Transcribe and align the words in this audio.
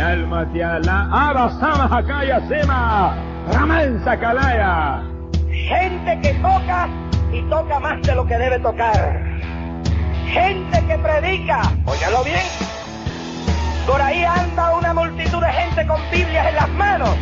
Mi 0.00 0.06
alma 0.06 0.46
te 0.50 0.64
ala, 0.64 1.08
abasama 1.12 1.84
hakaya 1.84 2.40
sema, 2.48 3.14
ramansa 3.52 4.16
kalaya. 4.18 5.02
Gente 5.50 6.20
que 6.22 6.32
toca 6.40 6.88
y 7.30 7.42
toca 7.50 7.78
más 7.80 8.00
de 8.00 8.14
lo 8.14 8.24
que 8.24 8.38
debe 8.38 8.58
tocar. 8.60 9.22
Gente 10.26 10.86
que 10.86 10.96
predica, 10.96 11.60
óyalo 11.84 12.24
bien. 12.24 12.46
Por 13.86 14.00
ahí 14.00 14.24
anda 14.24 14.74
una 14.74 14.94
multitud 14.94 15.42
de 15.42 15.52
gente 15.52 15.86
con 15.86 16.00
Biblias 16.10 16.46
en 16.48 16.54
las 16.54 16.68
manos, 16.70 17.14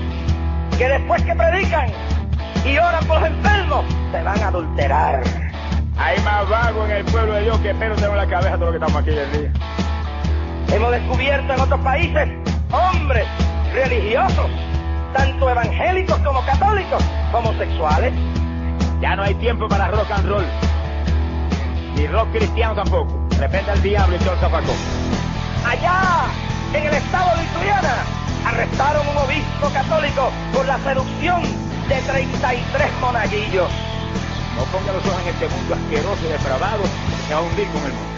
que 0.79 0.89
después 0.89 1.21
que 1.25 1.35
predican 1.35 1.89
y 2.65 2.79
oran 2.79 3.05
por 3.07 3.21
los 3.21 3.31
enfermos, 3.31 3.85
se 4.13 4.23
van 4.23 4.41
a 4.41 4.47
adulterar. 4.47 5.23
Hay 5.99 6.17
más 6.21 6.49
vago 6.49 6.85
en 6.85 6.93
el 6.93 7.05
pueblo 7.07 7.33
de 7.33 7.43
Dios 7.43 7.59
que 7.59 7.75
pero 7.75 7.97
en 7.97 8.17
la 8.17 8.27
cabeza 8.29 8.55
todo 8.55 8.67
lo 8.67 8.71
que 8.71 8.79
estamos 8.79 9.03
aquí 9.03 9.11
el 9.11 9.33
día. 9.33 9.53
Hemos 10.73 10.93
descubierto 10.93 11.55
en 11.55 11.61
otros 11.61 11.81
países 11.81 12.48
hombres 12.73 13.27
religiosos, 13.73 14.51
tanto 15.15 15.51
evangélicos 15.51 16.19
como 16.19 16.45
católicos, 16.45 17.03
homosexuales. 17.33 18.13
Ya 19.01 19.17
no 19.17 19.23
hay 19.23 19.35
tiempo 19.37 19.69
para 19.69 19.89
rock 19.89 20.11
and 20.11 20.29
roll. 20.29 20.45
Ni 21.95 22.07
rock 22.09 22.31
cristiano 22.33 22.75
tampoco. 22.75 23.13
Repente 23.39 23.71
al 23.71 23.83
diablo 23.83 24.17
y 24.17 24.19
todo 24.19 24.35
el. 24.35 24.41
Allá, 25.65 26.27
en 26.75 26.87
el 26.87 26.95
estado 26.95 27.37
de 27.37 27.43
Lituania, 27.43 27.81
arrestaron 28.45 29.07
un 29.09 29.17
obispo 29.17 29.69
católico 29.73 30.31
por 30.53 30.67
la 30.67 30.79
seducción 30.79 31.43
de 31.89 32.01
33 32.03 32.93
monaguillos. 33.01 33.71
No 34.57 34.65
ponga 34.65 34.93
los 34.93 35.07
ojos 35.07 35.23
en 35.23 35.29
este 35.29 35.49
mundo 35.49 35.75
asqueroso 35.75 36.27
y 36.27 36.33
depravado 36.33 36.83
que 37.29 37.35
va 37.35 37.41
a 37.41 37.43
hundir 37.43 37.69
con 37.69 37.85
el 37.85 37.93
mundo. 37.93 38.18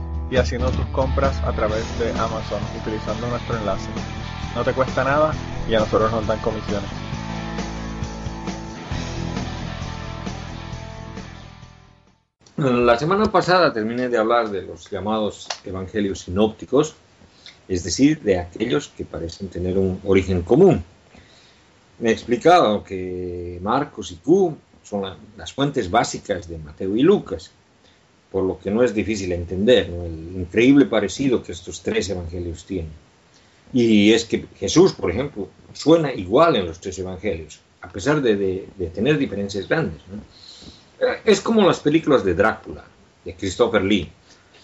y 0.31 0.37
haciendo 0.37 0.71
tus 0.71 0.85
compras 0.87 1.43
a 1.43 1.51
través 1.51 1.83
de 1.99 2.09
Amazon 2.11 2.61
utilizando 2.79 3.27
nuestro 3.27 3.57
enlace. 3.57 3.89
No 4.55 4.63
te 4.63 4.73
cuesta 4.73 5.03
nada 5.03 5.33
y 5.69 5.75
a 5.75 5.79
nosotros 5.79 6.09
nos 6.11 6.25
dan 6.25 6.39
comisiones. 6.39 6.89
La 12.55 12.97
semana 12.97 13.25
pasada 13.25 13.73
terminé 13.73 14.07
de 14.07 14.17
hablar 14.17 14.49
de 14.49 14.61
los 14.61 14.89
llamados 14.89 15.47
evangelios 15.65 16.21
sinópticos, 16.21 16.95
es 17.67 17.83
decir, 17.83 18.21
de 18.21 18.39
aquellos 18.39 18.87
que 18.87 19.03
parecen 19.03 19.49
tener 19.49 19.77
un 19.77 19.99
origen 20.05 20.43
común. 20.43 20.83
Me 21.99 22.09
he 22.09 22.13
explicado 22.13 22.83
que 22.83 23.59
Marcos 23.61 24.11
y 24.11 24.15
Q 24.15 24.55
son 24.83 25.01
la, 25.01 25.17
las 25.37 25.51
fuentes 25.51 25.89
básicas 25.89 26.47
de 26.47 26.57
Mateo 26.57 26.95
y 26.95 27.01
Lucas, 27.01 27.51
por 28.31 28.43
lo 28.43 28.57
que 28.59 28.71
no 28.71 28.81
es 28.81 28.93
difícil 28.93 29.33
entender 29.33 29.87
el 29.87 30.39
increíble 30.41 30.85
parecido 30.85 31.43
que 31.43 31.51
estos 31.51 31.81
tres 31.81 32.09
evangelios 32.09 32.65
tienen. 32.65 32.91
Y 33.73 34.13
es 34.13 34.25
que 34.25 34.45
Jesús, 34.57 34.93
por 34.93 35.11
ejemplo, 35.11 35.49
suena 35.73 36.13
igual 36.13 36.55
en 36.55 36.65
los 36.65 36.79
tres 36.79 36.97
evangelios, 36.99 37.59
a 37.81 37.89
pesar 37.89 38.21
de, 38.21 38.67
tener 38.93 39.17
diferencias 39.17 39.67
grandes. 39.67 40.01
Es 41.25 41.41
como 41.41 41.67
las 41.67 41.79
películas 41.79 42.23
de 42.23 42.33
Drácula, 42.33 42.85
de 43.25 43.35
Christopher 43.35 43.83
Lee. 43.83 44.09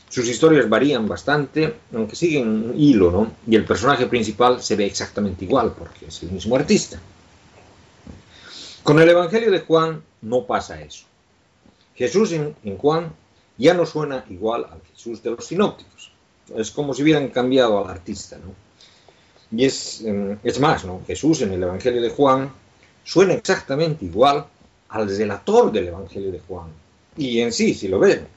Sus 0.09 0.27
historias 0.29 0.69
varían 0.69 1.05
bastante, 1.05 1.73
aunque 1.93 2.15
siguen 2.15 2.47
un 2.47 2.79
hilo. 2.79 3.31
Y 3.45 3.55
el 3.55 3.65
personaje 3.65 4.05
principal 4.05 4.61
se 4.61 4.77
ve 4.77 4.85
exactamente 4.85 5.43
igual, 5.43 5.73
porque 5.77 6.05
es 6.05 6.23
el 6.23 6.31
mismo 6.31 6.55
artista. 6.55 6.99
Con 8.83 9.01
el 9.01 9.09
Evangelio 9.09 9.51
de 9.51 9.59
Juan 9.59 10.01
no 10.21 10.45
pasa 10.45 10.81
eso. 10.81 11.05
Jesús 11.95 12.31
en 12.31 12.77
Juan 12.77 13.11
ya 13.57 13.73
no 13.73 13.85
suena 13.85 14.25
igual 14.29 14.65
al 14.71 14.81
Jesús 14.93 15.21
de 15.23 15.31
los 15.31 15.45
sinópticos. 15.45 16.11
Es 16.55 16.71
como 16.71 16.93
si 16.93 17.03
hubieran 17.03 17.29
cambiado 17.29 17.77
al 17.79 17.89
artista, 17.89 18.37
¿no? 18.37 18.53
Y 19.57 19.65
es, 19.65 20.03
es 20.43 20.59
más, 20.59 20.85
¿no? 20.85 21.01
Jesús 21.07 21.41
en 21.41 21.53
el 21.53 21.63
Evangelio 21.63 22.01
de 22.01 22.09
Juan 22.09 22.51
suena 23.03 23.33
exactamente 23.33 24.05
igual 24.05 24.45
al 24.89 25.07
relator 25.17 25.71
del 25.71 25.87
Evangelio 25.87 26.31
de 26.31 26.39
Juan. 26.39 26.67
Y 27.15 27.39
en 27.39 27.51
sí, 27.51 27.73
si 27.73 27.87
lo 27.87 27.99
ven, 27.99 28.27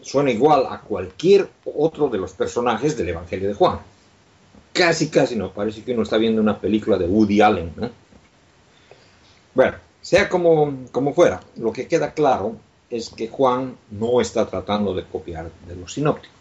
suena 0.00 0.30
igual 0.30 0.66
a 0.70 0.80
cualquier 0.80 1.48
otro 1.64 2.08
de 2.08 2.18
los 2.18 2.32
personajes 2.32 2.96
del 2.96 3.10
Evangelio 3.10 3.48
de 3.48 3.54
Juan. 3.54 3.80
Casi, 4.72 5.08
casi 5.08 5.34
no, 5.34 5.52
parece 5.52 5.82
que 5.82 5.92
uno 5.92 6.02
está 6.02 6.16
viendo 6.16 6.40
una 6.40 6.60
película 6.60 6.96
de 6.96 7.06
Woody 7.06 7.40
Allen. 7.40 7.72
¿no? 7.76 7.90
Bueno, 9.54 9.76
sea 10.00 10.28
como, 10.28 10.86
como 10.92 11.12
fuera, 11.12 11.40
lo 11.56 11.72
que 11.72 11.88
queda 11.88 12.12
claro 12.14 12.56
es 12.90 13.10
que 13.10 13.28
Juan 13.28 13.76
no 13.90 14.20
está 14.20 14.46
tratando 14.46 14.94
de 14.94 15.04
copiar 15.04 15.50
de 15.66 15.76
los 15.76 15.94
sinópticos, 15.94 16.36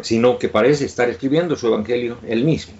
sino 0.00 0.38
que 0.38 0.48
parece 0.48 0.84
estar 0.84 1.08
escribiendo 1.08 1.56
su 1.56 1.68
Evangelio 1.68 2.18
él 2.26 2.44
mismo. 2.44 2.74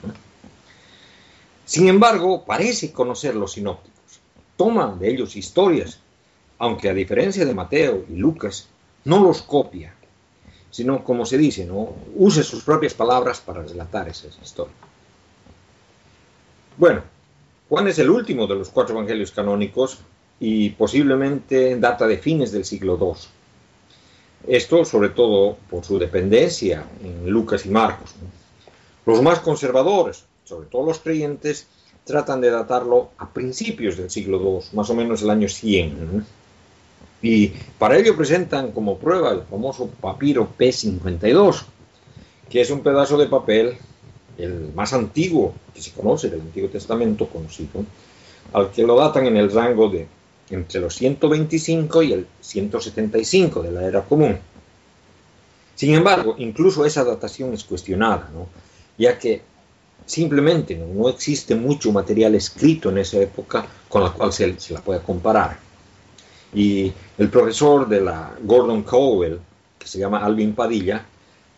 Sin 1.65 1.89
embargo, 1.89 2.45
parece 2.45 2.93
conocer 2.93 3.35
los 3.35 3.53
sinópticos 3.53 3.97
toma 4.57 4.97
de 4.99 5.11
ellos 5.11 5.37
historias, 5.37 6.01
aunque 6.59 6.89
a 6.89 6.95
diferencia 6.95 7.45
de 7.45 7.55
Mateo 7.55 8.05
y 8.09 8.17
Lucas, 8.17 8.69
no 9.05 9.21
los 9.21 9.43
copia, 9.43 9.95
sino 10.71 11.05
como 11.05 11.27
se 11.27 11.39
dice, 11.39 11.65
¿no? 11.65 11.95
use 12.15 12.43
sus 12.43 12.65
propias 12.65 12.95
palabras 12.95 13.41
para 13.41 13.63
relatar 13.63 14.09
esas 14.09 14.37
historias. 14.43 14.77
Bueno, 16.77 17.03
Juan 17.69 17.89
es 17.89 17.99
el 17.99 18.11
último 18.11 18.47
de 18.47 18.57
los 18.57 18.71
cuatro 18.71 18.97
evangelios 18.97 19.31
canónicos 19.31 19.99
y 20.39 20.71
posiblemente 20.71 21.79
data 21.79 22.07
de 22.07 22.19
fines 22.19 22.53
del 22.53 22.65
siglo 22.65 22.99
II. 23.01 24.55
Esto 24.55 24.85
sobre 24.85 25.09
todo 25.11 25.57
por 25.71 25.85
su 25.85 25.99
dependencia 25.99 26.85
en 27.03 27.29
Lucas 27.31 27.67
y 27.67 27.71
Marcos. 27.71 28.15
Los 29.05 29.23
más 29.23 29.41
conservadores, 29.41 30.25
sobre 30.45 30.69
todo 30.69 30.87
los 30.87 30.99
creyentes, 30.99 31.67
tratan 32.05 32.41
de 32.41 32.51
datarlo 32.51 33.11
a 33.19 33.29
principios 33.29 33.97
del 33.97 34.11
siglo 34.11 34.41
II, 34.41 34.77
más 34.77 34.91
o 34.91 34.95
menos 34.95 35.23
el 35.23 35.31
año 35.31 35.49
100. 35.49 36.17
¿no? 36.17 36.25
Y 37.23 37.49
para 37.79 37.97
ello 37.97 38.17
presentan 38.17 38.73
como 38.73 38.99
prueba 38.99 39.33
el 39.33 39.43
famoso 39.43 39.89
papiro 39.89 40.49
P52, 40.59 41.65
que 42.49 42.61
es 42.61 42.71
un 42.71 42.81
pedazo 42.81 43.17
de 43.19 43.27
papel, 43.27 43.77
el 44.39 44.73
más 44.75 44.93
antiguo 44.93 45.55
que 45.75 45.83
se 45.83 45.93
conoce 45.93 46.29
del 46.29 46.43
Antiguo 46.43 46.69
Testamento 46.69 47.27
conocido, 47.27 47.85
al 48.53 48.71
que 48.71 48.85
lo 48.85 48.97
datan 48.97 49.27
en 49.27 49.37
el 49.37 49.51
rango 49.51 49.89
de 49.89 50.07
entre 50.51 50.81
los 50.81 50.95
125 50.95 52.03
y 52.03 52.13
el 52.13 52.27
175 52.41 53.63
de 53.63 53.73
la 53.73 53.87
era 53.87 54.03
común. 54.03 54.39
Sin 55.75 55.95
embargo, 55.95 56.37
incluso 56.39 56.85
esa 56.85 57.05
datación 57.05 57.53
es 57.53 57.65
cuestionada, 57.65 58.31
ya 58.97 59.19
que 59.19 59.43
simplemente 60.07 60.75
no, 60.75 60.87
no, 60.87 61.09
existe 61.09 61.55
mucho 61.55 61.93
material 61.93 62.35
escrito 62.35 62.91
en 62.91 62.99
esa 62.99 63.19
época 63.19 63.67
con 63.89 64.03
la 64.03 64.11
cual 64.11 64.33
se, 64.33 64.59
se, 64.59 64.73
la 64.73 64.81
pueda 64.81 65.03
comparar. 65.03 65.59
Y 66.55 66.93
el 67.19 67.29
profesor 67.29 67.89
de 67.89 68.01
la 68.01 68.33
Gordon 68.43 68.85
Cowell, 68.85 69.39
que 69.79 69.87
se 69.87 69.99
llama 69.99 70.25
Alvin 70.25 70.55
Padilla, 70.55 71.05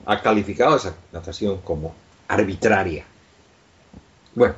ha 0.06 0.22
calificado 0.22 0.76
esa 0.76 0.94
datación 1.12 1.58
como 1.58 1.94
arbitraria. 2.26 3.04
Bueno, 4.34 4.54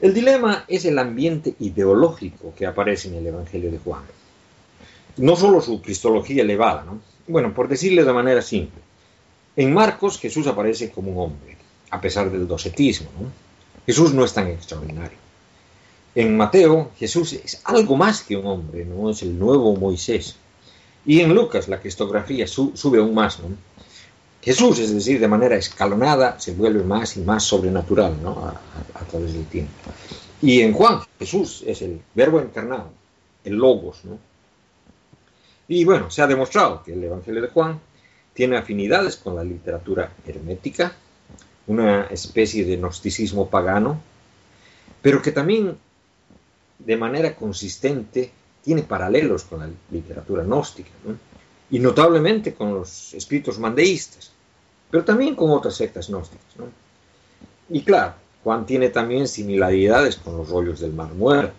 el 0.00 0.12
dilema 0.12 0.64
es 0.68 0.84
el 0.84 0.98
ambiente 0.98 1.54
ideológico 1.58 2.52
que 2.54 2.66
aparece 2.66 3.08
en 3.08 3.14
el 3.14 3.26
Evangelio 3.26 3.70
de 3.70 3.78
Juan. 3.78 4.02
No 5.16 5.36
solo 5.36 5.60
su 5.62 5.80
cristología 5.80 6.42
elevada, 6.42 6.84
¿no? 6.84 7.00
Bueno, 7.26 7.54
por 7.54 7.68
decirle 7.68 8.04
de 8.04 8.12
manera 8.12 8.42
simple, 8.42 8.80
en 9.56 9.72
Marcos 9.72 10.18
Jesús 10.18 10.46
aparece 10.46 10.90
como 10.90 11.12
un 11.12 11.18
hombre, 11.18 11.56
a 11.90 12.00
pesar 12.00 12.30
del 12.30 12.46
docetismo. 12.46 13.08
¿no? 13.18 13.30
Jesús 13.86 14.12
no 14.12 14.24
es 14.24 14.34
tan 14.34 14.48
extraordinario. 14.48 15.18
En 16.14 16.36
Mateo, 16.36 16.90
Jesús 16.98 17.32
es 17.32 17.60
algo 17.64 17.96
más 17.96 18.22
que 18.22 18.36
un 18.36 18.46
hombre, 18.46 18.84
no 18.84 19.10
es 19.10 19.22
el 19.22 19.38
nuevo 19.38 19.74
Moisés. 19.76 20.36
Y 21.04 21.20
en 21.20 21.34
Lucas, 21.34 21.68
la 21.68 21.80
cristografía 21.80 22.46
su, 22.46 22.72
sube 22.74 22.98
aún 22.98 23.14
más. 23.14 23.38
¿no? 23.40 23.48
Jesús, 24.46 24.78
es 24.78 24.94
decir, 24.94 25.18
de 25.18 25.26
manera 25.26 25.56
escalonada, 25.56 26.38
se 26.38 26.52
vuelve 26.52 26.84
más 26.84 27.16
y 27.16 27.20
más 27.20 27.42
sobrenatural 27.42 28.22
¿no? 28.22 28.46
a, 28.46 29.04
través 29.10 29.32
del 29.32 29.44
tiempo. 29.46 29.72
Y 30.40 30.60
en 30.60 30.72
Juan, 30.72 31.00
Jesús 31.18 31.64
es 31.66 31.82
el 31.82 32.00
verbo 32.14 32.38
encarnado, 32.38 32.92
el 33.42 33.54
logos. 33.56 34.04
¿no? 34.04 34.20
Y 35.66 35.84
bueno, 35.84 36.12
se 36.12 36.22
ha 36.22 36.28
demostrado 36.28 36.84
que 36.84 36.92
el 36.92 37.02
Evangelio 37.02 37.42
de 37.42 37.48
Juan 37.48 37.80
tiene 38.34 38.56
afinidades 38.56 39.16
con 39.16 39.34
la 39.34 39.42
literatura 39.42 40.12
hermética, 40.24 40.94
una 41.66 42.04
especie 42.04 42.64
de 42.64 42.76
gnosticismo 42.76 43.50
pagano, 43.50 44.00
pero 45.02 45.20
que 45.22 45.32
también 45.32 45.76
de 46.78 46.96
manera 46.96 47.34
consistente 47.34 48.30
tiene 48.62 48.84
paralelos 48.84 49.42
con 49.42 49.58
la 49.58 49.68
literatura 49.90 50.44
gnóstica, 50.44 50.90
y 51.68 51.80
notablemente 51.80 52.54
con 52.54 52.72
los 52.72 53.12
escritos 53.12 53.58
mandeístas, 53.58 54.35
pero 54.90 55.04
también 55.04 55.34
con 55.34 55.50
otras 55.50 55.74
sectas 55.74 56.08
gnósticas. 56.08 56.46
Y 57.68 57.82
claro, 57.82 58.14
Juan 58.44 58.64
tiene 58.64 58.90
también 58.90 59.26
similaridades 59.26 60.16
con 60.16 60.36
los 60.36 60.48
rollos 60.48 60.80
del 60.80 60.92
Mar 60.92 61.12
Muerto, 61.14 61.54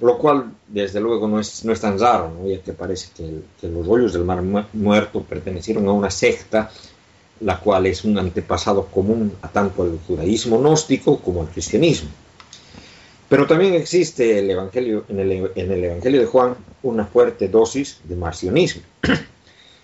lo 0.00 0.18
cual 0.18 0.52
desde 0.68 1.00
luego 1.00 1.28
no 1.28 1.40
es, 1.40 1.64
no 1.64 1.72
es 1.72 1.80
tan 1.80 1.98
raro, 1.98 2.32
ya 2.46 2.60
que 2.60 2.72
parece 2.72 3.08
que, 3.16 3.68
los 3.68 3.86
rollos 3.86 4.12
del 4.12 4.24
Mar 4.24 4.42
Muerto 4.72 5.22
pertenecieron 5.22 5.88
a 5.88 5.92
una 5.92 6.10
secta, 6.10 6.70
la 7.40 7.58
cual 7.58 7.86
es 7.86 8.04
un 8.04 8.18
antepasado 8.18 8.86
común 8.86 9.32
a 9.40 9.48
tanto 9.48 9.82
al 9.82 9.98
judaísmo 10.06 10.58
gnóstico 10.58 11.18
como 11.20 11.40
al 11.40 11.48
cristianismo. 11.48 12.10
Pero 13.30 13.46
también 13.46 13.74
existe 13.74 14.40
el 14.40 14.50
evangelio, 14.50 15.04
en, 15.08 15.20
el, 15.20 15.50
en 15.54 15.70
el 15.70 15.84
Evangelio 15.84 16.20
de 16.20 16.26
Juan 16.26 16.56
una 16.82 17.06
fuerte 17.06 17.48
dosis 17.48 18.00
de 18.04 18.16
marcionismo. 18.16 18.82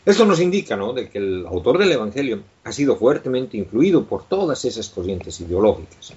Esto 0.06 0.24
nos 0.24 0.38
indica 0.40 0.76
¿no? 0.76 0.92
de 0.92 1.10
que 1.10 1.18
el 1.18 1.44
autor 1.46 1.78
del 1.78 1.90
Evangelio 1.90 2.44
ha 2.62 2.70
sido 2.70 2.96
fuertemente 2.96 3.56
influido 3.56 4.04
por 4.04 4.24
todas 4.28 4.64
esas 4.64 4.88
corrientes 4.88 5.40
ideológicas. 5.40 6.12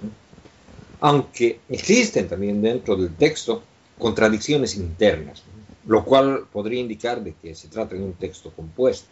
Aunque 1.00 1.62
existen 1.68 2.27
también 2.27 2.62
dentro 2.62 2.95
del 2.95 3.15
texto 3.15 3.63
contradicciones 3.97 4.75
internas, 4.75 5.41
lo 5.88 6.06
cual 6.06 6.45
podría 6.53 6.80
indicar 6.80 7.24
de 7.24 7.33
que 7.33 7.56
se 7.56 7.68
trata 7.68 7.95
de 7.95 8.03
un 8.03 8.13
texto 8.13 8.51
compuesto, 8.51 9.09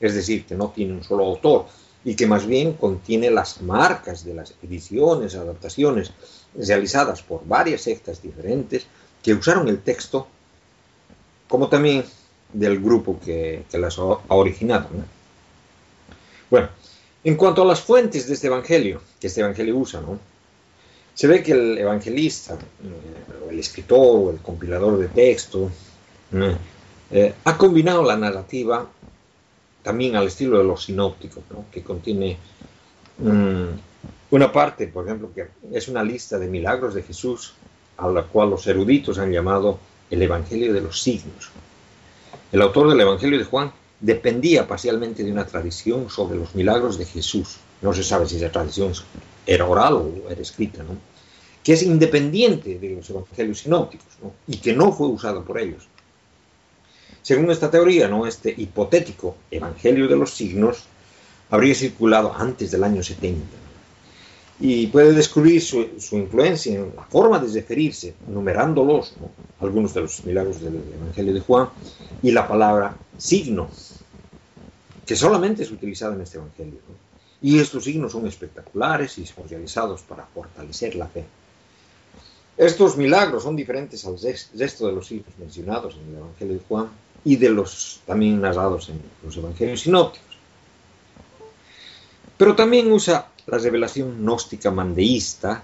es 0.00 0.14
decir, 0.14 0.46
que 0.46 0.54
no 0.54 0.70
tiene 0.70 0.94
un 0.94 1.04
solo 1.04 1.26
autor 1.26 1.66
y 2.02 2.16
que 2.16 2.26
más 2.26 2.46
bien 2.46 2.72
contiene 2.72 3.30
las 3.30 3.60
marcas 3.60 4.24
de 4.24 4.32
las 4.32 4.54
ediciones, 4.62 5.34
adaptaciones 5.34 6.10
realizadas 6.54 7.20
por 7.20 7.46
varias 7.46 7.82
sectas 7.82 8.22
diferentes 8.22 8.86
que 9.22 9.34
usaron 9.34 9.68
el 9.68 9.82
texto, 9.82 10.26
como 11.48 11.68
también 11.68 12.02
del 12.52 12.80
grupo 12.80 13.18
que, 13.24 13.64
las 13.72 13.98
ha 13.98 14.18
originado. 14.28 14.88
¿no? 14.92 15.04
Bueno, 16.50 16.68
en 17.24 17.36
cuanto 17.36 17.62
a 17.62 17.64
las 17.64 17.80
fuentes 17.80 18.26
de 18.26 18.34
este 18.34 18.46
evangelio, 18.46 19.00
que 19.20 19.26
este 19.26 19.40
evangelio 19.40 19.76
usa, 19.76 20.00
se 21.14 21.26
ve 21.26 21.42
que 21.42 21.52
el 21.52 21.78
evangelista, 21.78 22.54
eh, 22.54 23.50
el 23.50 23.58
escritor 23.58 24.34
el 24.34 24.40
compilador 24.40 24.98
de 24.98 25.08
texto, 25.08 25.70
eh, 27.10 27.34
ha 27.44 27.56
combinado 27.56 28.02
la 28.02 28.16
narrativa 28.16 28.86
también 29.82 30.16
al 30.16 30.26
estilo 30.26 30.58
de 30.58 30.64
los 30.64 30.84
sinópticos, 30.84 31.44
¿no? 31.50 31.66
que 31.70 31.82
contiene 31.82 32.36
um, 33.20 33.68
una 34.30 34.52
parte, 34.52 34.88
por 34.88 35.06
ejemplo, 35.06 35.30
que 35.32 35.46
es 35.72 35.86
una 35.86 36.02
lista 36.02 36.38
de 36.38 36.48
milagros 36.48 36.94
de 36.94 37.02
Jesús, 37.02 37.54
a 37.96 38.08
la 38.08 38.24
cual 38.24 38.50
los 38.50 38.66
eruditos 38.66 39.18
han 39.18 39.30
llamado 39.30 39.78
el 40.10 40.22
Evangelio 40.22 40.72
de 40.72 40.80
los 40.80 41.00
signos. 41.00 41.50
El 42.52 42.62
autor 42.62 42.88
del 42.88 43.00
Evangelio 43.00 43.38
de 43.38 43.44
Juan 43.44 43.72
dependía 44.00 44.68
parcialmente 44.68 45.24
de 45.24 45.32
una 45.32 45.46
tradición 45.46 46.08
sobre 46.08 46.38
los 46.38 46.54
milagros 46.54 46.96
de 46.96 47.04
Jesús. 47.04 47.56
No 47.82 47.92
se 47.92 48.04
sabe 48.04 48.28
si 48.28 48.36
esa 48.36 48.52
tradición 48.52 48.92
era 49.46 49.66
oral 49.66 49.94
o 49.94 50.30
era 50.30 50.40
escrita, 50.40 50.82
¿no? 50.82 50.96
que 51.64 51.72
es 51.72 51.82
independiente 51.82 52.78
de 52.78 52.90
los 52.90 53.10
evangelios 53.10 53.58
sinópticos 53.58 54.06
y 54.46 54.58
que 54.58 54.72
no 54.72 54.92
fue 54.92 55.08
usado 55.08 55.44
por 55.44 55.58
ellos. 55.58 55.88
Según 57.22 57.50
esta 57.50 57.70
teoría, 57.70 58.06
¿no? 58.06 58.26
este 58.26 58.54
hipotético 58.56 59.36
Evangelio 59.50 60.06
de 60.06 60.16
los 60.16 60.32
signos 60.32 60.84
habría 61.50 61.74
circulado 61.74 62.32
antes 62.32 62.70
del 62.70 62.84
año 62.84 63.02
70 63.02 63.65
y 64.58 64.86
puede 64.86 65.12
descubrir 65.12 65.60
su, 65.60 65.86
su, 65.98 66.16
influencia 66.16 66.74
en 66.74 66.92
la 66.96 67.02
forma 67.04 67.38
de 67.38 67.52
referirse, 67.52 68.14
numerándolos, 68.26 69.12
¿no? 69.20 69.30
algunos 69.60 69.92
de 69.92 70.00
los 70.00 70.24
milagros 70.24 70.60
del 70.60 70.76
Evangelio 70.94 71.34
de 71.34 71.40
Juan, 71.40 71.68
y 72.22 72.30
la 72.30 72.48
palabra 72.48 72.96
signo, 73.18 73.68
que 75.04 75.14
solamente 75.14 75.62
es 75.62 75.70
utilizada 75.70 76.14
en 76.14 76.22
este 76.22 76.38
Evangelio. 76.38 76.78
Y 77.42 77.58
estos 77.58 77.84
signos 77.84 78.12
son 78.12 78.26
espectaculares 78.26 79.18
y 79.18 79.26
son 79.26 79.48
realizados 79.48 80.02
para 80.02 80.24
fortalecer 80.24 80.94
la 80.94 81.06
fe. 81.06 81.24
Estos 82.56 82.96
milagros 82.96 83.42
son 83.42 83.54
diferentes 83.54 84.06
al 84.06 84.18
resto 84.18 84.86
de 84.86 84.92
los 84.92 85.06
signos 85.06 85.36
mencionados 85.38 85.96
en 85.96 86.08
el 86.08 86.16
Evangelio 86.16 86.54
de 86.54 86.60
Juan 86.66 86.88
y 87.24 87.36
de 87.36 87.50
los 87.50 88.00
también 88.06 88.40
narrados 88.40 88.88
en 88.88 89.00
los 89.22 89.36
Evangelios 89.36 89.82
sinópticos. 89.82 90.26
Pero 92.38 92.56
también 92.56 92.90
usa 92.90 93.28
la 93.46 93.58
revelación 93.58 94.22
gnóstica 94.22 94.70
mandeísta 94.70 95.62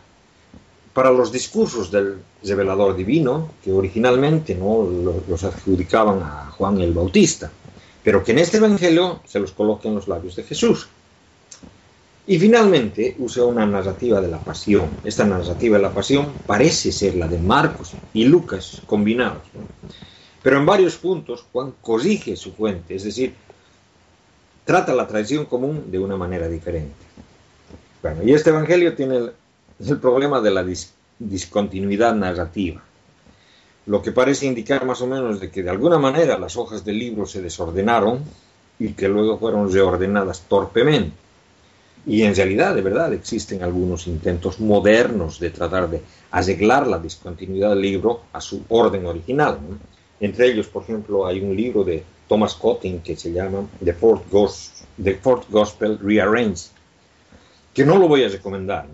para 0.93 1.11
los 1.11 1.33
discursos 1.33 1.91
del 1.91 2.19
revelador 2.45 2.95
divino, 2.95 3.51
que 3.63 3.73
originalmente 3.73 4.55
no 4.55 4.87
los 5.29 5.45
adjudicaban 5.45 6.23
a 6.23 6.51
Juan 6.51 6.81
el 6.81 6.93
Bautista, 6.93 7.51
pero 8.05 8.23
que 8.23 8.33
en 8.33 8.39
este 8.39 8.59
Evangelio 8.59 9.21
se 9.25 9.41
los 9.41 9.53
coloca 9.53 9.89
en 9.89 9.95
los 9.95 10.07
labios 10.07 10.37
de 10.37 10.43
Jesús. 10.43 10.89
Y 12.27 12.39
finalmente 12.39 13.17
usa 13.19 13.45
una 13.45 13.67
narrativa 13.67 14.21
de 14.21 14.29
la 14.29 14.39
pasión. 14.39 14.89
Esta 15.03 15.25
narrativa 15.25 15.77
de 15.77 15.83
la 15.83 15.93
pasión 15.93 16.33
parece 16.47 16.93
ser 16.93 17.17
la 17.17 17.27
de 17.27 17.39
Marcos 17.39 17.93
y 18.15 18.25
Lucas 18.25 18.83
combinados. 18.87 19.43
Pero 20.43 20.59
en 20.59 20.67
varios 20.67 20.97
puntos 20.97 21.45
Juan 21.53 21.75
corrige 21.81 22.37
su 22.37 22.53
fuente, 22.53 22.95
es 22.95 23.05
decir, 23.05 23.35
trata 24.65 24.95
la 24.95 25.07
tradición 25.07 25.47
común 25.47 25.91
de 25.91 25.99
una 25.99 26.17
manera 26.17 26.49
diferente. 26.49 26.95
Bueno, 28.03 28.23
y 28.25 28.33
este 28.33 28.51
Evangelio 28.51 28.95
tiene 28.95 29.17
el, 29.17 29.99
problema 29.99 30.41
de 30.41 30.51
la 30.51 30.65
dis, 30.65 30.93
discontinuidad 31.21 32.15
narrativa, 32.17 32.83
lo 33.87 34.03
que 34.03 34.11
parece 34.11 34.47
indicar 34.47 34.85
más 34.85 35.01
o 35.03 35.07
menos 35.07 35.39
de 35.39 35.51
que 35.51 35.63
de 35.63 35.71
alguna 35.71 35.99
manera 35.99 36.37
las 36.37 36.57
hojas 36.57 36.85
del 36.85 36.99
libro 36.99 37.27
se 37.27 37.41
desordenaron 37.41 38.25
y 38.81 38.95
que 38.95 39.09
luego 39.09 39.39
fueron 39.39 39.73
reordenadas 39.73 40.43
torpemente. 40.49 41.13
Y 42.05 42.23
en 42.23 42.35
realidad, 42.35 42.75
de 42.75 42.83
verdad, 42.83 43.13
existen 43.13 43.63
algunos 43.63 44.09
intentos 44.09 44.59
modernos 44.59 45.39
de 45.39 45.51
tratar 45.51 45.89
de 45.89 46.03
arreglar 46.33 46.89
la 46.89 46.99
discontinuidad 46.99 47.71
del 47.71 47.83
libro 47.83 48.23
a 48.33 48.41
su 48.41 48.65
orden 48.69 49.07
original. 49.07 49.59
Entre 50.19 50.51
ellos, 50.51 50.67
por 50.67 50.83
ejemplo, 50.83 51.25
hay 51.25 51.41
un 51.41 51.55
libro 51.55 51.85
de 51.85 52.03
Thomas 52.27 52.55
Cotting 52.55 53.01
que 53.01 53.15
se 53.15 53.33
llama 53.33 53.69
The 53.85 53.93
Fourth 53.93 54.25
Gospel 55.51 56.01
Rearranged, 56.01 56.71
que 57.75 57.85
no 57.85 57.99
lo 57.99 58.09
voy 58.09 58.25
a 58.25 58.29
recomendar, 58.29 58.87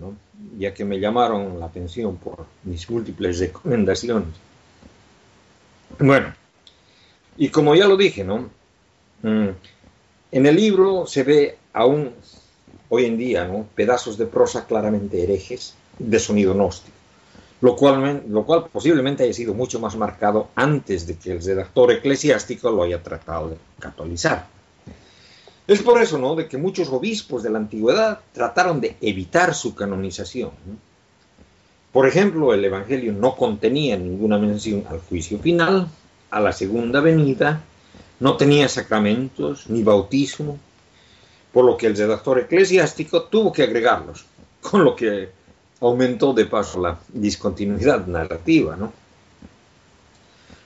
ya 0.57 0.73
que 0.73 0.85
me 0.85 0.99
llamaron 0.99 1.59
la 1.59 1.65
atención 1.65 2.17
por 2.17 2.45
mis 2.63 2.89
múltiples 2.89 3.39
recomendaciones. 3.39 4.29
Bueno, 5.99 6.33
y 7.37 7.49
como 7.49 7.75
ya 7.75 7.87
lo 7.87 7.97
dije, 7.97 8.23
¿no? 8.23 8.49
Mm, 9.21 9.49
en 10.31 10.45
el 10.45 10.55
libro 10.55 11.05
se 11.07 11.23
ve 11.23 11.57
aún 11.73 12.13
hoy 12.89 13.05
en 13.05 13.17
día 13.17 13.45
¿no? 13.45 13.67
pedazos 13.75 14.17
de 14.17 14.25
prosa 14.25 14.65
claramente 14.65 15.21
herejes 15.21 15.75
de 15.97 16.19
sonido 16.19 16.53
gnóstico 16.53 16.99
lo 17.61 17.75
cual, 17.75 18.23
lo 18.27 18.45
cual 18.45 18.67
posiblemente 18.71 19.23
haya 19.23 19.33
sido 19.33 19.53
mucho 19.53 19.79
más 19.79 19.95
marcado 19.95 20.49
antes 20.55 21.05
de 21.05 21.17
que 21.17 21.33
el 21.33 21.43
redactor 21.43 21.91
eclesiástico 21.91 22.71
lo 22.71 22.83
haya 22.83 23.03
tratado 23.03 23.49
de 23.49 23.57
catolizar. 23.79 24.47
Es 25.69 25.83
por 25.83 26.01
eso, 26.01 26.17
¿no?, 26.17 26.35
de 26.35 26.47
que 26.47 26.57
muchos 26.57 26.89
obispos 26.89 27.43
de 27.43 27.51
la 27.51 27.59
antigüedad 27.59 28.21
trataron 28.33 28.81
de 28.81 28.97
evitar 29.01 29.53
su 29.53 29.75
canonización. 29.75 30.49
¿no? 30.65 30.77
Por 31.93 32.07
ejemplo, 32.07 32.55
el 32.55 32.65
Evangelio 32.65 33.13
no 33.13 33.35
contenía 33.35 33.95
ninguna 33.95 34.39
mención 34.39 34.83
al 34.89 34.99
juicio 34.99 35.37
final, 35.37 35.87
a 36.31 36.39
la 36.39 36.53
segunda 36.53 37.01
venida, 37.01 37.61
no 38.19 38.35
tenía 38.35 38.67
sacramentos 38.67 39.69
ni 39.69 39.83
bautismo, 39.83 40.57
por 41.53 41.65
lo 41.65 41.77
que 41.77 41.85
el 41.85 41.95
redactor 41.95 42.39
eclesiástico 42.39 43.25
tuvo 43.25 43.53
que 43.53 43.61
agregarlos, 43.61 44.25
con 44.61 44.83
lo 44.83 44.95
que 44.95 45.29
aumentó 45.81 46.33
de 46.33 46.47
paso 46.47 46.81
la 46.81 46.99
discontinuidad 47.09 48.07
narrativa, 48.07 48.75
¿no? 48.75 48.91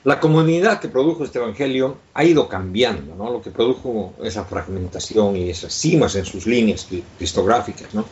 La 0.05 0.19
comunidad 0.19 0.81
que 0.81 0.89
produjo 0.89 1.23
este 1.23 1.39
evangelio 1.39 1.97
ha 2.13 2.25
ido 2.25 2.49
cambiando, 2.49 3.15
¿no? 3.15 3.31
Lo 3.31 3.41
que 3.41 3.51
produjo 3.51 4.13
esa 4.21 4.43
fragmentación 4.43 5.37
y 5.37 5.49
esas 5.49 5.73
cimas 5.73 6.15
en 6.15 6.25
sus 6.25 6.45
líneas 6.45 6.85
cristográficas, 7.17 7.93
¿no? 7.93 8.03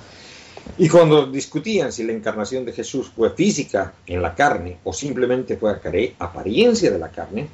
Y 0.78 0.88
cuando 0.88 1.26
discutían 1.26 1.92
si 1.92 2.04
la 2.04 2.14
encarnación 2.14 2.64
de 2.64 2.72
Jesús 2.72 3.12
fue 3.14 3.32
física 3.32 3.94
en 4.08 4.22
la 4.22 4.34
carne 4.34 4.78
o 4.86 4.94
simplemente 4.94 5.58
fue 5.58 5.72
apariencia 6.18 6.92
de 6.92 7.00
la 7.00 7.10
carne, 7.10 7.50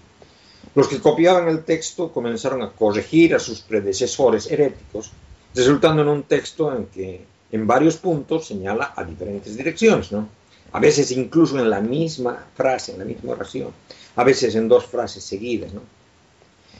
los 0.75 0.87
que 0.87 0.99
copiaban 0.99 1.47
el 1.47 1.63
texto 1.63 2.11
comenzaron 2.11 2.61
a 2.61 2.69
corregir 2.69 3.33
a 3.33 3.39
sus 3.39 3.61
predecesores 3.61 4.51
heréticos, 4.51 5.11
resultando 5.55 6.03
en 6.03 6.09
un 6.09 6.23
texto 6.23 6.75
en 6.75 6.85
que 6.85 7.25
en 7.51 7.65
varios 7.65 7.97
puntos 7.97 8.45
señala 8.45 8.93
a 8.95 9.03
diferentes 9.03 9.57
direcciones, 9.57 10.11
¿no? 10.11 10.29
A 10.73 10.79
veces 10.79 11.09
incluso 11.11 11.57
en 11.57 11.71
la 11.71 11.79
misma 11.79 12.45
frase, 12.53 12.91
en 12.91 12.99
la 12.99 13.05
misma 13.05 13.31
oración, 13.31 13.71
a 14.17 14.23
veces 14.23 14.55
en 14.55 14.67
dos 14.67 14.85
frases 14.85 15.23
seguidas, 15.23 15.73
¿no? 15.73 15.81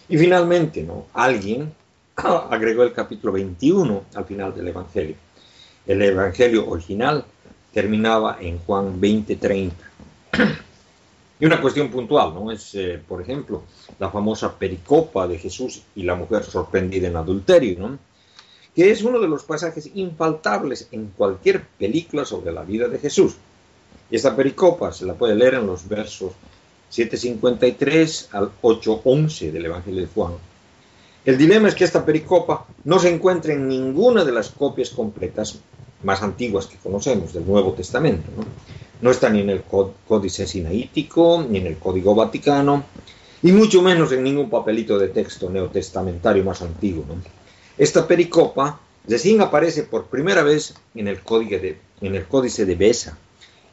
Y 0.09 0.17
finalmente, 0.17 0.83
¿no? 0.83 1.05
Alguien 1.13 1.71
agregó 2.15 2.83
el 2.83 2.93
capítulo 2.93 3.33
21 3.33 4.03
al 4.15 4.25
final 4.25 4.53
del 4.55 4.67
Evangelio. 4.69 5.15
El 5.85 6.01
Evangelio 6.01 6.67
original 6.67 7.23
terminaba 7.71 8.37
en 8.41 8.57
Juan 8.59 8.99
20:30. 8.99 9.71
Y 11.39 11.45
una 11.45 11.61
cuestión 11.61 11.91
puntual, 11.91 12.33
¿no? 12.33 12.51
Es, 12.51 12.73
eh, 12.73 12.99
por 13.07 13.21
ejemplo, 13.21 13.61
la 13.99 14.09
famosa 14.09 14.57
pericopa 14.57 15.27
de 15.27 15.37
Jesús 15.37 15.83
y 15.95 16.01
la 16.01 16.15
mujer 16.15 16.43
sorprendida 16.43 17.07
en 17.07 17.15
adulterio, 17.15 17.77
¿no? 17.77 17.99
Que 18.75 18.89
es 18.89 19.03
uno 19.03 19.19
de 19.19 19.27
los 19.27 19.43
pasajes 19.43 19.91
infaltables 19.93 20.87
en 20.91 21.11
cualquier 21.15 21.63
película 21.77 22.25
sobre 22.25 22.51
la 22.51 22.63
vida 22.63 22.87
de 22.87 22.97
Jesús. 22.97 23.35
Y 24.09 24.15
esta 24.15 24.35
pericopa 24.35 24.91
se 24.91 25.05
la 25.05 25.13
puede 25.13 25.35
leer 25.35 25.53
en 25.55 25.67
los 25.67 25.87
versos 25.87 26.31
7.53 26.91 28.27
al 28.31 28.51
8.11 28.61 29.51
del 29.51 29.65
Evangelio 29.65 30.01
de 30.01 30.07
Juan. 30.07 30.33
El 31.25 31.37
dilema 31.37 31.67
es 31.67 31.75
que 31.75 31.83
esta 31.83 32.05
pericopa 32.05 32.65
no 32.85 32.99
se 32.99 33.09
encuentra 33.09 33.53
en 33.53 33.67
ninguna 33.67 34.23
de 34.23 34.31
las 34.31 34.49
copias 34.49 34.89
completas 34.91 35.59
más 36.03 36.21
antiguas 36.21 36.67
que 36.67 36.77
conocemos 36.77 37.33
del 37.33 37.45
Nuevo 37.45 37.73
Testamento. 37.73 38.29
No, 39.01 39.11
está 39.11 39.29
ni 39.29 39.41
en 39.41 39.49
el 39.49 39.63
Códice 39.63 40.47
Sinaítico, 40.47 41.45
ni 41.47 41.59
en 41.59 41.67
el 41.67 41.77
Código 41.77 42.15
Vaticano, 42.15 42.85
y 43.43 43.51
mucho 43.51 43.81
menos 43.81 44.11
en 44.11 44.23
ningún 44.23 44.49
papelito 44.49 44.97
de 44.97 45.09
texto 45.09 45.49
neotestamentario 45.49 46.43
más 46.43 46.61
antiguo. 46.61 47.03
Esta 47.77 48.07
pericopa 48.07 48.79
recién 49.07 49.41
aparece 49.41 49.83
por 49.83 50.05
primera 50.05 50.43
vez 50.43 50.73
en 50.95 51.07
el, 51.07 51.21
códice 51.21 51.59
de, 51.59 51.77
en 52.01 52.15
el 52.15 52.25
Códice 52.25 52.65
de 52.65 52.75
Besa, 52.75 53.17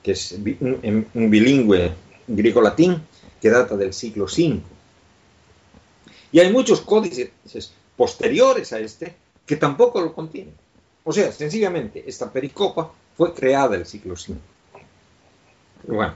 que 0.03 0.13
es 0.13 0.33
un 0.33 1.31
bilingüe 1.31 1.93
griego-latín 2.27 3.03
que 3.41 3.51
data 3.51 3.77
del 3.77 3.93
siglo 3.93 4.25
V. 4.25 4.61
Y 6.33 6.41
hay 6.41 6.53
muchos 6.53 6.81
códices 6.81 7.31
posteriores 7.97 8.73
a 8.73 8.81
este 8.81 9.15
que 9.47 9.57
tampoco 9.57 10.01
lo 10.01 10.15
contienen. 10.15 10.55
O 11.05 11.13
sea, 11.13 11.31
sencillamente, 11.31 12.03
esta 12.07 12.33
pericopa 12.33 12.91
fue 13.17 13.35
creada 13.35 13.77
el 13.77 13.87
siglo 13.87 14.15
V. 14.15 14.35
Bueno, 15.87 16.15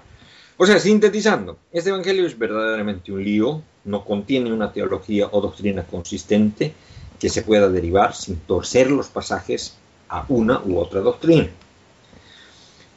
o 0.56 0.66
sea, 0.66 0.80
sintetizando, 0.80 1.58
este 1.72 1.90
evangelio 1.90 2.26
es 2.26 2.36
verdaderamente 2.36 3.12
un 3.12 3.22
lío, 3.22 3.62
no 3.84 4.04
contiene 4.04 4.52
una 4.52 4.72
teología 4.72 5.28
o 5.30 5.40
doctrina 5.40 5.84
consistente 5.84 6.72
que 7.20 7.28
se 7.28 7.42
pueda 7.42 7.68
derivar 7.68 8.14
sin 8.14 8.36
torcer 8.38 8.90
los 8.90 9.08
pasajes 9.08 9.74
a 10.08 10.24
una 10.28 10.60
u 10.64 10.78
otra 10.78 11.00
doctrina. 11.00 11.48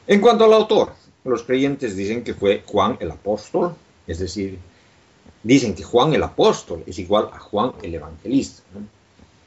En 0.06 0.20
cuanto 0.20 0.44
al 0.44 0.54
autor, 0.54 0.94
los 1.24 1.42
creyentes 1.42 1.96
dicen 1.96 2.24
que 2.24 2.34
fue 2.34 2.62
Juan 2.66 2.96
el 3.00 3.10
apóstol, 3.10 3.74
es 4.06 4.18
decir, 4.18 4.58
dicen 5.42 5.74
que 5.74 5.82
Juan 5.82 6.14
el 6.14 6.22
apóstol 6.22 6.82
es 6.86 6.98
igual 6.98 7.28
a 7.32 7.38
Juan 7.38 7.72
el 7.82 7.94
evangelista. 7.94 8.62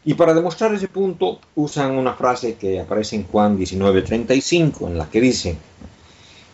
Y 0.05 0.13
para 0.13 0.34
demostrar 0.34 0.74
ese 0.74 0.88
punto 0.88 1.39
usan 1.55 1.98
una 1.98 2.13
frase 2.13 2.55
que 2.55 2.79
aparece 2.79 3.15
en 3.15 3.25
Juan 3.25 3.58
19:35, 3.58 4.88
en 4.88 4.98
la 4.98 5.10
que 5.10 5.20
dice, 5.20 5.58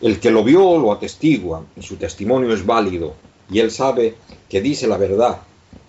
el 0.00 0.18
que 0.18 0.30
lo 0.30 0.42
vio 0.42 0.78
lo 0.78 0.90
atestigua 0.90 1.64
y 1.76 1.82
su 1.82 1.96
testimonio 1.96 2.52
es 2.52 2.66
válido 2.66 3.14
y 3.50 3.60
él 3.60 3.70
sabe 3.70 4.16
que 4.48 4.60
dice 4.60 4.86
la 4.86 4.96
verdad 4.96 5.38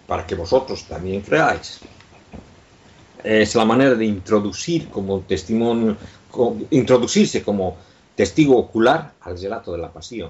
para 0.07 0.27
que 0.27 0.35
vosotros 0.35 0.83
también 0.83 1.21
creáis. 1.21 1.79
Es 3.23 3.55
la 3.55 3.65
manera 3.65 3.95
de 3.95 4.05
introducir 4.05 4.89
como 4.89 5.21
testimonio, 5.21 5.95
introducirse 6.71 7.41
como 7.41 7.77
testigo 8.15 8.58
ocular 8.58 9.13
al 9.22 9.39
relato 9.39 9.72
de 9.72 9.77
la 9.77 9.91
pasión. 9.91 10.29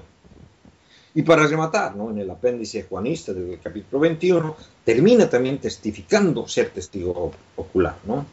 Y 1.14 1.22
para 1.22 1.46
rematar, 1.46 1.94
¿no? 1.94 2.10
en 2.10 2.18
el 2.18 2.30
apéndice 2.30 2.82
juanista 2.84 3.32
del 3.32 3.60
capítulo 3.60 4.00
21, 4.00 4.56
termina 4.84 5.30
también 5.30 5.58
testificando 5.58 6.48
ser 6.48 6.70
testigo 6.70 7.32
ocular. 7.56 7.96
¿no? 8.04 8.26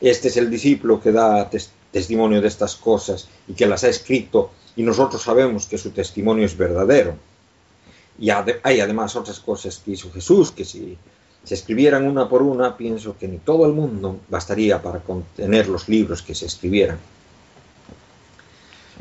Este 0.00 0.28
es 0.28 0.36
el 0.36 0.48
discípulo 0.48 1.00
que 1.00 1.10
da 1.10 1.50
testimonio 1.90 2.40
de 2.40 2.46
estas 2.48 2.76
cosas 2.76 3.28
y 3.48 3.54
que 3.54 3.66
las 3.66 3.82
ha 3.82 3.88
escrito 3.88 4.52
y 4.76 4.84
nosotros 4.84 5.22
sabemos 5.22 5.66
que 5.66 5.78
su 5.78 5.90
testimonio 5.90 6.46
es 6.46 6.56
verdadero. 6.56 7.14
Y 8.20 8.30
hay 8.30 8.80
además 8.80 9.16
otras 9.16 9.40
cosas 9.40 9.78
que 9.78 9.92
hizo 9.92 10.12
Jesús, 10.12 10.52
que 10.52 10.64
si 10.64 10.96
se 11.42 11.54
escribieran 11.54 12.06
una 12.06 12.28
por 12.28 12.42
una, 12.42 12.76
pienso 12.76 13.16
que 13.18 13.26
ni 13.26 13.38
todo 13.38 13.66
el 13.66 13.72
mundo 13.72 14.20
bastaría 14.28 14.80
para 14.80 15.00
contener 15.00 15.68
los 15.68 15.88
libros 15.88 16.22
que 16.22 16.34
se 16.34 16.46
escribieran. 16.46 16.98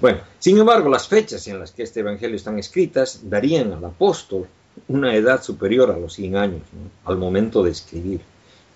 Bueno, 0.01 0.19
sin 0.39 0.57
embargo, 0.57 0.89
las 0.89 1.07
fechas 1.07 1.45
en 1.47 1.59
las 1.59 1.71
que 1.71 1.83
este 1.83 1.99
Evangelio 1.99 2.37
están 2.37 2.57
escritas 2.57 3.19
darían 3.23 3.73
al 3.73 3.83
apóstol 3.83 4.47
una 4.87 5.13
edad 5.13 5.43
superior 5.43 5.91
a 5.91 5.97
los 5.97 6.13
100 6.13 6.37
años 6.37 6.61
al 7.03 7.17
momento 7.17 7.63
de 7.63 7.71
escribir, 7.71 8.21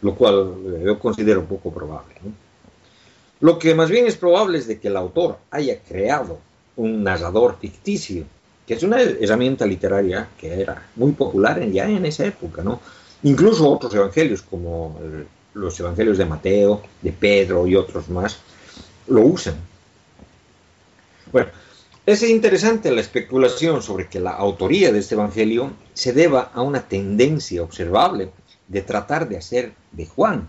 lo 0.02 0.16
cual 0.16 0.54
yo 0.84 1.00
considero 1.00 1.46
poco 1.46 1.72
probable. 1.72 2.16
Lo 3.40 3.58
que 3.58 3.74
más 3.74 3.90
bien 3.90 4.06
es 4.06 4.18
probable 4.18 4.58
es 4.58 4.68
de 4.68 4.80
que 4.80 4.90
el 4.90 4.98
autor 4.98 5.38
haya 5.52 5.80
creado 5.82 6.40
un 6.76 7.04
narrador 7.04 7.58
ficticio, 7.60 8.26
que 8.68 8.74
es 8.74 8.84
una 8.84 9.02
herramienta 9.02 9.66
literaria 9.66 10.28
que 10.38 10.62
era 10.62 10.90
muy 10.96 11.14
popular 11.14 11.66
ya 11.70 11.90
en 11.90 12.06
esa 12.06 12.26
época, 12.26 12.64
¿no? 12.64 12.82
Incluso 13.24 13.70
otros 13.70 13.94
evangelios, 13.94 14.42
como 14.42 15.00
los 15.54 15.80
evangelios 15.80 16.18
de 16.18 16.26
Mateo, 16.26 16.82
de 17.02 17.14
Pedro 17.14 17.66
y 17.66 17.76
otros 17.76 18.10
más, 18.10 18.40
lo 19.08 19.22
usan 19.22 19.56
bueno, 21.34 21.50
es 22.06 22.24
interesante 22.24 22.92
la 22.92 23.02
especulación 23.02 23.82
sobre 23.82 24.08
que 24.08 24.20
la 24.20 24.32
autoría 24.32 24.92
de 24.92 25.00
este 25.00 25.16
Evangelio 25.16 25.72
se 25.94 26.14
deba 26.14 26.52
a 26.54 26.62
una 26.62 26.88
tendencia 26.88 27.64
observable 27.64 28.30
de 28.68 28.82
tratar 28.82 29.28
de 29.28 29.38
hacer 29.38 29.74
de 29.92 30.06
Juan 30.06 30.48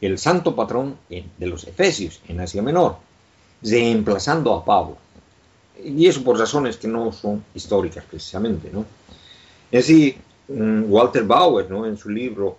el 0.00 0.18
santo 0.18 0.56
patrón 0.56 0.98
de 1.08 1.46
los 1.46 1.64
Efesios 1.64 2.20
en 2.28 2.40
Asia 2.40 2.62
Menor, 2.62 2.96
reemplazando 3.62 4.54
a 4.54 4.64
Pablo. 4.64 4.96
Y 5.84 6.06
eso 6.06 6.24
por 6.24 6.38
razones 6.38 6.76
que 6.76 6.88
no 6.88 7.12
son 7.12 7.44
históricas 7.54 8.04
precisamente. 8.08 8.70
¿no? 8.72 8.84
En 9.70 9.82
sí, 9.82 10.16
mm, 10.48 10.84
Walter 10.90 11.24
Bauer, 11.24 11.70
¿no? 11.70 11.86
en 11.86 11.96
su 11.96 12.08
libro, 12.08 12.56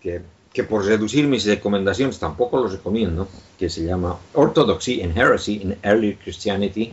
que, 0.00 0.22
que 0.52 0.64
por 0.64 0.84
reducir 0.84 1.26
mis 1.26 1.44
recomendaciones 1.44 2.18
tampoco 2.18 2.58
lo 2.58 2.68
recomiendo, 2.68 3.28
que 3.58 3.68
se 3.68 3.84
llama 3.84 4.18
Orthodoxy 4.34 5.02
and 5.02 5.16
Heresy 5.16 5.60
in 5.62 5.76
Early 5.82 6.16
Christianity, 6.16 6.92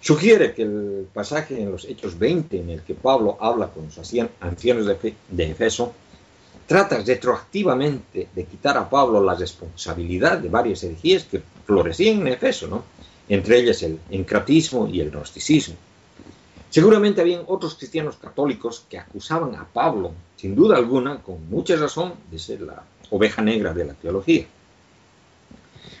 sugiere 0.00 0.54
que 0.54 0.62
el 0.62 1.08
pasaje 1.12 1.60
en 1.60 1.72
los 1.72 1.84
Hechos 1.84 2.18
20 2.18 2.58
en 2.58 2.70
el 2.70 2.82
que 2.82 2.94
Pablo 2.94 3.36
habla 3.40 3.68
con 3.68 3.86
los 3.86 3.98
ancianos 4.40 4.86
de, 4.86 5.14
de 5.28 5.50
Efeso 5.50 5.92
trata 6.66 7.02
retroactivamente 7.02 8.28
de 8.34 8.44
quitar 8.44 8.78
a 8.78 8.88
Pablo 8.88 9.22
la 9.22 9.34
responsabilidad 9.34 10.38
de 10.38 10.48
varias 10.48 10.84
herejías 10.84 11.24
que 11.24 11.42
florecían 11.66 12.20
en 12.22 12.28
Efeso, 12.28 12.68
¿no? 12.68 12.84
entre 13.28 13.58
ellas 13.58 13.82
el 13.82 13.98
encratismo 14.10 14.88
y 14.88 15.00
el 15.00 15.10
gnosticismo. 15.10 15.74
Seguramente 16.72 17.20
habían 17.20 17.42
otros 17.48 17.74
cristianos 17.74 18.16
católicos 18.16 18.86
que 18.88 18.96
acusaban 18.96 19.54
a 19.56 19.66
Pablo, 19.66 20.12
sin 20.36 20.54
duda 20.56 20.78
alguna, 20.78 21.20
con 21.20 21.46
mucha 21.50 21.76
razón, 21.76 22.14
de 22.30 22.38
ser 22.38 22.62
la 22.62 22.82
oveja 23.10 23.42
negra 23.42 23.74
de 23.74 23.84
la 23.84 23.92
teología. 23.92 24.46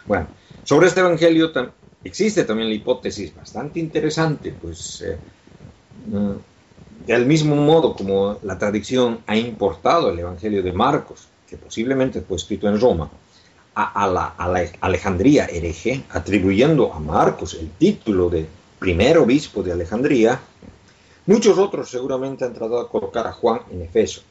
Bueno, 0.06 0.28
sobre 0.64 0.86
este 0.86 1.00
Evangelio 1.00 1.52
existe 2.02 2.44
también 2.44 2.70
la 2.70 2.74
hipótesis 2.74 3.36
bastante 3.36 3.80
interesante, 3.80 4.54
pues 4.58 5.02
eh, 5.02 5.18
mm, 6.06 7.06
del 7.06 7.26
mismo 7.26 7.54
modo 7.54 7.94
como 7.94 8.38
la 8.42 8.58
tradición 8.58 9.18
ha 9.26 9.36
importado 9.36 10.08
el 10.08 10.20
Evangelio 10.20 10.62
de 10.62 10.72
Marcos, 10.72 11.28
que 11.50 11.58
posiblemente 11.58 12.22
fue 12.22 12.38
escrito 12.38 12.66
en 12.66 12.80
Roma, 12.80 13.10
a, 13.74 14.06
la, 14.06 14.34
Alejandría 14.80 15.44
hereje, 15.44 16.02
atribuyendo 16.08 16.94
a 16.94 16.98
Marcos 16.98 17.52
el 17.60 17.68
título 17.72 18.30
de 18.30 18.46
primer 18.82 19.16
obispo 19.16 19.62
de 19.62 19.70
Alejandría, 19.70 20.40
muchos 21.26 21.56
otros 21.56 21.88
seguramente 21.88 22.44
han 22.44 22.52
tratado 22.52 22.82
de 22.82 22.88
colocar 22.88 23.24
a 23.28 23.32
Juan 23.32 23.60
en 23.70 23.80
Efeso. 23.82 24.22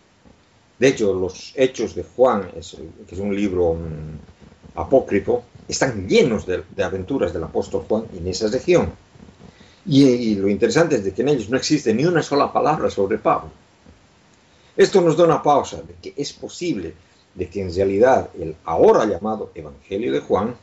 De 0.77 0.89
hecho, 0.89 1.13
los 1.13 1.53
Hechos 1.55 1.96
de 1.96 2.03
Juan, 2.03 2.51
que 2.51 2.60
es 2.60 3.20
un 3.20 3.34
libro 3.34 3.75
mm, 3.75 4.77
apócrifo, 4.77 5.46
están 5.70 6.05
llenos 6.05 6.46
de, 6.46 6.65
aventuras 6.84 7.31
del 7.31 7.46
apóstol 7.46 7.86
Juan 7.88 8.08
en 8.13 8.27
esa 8.27 8.50
región. 8.50 8.91
Y, 9.86 10.36
lo 10.36 10.50
interesante 10.50 10.96
es 10.96 11.05
de 11.05 11.13
que 11.13 11.22
en 11.22 11.29
ellos 11.29 11.50
no 11.50 11.55
existe 11.55 11.93
ni 11.93 12.03
una 12.03 12.22
sola 12.22 12.51
palabra 12.51 12.89
sobre 12.89 13.20
Pablo. 13.20 13.51
Esto 14.75 15.00
nos 15.00 15.15
da 15.15 15.24
una 15.24 15.41
pausa 15.41 15.77
de 15.77 15.93
que 16.01 16.13
es 16.22 16.34
posible 16.34 16.93
de 17.36 17.48
que 17.48 17.62
en 17.62 17.74
realidad 17.74 18.29
el 18.38 18.53
ahora 18.65 19.05
llamado 19.05 19.51
Evangelio 19.55 20.12
de 20.12 20.20
Juan 20.20 20.53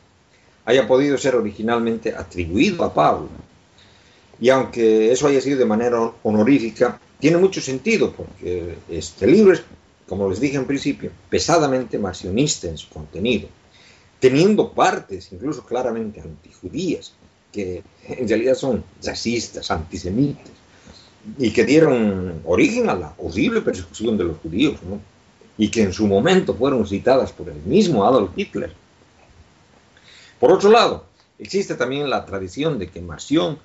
haya 0.65 0.87
podido 0.87 1.17
ser 1.17 1.35
originalmente 1.35 2.13
atribuido 2.13 2.83
a 2.83 2.93
Pablo. 2.93 3.29
Y 4.41 4.49
aunque 4.49 5.11
eso 5.11 5.27
haya 5.27 5.41
sido 5.41 5.59
de 5.59 5.65
manera 5.65 6.11
honorífica, 6.23 6.99
tiene 7.19 7.37
mucho 7.37 7.61
sentido 7.61 8.13
porque 8.13 8.75
este 8.89 9.27
libro 9.27 9.53
es, 9.53 9.63
como 10.07 10.29
les 10.29 10.39
dije 10.39 10.57
en 10.57 10.65
principio, 10.65 11.11
pesadamente 11.29 11.99
masionista 11.99 12.67
en 12.67 12.77
su 12.77 12.89
contenido 12.89 13.49
teniendo 14.19 14.71
partes 14.71 15.31
incluso 15.31 15.63
claramente 15.63 16.21
antijudías, 16.21 17.13
que 17.51 17.83
en 18.07 18.27
realidad 18.27 18.55
son 18.55 18.83
racistas, 19.03 19.71
antisemitas, 19.71 20.51
y 21.37 21.51
que 21.51 21.65
dieron 21.65 22.41
origen 22.45 22.89
a 22.89 22.95
la 22.95 23.13
horrible 23.17 23.61
persecución 23.61 24.17
de 24.17 24.25
los 24.25 24.37
judíos, 24.37 24.75
y 25.57 25.69
que 25.69 25.83
en 25.83 25.93
su 25.93 26.07
momento 26.07 26.53
fueron 26.53 26.85
citadas 26.85 27.31
por 27.31 27.49
el 27.49 27.61
mismo 27.63 28.05
Adolf 28.05 28.31
Hitler. 28.35 28.73
Por 30.39 30.51
otro 30.51 30.69
lado, 30.69 31.05
existe 31.37 31.75
también 31.75 32.09
la 32.09 32.25
tradición 32.25 32.79
de 32.79 32.89
que 32.89 33.01
Marción 33.01 33.57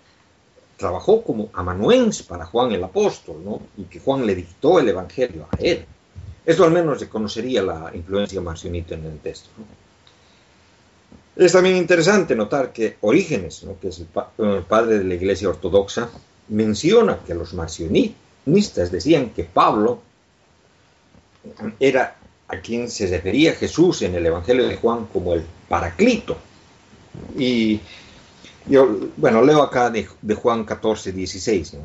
trabajó 0.85 1.23
como 1.23 1.49
amanuense 1.55 2.25
para 2.25 2.45
Juan 2.45 2.71
el 2.73 2.85
apóstol, 2.85 3.43
¿no? 3.43 3.63
y 3.79 3.85
que 3.85 4.01
Juan 4.01 4.27
le 4.27 4.35
dictó 4.35 4.79
el 4.79 4.87
Evangelio 4.87 5.49
a 5.51 5.57
él. 5.59 5.87
Esto 6.45 6.63
al 6.65 6.73
menos 6.73 7.01
reconocería 7.01 7.63
la 7.63 7.91
influencia 7.95 8.39
marcionita 8.43 8.95
en 8.95 9.07
el 9.07 9.19
texto. 9.19 9.49
Es 11.37 11.53
también 11.53 11.79
interesante 11.79 12.37
notar 12.37 12.71
que 12.71 12.99
Orígenes, 13.01 13.65
que 13.81 13.89
es 13.89 13.99
el, 13.99 14.63
padre 14.65 14.99
de 14.99 15.05
la 15.05 15.15
Iglesia 15.15 15.49
Ortodoxa, 15.49 16.11
menciona 16.49 17.21
que 17.27 17.35
los 17.35 17.55
marcionistas 17.55 18.93
decían 18.93 19.31
que 19.31 19.45
Pablo 19.45 20.03
era 21.81 22.19
a 22.47 22.61
quien 22.61 22.91
se 22.91 23.07
refería 23.07 23.55
Jesús 23.55 24.03
en 24.03 24.15
el 24.17 24.27
Evangelio 24.27 24.69
de 24.69 24.77
Juan 24.77 25.07
como 25.07 25.33
el 25.33 25.45
Paraclito. 25.67 26.37
Y 27.39 27.81
bueno, 29.17 29.43
leo 29.43 29.63
acá 29.63 29.91
de, 29.91 30.07
Juan 30.35 30.65
14, 30.65 31.13
16, 31.13 31.77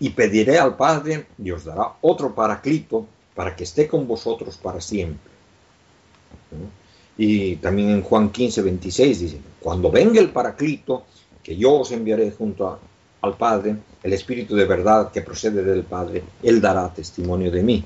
y 0.00 0.10
pediré 0.10 0.58
al 0.58 0.76
Padre 0.76 1.26
y 1.42 1.50
os 1.50 1.64
dará 1.64 1.92
otro 2.00 2.34
Paraclito 2.34 3.06
para 3.34 3.54
que 3.54 3.64
esté 3.64 3.86
con 3.86 4.06
vosotros 4.06 4.56
para 4.56 4.80
siempre. 4.80 5.30
Y 7.18 7.56
también 7.56 7.90
en 7.90 8.02
Juan 8.02 8.30
15, 8.30 8.62
26 8.62 9.20
dice, 9.20 9.38
cuando 9.60 9.90
venga 9.90 10.20
el 10.20 10.30
Paraclito, 10.30 11.04
que 11.42 11.56
yo 11.56 11.74
os 11.80 11.92
enviaré 11.92 12.30
junto 12.32 12.78
al 13.20 13.36
Padre, 13.36 13.76
el 14.02 14.12
Espíritu 14.12 14.54
de 14.54 14.64
verdad 14.64 15.10
que 15.12 15.22
procede 15.22 15.62
del 15.62 15.84
Padre, 15.84 16.22
Él 16.42 16.60
dará 16.60 16.92
testimonio 16.92 17.50
de 17.50 17.62
mí. 17.62 17.84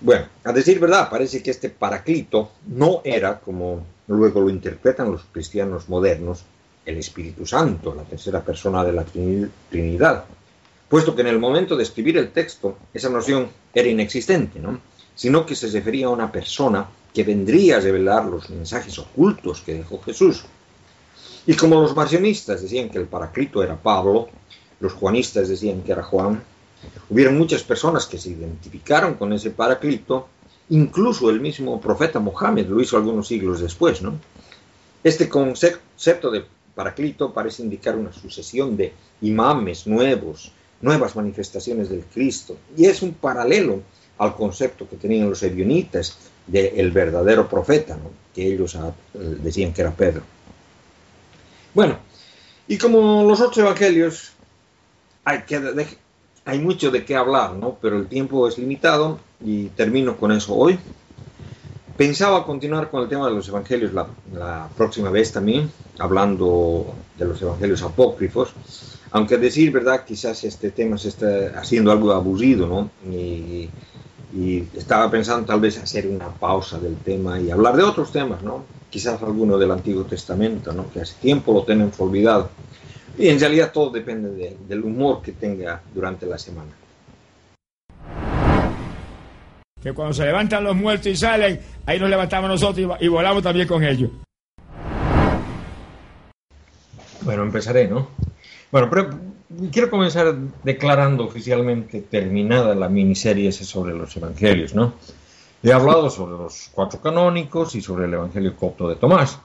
Bueno, 0.00 0.26
a 0.44 0.52
decir 0.52 0.80
verdad, 0.80 1.10
parece 1.10 1.42
que 1.42 1.50
este 1.50 1.68
Paraclito 1.68 2.52
no 2.66 3.02
era, 3.04 3.38
como 3.38 3.84
luego 4.08 4.40
lo 4.40 4.48
interpretan 4.48 5.12
los 5.12 5.24
cristianos 5.30 5.88
modernos, 5.88 6.44
el 6.90 6.98
Espíritu 6.98 7.46
Santo, 7.46 7.94
la 7.94 8.04
tercera 8.04 8.44
persona 8.44 8.84
de 8.84 8.92
la 8.92 9.04
Trinidad, 9.04 10.24
puesto 10.88 11.14
que 11.14 11.22
en 11.22 11.28
el 11.28 11.38
momento 11.38 11.76
de 11.76 11.84
escribir 11.84 12.18
el 12.18 12.32
texto 12.32 12.76
esa 12.92 13.08
noción 13.08 13.48
era 13.72 13.88
inexistente, 13.88 14.58
¿no? 14.58 14.80
sino 15.14 15.46
que 15.46 15.54
se 15.54 15.68
refería 15.68 16.06
a 16.06 16.10
una 16.10 16.30
persona 16.30 16.88
que 17.12 17.24
vendría 17.24 17.76
a 17.76 17.80
revelar 17.80 18.24
los 18.24 18.50
mensajes 18.50 18.98
ocultos 18.98 19.60
que 19.60 19.74
dejó 19.74 20.00
Jesús. 20.02 20.44
Y 21.46 21.54
como 21.54 21.80
los 21.80 21.96
marcionistas 21.96 22.62
decían 22.62 22.90
que 22.90 22.98
el 22.98 23.06
Paraclito 23.06 23.62
era 23.62 23.76
Pablo, 23.76 24.28
los 24.80 24.92
juanistas 24.92 25.48
decían 25.48 25.82
que 25.82 25.92
era 25.92 26.02
Juan, 26.02 26.42
hubieron 27.08 27.36
muchas 27.36 27.62
personas 27.62 28.06
que 28.06 28.18
se 28.18 28.30
identificaron 28.30 29.14
con 29.14 29.32
ese 29.32 29.50
Paraclito, 29.50 30.28
incluso 30.70 31.30
el 31.30 31.40
mismo 31.40 31.80
profeta 31.80 32.20
Mohammed 32.20 32.66
lo 32.66 32.80
hizo 32.80 32.96
algunos 32.96 33.28
siglos 33.28 33.60
después. 33.60 34.00
Este 35.02 35.28
concepto 35.28 36.30
de 36.30 36.44
Paraclito 36.74 37.32
parece 37.32 37.62
indicar 37.62 37.96
una 37.96 38.12
sucesión 38.12 38.76
de 38.76 38.92
imames 39.22 39.86
nuevos, 39.86 40.52
nuevas 40.80 41.16
manifestaciones 41.16 41.88
del 41.88 42.04
Cristo. 42.04 42.56
Y 42.76 42.86
es 42.86 43.02
un 43.02 43.14
paralelo 43.14 43.82
al 44.18 44.34
concepto 44.34 44.88
que 44.88 44.96
tenían 44.96 45.30
los 45.30 45.42
ebionitas 45.42 46.16
del 46.46 46.90
verdadero 46.90 47.48
profeta, 47.48 47.98
que 48.34 48.46
ellos 48.46 48.74
ah, 48.76 48.92
decían 49.14 49.72
que 49.72 49.82
era 49.82 49.90
Pedro. 49.92 50.22
Bueno, 51.74 51.98
y 52.66 52.76
como 52.78 53.24
los 53.24 53.40
otros 53.40 53.58
evangelios, 53.58 54.32
hay, 55.24 55.40
hay 56.44 56.58
mucho 56.58 56.90
de 56.90 57.04
qué 57.04 57.16
hablar, 57.16 57.54
¿no? 57.54 57.78
pero 57.80 57.96
el 57.96 58.08
tiempo 58.08 58.46
es 58.48 58.58
limitado 58.58 59.20
y 59.44 59.66
termino 59.68 60.16
con 60.16 60.32
eso 60.32 60.54
hoy. 60.54 60.78
Pensaba 62.00 62.46
continuar 62.46 62.90
con 62.90 63.02
el 63.02 63.10
tema 63.10 63.28
de 63.28 63.34
los 63.34 63.46
evangelios 63.48 63.92
la, 63.92 64.68
próxima 64.74 65.10
vez 65.10 65.32
también, 65.32 65.70
hablando 65.98 66.94
de 67.18 67.26
los 67.26 67.42
evangelios 67.42 67.82
apócrifos, 67.82 68.54
aunque 69.10 69.36
decir 69.36 69.70
verdad, 69.70 70.06
quizás 70.06 70.42
este 70.44 70.70
tema 70.70 70.96
se 70.96 71.10
está 71.10 71.60
haciendo 71.60 71.92
algo 71.92 72.10
aburrido, 72.12 72.66
¿no? 72.66 72.90
Y, 73.12 73.68
estaba 74.74 75.10
pensando 75.10 75.44
tal 75.44 75.60
vez 75.60 75.76
hacer 75.76 76.06
una 76.06 76.28
pausa 76.28 76.78
del 76.78 76.96
tema 76.96 77.38
y 77.38 77.50
hablar 77.50 77.76
de 77.76 77.82
otros 77.82 78.10
temas, 78.10 78.42
¿no? 78.42 78.64
Quizás 78.88 79.22
alguno 79.22 79.58
del 79.58 79.70
Antiguo 79.70 80.04
Testamento, 80.04 80.72
¿no? 80.72 80.90
Que 80.90 81.02
hace 81.02 81.16
tiempo 81.20 81.52
lo 81.52 81.64
tenemos 81.64 82.00
olvidado. 82.00 82.48
Y 83.18 83.28
en 83.28 83.38
realidad 83.38 83.72
todo 83.74 83.90
depende 83.90 84.56
del 84.66 84.84
humor 84.84 85.20
que 85.20 85.32
tenga 85.32 85.82
durante 85.94 86.24
la 86.24 86.38
semana. 86.38 86.70
Que 89.82 89.92
cuando 89.92 90.12
se 90.12 90.24
levantan 90.24 90.64
los 90.64 90.76
muertos 90.76 91.06
y 91.06 91.16
salen, 91.16 91.60
ahí 91.86 91.98
nos 91.98 92.10
levantamos 92.10 92.50
nosotros 92.50 92.98
y 93.00 93.08
volamos 93.08 93.42
también 93.42 93.66
con 93.66 93.82
ellos. 93.82 94.10
Bueno, 97.22 97.42
empezaré, 97.42 97.88
¿no? 97.88 98.08
Bueno, 98.70 98.88
pero 98.90 99.10
quiero 99.72 99.90
comenzar 99.90 100.34
declarando 100.62 101.24
oficialmente 101.24 102.02
terminada 102.02 102.74
la 102.74 102.88
miniserie 102.88 103.52
sobre 103.52 103.94
los 103.94 104.16
evangelios, 104.16 104.74
¿no? 104.74 104.94
He 105.62 105.72
hablado 105.72 106.08
sobre 106.08 106.32
los 106.32 106.70
cuatro 106.72 107.00
canónicos 107.00 107.74
y 107.74 107.82
sobre 107.82 108.06
el 108.06 108.14
evangelio 108.14 108.56
copto 108.56 108.88
de 108.88 108.96
Tomás. 108.96 109.38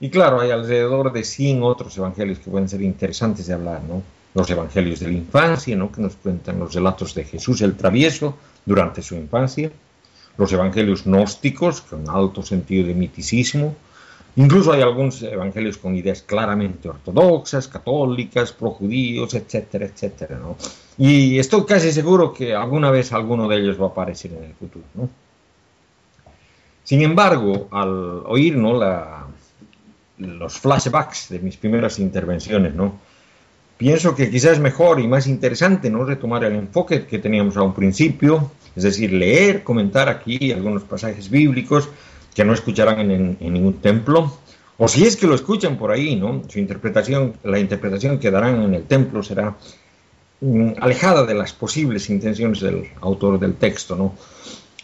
Y 0.00 0.10
claro, 0.10 0.40
hay 0.40 0.50
alrededor 0.50 1.12
de 1.12 1.24
100 1.24 1.62
otros 1.62 1.96
evangelios 1.96 2.38
que 2.38 2.50
pueden 2.50 2.68
ser 2.68 2.82
interesantes 2.82 3.46
de 3.46 3.54
hablar, 3.54 3.82
¿no? 3.82 4.02
Los 4.34 4.48
evangelios 4.50 5.00
de 5.00 5.08
la 5.08 5.14
infancia, 5.14 5.76
¿no? 5.76 5.92
Que 5.92 6.00
nos 6.00 6.16
cuentan 6.16 6.58
los 6.58 6.74
relatos 6.74 7.14
de 7.14 7.24
Jesús 7.24 7.60
el 7.60 7.76
travieso 7.76 8.36
durante 8.64 9.02
su 9.02 9.14
infancia. 9.14 9.70
Los 10.36 10.52
evangelios 10.52 11.04
gnósticos, 11.04 11.80
con 11.82 12.08
alto 12.08 12.42
sentido 12.42 12.86
de 12.86 12.94
miticismo, 12.94 13.76
Incluso 14.36 14.72
hay 14.72 14.82
algunos 14.82 15.22
evangelios 15.22 15.78
con 15.78 15.94
ideas 15.94 16.22
claramente 16.22 16.88
ortodoxas, 16.88 17.68
católicas, 17.68 18.52
projudíos, 18.52 19.32
etcétera, 19.34 19.86
etcétera, 19.86 20.38
¿no? 20.38 20.56
Y 20.98 21.38
estoy 21.38 21.64
casi 21.64 21.92
seguro 21.92 22.32
que 22.32 22.54
alguna 22.54 22.90
vez 22.90 23.12
alguno 23.12 23.46
de 23.46 23.58
ellos 23.58 23.80
va 23.80 23.86
a 23.86 23.88
aparecer 23.90 24.32
en 24.32 24.44
el 24.44 24.54
futuro, 24.54 24.84
¿no? 24.94 25.08
Sin 26.82 27.02
embargo, 27.02 27.68
al 27.70 28.24
oír 28.26 28.56
¿no? 28.56 28.78
Los 30.18 30.58
flashbacks 30.58 31.28
de 31.28 31.38
mis 31.38 31.56
primeras 31.56 32.00
intervenciones, 32.00 32.74
¿no? 32.74 32.98
Pienso 33.76 34.14
que 34.14 34.30
quizás 34.30 34.52
es 34.52 34.60
mejor 34.60 35.00
y 35.00 35.08
más 35.08 35.26
interesante 35.26 35.90
¿no? 35.90 36.04
retomar 36.04 36.44
el 36.44 36.54
enfoque 36.54 37.06
que 37.06 37.18
teníamos 37.18 37.56
a 37.56 37.62
un 37.62 37.74
principio, 37.74 38.50
es 38.74 38.82
decir, 38.82 39.12
leer, 39.12 39.62
comentar 39.62 40.08
aquí 40.08 40.52
algunos 40.52 40.84
pasajes 40.84 41.30
bíblicos 41.30 41.88
que 42.34 42.44
no 42.44 42.52
escucharán 42.52 43.10
en, 43.10 43.38
ningún 43.40 43.74
templo, 43.74 44.32
o 44.76 44.88
si 44.88 45.04
es 45.04 45.16
que 45.16 45.26
lo 45.26 45.36
escuchan 45.36 45.76
por 45.78 45.92
ahí, 45.92 46.16
¿no? 46.16 46.42
Su 46.48 46.58
interpretación, 46.58 47.34
la 47.44 47.60
interpretación 47.60 48.18
que 48.18 48.32
darán 48.32 48.60
en 48.62 48.74
el 48.74 48.82
templo 48.84 49.22
será 49.22 49.54
mm, 50.40 50.72
alejada 50.80 51.24
de 51.24 51.34
las 51.34 51.52
posibles 51.52 52.10
intenciones 52.10 52.60
del 52.60 52.90
autor 53.00 53.38
del 53.38 53.54
texto, 53.54 53.94
¿no? 53.94 54.14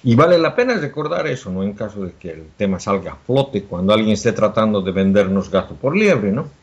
Y 0.03 0.15
vale 0.15 0.39
la 0.39 0.55
pena 0.55 0.75
recordar 0.75 1.27
eso, 1.27 1.51
¿no? 1.51 1.65
En 1.65 1.73
caso 1.73 2.05
de 2.05 2.13
que 2.13 2.31
el 2.31 2.47
tema 2.57 2.79
salga 2.79 3.13
a 3.13 3.17
flote 3.17 3.65
cuando 3.65 3.93
alguien 3.93 4.13
esté 4.13 4.33
tratando 4.33 4.81
de 4.81 4.93
vendernos 4.93 5.51
gato 5.51 5.75
por 5.75 5.97
liebre, 5.97 6.31
¿no? 6.31 6.60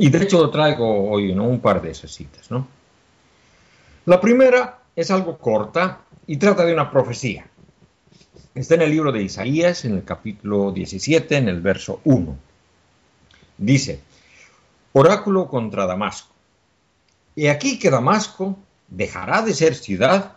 Y 0.00 0.10
de 0.10 0.22
hecho 0.22 0.48
traigo 0.50 1.10
hoy, 1.10 1.34
¿no? 1.34 1.44
Un 1.44 1.60
par 1.60 1.82
de 1.82 1.90
esas 1.90 2.12
citas, 2.12 2.50
¿no? 2.50 2.66
La 4.06 4.20
primera 4.20 4.78
es 4.94 5.10
algo 5.10 5.38
corta 5.38 6.00
y 6.26 6.36
trata 6.36 6.64
de 6.64 6.72
una 6.72 6.90
profecía. 6.90 7.46
Está 8.54 8.74
en 8.74 8.82
el 8.82 8.90
libro 8.90 9.12
de 9.12 9.22
Isaías, 9.22 9.84
en 9.84 9.94
el 9.94 10.04
capítulo 10.04 10.72
17, 10.72 11.36
en 11.36 11.48
el 11.48 11.60
verso 11.60 12.00
1. 12.04 12.36
Dice, 13.58 14.00
oráculo 14.92 15.48
contra 15.48 15.86
Damasco. 15.86 16.34
He 17.36 17.50
aquí 17.50 17.78
que 17.78 17.90
Damasco 17.90 18.56
dejará 18.88 19.42
de 19.42 19.54
ser 19.54 19.74
ciudad 19.74 20.32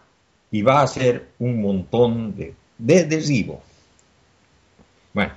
y 0.51 0.61
va 0.61 0.81
a 0.81 0.87
ser 0.87 1.29
un 1.39 1.61
montón 1.61 2.35
de, 2.35 2.53
de 2.77 3.59
Bueno, 5.13 5.33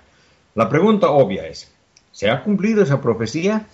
la 0.54 0.68
pregunta 0.68 1.10
obvia 1.10 1.46
es, 1.46 1.72
¿se 2.10 2.28
ha 2.28 2.42
cumplido 2.42 2.82
esa 2.82 3.00
profecía? 3.00 3.66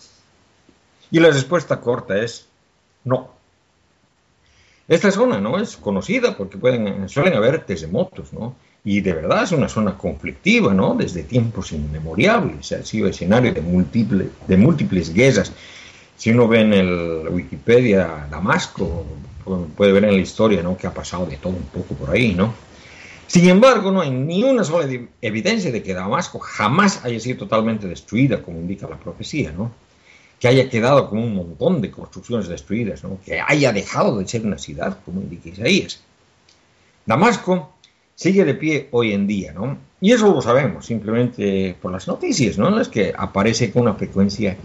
Y 1.11 1.21
la 1.21 1.29
respuesta 1.29 1.81
corta 1.81 2.19
es, 2.19 2.47
no. 3.05 3.31
Esta 4.89 5.11
zona 5.11 5.41
no 5.41 5.59
es 5.59 5.77
conocida 5.77 6.37
porque 6.37 6.59
pueden, 6.59 7.09
suelen 7.09 7.35
haber 7.35 7.65
terremotos, 7.65 8.33
¿no? 8.33 8.57
Y 8.85 9.01
de 9.03 9.13
verdad 9.13 9.45
es 9.45 9.53
una 9.53 9.69
zona 9.69 9.97
conflictiva, 9.97 10.73
¿no? 10.73 10.95
Desde 10.95 11.23
tiempos 11.23 11.73
inmemoriales. 11.73 12.73
Ha 12.73 12.83
sido 12.85 13.07
escenario 13.07 13.53
de, 13.53 13.61
múltiples, 13.61 14.29
de 14.47 14.57
múltiples 14.57 15.13
guerras. 15.13 15.53
Si 16.17 16.31
uno 16.31 16.49
ve 16.49 16.61
en 16.63 16.73
el 16.73 17.29
Wikipedia 17.31 18.27
Damasco, 18.31 19.07
puede 19.77 19.93
ver 19.93 20.05
en 20.05 20.17
la 20.17 20.23
historia, 20.23 20.63
¿no? 20.63 20.77
Que 20.77 20.87
ha 20.87 20.95
pasado 20.95 21.27
de 21.27 21.37
todo 21.37 21.53
un 21.53 21.67
poco 21.67 21.95
por 21.95 22.11
ahí, 22.11 22.35
¿no? 22.35 22.53
Sin 23.27 23.49
embargo, 23.49 23.93
no 23.93 24.01
hay 24.01 24.11
ni 24.11 24.43
una 24.43 24.65
sola 24.65 24.89
evidencia 25.21 25.71
de 25.71 25.83
que 25.85 25.95
Damasco 25.95 26.41
jamás 26.41 27.05
haya 27.05 27.21
sido 27.21 27.39
totalmente 27.39 27.87
destruida, 27.87 28.43
como 28.43 28.59
indica 28.59 28.89
la 28.89 28.99
profecía, 28.99 29.53
¿no? 29.53 29.71
Que 30.41 30.49
haya 30.49 30.69
quedado 30.69 31.09
como 31.09 31.23
un 31.23 31.35
montón 31.35 31.81
de 31.81 31.91
construcciones 31.91 32.49
destruidas, 32.49 33.05
¿no? 33.05 33.19
Que 33.25 33.41
haya 33.41 33.73
dejado 33.73 34.19
de 34.19 34.27
ser 34.27 34.45
una 34.45 34.59
ciudad, 34.59 34.99
como 35.05 35.21
indica 35.21 35.51
Isaías. 35.51 36.01
Damasco 37.07 37.75
sigue 38.15 38.45
de 38.45 38.55
pie 38.55 38.89
hoy 38.91 39.13
en 39.13 39.27
día, 39.27 39.53
¿no? 39.53 39.79
Y 40.01 40.13
eso 40.13 40.33
lo 40.33 40.41
sabemos 40.41 40.87
simplemente 40.87 41.77
por 41.81 41.93
las 41.93 42.09
noticias, 42.09 42.57
¿no? 42.57 42.71
Las 42.71 42.89
que 42.89 43.13
aparece 43.17 43.71
con 43.71 43.83
una 43.83 43.95
frecuencia, 43.95 44.57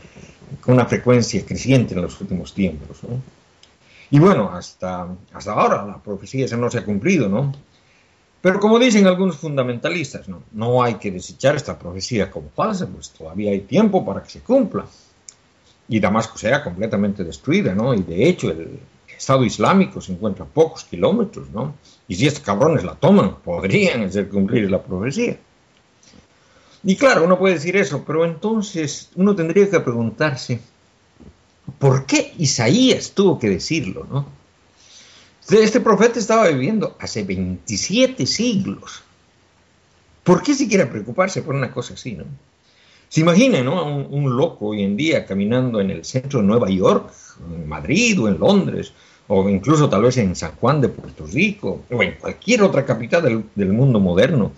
con 0.61 0.75
una 0.75 0.85
frecuencia 0.85 1.45
creciente 1.45 1.93
en 1.93 2.01
los 2.01 2.19
últimos 2.21 2.53
tiempos. 2.53 2.99
Y 4.11 4.19
bueno, 4.19 4.49
hasta, 4.53 5.07
hasta 5.33 5.51
ahora 5.51 5.85
la 5.85 5.97
profecía 6.01 6.47
no 6.57 6.71
se 6.71 6.79
ha 6.79 6.85
cumplido, 6.85 7.27
¿no? 7.27 7.51
Pero 8.45 8.59
como 8.59 8.77
dicen 8.77 9.07
algunos 9.07 9.37
fundamentalistas, 9.37 10.29
¿no? 10.29 10.43
no 10.51 10.83
hay 10.83 10.95
que 10.95 11.09
desechar 11.09 11.55
esta 11.55 11.79
profecía 11.79 12.29
como 12.29 12.49
falsa, 12.49 12.85
pues 12.87 13.09
todavía 13.09 13.49
hay 13.49 13.61
tiempo 13.61 14.05
para 14.05 14.21
que 14.21 14.29
se 14.29 14.41
cumpla. 14.41 14.85
Y 15.87 15.99
Damasco 15.99 16.37
sea 16.37 16.63
completamente 16.63 17.23
destruida, 17.23 17.75
¿no? 17.75 17.93
Y 17.93 18.01
de 18.01 18.27
hecho 18.27 18.49
el 18.49 18.79
Estado 19.15 19.43
Islámico 19.43 20.01
se 20.01 20.13
encuentra 20.13 20.45
a 20.45 20.47
pocos 20.47 20.83
kilómetros, 20.83 21.49
¿no? 21.49 21.75
Y 22.07 22.15
si 22.15 22.27
estos 22.27 22.43
cabrones 22.43 22.83
la 22.83 22.95
toman, 22.95 23.35
podrían 23.37 24.03
hacer 24.03 24.29
cumplir 24.29 24.69
la 24.69 24.81
profecía. 24.81 25.37
Y 26.83 26.95
claro, 26.97 27.23
uno 27.23 27.39
puede 27.39 27.55
decir 27.55 27.75
eso, 27.77 28.03
pero 28.05 28.25
entonces 28.25 29.09
uno 29.15 29.35
tendría 29.35 29.69
que 29.69 29.79
preguntarse, 29.79 30.59
¿por 31.79 32.05
qué 32.05 32.33
Isaías 32.37 33.11
tuvo 33.13 33.39
que 33.39 33.49
decirlo, 33.49 34.05
no? 34.09 34.27
Este 35.49 35.79
profeta 35.79 36.19
estaba 36.19 36.47
viviendo 36.47 36.95
hace 36.99 37.23
27 37.23 38.25
siglos. 38.25 39.03
¿Por 40.23 40.41
qué 40.41 40.55
siquiera 40.55 40.89
preocuparse 40.89 41.43
por 41.43 41.53
una 41.53 41.71
cosa 41.71 41.93
así, 41.93 42.13
no? 42.13 42.25
Se 43.09 43.21
imagina, 43.21 43.63
¿no? 43.63 43.85
Un, 43.85 44.35
loco 44.35 44.67
hoy 44.67 44.83
en 44.83 44.97
día 44.97 45.25
caminando 45.25 45.79
en 45.79 45.91
el 45.91 46.03
centro 46.03 46.41
de 46.41 46.47
Nueva 46.47 46.69
York, 46.69 47.11
en 47.53 47.67
Madrid 47.67 48.19
o 48.21 48.27
en 48.27 48.39
Londres, 48.39 48.93
o 49.27 49.47
incluso 49.49 49.89
tal 49.89 50.03
vez 50.03 50.17
en 50.17 50.35
San 50.35 50.51
Juan 50.55 50.81
de 50.81 50.89
Puerto 50.89 51.25
Rico, 51.25 51.83
o 51.89 52.03
en 52.03 52.15
cualquier 52.15 52.63
otra 52.63 52.85
capital 52.85 53.43
del, 53.55 53.73
mundo 53.73 53.99
moderno, 53.99 54.51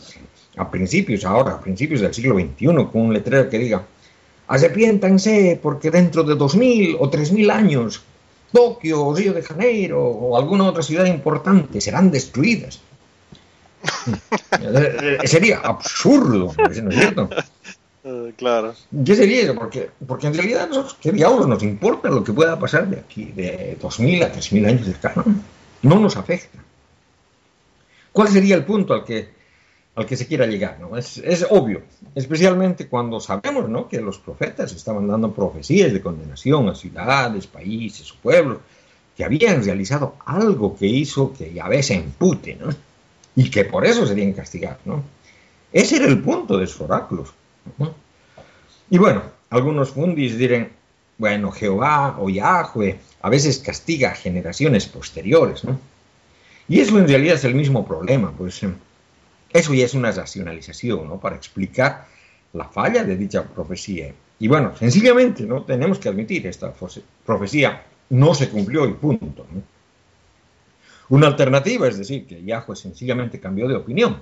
a 0.57 0.71
principios, 0.71 1.23
ahora, 1.25 1.53
a 1.53 1.61
principios 1.61 2.01
del 2.01 2.13
siglo 2.13 2.35
XXI, 2.35 2.67
con 2.91 3.01
un 3.01 3.13
letrero 3.13 3.49
que 3.49 3.59
diga, 3.59 3.85
arrepiéntanse 4.47 5.59
porque 5.61 5.91
dentro 5.91 6.23
de 6.23 6.35
2.000 6.35 6.97
o 6.99 7.11
3.000 7.11 7.51
años 7.51 8.01
Tokio, 8.51 9.13
Río 9.13 9.33
de 9.33 9.43
Janeiro 9.43 10.01
o 10.01 10.37
alguna 10.37 10.65
otra 10.65 10.83
ciudad 10.83 11.05
importante 11.05 11.81
serán 11.81 12.11
destruidas. 12.11 12.79
sería 15.25 15.59
absurdo, 15.59 16.53
¿no 16.57 16.69
es 16.69 16.95
cierto? 16.95 17.29
Claro. 18.35 18.73
¿Qué 19.05 19.15
sería 19.15 19.43
eso? 19.43 19.55
Porque, 19.55 19.89
porque 20.05 20.27
en 20.27 20.33
realidad 20.33 20.67
nosotros, 20.67 20.97
¿qué 21.01 21.11
diablos 21.11 21.47
nos 21.47 21.63
importa 21.63 22.09
lo 22.09 22.23
que 22.23 22.33
pueda 22.33 22.59
pasar 22.59 22.87
de 22.89 22.99
aquí, 22.99 23.25
de 23.25 23.77
2.000 23.79 24.23
a 24.23 24.33
3.000 24.33 24.67
años 24.67 24.85
de 24.85 24.93
acá? 24.93 25.13
No 25.81 25.99
nos 25.99 26.17
afecta. 26.17 26.59
¿Cuál 28.11 28.29
sería 28.29 28.55
el 28.55 28.65
punto 28.65 28.93
al 28.93 29.05
que 29.05 29.37
al 29.97 30.05
que 30.05 30.15
se 30.15 30.27
quiera 30.27 30.45
llegar. 30.45 30.79
¿no? 30.79 30.95
Es, 30.95 31.17
es, 31.17 31.45
obvio, 31.49 31.81
especialmente 32.13 32.87
cuando 32.87 33.19
sabemos 33.19 33.67
¿no? 33.67 33.89
que 33.89 33.99
los 33.99 34.19
profetas 34.19 34.71
estaban 34.71 35.07
dando 35.07 35.33
profecías 35.33 35.91
de 35.91 36.01
condenación 36.01 36.69
a 36.69 36.75
ciudades, 36.75 37.47
países 37.47 38.13
pueblos 38.21 38.59
que 39.17 39.25
habían 39.25 39.63
realizado 39.63 40.15
algo 40.23 40.77
que 40.77 40.85
hizo 40.85 41.33
que 41.33 41.51
Yahvé 41.51 41.81
se 41.81 41.95
empute 41.95 42.55
¿no? 42.55 42.69
y 43.35 43.49
que 43.49 43.65
por 43.65 43.87
eso 43.87 44.05
serían 44.05 44.33
castigados. 44.33 44.85
¿no? 44.85 45.01
Ese 45.73 45.95
era 45.95 46.05
el 46.05 46.21
punto 46.21 46.59
de 46.59 46.67
sus 46.67 46.81
oráculos. 46.81 47.29
Y 48.89 48.97
bueno, 48.97 49.23
algunos 49.49 49.91
fundis 49.91 50.37
dirán, 50.37 50.69
bueno, 51.17 51.51
Jehová 51.51 52.17
o 52.19 52.29
Yahweh 52.29 52.99
a 53.21 53.29
veces 53.29 53.59
castiga 53.59 54.11
a 54.11 54.15
generaciones 54.15 54.87
posteriores. 54.87 55.63
¿no? 55.63 55.79
Y 56.67 56.79
eso 56.79 56.97
en 56.99 57.07
realidad 57.07 57.35
es 57.35 57.43
el 57.43 57.55
mismo 57.55 57.85
problema, 57.85 58.31
pues 58.31 58.61
eso 59.53 59.73
ya 59.73 59.85
es 59.85 59.93
una 59.93 60.11
racionalización, 60.11 61.07
¿no? 61.07 61.19
Para 61.19 61.35
explicar 61.35 62.05
la 62.53 62.65
falla 62.65 63.03
de 63.03 63.15
dicha 63.15 63.43
profecía. 63.43 64.13
Y 64.39 64.47
bueno, 64.47 64.75
sencillamente, 64.75 65.43
¿no? 65.43 65.63
Tenemos 65.63 65.97
que 65.97 66.09
admitir, 66.09 66.45
esta 66.45 66.73
profecía 67.25 67.83
no 68.09 68.33
se 68.33 68.49
cumplió 68.49 68.85
y 68.85 68.93
punto. 68.93 69.45
Una 71.09 71.27
alternativa 71.27 71.87
es 71.87 71.97
decir 71.97 72.27
que 72.27 72.43
Yahweh 72.43 72.75
sencillamente 72.75 73.39
cambió 73.39 73.67
de 73.67 73.75
opinión. 73.75 74.17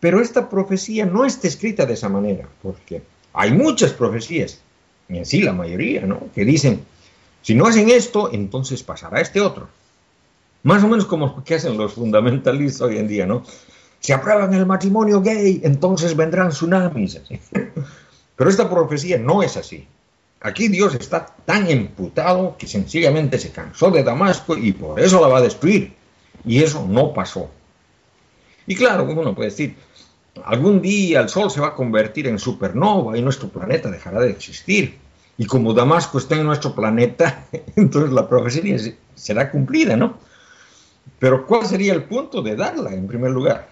Pero 0.00 0.20
esta 0.20 0.50
profecía 0.50 1.06
no 1.06 1.24
está 1.24 1.48
escrita 1.48 1.86
de 1.86 1.94
esa 1.94 2.10
manera, 2.10 2.46
porque 2.62 3.02
hay 3.34 3.52
muchas 3.52 3.92
profecías, 3.92 4.60
y 5.08 5.18
en 5.18 5.26
sí 5.26 5.42
la 5.42 5.52
mayoría, 5.52 6.06
¿no? 6.06 6.28
Que 6.34 6.44
dicen, 6.44 6.84
si 7.42 7.54
no 7.54 7.66
hacen 7.66 7.90
esto, 7.90 8.32
entonces 8.32 8.82
pasará 8.82 9.20
este 9.20 9.40
otro. 9.40 9.68
Más 10.62 10.82
o 10.82 10.88
menos 10.88 11.04
como 11.04 11.26
lo 11.26 11.44
que 11.44 11.56
hacen 11.56 11.76
los 11.76 11.92
fundamentalistas 11.92 12.80
hoy 12.80 12.96
en 12.96 13.08
día, 13.08 13.26
¿no? 13.26 13.42
si 14.04 14.12
aprueban 14.12 14.52
el 14.52 14.66
matrimonio 14.66 15.22
gay, 15.22 15.62
entonces 15.64 16.14
vendrán 16.14 16.50
tsunamis. 16.50 17.22
Pero 18.36 18.50
esta 18.50 18.68
profecía 18.68 19.16
no 19.16 19.42
es 19.42 19.56
así. 19.56 19.88
Aquí 20.42 20.68
Dios 20.68 20.94
está 20.94 21.24
tan 21.46 21.70
emputado 21.70 22.54
que 22.58 22.66
sencillamente 22.66 23.38
se 23.38 23.50
cansó 23.50 23.90
de 23.90 24.02
Damasco 24.02 24.58
y 24.58 24.72
por 24.72 25.00
eso 25.00 25.22
la 25.22 25.28
va 25.28 25.38
a 25.38 25.40
destruir. 25.40 25.94
Y 26.44 26.62
eso 26.62 26.86
no 26.86 27.14
pasó. 27.14 27.48
Y 28.66 28.74
claro, 28.74 29.04
uno 29.04 29.34
puede 29.34 29.48
decir, 29.48 29.74
algún 30.42 30.82
día 30.82 31.20
el 31.20 31.28
Sol 31.28 31.50
se 31.50 31.60
va 31.60 31.68
a 31.68 31.74
convertir 31.74 32.26
en 32.26 32.38
supernova 32.38 33.16
y 33.16 33.22
nuestro 33.22 33.48
planeta 33.48 33.90
dejará 33.90 34.20
de 34.20 34.30
existir. 34.30 34.98
Y 35.36 35.46
como 35.46 35.72
Damasco 35.72 36.18
está 36.18 36.36
en 36.36 36.44
nuestro 36.44 36.74
planeta, 36.74 37.46
entonces 37.76 38.12
la 38.12 38.28
profecía 38.28 38.76
será 39.14 39.50
cumplida, 39.50 39.96
¿no? 39.96 40.18
Pero 41.18 41.46
¿cuál 41.46 41.66
sería 41.66 41.92
el 41.92 42.04
punto 42.04 42.42
de 42.42 42.56
darla 42.56 42.92
en 42.92 43.06
primer 43.06 43.30
lugar? 43.30 43.68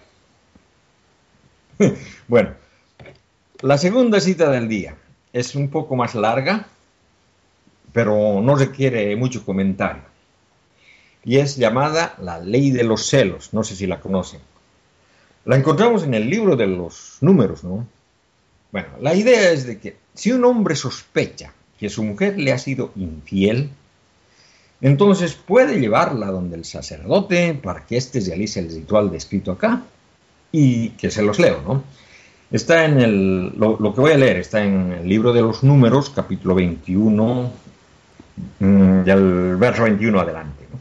bueno, 2.27 2.51
la 3.61 3.77
segunda 3.77 4.19
cita 4.19 4.49
del 4.49 4.67
día 4.67 4.95
es 5.31 5.55
un 5.55 5.69
poco 5.69 5.95
más 5.95 6.15
larga, 6.15 6.67
pero 7.91 8.41
no 8.41 8.55
requiere 8.55 9.15
mucho 9.15 9.45
comentario. 9.45 10.03
Y 11.25 11.37
es 11.37 11.55
llamada 11.55 12.15
la 12.19 12.39
ley 12.39 12.71
de 12.71 12.83
los 12.83 13.07
celos. 13.07 13.53
No 13.53 13.63
sé 13.63 13.75
si 13.75 13.87
la 13.87 14.01
conocen. 14.01 14.41
La 15.45 15.57
encontramos 15.57 16.03
en 16.03 16.13
el 16.13 16.29
libro 16.29 16.55
de 16.55 16.67
los 16.67 17.17
números, 17.21 17.63
¿no? 17.63 17.85
Bueno, 18.71 18.87
la 19.01 19.13
idea 19.13 19.51
es 19.51 19.65
de 19.65 19.77
que 19.77 19.97
si 20.13 20.31
un 20.31 20.45
hombre 20.45 20.75
sospecha 20.75 21.53
que 21.77 21.89
su 21.89 22.03
mujer 22.03 22.37
le 22.37 22.53
ha 22.53 22.57
sido 22.57 22.91
infiel, 22.95 23.69
entonces 24.81 25.35
puede 25.35 25.79
llevarla 25.79 26.27
donde 26.27 26.55
el 26.55 26.65
sacerdote 26.65 27.53
para 27.61 27.85
que 27.85 27.97
éste 27.97 28.19
realice 28.19 28.59
el 28.59 28.69
ritual 28.69 29.11
descrito 29.11 29.51
acá 29.51 29.83
y 30.51 30.89
que 30.91 31.11
se 31.11 31.21
los 31.23 31.39
leo, 31.39 31.61
¿no? 31.61 31.83
Está 32.51 32.85
en 32.85 32.99
el, 32.99 33.47
lo, 33.57 33.77
que 33.95 34.01
voy 34.01 34.11
a 34.11 34.17
leer 34.17 34.37
está 34.37 34.63
en 34.63 34.91
el 34.91 35.09
libro 35.09 35.33
de 35.33 35.41
los 35.41 35.63
números, 35.63 36.11
capítulo 36.11 36.53
21, 36.53 37.51
mm, 38.59 39.03
del 39.03 39.55
verso 39.55 39.83
21 39.83 40.19
adelante. 40.19 40.63
¿no? 40.71 40.79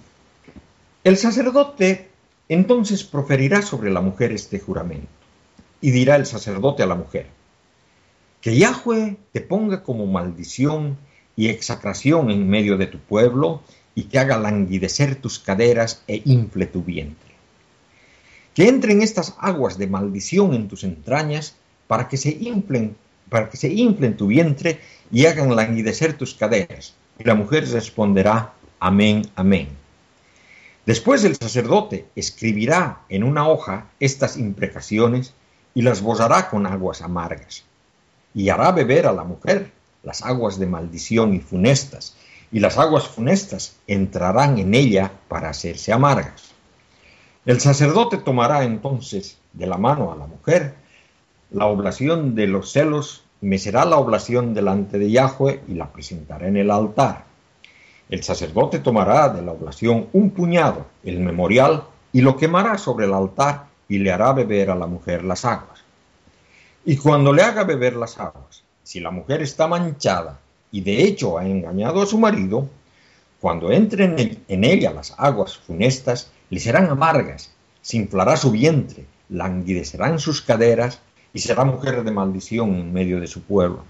El 1.03 1.17
sacerdote 1.17 2.11
entonces 2.55 3.05
proferirá 3.05 3.63
sobre 3.63 3.91
la 3.91 4.01
mujer 4.01 4.33
este 4.33 4.59
juramento, 4.59 5.09
y 5.81 5.91
dirá 5.91 6.17
el 6.17 6.27
sacerdote 6.27 6.83
a 6.83 6.87
la 6.87 6.95
mujer, 6.95 7.27
que 8.41 8.57
Yahweh 8.57 9.17
te 9.33 9.41
ponga 9.41 9.83
como 9.83 10.07
maldición 10.07 10.97
y 11.37 11.49
execración 11.49 12.31
en 12.31 12.49
medio 12.49 12.77
de 12.77 12.87
tu 12.87 12.99
pueblo, 12.99 13.63
y 13.95 14.05
que 14.05 14.19
haga 14.19 14.39
languidecer 14.39 15.17
tus 15.17 15.39
caderas 15.39 16.03
e 16.09 16.23
infle 16.25 16.67
tu 16.67 16.83
vientre 16.83 17.33
que 18.55 18.69
entren 18.69 19.03
estas 19.03 19.35
aguas 19.39 19.79
de 19.79 19.87
maldición 19.87 20.55
en 20.55 20.69
tus 20.69 20.85
entrañas 20.85 21.57
para 21.87 22.09
que 22.09 22.17
se 22.17 22.31
inflen, 22.31 22.97
para 23.29 23.49
que 23.49 23.57
se 23.57 23.73
inflen 23.73 24.17
tu 24.17 24.27
vientre 24.27 24.81
y 25.11 25.27
hagan 25.27 25.55
languidecer 25.57 26.15
tus 26.15 26.35
caderas. 26.35 26.95
Y 27.19 27.25
la 27.25 27.35
mujer 27.35 27.69
responderá, 27.69 28.53
amén, 28.79 29.23
amén. 29.37 29.69
Después 30.87 31.25
el 31.25 31.37
sacerdote 31.37 32.07
escribirá 32.17 33.03
en 33.09 33.25
una 33.25 33.49
hoja 33.49 33.87
estas 34.01 34.37
imprecaciones 34.37 35.35
y 35.75 35.83
las 35.83 36.03
bozará 36.03 36.51
con 36.51 36.67
aguas 36.67 37.03
amargas. 37.03 37.65
Y 38.35 38.49
hará 38.49 38.73
beber 38.73 39.07
a 39.07 39.13
la 39.13 39.25
mujer 39.25 39.71
las 40.03 40.23
aguas 40.23 40.59
de 40.59 40.67
maldición 40.67 41.35
y 41.35 41.41
funestas, 41.41 42.17
y 42.51 42.59
las 42.59 42.79
aguas 42.79 43.07
funestas 43.07 43.77
entrarán 43.87 44.59
en 44.59 44.75
ella 44.75 45.13
para 45.29 45.51
hacerse 45.51 45.93
amargas. 45.93 46.51
El 47.47 47.61
sacerdote 47.61 48.19
tomará 48.19 48.65
entonces 48.65 49.39
de 49.53 49.67
la 49.67 49.79
mano 49.79 50.13
a 50.13 50.17
la 50.17 50.27
mujer 50.27 50.75
la 51.53 51.67
oblación 51.67 52.35
de 52.35 52.47
los 52.47 52.73
celos, 52.73 53.25
mecerá 53.43 53.85
la 53.85 53.97
oblación 53.97 54.55
delante 54.55 54.99
de 54.99 55.11
Yahweh 55.11 55.61
y 55.69 55.75
la 55.75 55.93
presentará 55.93 56.49
en 56.49 56.57
el 56.57 56.71
altar. 56.71 57.27
El 58.13 58.23
sacerdote 58.23 58.81
tomará 58.81 59.31
de 59.31 59.41
la 59.41 59.53
oblación 59.53 60.09
un 60.13 60.33
puñado, 60.33 60.85
el 61.03 61.19
memorial, 61.21 61.85
y 62.13 62.21
lo 62.21 62.37
quemará 62.37 62.77
sobre 62.77 63.07
el 63.07 63.15
altar 63.15 63.69
y 63.89 63.97
le 64.01 64.13
hará 64.13 64.35
beber 64.35 64.69
a 64.69 64.75
la 64.75 64.87
mujer 64.87 65.25
las 65.25 65.47
aguas. 65.47 65.83
Y 66.85 66.99
cuando 66.99 67.33
le 67.33 67.41
haga 67.41 67.65
beber 67.65 67.97
las 67.97 68.19
aguas, 68.19 68.65
si 68.83 69.01
la 69.01 69.11
mujer 69.11 69.41
está 69.41 69.67
manchada 69.67 70.41
y 70.71 70.83
de 70.83 71.05
hecho 71.05 71.39
ha 71.39 71.47
engañado 71.47 72.03
a 72.03 72.07
su 72.07 72.19
marido, 72.19 72.69
cuando 73.41 73.73
entren 73.73 74.45
en 74.47 74.65
ella 74.65 74.93
las 74.93 75.15
aguas 75.17 75.57
funestas, 75.57 76.31
le 76.51 76.61
serán 76.61 76.91
amargas, 76.91 77.51
se 77.81 77.97
inflará 77.97 78.37
su 78.37 78.51
vientre, 78.51 79.07
languidecerán 79.31 80.19
sus 80.19 80.43
caderas 80.43 81.01
y 81.33 81.39
será 81.39 81.65
mujer 81.65 82.05
de 82.05 82.11
maldición 82.11 82.75
en 82.75 82.93
medio 82.93 83.21
de 83.21 83.27
su 83.27 83.41
pueblo. 83.41 83.87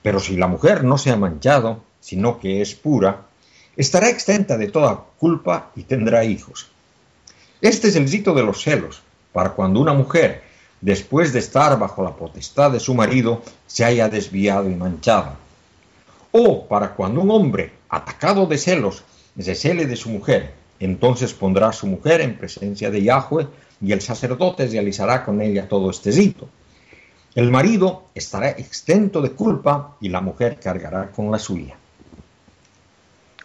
Pero 0.00 0.20
si 0.20 0.36
la 0.36 0.46
mujer 0.46 0.84
no 0.84 0.96
se 0.96 1.10
ha 1.10 1.16
manchado, 1.16 1.82
sino 1.98 2.38
que 2.38 2.62
es 2.62 2.76
pura, 2.76 3.26
estará 3.76 4.08
exenta 4.08 4.58
de 4.58 4.68
toda 4.68 5.04
culpa 5.18 5.70
y 5.76 5.82
tendrá 5.82 6.24
hijos. 6.24 6.68
Este 7.60 7.88
es 7.88 7.96
el 7.96 8.08
sitio 8.08 8.34
de 8.34 8.42
los 8.42 8.62
celos, 8.62 9.02
para 9.32 9.50
cuando 9.50 9.80
una 9.80 9.92
mujer, 9.92 10.42
después 10.80 11.32
de 11.32 11.38
estar 11.38 11.78
bajo 11.78 12.02
la 12.02 12.16
potestad 12.16 12.70
de 12.72 12.80
su 12.80 12.94
marido, 12.94 13.42
se 13.66 13.84
haya 13.84 14.08
desviado 14.08 14.68
y 14.68 14.74
manchado. 14.74 15.34
O 16.32 16.66
para 16.66 16.94
cuando 16.94 17.20
un 17.20 17.30
hombre, 17.30 17.72
atacado 17.88 18.46
de 18.46 18.58
celos, 18.58 19.04
se 19.38 19.54
cele 19.54 19.86
de 19.86 19.96
su 19.96 20.10
mujer, 20.10 20.54
entonces 20.80 21.32
pondrá 21.32 21.68
a 21.68 21.72
su 21.72 21.86
mujer 21.86 22.20
en 22.20 22.36
presencia 22.36 22.90
de 22.90 23.02
Yahweh 23.02 23.46
y 23.80 23.92
el 23.92 24.00
sacerdote 24.00 24.66
realizará 24.66 25.24
con 25.24 25.40
ella 25.40 25.68
todo 25.68 25.90
este 25.90 26.10
rito. 26.10 26.48
El 27.34 27.50
marido 27.50 28.08
estará 28.14 28.50
exento 28.50 29.22
de 29.22 29.30
culpa 29.30 29.96
y 30.00 30.08
la 30.08 30.20
mujer 30.20 30.58
cargará 30.60 31.10
con 31.12 31.30
la 31.30 31.38
suya. 31.38 31.76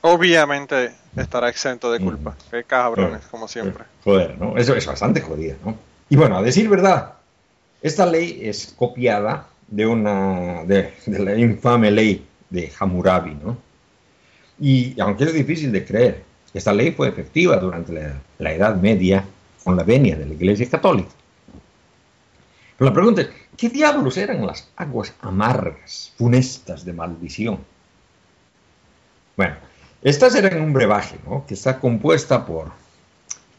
Obviamente 0.01 0.91
estará 1.15 1.49
exento 1.49 1.91
de 1.91 1.99
culpa. 1.99 2.31
Mm. 2.31 2.51
Qué 2.51 2.63
cabrones, 2.63 3.21
como 3.31 3.47
siempre. 3.47 3.83
Joder, 4.03 4.37
¿no? 4.37 4.57
Eso 4.57 4.75
es 4.75 4.85
bastante 4.85 5.21
jodido, 5.21 5.57
¿no? 5.65 5.77
Y 6.09 6.15
bueno, 6.15 6.37
a 6.37 6.41
decir 6.41 6.69
verdad, 6.69 7.13
esta 7.81 8.05
ley 8.05 8.39
es 8.43 8.73
copiada 8.77 9.47
de 9.67 9.85
una 9.85 10.63
de, 10.63 10.93
la 11.07 11.37
infame 11.37 11.91
ley 11.91 12.25
de 12.49 12.71
Hammurabi, 12.79 13.35
¿no? 13.35 13.57
Y 14.59 14.99
aunque 14.99 15.25
es 15.25 15.33
difícil 15.33 15.71
de 15.71 15.85
creer, 15.85 16.23
esta 16.53 16.73
ley 16.73 16.91
fue 16.91 17.09
efectiva 17.09 17.57
durante 17.57 17.93
la, 17.93 18.13
la 18.39 18.53
Edad 18.53 18.75
Media 18.77 19.23
con 19.63 19.75
la 19.75 19.83
venia 19.83 20.15
de 20.15 20.25
la 20.25 20.33
Iglesia 20.33 20.69
Católica. 20.69 21.09
Pero 22.77 22.89
la 22.89 22.93
pregunta 22.93 23.21
es, 23.21 23.29
¿qué 23.57 23.69
diablos 23.69 24.17
eran 24.17 24.45
las 24.45 24.69
aguas 24.75 25.13
amargas, 25.21 26.13
funestas 26.17 26.85
de 26.85 26.93
maldición? 26.93 27.59
Bueno, 29.35 29.55
estas 30.09 30.35
eran 30.35 30.61
un 30.61 30.71
brebaje, 30.71 31.17
¿no? 31.25 31.45
Que 31.45 31.53
está 31.53 31.81
compuesta 31.81 32.45
por 32.45 32.71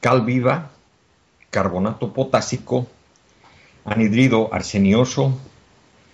cal 0.01 0.25
viva, 0.25 0.71
carbonato 1.51 2.13
potásico, 2.15 2.87
anhidrido 3.85 4.49
arsenioso 4.53 5.39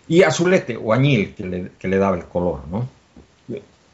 y 0.09 0.23
azulete 0.23 0.77
o 0.77 0.93
añil 0.93 1.35
que 1.37 1.89
le, 1.89 1.99
daba 1.99 2.17
el 2.17 2.25
color, 2.25 2.67
¿no? 2.69 2.89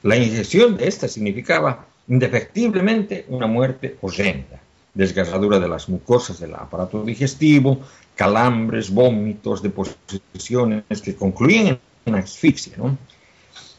La 0.03 0.17
ingestión 0.17 0.79
de 0.79 0.89
esta 0.89 1.09
significaba 1.09 1.85
indefectiblemente 2.09 3.27
una 3.29 3.47
muerte 3.47 3.99
horrenda, 4.01 4.61
desgarradura 4.95 5.61
de 5.61 5.69
las 5.69 5.91
mucosas 5.91 6.41
del 6.41 6.55
aparato 6.55 7.05
digestivo, 7.05 7.81
calambres, 8.15 8.91
vómitos, 8.91 9.63
deposiciones 9.63 11.03
que 11.03 11.15
concluían 11.15 11.79
en 12.07 12.15
asfixia, 12.15 12.79
¿no? 12.79 12.97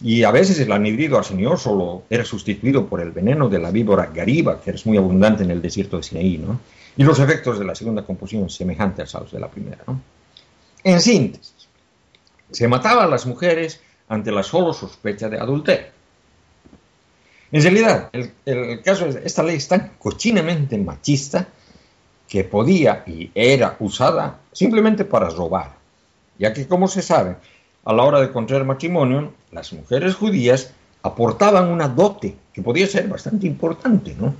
Y 0.04 0.24
a 0.24 0.32
veces 0.32 0.60
el 0.60 0.72
anhidrido 0.72 1.18
arsenioso 1.18 1.70
solo 1.70 2.04
era 2.10 2.26
sustituido 2.26 2.88
por 2.88 3.02
el 3.02 3.12
veneno 3.12 3.48
de 3.50 3.60
la 3.60 3.70
víbora 3.70 4.08
gariba, 4.08 4.60
que 4.60 4.72
es 4.72 4.86
muy 4.86 4.98
abundante 4.98 5.44
en 5.44 5.52
el 5.52 5.62
desierto 5.62 5.98
de 5.98 6.04
Sinaí, 6.04 6.38
¿no? 6.38 6.60
Y 6.98 7.04
los 7.04 7.20
efectos 7.20 7.60
de 7.60 7.66
la 7.66 7.76
segunda 7.76 8.04
composición 8.04 8.50
semejantes 8.50 9.14
a 9.14 9.22
los 9.22 9.32
de 9.32 9.40
la 9.40 9.50
primera. 9.50 9.84
En 10.84 11.00
síntesis, 11.00 11.68
se 12.50 12.68
mataba 12.68 13.04
a 13.04 13.08
las 13.08 13.26
mujeres 13.26 13.80
ante 14.10 14.32
la 14.32 14.44
solo 14.44 14.74
sospecha 14.74 15.30
de 15.30 15.40
adulterio. 15.40 15.88
En 17.52 17.62
realidad, 17.62 18.10
el, 18.12 18.32
el 18.46 18.82
caso 18.82 19.06
es, 19.06 19.18
esta 19.18 19.44
ley 19.44 19.58
es 19.58 19.68
tan 19.68 19.94
cochinamente 20.00 20.78
machista 20.78 21.48
que 22.28 22.44
podía 22.44 23.04
y 23.06 23.30
era 23.36 23.76
usada 23.80 24.40
simplemente 24.52 25.06
para 25.06 25.30
robar, 25.30 25.76
ya 26.40 26.54
que, 26.54 26.68
como 26.68 26.88
se 26.88 27.02
sabe, 27.02 27.36
a 27.86 27.94
la 27.94 28.04
hora 28.04 28.22
de 28.22 28.32
contraer 28.32 28.64
matrimonio, 28.64 29.34
las 29.52 29.74
mujeres 29.74 30.16
judías 30.16 30.74
aportaban 31.04 31.70
una 31.70 31.88
dote 31.88 32.36
que 32.54 32.62
podía 32.62 32.88
ser 32.88 33.08
bastante 33.08 33.48
importante, 33.48 34.16
¿no? 34.20 34.36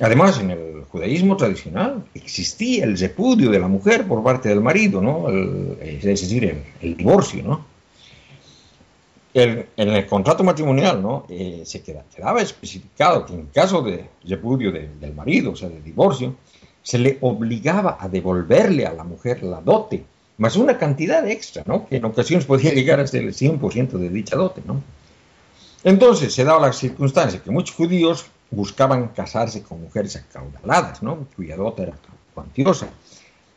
Además, 0.00 0.40
en 0.40 0.50
el 0.50 0.84
judaísmo 0.90 1.36
tradicional 1.36 2.04
existía 2.14 2.84
el 2.84 2.98
repudio 2.98 3.50
de 3.50 3.60
la 3.60 3.68
mujer 3.68 4.08
por 4.08 4.24
parte 4.24 4.48
del 4.48 4.60
marido, 4.60 5.00
¿no? 5.00 5.28
es 5.80 6.02
decir, 6.02 6.62
el, 6.80 6.96
divorcio, 6.96 7.44
¿no? 7.44 7.64
en 9.34 9.66
el 9.76 10.06
contrato 10.06 10.42
matrimonial, 10.42 11.00
¿no? 11.02 11.26
Eh, 11.28 11.62
se 11.64 11.82
quedaba, 11.82 12.40
especificado 12.40 13.26
que 13.26 13.34
en 13.34 13.46
caso 13.46 13.82
de 13.82 14.08
repudio 14.24 14.72
del 14.72 15.14
marido, 15.14 15.52
o 15.52 15.56
sea, 15.56 15.68
de 15.68 15.80
divorcio, 15.80 16.36
se 16.82 16.98
le 16.98 17.18
obligaba 17.20 17.96
a 18.00 18.08
devolverle 18.08 18.86
a 18.86 18.92
la 18.92 19.04
mujer 19.04 19.42
la 19.42 19.60
dote 19.60 20.04
más 20.36 20.56
una 20.56 20.78
cantidad 20.78 21.26
extra, 21.28 21.62
¿no? 21.66 21.86
que 21.86 21.96
en 21.96 22.04
ocasiones 22.04 22.44
podía 22.46 22.72
llegar 22.72 23.00
hasta 23.00 23.18
el 23.18 23.32
100% 23.32 23.90
de 23.90 24.08
dicha 24.08 24.36
dote. 24.36 24.62
¿no? 24.66 24.82
Entonces 25.84 26.34
se 26.34 26.44
daba 26.44 26.66
la 26.66 26.72
circunstancia 26.72 27.42
que 27.42 27.50
muchos 27.50 27.76
judíos 27.76 28.26
buscaban 28.50 29.08
casarse 29.08 29.62
con 29.62 29.82
mujeres 29.82 30.16
acaudaladas, 30.16 31.02
¿no? 31.02 31.26
cuya 31.36 31.56
dote 31.56 31.84
era 31.84 31.92
cuantiosa, 32.34 32.88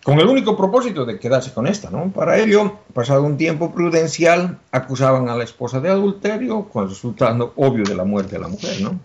con 0.04 0.20
el 0.20 0.28
único 0.28 0.56
propósito 0.56 1.06
de 1.06 1.20
quedarse 1.20 1.54
con 1.54 1.68
esta. 1.68 1.90
¿no? 1.90 2.12
Para 2.12 2.38
ello, 2.38 2.80
pasado 2.94 3.24
un 3.24 3.38
tiempo 3.38 3.74
prudencial, 3.74 4.60
acusaban 4.72 5.30
a 5.30 5.36
la 5.36 5.44
esposa 5.44 5.80
de 5.80 5.90
adulterio, 5.90 6.70
con 6.70 6.88
resultando 6.88 7.54
obvio 7.56 7.84
de 7.84 7.96
la 7.96 8.06
muerte 8.06 8.36
de 8.36 8.42
la 8.42 8.48
mujer. 8.48 8.82
¿no? 8.82 9.00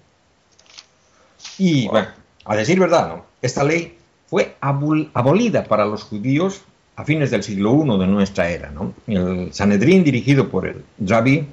Y 1.59 1.89
bueno, 1.89 2.09
a 2.45 2.57
decir 2.57 2.79
verdad, 2.79 3.09
¿no? 3.09 3.25
esta 3.41 3.65
ley 3.65 3.99
fue 4.29 4.57
abolida 4.61 5.65
para 5.65 5.85
los 5.85 6.05
judíos 6.05 6.63
a 6.97 7.05
fines 7.05 7.31
del 7.31 7.43
siglo 7.43 7.85
I 7.85 7.99
de 7.99 8.07
nuestra 8.07 8.51
era. 8.51 8.71
¿no? 8.71 8.93
El 9.07 9.53
Sanedrín, 9.53 10.05
dirigido 10.05 10.49
por 10.49 10.67
el 10.67 10.85
Rabbi 10.99 11.47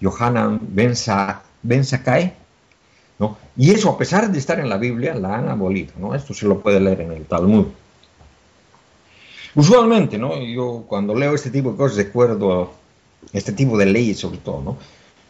Yohanan 0.00 0.60
Ben, 0.62 0.94
Sakai, 0.96 2.34
¿no? 3.18 3.38
y 3.56 3.70
eso 3.70 3.90
a 3.90 3.98
pesar 3.98 4.30
de 4.30 4.38
estar 4.38 4.58
en 4.58 4.68
la 4.68 4.76
Biblia, 4.76 5.14
la 5.14 5.38
han 5.38 5.48
abolido. 5.48 5.92
¿no? 5.98 6.14
Esto 6.14 6.34
se 6.34 6.46
lo 6.46 6.60
puede 6.60 6.80
leer 6.80 7.02
en 7.02 7.12
el 7.12 7.24
Talmud. 7.24 7.66
Usualmente, 9.54 10.18
¿no? 10.18 10.38
yo 10.42 10.84
cuando 10.88 11.14
leo 11.14 11.34
este 11.34 11.50
tipo 11.50 11.72
de 11.72 11.76
cosas 11.76 11.98
recuerdo 11.98 12.72
este 13.32 13.52
tipo 13.52 13.78
de 13.78 13.86
leyes 13.86 14.18
sobre 14.18 14.38
todo, 14.38 14.62
¿no? 14.62 14.78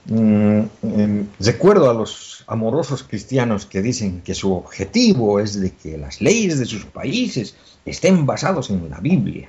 Mm, 0.04 0.62
em, 0.82 1.26
recuerdo 1.38 1.88
a 1.88 1.94
los 1.94 2.44
amorosos 2.48 3.04
cristianos 3.04 3.66
que 3.66 3.82
dicen 3.82 4.20
que 4.22 4.34
su 4.34 4.52
objetivo 4.52 5.38
es 5.38 5.60
de 5.60 5.72
que 5.72 5.96
las 5.96 6.20
leyes 6.20 6.58
de 6.58 6.66
sus 6.66 6.84
países 6.84 7.54
estén 7.84 8.26
basados 8.26 8.70
en 8.70 8.88
la 8.90 9.00
Biblia. 9.00 9.48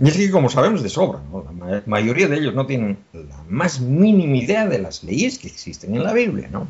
Y 0.00 0.08
es 0.08 0.16
que, 0.16 0.30
como 0.30 0.48
sabemos 0.48 0.82
de 0.82 0.88
sobra, 0.88 1.20
la 1.66 1.82
mayoría 1.86 2.28
de 2.28 2.36
ellos 2.36 2.54
no 2.54 2.66
tienen 2.66 2.98
la 3.12 3.42
más 3.48 3.80
mínima 3.80 4.36
idea 4.36 4.66
de 4.66 4.78
las 4.78 5.02
leyes 5.02 5.38
que 5.38 5.48
existen 5.48 5.94
en 5.96 6.04
la 6.04 6.12
Biblia, 6.12 6.48
¿no? 6.50 6.68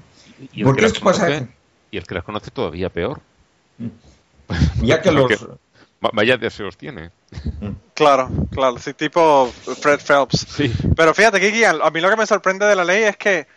Y 0.53 0.67
el, 0.67 0.75
que, 0.75 0.83
las 0.83 0.99
conoce, 0.99 1.47
y 1.91 1.99
el 1.99 2.07
que 2.07 2.14
las 2.14 2.25
conoce 2.25 2.51
todavía 2.51 2.88
peor. 2.88 3.21
Ya 4.83 5.03
que 5.03 5.12
los... 5.12 5.47
Vaya 6.01 6.37
deseos 6.37 6.77
tiene. 6.77 7.11
Claro, 7.95 8.31
claro, 8.53 8.79
sí, 8.79 8.95
tipo 8.95 9.51
Fred 9.81 9.99
Phelps. 9.99 10.47
Sí. 10.49 10.73
Pero 10.97 11.12
fíjate, 11.12 11.41
Kiki, 11.41 11.64
a 11.64 11.91
mí 11.91 12.01
lo 12.01 12.09
que 12.09 12.17
me 12.17 12.27
sorprende 12.27 12.67
de 12.67 12.77
la 12.77 12.85
ley 12.85 13.03
es 13.03 13.17
que 13.17 13.49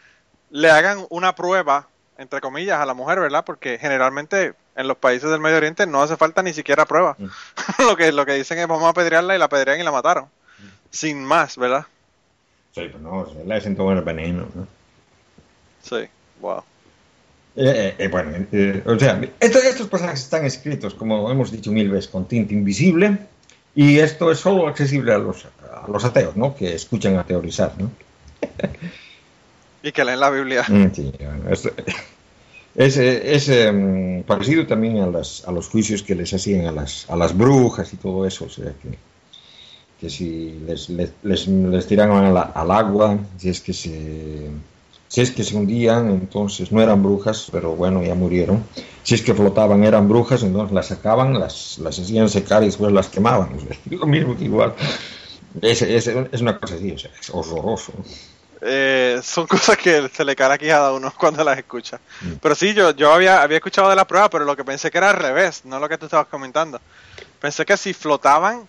le 0.49 0.71
hagan 0.71 1.05
una 1.11 1.35
prueba, 1.35 1.87
entre 2.17 2.41
comillas, 2.41 2.79
a 2.79 2.85
la 2.87 2.95
mujer, 2.95 3.19
¿verdad? 3.19 3.45
Porque 3.45 3.77
generalmente 3.77 4.55
en 4.75 4.87
los 4.87 4.97
países 4.97 5.29
del 5.29 5.39
Medio 5.39 5.57
Oriente 5.57 5.85
no 5.85 6.01
hace 6.01 6.17
falta 6.17 6.41
ni 6.43 6.53
siquiera 6.53 6.85
prueba. 6.85 7.15
Mm. 7.17 7.27
lo, 7.87 7.95
que, 7.95 8.11
lo 8.11 8.25
que 8.25 8.33
dicen 8.33 8.59
es 8.59 8.67
vamos 8.67 8.85
a 8.85 8.89
apedrearla 8.89 9.35
y 9.35 9.39
la 9.39 9.45
apedrean 9.45 9.79
y 9.79 9.83
la 9.83 9.91
mataron. 9.91 10.25
Mm. 10.25 10.67
Sin 10.89 11.23
más, 11.23 11.57
¿verdad? 11.57 11.85
Sí, 12.73 12.87
pues 12.89 13.01
no, 13.03 13.27
le 13.45 13.55
hacen 13.55 13.75
tomar 13.75 13.97
el 13.97 14.03
veneno, 14.03 14.47
¿no? 14.53 14.67
Sí, 15.81 16.07
wow. 16.39 16.63
Eh, 17.55 17.95
eh, 17.97 18.07
bueno, 18.07 18.31
eh, 18.51 18.81
o 18.85 18.97
sea, 18.97 19.19
estos, 19.39 19.87
pasajes 19.87 20.21
están 20.21 20.45
escritos, 20.45 20.93
como 20.93 21.29
hemos 21.29 21.51
dicho 21.51 21.71
mil 21.71 21.89
veces, 21.89 22.09
con 22.09 22.27
tinta 22.27 22.53
invisible, 22.53 23.17
y 23.75 23.99
esto 23.99 24.31
es 24.31 24.39
solo 24.39 24.67
accesible 24.67 25.13
a 25.13 25.17
los, 25.17 25.45
a 25.45 25.85
los 25.89 26.05
ateos, 26.05 26.37
¿no? 26.37 26.55
Que 26.55 26.73
escuchan 26.73 27.17
a 27.17 27.25
teorizar, 27.25 27.73
¿no? 27.77 27.91
y 29.83 29.91
que 29.91 30.05
leen 30.05 30.19
la 30.21 30.29
Biblia. 30.29 30.63
Mm, 30.65 30.91
sí, 30.93 31.11
es, 32.75 32.97
es, 32.97 33.49
em, 33.49 34.23
parecido 34.23 34.65
también 34.65 34.99
a, 34.99 35.07
los 35.07 35.69
juicios 35.69 36.03
que 36.03 36.15
les 36.15 36.33
hacían 36.33 36.65
a 36.65 36.71
las, 36.71 37.09
a 37.09 37.15
las 37.15 37.37
brujas 37.37 37.93
y 37.93 37.97
todo 37.97 38.25
eso, 38.25 38.45
o 38.45 38.49
sea, 38.49 38.73
que, 39.99 40.09
si 40.09 40.59
les, 40.65 40.89
les, 40.89 41.87
tiraban 41.87 42.35
al 42.35 42.71
agua, 42.71 43.19
si 43.37 43.49
es 43.49 43.61
que 43.61 43.73
se 43.73 44.49
si 45.11 45.19
es 45.19 45.31
que 45.31 45.43
se 45.43 45.57
hundían, 45.57 46.09
entonces 46.09 46.71
no 46.71 46.81
eran 46.81 47.03
brujas, 47.03 47.49
pero 47.51 47.75
bueno, 47.75 48.01
ya 48.01 48.15
murieron. 48.15 48.63
Si 49.03 49.15
es 49.15 49.21
que 49.21 49.33
flotaban, 49.33 49.83
eran 49.83 50.07
brujas, 50.07 50.41
entonces 50.41 50.73
las 50.73 50.87
sacaban, 50.87 51.37
las, 51.37 51.79
las 51.79 51.99
hacían 51.99 52.29
secar 52.29 52.63
y 52.63 52.67
después 52.67 52.93
las 52.93 53.09
quemaban. 53.09 53.49
lo 53.89 54.07
mismo 54.07 54.37
que 54.37 54.45
igual. 54.45 54.73
Es, 55.61 55.81
es, 55.81 56.07
es, 56.07 56.41
una 56.41 56.57
cosa 56.57 56.75
así, 56.75 56.91
o 56.91 56.95
es 56.95 57.29
horroroso. 57.29 57.91
Eh, 58.61 59.19
son 59.23 59.47
cosas 59.47 59.77
que 59.77 60.07
se 60.09 60.23
le 60.25 60.35
quijada 60.35 60.87
a 60.89 60.93
uno 60.93 61.13
cuando 61.17 61.43
las 61.43 61.57
escucha. 61.57 61.99
Pero 62.41 62.55
sí, 62.55 62.73
yo, 62.73 62.91
yo 62.91 63.11
había, 63.13 63.41
había 63.41 63.57
escuchado 63.57 63.89
de 63.89 63.95
la 63.95 64.05
prueba, 64.05 64.29
pero 64.29 64.45
lo 64.45 64.55
que 64.55 64.63
pensé 64.63 64.91
que 64.91 64.97
era 64.97 65.09
al 65.09 65.17
revés, 65.17 65.65
no 65.65 65.79
lo 65.79 65.89
que 65.89 65.97
tú 65.97 66.05
estabas 66.05 66.27
comentando. 66.27 66.79
Pensé 67.39 67.65
que 67.65 67.77
si 67.77 67.93
flotaban 67.93 68.67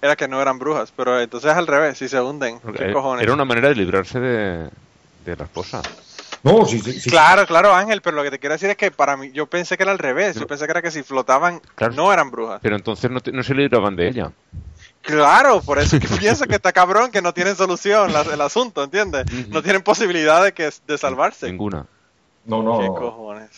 era 0.00 0.16
que 0.16 0.26
no 0.28 0.42
eran 0.42 0.58
brujas, 0.58 0.92
pero 0.96 1.20
entonces 1.20 1.50
es 1.50 1.56
al 1.56 1.66
revés, 1.66 1.98
si 1.98 2.08
se 2.08 2.20
hunden. 2.20 2.60
¿qué 2.76 2.90
Eh, 2.90 2.92
cojones? 2.92 3.22
Era 3.22 3.32
una 3.34 3.44
manera 3.44 3.68
de 3.68 3.76
librarse 3.76 4.18
de, 4.18 4.70
de 5.24 5.36
la 5.36 5.44
esposa. 5.44 5.82
No, 6.42 6.64
sí, 6.64 6.80
sí, 6.80 6.92
sí. 6.98 7.10
Claro, 7.10 7.46
claro, 7.46 7.72
Ángel, 7.72 8.02
pero 8.02 8.16
lo 8.16 8.22
que 8.24 8.30
te 8.32 8.38
quiero 8.40 8.54
decir 8.54 8.68
es 8.70 8.76
que 8.76 8.90
para 8.90 9.16
mí, 9.16 9.30
yo 9.32 9.46
pensé 9.46 9.76
que 9.76 9.84
era 9.84 9.92
al 9.92 9.98
revés, 9.98 10.36
yo 10.36 10.46
pensé 10.46 10.64
que 10.64 10.72
era 10.72 10.82
que 10.82 10.90
si 10.90 11.02
flotaban 11.04 11.60
Claro. 11.76 11.94
no 11.94 12.12
eran 12.12 12.30
brujas. 12.32 12.60
Pero 12.62 12.74
entonces 12.76 13.10
no, 13.10 13.20
te- 13.20 13.30
no 13.30 13.42
se 13.44 13.54
libraban 13.54 13.94
de 13.94 14.08
ella. 14.08 14.32
Claro, 15.02 15.60
por 15.60 15.78
eso 15.78 15.96
es 15.96 16.02
que 16.02 16.08
pienso 16.18 16.46
que 16.46 16.54
está 16.56 16.72
cabrón 16.72 17.10
que 17.10 17.20
no 17.22 17.34
tienen 17.34 17.56
solución 17.56 18.12
la- 18.12 18.22
el 18.22 18.40
asunto, 18.40 18.82
¿entiendes? 18.84 19.26
No 19.50 19.62
tienen 19.62 19.82
posibilidad 19.82 20.42
de, 20.44 20.52
que, 20.52 20.70
de 20.86 20.98
salvarse. 20.98 21.46
Ninguna. 21.50 21.86
No, 22.44 22.58
¿Qué 22.80 22.88
no. 22.88 22.94
cojones? 22.94 23.50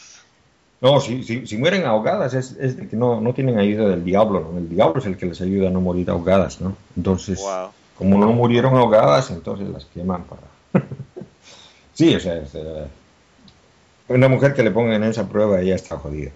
No, 0.81 1.01
si, 1.01 1.23
si, 1.23 1.47
si 1.47 1.57
mueren 1.57 1.87
ahogadas 1.87 2.35
es, 2.35 2.53
es 2.61 2.77
de 2.77 2.89
que 2.89 2.97
no, 2.97 3.21
no 3.21 3.33
tienen 3.33 3.59
ayuda 3.59 3.89
del 3.89 4.05
diablo, 4.05 4.41
¿no? 4.53 4.59
El 4.59 4.69
diablo 4.69 5.01
es 5.01 5.07
el 5.07 5.17
que 5.17 5.25
les 5.27 5.41
ayuda 5.41 5.69
a 5.69 5.71
no 5.71 5.81
morir 5.81 6.11
ahogadas, 6.11 6.61
¿no? 6.61 6.77
Entonces, 6.97 7.39
Wow. 7.41 7.71
como 7.97 8.19
no 8.19 8.33
murieron 8.33 8.77
ahogadas, 8.77 9.31
entonces 9.31 9.69
las 9.69 9.85
queman 9.87 10.25
para... 10.25 10.43
sí, 11.95 12.15
o 12.15 12.21
sea, 12.21 12.37
es, 12.37 12.55
eh, 12.55 12.87
una 14.09 14.29
mujer 14.29 14.53
que 14.53 14.63
le 14.63 14.71
pongan 14.71 15.03
en 15.03 15.11
esa 15.11 15.27
prueba 15.27 15.61
ella 15.61 15.75
está 15.75 15.97
jodida. 15.97 16.31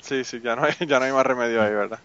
Sí, 0.00 0.24
sí, 0.24 0.40
ya 0.42 0.56
no 0.56 0.64
hay, 0.64 0.74
ya 0.86 0.98
no 0.98 1.04
hay 1.04 1.12
más 1.12 1.24
remedio 1.26 1.62
ahí, 1.62 1.72
¿verdad? 1.72 2.00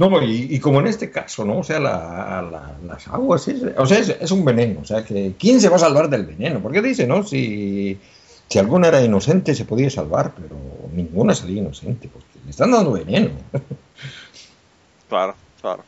No, 0.00 0.22
y, 0.22 0.48
y 0.54 0.58
como 0.60 0.80
en 0.80 0.86
este 0.86 1.10
caso, 1.10 1.44
¿no? 1.44 1.58
O 1.58 1.62
sea, 1.62 1.78
la- 1.78 2.40
la- 2.50 2.76
las 2.86 3.06
aguas, 3.08 3.46
es, 3.48 3.62
o 3.76 3.84
sea, 3.86 3.98
es, 3.98 4.08
es 4.08 4.30
un 4.30 4.44
veneno. 4.44 4.80
O 4.80 4.84
sea, 4.84 5.04
que 5.04 5.34
¿quién 5.38 5.60
se 5.60 5.68
va 5.68 5.76
a 5.76 5.80
salvar 5.80 6.08
del 6.08 6.24
veneno? 6.24 6.60
Porque 6.60 6.80
dice, 6.80 7.06
¿no? 7.06 7.22
Si, 7.22 7.98
si 8.48 8.58
alguna 8.58 8.88
era 8.88 9.02
inocente 9.02 9.54
se 9.54 9.66
podía 9.66 9.90
salvar, 9.90 10.32
pero 10.34 10.56
ninguna 10.94 11.34
salía 11.34 11.58
inocente, 11.60 12.08
porque 12.08 12.26
le 12.44 12.50
están 12.50 12.70
dando 12.72 12.92
veneno. 12.92 13.30
Claro, 15.08 15.34
claro. 15.60 15.84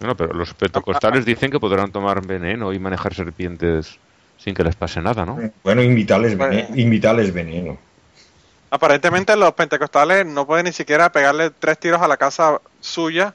No, 0.00 0.16
pero 0.16 0.32
los 0.32 0.54
pentecostales 0.54 1.24
dicen 1.24 1.50
que 1.50 1.60
podrán 1.60 1.92
tomar 1.92 2.26
veneno 2.26 2.72
y 2.72 2.78
manejar 2.78 3.14
serpientes 3.14 3.98
sin 4.38 4.54
que 4.54 4.64
les 4.64 4.76
pase 4.76 5.02
nada, 5.02 5.26
¿no? 5.26 5.38
Bueno, 5.62 5.82
invitarles 5.82 6.36
Bueno. 6.36 6.54
veneno. 6.56 6.76
Invitarles 6.76 7.34
veneno. 7.34 7.76
Aparentemente 8.70 9.34
los 9.36 9.52
pentecostales 9.54 10.24
no 10.26 10.46
pueden 10.46 10.66
ni 10.66 10.72
siquiera 10.72 11.10
pegarle 11.10 11.50
tres 11.50 11.78
tiros 11.78 12.00
a 12.00 12.08
la 12.08 12.16
casa 12.16 12.60
suya 12.80 13.34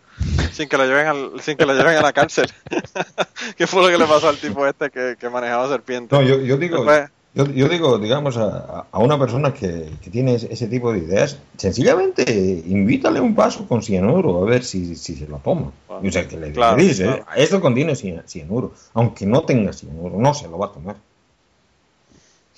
sin 0.51 0.69
que 0.69 0.77
lo 0.77 0.85
lleven 0.85 1.07
al, 1.07 1.31
sin 1.41 1.57
que 1.57 1.65
lo 1.65 1.73
lleven 1.73 1.97
a 1.97 2.01
la 2.01 2.13
cárcel. 2.13 2.49
¿Qué 3.57 3.67
fue 3.67 3.81
lo 3.81 3.87
que 3.89 3.97
le 3.97 4.05
pasó 4.05 4.29
al 4.29 4.37
tipo 4.37 4.65
este 4.67 4.89
que, 4.89 5.15
que 5.19 5.29
manejaba 5.29 5.67
serpientes? 5.67 6.11
No, 6.17 6.23
yo, 6.25 6.39
yo 6.41 6.57
digo, 6.57 6.77
Después- 6.85 7.09
yo, 7.35 7.45
yo 7.47 7.67
digo, 7.67 7.97
digamos, 7.97 8.37
a, 8.37 8.85
a 8.91 8.99
una 8.99 9.17
persona 9.17 9.53
que, 9.53 9.89
que 10.03 10.09
tiene 10.11 10.35
ese, 10.35 10.67
tipo 10.67 10.93
de 10.93 10.99
ideas, 10.99 11.39
sencillamente 11.57 12.23
invítale 12.67 13.19
un 13.19 13.33
vaso 13.35 13.67
con 13.67 13.81
cianuro 13.81 14.43
a 14.43 14.45
ver 14.45 14.63
si, 14.63 14.95
si 14.95 15.15
se 15.15 15.27
lo 15.27 15.37
toma. 15.39 15.71
O 15.87 16.11
sea, 16.11 16.27
que 16.27 16.37
le, 16.37 16.47
le 16.47 16.53
Claro, 16.53 16.77
dice, 16.77 17.03
claro. 17.05 17.25
esto 17.35 17.59
contiene 17.59 17.95
cianuro, 17.95 18.73
aunque 18.93 19.25
no 19.25 19.41
tenga 19.43 19.73
cianuro, 19.73 20.15
no 20.19 20.33
se 20.35 20.47
lo 20.47 20.59
va 20.59 20.67
a 20.67 20.71
tomar. 20.71 20.95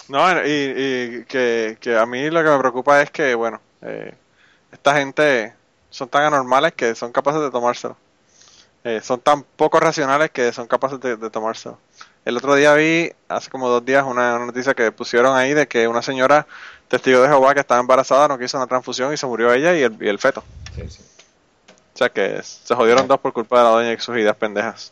No, 0.09 0.45
y, 0.45 0.51
y 0.51 1.23
que, 1.25 1.77
que 1.79 1.97
a 1.97 2.05
mí 2.05 2.29
lo 2.29 2.43
que 2.43 2.49
me 2.49 2.59
preocupa 2.59 3.01
es 3.01 3.09
que, 3.11 3.33
bueno, 3.33 3.59
eh, 3.81 4.13
esta 4.71 4.95
gente 4.97 5.53
son 5.95 6.09
tan 6.09 6.23
anormales 6.23 6.73
que 6.73 6.93
son 6.93 7.13
capaces 7.13 7.39
de 7.39 7.49
tomárselo. 7.49 7.95
Eh, 8.83 8.99
son 9.01 9.21
tan 9.21 9.43
poco 9.43 9.79
racionales 9.79 10.29
que 10.29 10.51
son 10.51 10.67
capaces 10.67 10.99
de, 10.99 11.15
de 11.15 11.29
tomárselo. 11.29 11.77
El 12.25 12.35
otro 12.35 12.53
día 12.53 12.73
vi, 12.73 13.13
hace 13.29 13.49
como 13.49 13.69
dos 13.69 13.85
días, 13.85 14.03
una, 14.03 14.35
una 14.35 14.47
noticia 14.47 14.73
que 14.73 14.91
pusieron 14.91 15.37
ahí 15.37 15.53
de 15.53 15.69
que 15.69 15.87
una 15.87 16.01
señora 16.01 16.47
testigo 16.89 17.21
de 17.21 17.29
Jehová 17.29 17.53
que 17.53 17.61
estaba 17.61 17.79
embarazada 17.79 18.27
no 18.27 18.37
quiso 18.37 18.57
una 18.57 18.67
transfusión 18.67 19.13
y 19.13 19.17
se 19.17 19.25
murió 19.25 19.53
ella 19.53 19.73
y 19.73 19.83
el, 19.83 19.97
y 20.01 20.09
el 20.09 20.19
feto. 20.19 20.43
Sí, 20.75 20.83
sí. 20.89 21.01
O 21.93 21.97
sea 21.97 22.09
que 22.09 22.41
se 22.43 22.75
jodieron 22.75 23.07
dos 23.07 23.21
por 23.21 23.31
culpa 23.31 23.59
de 23.59 23.63
la 23.63 23.69
doña 23.69 23.93
y 23.93 23.97
sus 23.97 24.17
ideas 24.17 24.35
pendejas. 24.35 24.91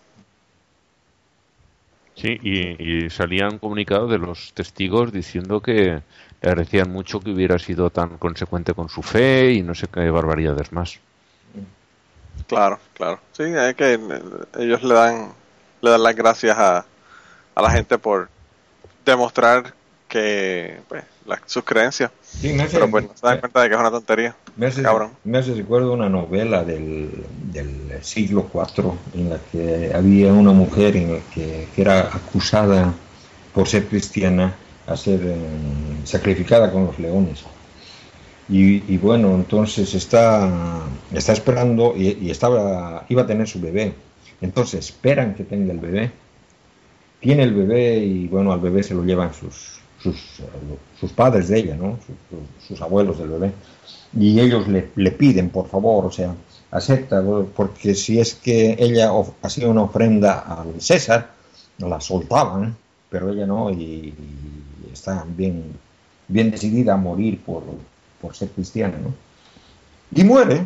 Sí, 2.16 2.40
y, 2.42 3.06
y 3.06 3.10
salían 3.10 3.60
comunicados 3.60 4.10
de 4.10 4.20
los 4.20 4.54
testigos 4.54 5.12
diciendo 5.12 5.60
que 5.60 6.02
le 6.44 6.50
agradecían 6.50 6.92
mucho 6.92 7.22
que 7.22 7.32
hubiera 7.32 7.58
sido 7.58 7.90
tan 7.90 8.18
consecuente 8.18 8.74
con 8.74 8.90
su 8.90 9.02
fe 9.02 9.54
y 9.54 9.62
no 9.64 9.74
sé 9.74 9.88
qué 9.88 10.10
barbaridades 10.10 10.74
más. 10.74 11.00
Claro, 12.48 12.80
claro. 12.94 13.20
Sí, 13.32 13.44
es 13.44 13.76
que 13.76 13.94
eh, 13.94 14.00
ellos 14.60 14.84
le 14.84 14.94
dan, 14.94 15.32
le 15.82 15.90
dan 15.90 16.04
las 16.04 16.16
gracias 16.16 16.58
a, 16.58 16.86
a 17.56 17.62
la 17.62 17.70
gente 17.72 17.98
por 17.98 18.28
demostrar 19.06 19.74
que 20.10 20.80
pues, 20.90 21.06
la- 21.26 21.40
sus 21.46 21.64
creencias. 21.64 22.12
Sí, 22.22 22.52
me 22.52 22.64
hace, 22.64 22.74
Pero 22.78 22.92
pues 22.92 23.06
no 23.06 23.16
se 23.16 23.26
dan 23.26 23.40
cuenta 23.40 23.62
de 23.62 23.70
que 23.70 23.76
es 23.76 23.80
una 23.80 23.92
tontería. 23.92 24.36
me 24.58 24.66
hace- 24.66 24.84
cabrón. 24.84 25.12
me 25.24 25.38
hace 25.38 25.54
recuerdo 25.54 25.94
una 25.94 26.10
novela 26.10 26.66
del, 26.66 27.10
del 27.54 28.04
siglo 28.04 28.50
IV 28.54 28.92
en 29.14 29.30
la 29.30 29.38
que 29.50 29.92
había 29.96 30.34
una 30.34 30.52
mujer 30.52 30.98
en 30.98 31.14
la 31.14 31.20
que, 31.34 31.70
que 31.74 31.82
era 31.82 32.02
acusada 32.02 32.94
por 33.54 33.68
ser 33.70 33.88
cristiana 33.88 34.54
a 34.88 34.98
ser 34.98 35.20
eh, 35.24 35.36
sacrificada 36.04 36.72
con 36.72 36.86
los 36.86 37.00
leones. 37.00 37.44
Y, 38.50 38.98
bueno, 38.98 39.34
entonces 39.36 39.96
está, 39.96 40.84
está 41.14 41.32
esperando 41.32 41.94
y, 41.96 42.30
estaba, 42.30 43.06
iba 43.10 43.22
a 43.24 43.28
tener 43.28 43.48
su 43.48 43.60
bebé. 43.60 43.94
Entonces 44.42 44.86
esperan 44.86 45.34
que 45.34 45.46
tenga 45.46 45.72
el 45.72 45.80
bebé. 45.80 46.12
Tiene 47.22 47.44
el 47.44 47.54
bebé 47.54 48.00
y 48.00 48.28
bueno, 48.28 48.52
al 48.52 48.60
bebé 48.60 48.84
se 48.84 48.94
lo 48.94 49.04
llevan 49.06 49.34
sus, 49.34 49.80
sus, 49.98 50.42
sus 51.00 51.12
padres 51.14 51.48
de 51.48 51.60
ella, 51.60 51.76
¿no? 51.76 51.98
Sus, 52.68 52.82
abuelos 52.82 53.18
del 53.18 53.30
bebé. 53.30 53.52
Y 54.20 54.40
ellos 54.40 54.68
le, 54.68 54.90
le 54.96 55.12
piden, 55.12 55.50
por 55.50 55.70
favor, 55.70 56.06
o 56.06 56.12
sea, 56.12 56.36
acepta, 56.70 57.24
porque 57.56 57.96
si 57.96 58.20
es 58.20 58.36
que 58.36 58.76
ella 58.78 59.10
hacía 59.42 59.70
una 59.70 59.84
ofrenda 59.84 60.40
al 60.40 60.82
César, 60.82 61.32
la 61.78 62.02
soltaban, 62.02 62.76
pero 63.14 63.30
ella 63.30 63.46
no, 63.46 63.70
y, 63.70 64.12
y 64.12 64.92
está 64.92 65.24
bien, 65.28 65.72
bien 66.28 66.50
decidida 66.50 66.96
a 66.96 66.98
morir 66.98 67.40
por, 67.46 67.62
por 68.20 68.36
ser 68.36 68.50
cristiana, 68.50 68.98
¿no? 68.98 69.14
Y 70.20 70.24
muere. 70.24 70.66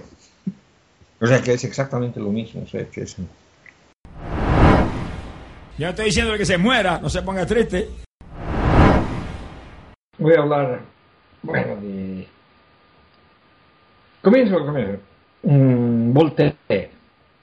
O 1.19 1.27
sea 1.27 1.41
que 1.41 1.51
es 1.51 1.65
exactamente 1.65 2.21
lo 2.21 2.29
mismo, 2.29 2.61
o 2.63 2.67
sea 2.67 2.85
que 2.85 3.01
es... 3.01 3.17
Yo 3.17 3.25
no 5.77 5.89
estoy 5.89 6.05
diciendo 6.05 6.37
que 6.37 6.45
se 6.45 6.57
muera, 6.57 6.99
no 6.99 7.09
se 7.09 7.21
ponga 7.21 7.45
triste. 7.45 7.89
Voy 10.17 10.33
a 10.33 10.39
hablar, 10.39 10.79
bueno, 11.43 11.75
de... 11.81 12.27
Comienzo, 14.21 14.65
comienzo. 14.65 15.01
Mm, 15.43 16.13
Voltaire 16.13 16.91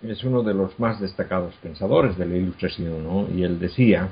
es 0.03 0.25
uno 0.25 0.43
de 0.43 0.55
los 0.55 0.81
más 0.81 0.99
destacados 0.99 1.55
pensadores 1.63 2.17
de 2.17 2.25
la 2.25 2.37
Ilustración, 2.37 3.05
¿no? 3.05 3.29
Y 3.35 3.43
él 3.43 3.61
decía, 3.61 4.09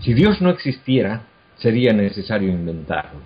si 0.00 0.14
Dios 0.14 0.40
no 0.40 0.50
existiera, 0.50 1.22
sería 1.56 1.92
necesario 1.92 2.48
inventarlo. 2.50 3.20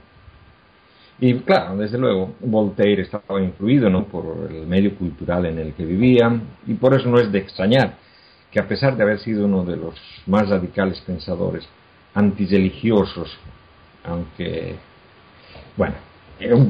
Y 1.21 1.35
claro, 1.41 1.77
desde 1.77 1.99
luego, 1.99 2.35
Voltaire 2.41 3.03
estaba 3.03 3.43
influido 3.43 3.91
¿no? 3.91 4.05
por 4.05 4.49
el 4.51 4.67
medio 4.67 4.95
cultural 4.95 5.47
en 5.47 5.59
el 5.59 5.73
que 5.75 5.85
vivía, 5.85 6.31
y 6.67 6.75
por 6.75 6.95
eso 6.95 7.09
no 7.09 7.19
es 7.19 7.33
de 7.33 7.39
extrañar 7.41 7.95
que 8.53 8.61
a 8.61 8.69
pesar 8.69 8.97
de 8.97 9.03
haber 9.03 9.19
sido 9.19 9.45
uno 9.45 9.65
de 9.65 9.77
los 9.77 9.95
más 10.27 10.49
radicales 10.49 11.01
pensadores 11.01 11.67
antirreligiosos, 12.15 13.37
aunque, 14.05 14.77
bueno, 15.77 15.95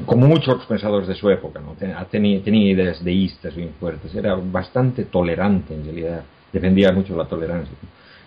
como 0.07 0.27
muchos 0.27 0.65
pensadores 0.65 1.09
de 1.09 1.15
su 1.15 1.29
época, 1.31 1.61
¿no? 1.61 1.75
Ten- 1.75 1.95
tenía, 2.11 2.43
tenía 2.43 2.73
ideas 2.73 3.05
deístas 3.05 3.55
bien 3.55 3.75
fuertes, 3.79 4.15
era 4.15 4.35
bastante 4.35 5.05
tolerante 5.05 5.75
en 5.75 5.85
realidad, 5.85 6.23
defendía 6.53 6.91
mucho 6.91 7.15
la 7.17 7.27
tolerancia. 7.27 7.75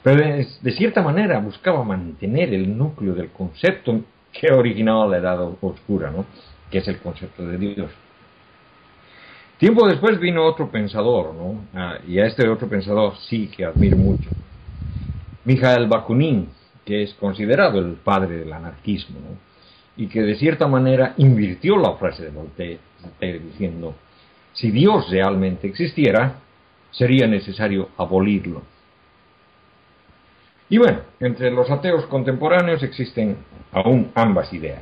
Pero 0.03 0.23
de, 0.25 0.71
cierta 0.71 1.01
manera 1.01 1.39
buscaba 1.39 1.83
mantener 1.83 2.53
el 2.53 2.77
núcleo 2.77 3.13
del 3.13 3.29
concepto 3.29 4.01
que 4.31 4.51
originaba 4.51 5.07
la 5.07 5.17
Edad 5.17 5.41
Oscura, 5.61 6.09
¿no? 6.09 6.25
que 6.69 6.79
es 6.79 6.87
el 6.87 6.99
concepto 6.99 7.45
de 7.45 7.57
Dios. 7.57 7.91
Tiempo 9.57 9.87
después 9.87 10.19
vino 10.19 10.43
otro 10.43 10.71
pensador, 10.71 11.35
¿no? 11.35 11.65
Ah, 11.75 11.99
y 12.07 12.17
a 12.17 12.25
este 12.25 12.49
otro 12.49 12.67
pensador 12.67 13.15
sí 13.29 13.47
que 13.55 13.63
admiro 13.63 13.95
mucho. 13.95 14.29
Mikhail 15.45 15.87
Bakunin, 15.87 16.49
que 16.83 17.03
es 17.03 17.13
considerado 17.13 17.77
el 17.77 17.93
padre 17.95 18.37
del 18.37 18.53
anarquismo, 18.53 19.19
¿no? 19.19 19.51
y 19.97 20.07
que 20.07 20.21
de 20.21 20.35
cierta 20.35 20.67
manera 20.67 21.13
invirtió 21.17 21.77
la 21.77 21.93
frase 21.93 22.23
de 22.23 22.31
Voltaire 22.31 22.79
diciendo, 23.19 23.95
si 24.53 24.71
Dios 24.71 25.09
realmente 25.09 25.67
existiera, 25.67 26.39
sería 26.91 27.27
necesario 27.27 27.89
abolirlo. 27.97 28.63
Y 30.71 30.79
bueno, 30.79 31.01
entre 31.19 31.51
los 31.51 31.69
ateos 31.69 32.07
contemporáneos 32.07 32.81
existen 32.81 33.37
aún 33.71 34.09
ambas 34.15 34.51
ideas. 34.53 34.81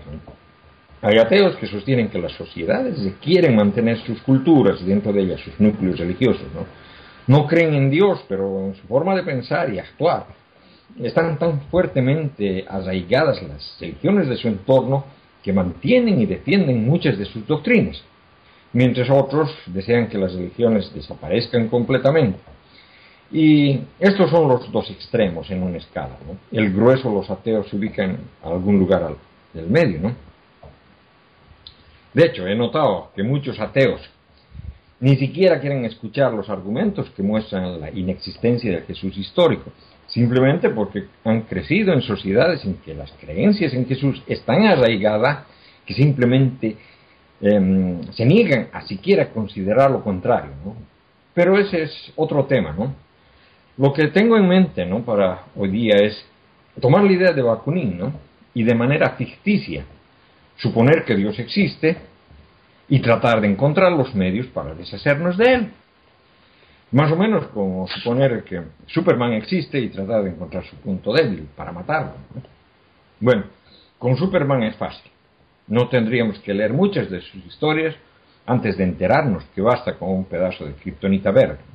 Hay 1.02 1.18
ateos 1.18 1.58
que 1.58 1.68
sostienen 1.68 2.10
que 2.10 2.20
las 2.20 2.32
sociedades 2.34 2.96
quieren 3.22 3.56
mantener 3.56 3.98
sus 4.06 4.22
culturas 4.22 4.80
y 4.82 4.86
dentro 4.86 5.12
de 5.12 5.22
ellas 5.22 5.42
sus 5.42 5.60
núcleos 5.60 6.00
religiosos. 6.00 6.48
¿no? 6.54 6.66
no 7.30 7.46
creen 7.46 7.76
en 7.76 7.90
Dios, 7.90 8.24
pero 8.28 8.66
en 8.66 8.76
su 8.76 8.88
forma 8.88 9.16
de 9.16 9.24
pensar 9.24 9.72
y 9.74 9.80
actuar. 9.80 10.26
están 11.02 11.38
tan 11.38 11.62
fuertemente 11.70 12.66
arraigadas 12.68 13.42
las 13.44 13.78
religiones 13.80 14.28
de 14.28 14.38
su 14.38 14.48
entorno 14.48 15.06
que 15.44 15.54
mantienen 15.54 16.20
y 16.22 16.26
defienden 16.26 16.88
muchas 16.88 17.18
de 17.18 17.26
sus 17.26 17.46
doctrinas, 17.48 18.04
mientras 18.74 19.10
otros 19.10 19.56
desean 19.68 20.08
que 20.08 20.18
las 20.18 20.34
religiones 20.34 20.92
desaparezcan 20.94 21.68
completamente. 21.68 22.40
Y 23.32 23.82
estos 24.00 24.32
son 24.32 24.48
los 24.48 24.72
dos 24.72 24.90
extremos 24.90 25.50
en 25.52 25.62
una 25.62 25.78
escala. 25.78 26.18
El 26.52 26.74
grueso, 26.74 27.12
los 27.12 27.30
ateos, 27.30 27.68
se 27.70 27.76
ubican 27.76 28.12
en 28.12 28.20
algún 28.44 28.80
lugar 28.80 29.16
del 29.54 29.68
medio. 29.68 30.00
¿no? 30.00 30.16
De 32.14 32.26
hecho, 32.26 32.48
he 32.48 32.56
notado 32.56 33.12
que 33.16 33.22
muchos 33.22 33.60
ateos 33.60 34.02
ni 35.00 35.16
siquiera 35.16 35.60
quieren 35.60 35.86
escuchar 35.86 36.34
los 36.34 36.50
argumentos 36.50 37.10
que 37.12 37.24
muestran 37.24 37.80
la 37.80 37.90
inexistencia 37.92 38.72
del 38.72 38.84
Jesús 38.84 39.18
histórico, 39.18 39.72
simplemente 40.08 40.70
porque 40.72 41.06
han 41.24 41.42
crecido 41.42 41.94
en 41.94 42.02
sociedades 42.02 42.66
en 42.66 42.76
que 42.78 42.94
las 42.96 43.12
creencias 43.14 43.74
en 43.74 43.86
Jesús 43.86 44.22
están 44.28 44.66
arraigadas 44.66 45.46
que 45.86 45.94
simplemente 45.94 46.76
em, 47.42 48.04
se 48.12 48.26
niegan 48.26 48.68
a 48.74 48.82
siquiera 48.82 49.30
considerar 49.30 49.90
lo 49.90 50.04
contrario. 50.04 50.52
¿no? 50.66 50.76
Pero 51.34 51.58
ese 51.58 51.84
es 51.84 52.12
otro 52.16 52.46
tema. 52.46 52.74
¿no? 52.78 52.94
Lo 53.80 53.94
que 53.94 54.10
tengo 54.10 54.36
en 54.36 54.46
mente 54.46 54.86
¿no? 54.86 55.06
para 55.06 55.46
hoy 55.56 55.70
día 55.70 55.96
es 55.96 56.26
tomar 56.82 57.02
la 57.02 57.14
idea 57.14 57.32
de 57.32 57.42
Bakunin 57.42 57.98
¿no? 57.98 58.14
y 58.54 58.64
de 58.64 58.76
manera 58.76 59.12
ficticia 59.12 59.86
suponer 60.58 61.06
que 61.06 61.16
Dios 61.16 61.40
existe 61.40 61.96
y 62.90 63.00
tratar 63.00 63.40
de 63.40 63.48
encontrar 63.48 63.94
los 63.94 64.14
medios 64.14 64.48
para 64.48 64.74
deshacernos 64.74 65.38
de 65.38 65.54
él. 65.54 65.72
Más 66.92 67.10
o 67.10 67.16
menos 67.16 67.48
como 67.54 67.88
suponer 67.88 68.44
que 68.44 68.64
Superman 68.88 69.32
existe 69.32 69.80
y 69.80 69.88
tratar 69.88 70.24
de 70.24 70.32
encontrar 70.32 70.66
su 70.66 70.76
punto 70.76 71.14
débil 71.14 71.48
para 71.56 71.72
matarlo. 71.72 72.16
Bueno, 73.22 73.46
con 73.98 74.18
Superman 74.18 74.64
es 74.64 74.76
fácil. 74.76 75.10
No 75.68 75.88
tendríamos 75.88 76.38
que 76.40 76.54
leer 76.54 76.74
muchas 76.74 77.10
de 77.10 77.22
sus 77.22 77.46
historias 77.46 77.96
antes 78.46 78.76
de 78.76 78.84
enterarnos 78.84 79.46
que 79.56 79.62
basta 79.62 79.98
con 79.98 80.10
un 80.10 80.26
pedazo 80.26 80.66
de 80.66 80.74
kriptonita 80.74 81.32
verde. 81.32 81.69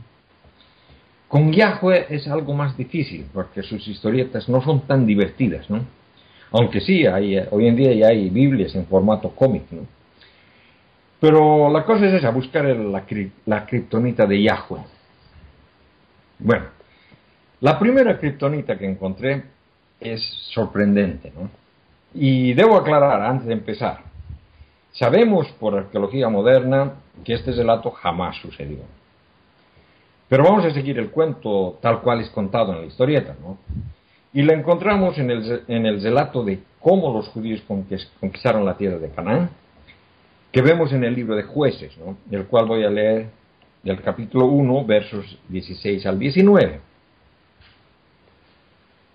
Con 1.35 1.51
Yahweh 1.53 2.07
es 2.11 2.29
algo 2.29 2.55
más 2.55 2.77
difícil 2.77 3.27
porque 3.35 3.65
sus 3.65 3.89
historietas 3.89 4.49
no 4.49 4.63
son 4.63 4.83
tan 4.83 5.05
divertidas, 5.05 5.69
¿no? 5.69 5.85
Aunque 6.53 6.81
sí, 6.81 7.07
hay, 7.07 7.37
hoy 7.51 7.67
en 7.67 7.75
día 7.75 7.93
ya 7.93 8.07
hay 8.11 8.31
Biblias 8.31 8.73
en 8.77 8.87
formato 8.87 9.31
cómic, 9.31 9.65
¿no? 9.73 9.85
Pero 11.19 11.73
la 11.73 11.85
cosa 11.85 12.07
es 12.07 12.15
esa, 12.15 12.31
buscar 12.31 12.65
la, 12.67 13.05
la 13.47 13.67
de 14.29 14.43
Yahweh. 14.45 14.85
Bueno, 16.39 16.67
la 17.63 17.81
primera 17.81 18.17
kriptonita 18.17 18.79
que 18.79 18.89
encontré 18.89 19.43
es 19.99 20.23
sorprendente, 20.53 21.33
¿no? 21.37 21.51
Y 22.15 22.53
debo 22.53 22.77
aclarar 22.77 23.23
antes 23.23 23.49
de 23.49 23.55
empezar, 23.55 24.05
sabemos 24.93 25.49
por 25.59 25.77
arqueología 25.77 26.29
moderna 26.29 26.93
que 27.25 27.35
este 27.35 27.51
relato 27.51 27.91
jamás 27.91 28.37
sucedió. 28.37 28.85
Pero 30.35 30.47
vamos 30.47 30.65
a 30.65 30.73
seguir 30.73 30.99
el 30.99 31.11
cuento 31.11 31.79
tal 31.81 32.01
cual 32.01 32.21
es 32.21 32.29
contado 32.31 32.73
en 32.73 32.81
la 32.81 32.87
historieta, 32.87 33.37
¿no? 33.41 33.57
Y 34.33 34.43
la 34.43 34.55
encontramos 34.55 35.17
en 35.17 35.31
el, 35.31 35.63
en 35.69 35.87
el 35.87 36.03
relato 36.03 36.43
de 36.43 36.59
cómo 36.81 37.13
los 37.13 37.29
judíos 37.29 37.63
conquistaron 38.19 38.65
la 38.65 38.77
tierra 38.77 38.99
de 38.99 39.11
Canaán, 39.11 39.51
que 40.51 40.61
vemos 40.61 40.93
en 40.93 41.05
el 41.05 41.15
libro 41.15 41.37
de 41.37 41.45
jueces, 41.45 41.97
¿no? 41.99 42.17
el 42.33 42.47
cual 42.47 42.67
voy 42.67 42.83
a 42.83 42.91
leer 42.91 43.29
del 43.85 44.03
capítulo 44.03 44.47
1, 44.47 44.85
versos 44.85 45.39
16 45.51 46.05
al 46.05 46.19
19. 46.19 46.81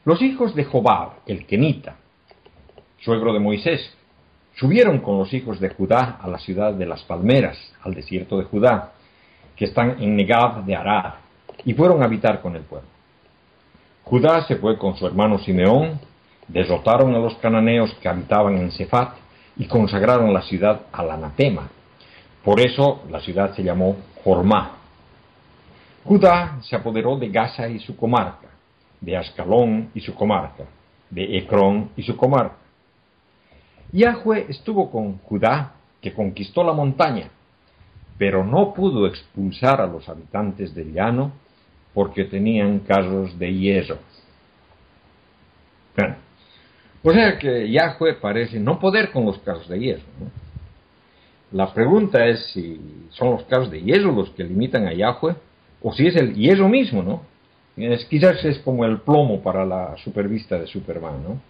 Los 0.06 0.22
hijos 0.22 0.56
de 0.56 0.64
Jobab, 0.64 1.16
el 1.26 1.46
Kenita, 1.46 1.98
suegro 3.02 3.34
de 3.34 3.40
Moisés, 3.40 3.94
subieron 4.56 5.00
con 5.00 5.18
los 5.18 5.34
hijos 5.34 5.60
de 5.60 5.68
Judá 5.68 6.18
a 6.22 6.30
la 6.30 6.40
ciudad 6.40 6.74
de 6.74 6.86
las 6.86 7.04
palmeras, 7.04 7.58
al 7.84 7.94
desierto 7.94 8.38
de 8.38 8.46
Judá, 8.46 8.94
que 9.60 9.66
están 9.66 10.02
en 10.02 10.16
Negab 10.16 10.64
de 10.64 10.74
Arad, 10.74 11.16
y 11.66 11.74
fueron 11.74 12.02
a 12.02 12.06
habitar 12.06 12.42
con 12.42 12.56
el 12.56 12.64
pueblo. 12.64 12.88
Judá 14.06 14.48
se 14.48 14.56
fue 14.56 14.78
con 14.78 14.96
su 14.96 15.06
hermano 15.06 15.38
Simeón, 15.40 16.00
derrotaron 16.48 17.14
a 17.14 17.20
los 17.20 17.36
cananeos 17.36 17.94
que 17.96 18.08
habitaban 18.08 18.56
en 18.56 18.72
Sefat 18.72 19.18
y 19.58 19.66
consagraron 19.66 20.34
la 20.34 20.44
ciudad 20.44 20.84
al 20.94 21.12
anatema. 21.12 21.70
Por 22.42 22.62
eso 22.62 23.04
la 23.12 23.20
ciudad 23.20 23.54
se 23.54 23.62
llamó 23.62 23.98
Jormá. 24.24 24.78
Judá 26.06 26.60
se 26.62 26.78
apoderó 26.78 27.18
de 27.18 27.28
Gaza 27.28 27.68
y 27.68 27.80
su 27.80 27.98
comarca, 27.98 28.48
de 29.02 29.18
Ascalón 29.18 29.90
y 29.94 30.00
su 30.00 30.16
comarca, 30.16 30.64
de 31.10 31.38
Ecrón 31.38 31.90
y 31.98 32.04
su 32.04 32.16
comarca. 32.16 32.56
Yahweh 33.92 34.46
estuvo 34.48 34.90
con 34.90 35.18
Judá, 35.18 35.74
que 36.00 36.14
conquistó 36.14 36.64
la 36.64 36.72
montaña, 36.72 37.30
pero 38.20 38.44
no 38.44 38.74
pudo 38.74 39.08
expulsar 39.08 39.80
a 39.80 39.88
los 39.88 40.08
habitantes 40.10 40.76
del 40.76 40.94
llano 40.94 41.32
porque 41.94 42.26
tenían 42.26 42.80
carros 42.80 43.40
de 43.40 43.52
hierro. 43.52 43.98
o 47.02 47.12
sea 47.14 47.40
que 47.40 47.72
Yahweh 47.72 48.16
parece 48.22 48.60
no 48.60 48.78
poder 48.78 49.12
con 49.12 49.26
los 49.26 49.40
carros 49.40 49.68
de 49.70 49.80
hierro. 49.80 50.04
La 51.54 51.74
pregunta 51.74 52.26
es 52.28 52.52
si 52.52 53.08
son 53.12 53.32
los 53.32 53.44
carros 53.46 53.72
de 53.72 53.82
hierro 53.82 54.12
los 54.12 54.30
que 54.32 54.44
limitan 54.44 54.86
a 54.86 54.94
Yahweh 54.94 55.36
o 55.82 55.94
si 55.94 56.08
es 56.08 56.16
el 56.18 56.36
hierro 56.36 56.68
mismo, 56.68 57.02
¿no? 57.02 57.24
Es, 57.78 58.04
quizás 58.06 58.44
es 58.44 58.60
como 58.60 58.84
el 58.84 59.00
plomo 59.00 59.42
para 59.42 59.66
la 59.66 59.96
supervista 59.96 60.60
de 60.60 60.68
Superman, 60.68 61.24
¿no? 61.24 61.42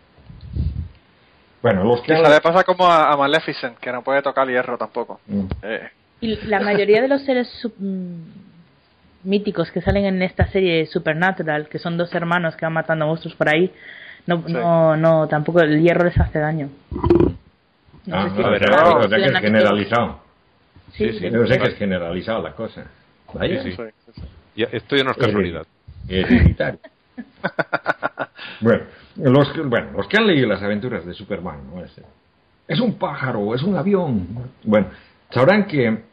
Bueno, 1.64 1.84
los 1.84 2.02
que... 2.02 2.14
Le 2.14 2.42
pasa 2.42 2.64
como 2.64 2.86
a, 2.86 3.18
Maleficent, 3.18 3.80
que 3.80 3.92
no 3.92 4.04
puede 4.04 4.22
tocar 4.22 4.48
hierro 4.48 4.78
tampoco. 4.78 5.20
Mm. 5.26 5.46
Eh. 5.64 5.90
Y 6.22 6.36
la 6.48 6.60
mayoría 6.60 7.02
de 7.02 7.08
los 7.08 7.22
seres 7.24 7.48
mm, 7.78 8.16
míticos 9.24 9.72
que 9.72 9.82
salen 9.82 10.06
en 10.06 10.22
esta 10.22 10.48
serie 10.48 10.86
Supernatural, 10.86 11.68
que 11.70 11.80
son 11.80 11.98
dos 11.98 12.14
hermanos 12.14 12.56
que 12.56 12.66
van 12.66 12.74
matando 12.74 13.06
monstruos 13.06 13.36
por 13.36 13.50
ahí, 13.50 13.72
no, 14.28 14.44
no, 14.48 14.98
no, 14.98 15.28
tampoco 15.28 15.62
el 15.62 15.82
hierro 15.82 16.04
les 16.04 16.18
hace 16.20 16.40
daño. 16.40 16.70
No 18.06 18.16
ah, 18.16 18.30
sé 18.30 18.36
si 18.36 18.42
no, 18.42 18.98
o 18.98 19.08
sea 19.08 19.18
que 19.18 19.26
es 19.26 19.40
generalizado. 19.40 20.20
Sí, 20.94 21.12
sí, 21.14 21.30
Yo 21.32 21.46
sé 21.48 21.58
que 21.58 21.70
es 21.70 21.76
generalizado 21.76 22.42
la 22.42 22.54
cosa. 22.54 22.86
Vaya. 23.34 23.64
Sí, 23.64 23.76
Ya, 24.56 24.68
esto 24.72 24.96
ya 24.96 25.04
no 25.04 25.12
es 25.12 25.18
casualidad. 25.18 25.66
Hereditario. 26.08 26.80
bueno, 28.62 28.84
los 29.18 29.52
que, 29.52 29.62
bueno, 29.62 29.92
los 29.96 30.08
que 30.08 30.18
han 30.18 30.28
leído 30.28 30.48
las 30.48 30.62
aventuras 30.64 31.06
de 31.06 31.14
Superman, 31.14 31.60
¿no? 31.74 31.84
es, 31.84 31.92
es 32.68 32.80
un 32.80 32.96
pájaro, 32.96 33.54
es 33.54 33.64
un 33.64 33.76
avión. 33.76 34.28
Bueno, 34.64 34.88
sabrán 35.30 35.66
que 35.66 36.04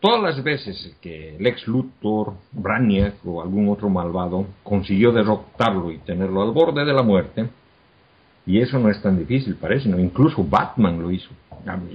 Todas 0.00 0.22
las 0.22 0.44
veces 0.44 0.94
que 1.00 1.36
Lex 1.40 1.66
Luthor, 1.66 2.34
Brainiac 2.52 3.14
o 3.24 3.40
algún 3.40 3.68
otro 3.68 3.88
malvado 3.88 4.46
consiguió 4.62 5.10
derrotarlo 5.10 5.90
y 5.90 5.98
tenerlo 5.98 6.42
al 6.42 6.52
borde 6.52 6.84
de 6.84 6.92
la 6.92 7.02
muerte, 7.02 7.48
y 8.44 8.60
eso 8.60 8.78
no 8.78 8.90
es 8.90 9.00
tan 9.02 9.18
difícil, 9.18 9.56
parece, 9.56 9.88
¿no? 9.88 9.98
Incluso 9.98 10.44
Batman 10.44 11.00
lo 11.00 11.10
hizo, 11.10 11.30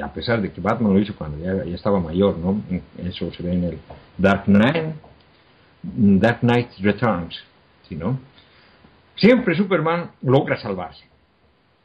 a 0.04 0.14
pesar 0.14 0.42
de 0.42 0.52
que 0.52 0.60
Batman 0.60 0.94
lo 0.94 1.00
hizo 1.00 1.16
cuando 1.16 1.38
ya, 1.38 1.64
estaba 1.74 2.00
mayor, 2.00 2.38
¿no? 2.38 2.62
Eso 2.98 3.32
se 3.32 3.44
ve 3.44 3.54
en 3.54 3.64
el 3.64 3.78
Dark 4.18 4.44
Knight, 4.46 4.96
Dark 5.84 6.40
Knight 6.42 6.70
Returns, 6.80 7.42
¿sí, 7.88 7.96
no? 7.96 8.20
Siempre 9.16 9.56
Superman 9.56 10.12
logra 10.24 10.58
salvarse. 10.58 11.06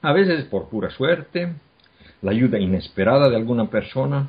A 0.02 0.12
veces 0.12 0.44
por 0.46 0.68
pura 0.68 0.90
suerte, 0.90 1.52
la 2.22 2.30
ayuda 2.30 2.58
inesperada 2.58 3.28
de 3.28 3.36
alguna 3.36 3.66
persona, 3.66 4.28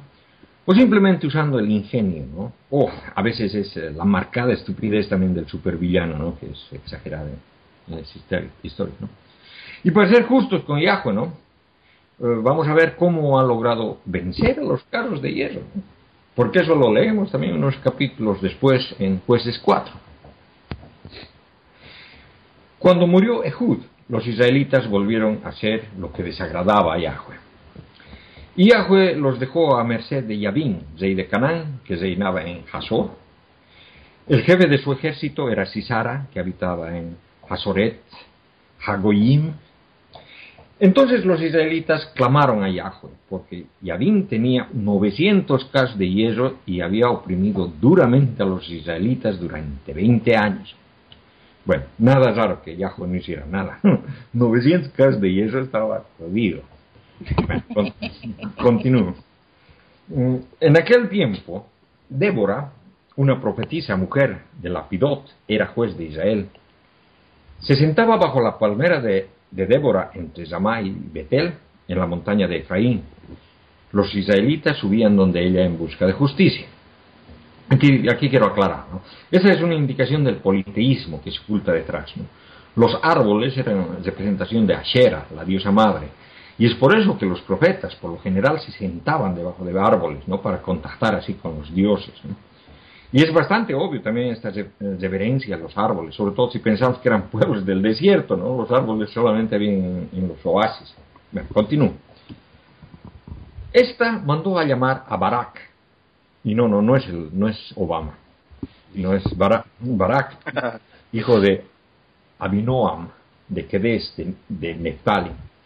o 0.70 0.74
simplemente 0.74 1.26
usando 1.26 1.60
el 1.60 1.72
ingenio, 1.72 2.26
¿no? 2.26 2.52
O 2.70 2.92
a 3.16 3.22
veces 3.22 3.56
es 3.56 3.78
eh, 3.78 3.92
la 3.92 4.04
marcada 4.04 4.52
estupidez 4.52 5.08
también 5.08 5.34
del 5.34 5.48
supervillano, 5.48 6.18
¿no? 6.18 6.38
Que 6.38 6.48
es 6.48 6.68
exagerada 6.74 7.30
en 7.88 7.96
la 7.96 8.02
historia, 8.62 8.96
¿no? 9.00 9.08
Y 9.82 9.92
para 9.92 10.10
ser 10.10 10.26
justos 10.26 10.64
con 10.64 10.82
Yahweh, 10.82 11.14
¿no? 11.14 11.26
Eh, 12.20 12.42
vamos 12.44 12.68
a 12.68 12.74
ver 12.74 12.98
cómo 12.98 13.40
ha 13.40 13.44
logrado 13.44 14.00
vencer 14.04 14.60
a 14.60 14.64
los 14.64 14.84
carros 14.84 15.22
de 15.22 15.34
hierro, 15.34 15.62
¿no? 15.74 15.82
Porque 16.36 16.60
eso 16.60 16.76
lo 16.76 16.94
leemos 16.94 17.32
también 17.32 17.56
unos 17.56 17.78
capítulos 17.78 18.42
después 18.42 18.94
en 19.00 19.22
Jueces 19.22 19.58
4. 19.60 19.94
Cuando 22.78 23.08
murió 23.08 23.42
Ehud, 23.46 23.80
los 24.10 24.28
israelitas 24.28 24.90
volvieron 24.90 25.40
a 25.46 25.48
hacer 25.48 25.88
lo 25.98 26.12
que 26.12 26.24
desagradaba 26.24 26.96
a 26.96 27.00
Yahweh. 27.00 27.47
Y 28.58 28.72
Yahweh 28.72 29.16
los 29.16 29.40
dejó 29.40 29.78
a 29.78 29.84
merced 29.84 30.24
de 30.24 30.40
Yabín, 30.40 30.80
rey 30.98 31.14
de 31.14 31.28
Canaán, 31.28 31.80
que 31.86 31.96
reinaba 31.96 32.44
en 32.44 32.64
Hazor. 32.72 33.12
El 34.28 34.42
jefe 34.42 34.68
de 34.68 34.80
su 34.80 34.92
ejército 34.92 35.48
era 35.48 35.68
Sisara, 35.68 36.28
que 36.34 36.40
habitaba 36.40 36.98
en 36.98 37.16
Hazoret, 37.48 38.02
Hagoyim. 38.84 39.52
Entonces 40.80 41.24
los 41.24 41.40
israelitas 41.40 42.08
clamaron 42.16 42.64
a 42.64 42.70
Yahweh, 42.70 43.12
porque 43.30 43.68
Yabín 43.82 44.28
tenía 44.28 44.68
900 44.74 45.66
cas 45.66 45.96
de 45.96 46.10
hierro 46.10 46.58
y 46.66 46.82
había 46.82 47.10
oprimido 47.10 47.72
duramente 47.80 48.42
a 48.42 48.48
los 48.48 48.68
israelitas 48.68 49.40
durante 49.40 49.94
20 49.94 50.36
años. 50.36 50.76
Bueno, 51.64 51.84
nada 52.00 52.32
raro 52.32 52.64
que 52.64 52.76
Yahweh 52.76 53.08
no 53.08 53.16
hiciera 53.16 53.46
nada. 53.46 53.80
900 54.34 54.92
casas 54.94 55.22
de 55.22 55.32
hierro 55.32 55.62
estaba 55.62 56.06
jodido. 56.18 56.64
Continúo. 58.62 59.16
Mm, 60.10 60.36
en 60.60 60.78
aquel 60.78 61.10
tiempo, 61.10 61.68
Débora, 62.10 62.72
una 63.16 63.42
profetisa 63.42 63.96
mujer 63.96 64.44
de 64.62 64.70
Lapidot, 64.70 65.26
era 65.48 65.68
juez 65.68 65.98
de 65.98 66.06
Israel. 66.06 66.50
Se 67.60 67.76
sentaba 67.76 68.18
bajo 68.18 68.40
la 68.40 68.58
palmera 68.58 69.02
de, 69.02 69.30
Débora 69.52 70.12
entre 70.14 70.46
Zamá 70.46 70.82
y 70.82 70.96
Betel, 71.12 71.54
en 71.88 71.98
la 71.98 72.06
montaña 72.06 72.48
de 72.48 72.58
Efraín. 72.58 73.04
Los 73.92 74.14
israelitas 74.14 74.78
subían 74.78 75.16
donde 75.16 75.46
ella 75.46 75.66
en 75.66 75.78
busca 75.78 76.06
de 76.06 76.14
justicia. 76.14 76.68
Aquí, 77.70 78.08
aquí 78.10 78.30
quiero 78.30 78.48
aclarar, 78.48 78.86
¿no? 78.92 79.02
Esa 79.32 79.52
es 79.52 79.62
una 79.62 79.74
indicación 79.74 80.24
del 80.24 80.38
politeísmo 80.38 81.22
que 81.22 81.32
se 81.32 81.40
oculta 81.40 81.74
detrás, 81.74 82.16
¿no? 82.16 82.26
Los 82.76 82.98
árboles 83.02 83.58
eran 83.58 84.04
representación 84.04 84.68
de 84.68 84.76
Ashera, 84.76 85.26
la 85.36 85.44
diosa 85.44 85.72
madre, 85.72 86.10
y 86.60 86.66
es 86.66 86.76
por 86.76 86.98
eso 86.98 87.18
que 87.18 87.26
los 87.26 87.42
profetas, 87.42 87.96
por 87.96 88.12
lo 88.12 88.20
general, 88.20 88.60
se 88.60 88.72
sentaban 88.72 89.36
debajo 89.36 89.64
de 89.64 89.80
árboles, 89.80 90.28
¿no? 90.28 90.42
Para 90.42 90.62
contactar 90.62 91.16
así 91.16 91.36
con 91.36 91.60
los 91.60 91.74
dioses, 91.74 92.14
¿no? 92.24 92.36
Y 93.12 93.24
es 93.24 93.32
bastante 93.32 93.74
obvio 93.74 94.02
también 94.02 94.30
esta 94.30 94.52
reverencia 94.80 95.56
a 95.56 95.60
los 95.60 95.78
árboles, 95.78 96.14
sobre 96.16 96.36
todo 96.36 96.52
si 96.52 96.60
pensamos 96.60 96.98
que 96.98 97.08
eran 97.08 97.24
pueblos 97.30 97.66
del 97.66 97.82
desierto, 97.82 98.36
¿no? 98.36 98.58
Los 98.58 98.72
árboles 98.72 99.10
solamente 99.12 99.56
habían 99.56 100.10
en, 100.12 100.28
los 100.28 100.44
oasis. 100.44 100.94
Bueno, 101.32 101.48
continúo. 101.54 101.94
Esta 103.72 104.14
mandó 104.14 104.58
a 104.58 104.66
llamar 104.66 105.06
a 105.08 105.16
Barak, 105.16 105.62
y 106.44 106.56
no, 106.56 106.68
no, 106.68 106.82
no 106.82 106.96
es, 106.96 107.06
el, 107.08 107.30
no 107.38 107.48
es 107.48 107.74
Obama. 107.76 108.14
No 108.96 109.14
es 109.14 109.24
Barak, 109.38 110.38
hijo 111.12 111.40
de 111.40 111.66
Abinoam, 112.40 113.10
de 113.48 113.66
Kedes, 113.68 114.14
de, 114.18 114.34
de 114.48 114.98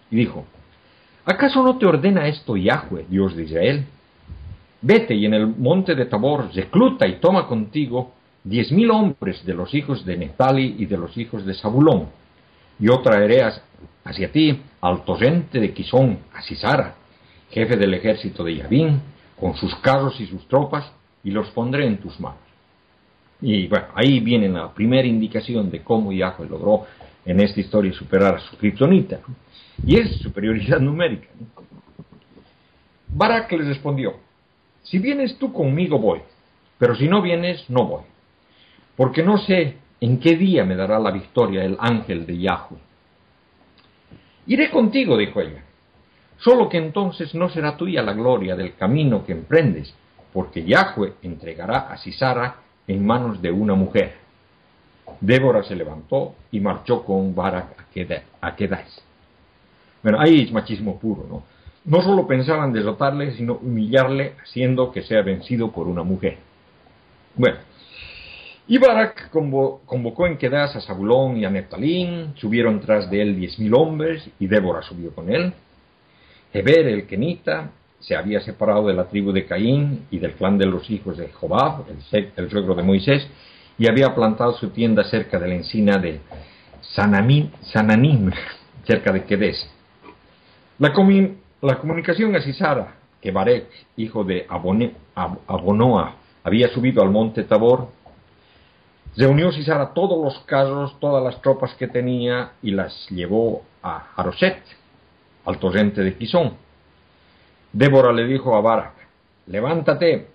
Y 0.09 0.15
dijo, 0.15 0.45
¿acaso 1.25 1.63
no 1.63 1.77
te 1.77 1.85
ordena 1.85 2.27
esto 2.27 2.55
Yahweh, 2.57 3.05
Dios 3.09 3.35
de 3.35 3.43
Israel? 3.43 3.85
Vete 4.81 5.13
y 5.13 5.25
en 5.25 5.33
el 5.33 5.47
monte 5.47 5.95
de 5.95 6.05
Tabor 6.05 6.49
recluta 6.53 7.07
y 7.07 7.19
toma 7.19 7.47
contigo 7.47 8.13
diez 8.43 8.71
mil 8.71 8.89
hombres 8.89 9.45
de 9.45 9.53
los 9.53 9.73
hijos 9.73 10.05
de 10.05 10.17
Neftali 10.17 10.75
y 10.79 10.85
de 10.85 10.97
los 10.97 11.15
hijos 11.17 11.45
de 11.45 11.53
Zabulón. 11.53 12.07
Yo 12.79 12.99
traeré 13.01 13.43
hacia 14.03 14.31
ti 14.31 14.59
al 14.81 15.03
torrente 15.05 15.59
de 15.59 15.71
Quisón, 15.73 16.19
a 16.33 16.41
Sisara, 16.41 16.95
jefe 17.51 17.77
del 17.77 17.93
ejército 17.93 18.43
de 18.43 18.55
Yabín, 18.55 19.01
con 19.39 19.55
sus 19.55 19.75
carros 19.75 20.19
y 20.19 20.25
sus 20.25 20.47
tropas, 20.47 20.91
y 21.23 21.29
los 21.29 21.49
pondré 21.51 21.85
en 21.85 21.97
tus 21.97 22.19
manos. 22.19 22.39
Y 23.41 23.67
bueno, 23.67 23.87
ahí 23.95 24.19
viene 24.19 24.49
la 24.49 24.73
primera 24.73 25.07
indicación 25.07 25.69
de 25.69 25.81
cómo 25.83 26.11
Yahweh 26.11 26.47
logró 26.49 26.85
en 27.25 27.39
esta 27.39 27.59
historia 27.59 27.93
superar 27.93 28.35
a 28.35 28.39
su 28.39 28.57
kriptonita. 28.57 29.19
Y 29.85 29.99
es 29.99 30.17
superioridad 30.17 30.79
numérica. 30.81 31.27
Barak 33.07 33.51
les 33.51 33.67
respondió, 33.67 34.15
si 34.83 34.99
vienes 34.99 35.37
tú 35.37 35.51
conmigo 35.51 35.99
voy, 35.99 36.21
pero 36.77 36.95
si 36.95 37.07
no 37.07 37.21
vienes 37.21 37.69
no 37.69 37.85
voy, 37.85 38.03
porque 38.95 39.21
no 39.21 39.37
sé 39.37 39.77
en 39.99 40.19
qué 40.19 40.35
día 40.35 40.63
me 40.63 40.75
dará 40.75 40.97
la 40.97 41.11
victoria 41.11 41.63
el 41.63 41.77
ángel 41.79 42.25
de 42.25 42.37
Yahweh. 42.37 42.79
Iré 44.47 44.71
contigo, 44.71 45.17
dijo 45.17 45.41
ella, 45.41 45.63
Solo 46.37 46.69
que 46.69 46.77
entonces 46.77 47.35
no 47.35 47.49
será 47.49 47.77
tuya 47.77 48.01
la 48.01 48.13
gloria 48.13 48.55
del 48.55 48.75
camino 48.75 49.23
que 49.23 49.31
emprendes, 49.31 49.93
porque 50.33 50.63
Yahweh 50.63 51.13
entregará 51.21 51.91
a 51.91 51.97
Sisara 51.97 52.55
en 52.87 53.05
manos 53.05 53.41
de 53.41 53.51
una 53.51 53.75
mujer. 53.75 54.20
Débora 55.21 55.63
se 55.63 55.75
levantó 55.75 56.35
y 56.51 56.59
marchó 56.59 57.03
con 57.03 57.33
Barak 57.33 57.85
a 58.41 58.55
Kedas. 58.55 59.03
Bueno, 60.03 60.19
ahí 60.19 60.41
es 60.41 60.51
machismo 60.51 60.99
puro, 60.99 61.25
¿no? 61.29 61.43
No 61.85 62.01
solo 62.01 62.27
pensaban 62.27 62.73
derrotarle, 62.73 63.33
sino 63.33 63.53
humillarle, 63.53 64.33
haciendo 64.43 64.91
que 64.91 65.03
sea 65.03 65.21
vencido 65.21 65.71
por 65.71 65.87
una 65.87 66.03
mujer. 66.03 66.37
Bueno, 67.35 67.57
y 68.67 68.77
Barak 68.77 69.29
convocó 69.29 70.27
en 70.27 70.37
Kedas 70.37 70.75
a 70.75 70.81
Zabulón 70.81 71.37
y 71.37 71.45
a 71.45 71.49
Neftalín, 71.49 72.33
subieron 72.35 72.79
tras 72.79 73.09
de 73.09 73.21
él 73.21 73.35
diez 73.35 73.57
mil 73.59 73.73
hombres, 73.73 74.29
y 74.39 74.47
Débora 74.47 74.81
subió 74.81 75.13
con 75.13 75.31
él. 75.31 75.53
Heber 76.53 76.87
el 76.87 77.05
Kenita 77.05 77.71
se 77.99 78.15
había 78.15 78.41
separado 78.41 78.87
de 78.87 78.93
la 78.93 79.07
tribu 79.07 79.31
de 79.31 79.45
Caín 79.45 80.05
y 80.11 80.19
del 80.19 80.33
clan 80.33 80.57
de 80.57 80.65
los 80.65 80.89
hijos 80.89 81.17
de 81.17 81.29
Jobab, 81.29 81.85
el, 82.11 82.49
suegro 82.49 82.75
de 82.75 82.83
Moisés, 82.83 83.27
y 83.81 83.87
había 83.87 84.13
plantado 84.13 84.53
su 84.53 84.69
tienda 84.69 85.03
cerca 85.05 85.39
de 85.39 85.47
la 85.47 85.55
encina 85.55 85.97
de 85.97 86.21
Sananim, 86.81 87.49
cerca 88.85 89.11
de 89.11 89.23
Kedes. 89.23 89.67
La, 90.77 90.93
comunicación 90.93 92.35
a 92.35 92.41
Sisara, 92.43 92.93
que 93.19 93.31
Barek, 93.31 93.65
hijo 93.97 94.23
de 94.23 94.45
Abonoa, 94.47 96.13
había 96.43 96.67
subido 96.67 97.01
al 97.01 97.09
monte 97.09 97.41
Tabor, 97.41 97.87
reunió 99.17 99.51
Sisara 99.51 99.95
todos 99.95 100.23
los 100.23 100.43
carros, 100.45 100.99
todas 100.99 101.23
las 101.23 101.41
tropas 101.41 101.73
que 101.73 101.87
tenía 101.87 102.51
y 102.61 102.69
las 102.69 103.09
llevó 103.09 103.63
a 103.81 104.09
Aroset, 104.15 104.61
al 105.43 105.57
torrente 105.57 106.03
de 106.03 106.15
Quisón. 106.15 106.53
Débora 107.73 108.13
le 108.13 108.27
dijo 108.27 108.55
a 108.55 108.61
Barak, 108.61 108.93
levántate, 109.47 110.27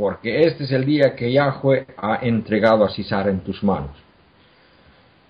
porque 0.00 0.46
este 0.46 0.64
es 0.64 0.72
el 0.72 0.86
día 0.86 1.14
que 1.14 1.30
Yahweh 1.30 1.88
ha 1.98 2.20
entregado 2.22 2.86
a 2.86 2.88
Sisara 2.88 3.28
en 3.28 3.40
tus 3.40 3.62
manos. 3.62 3.90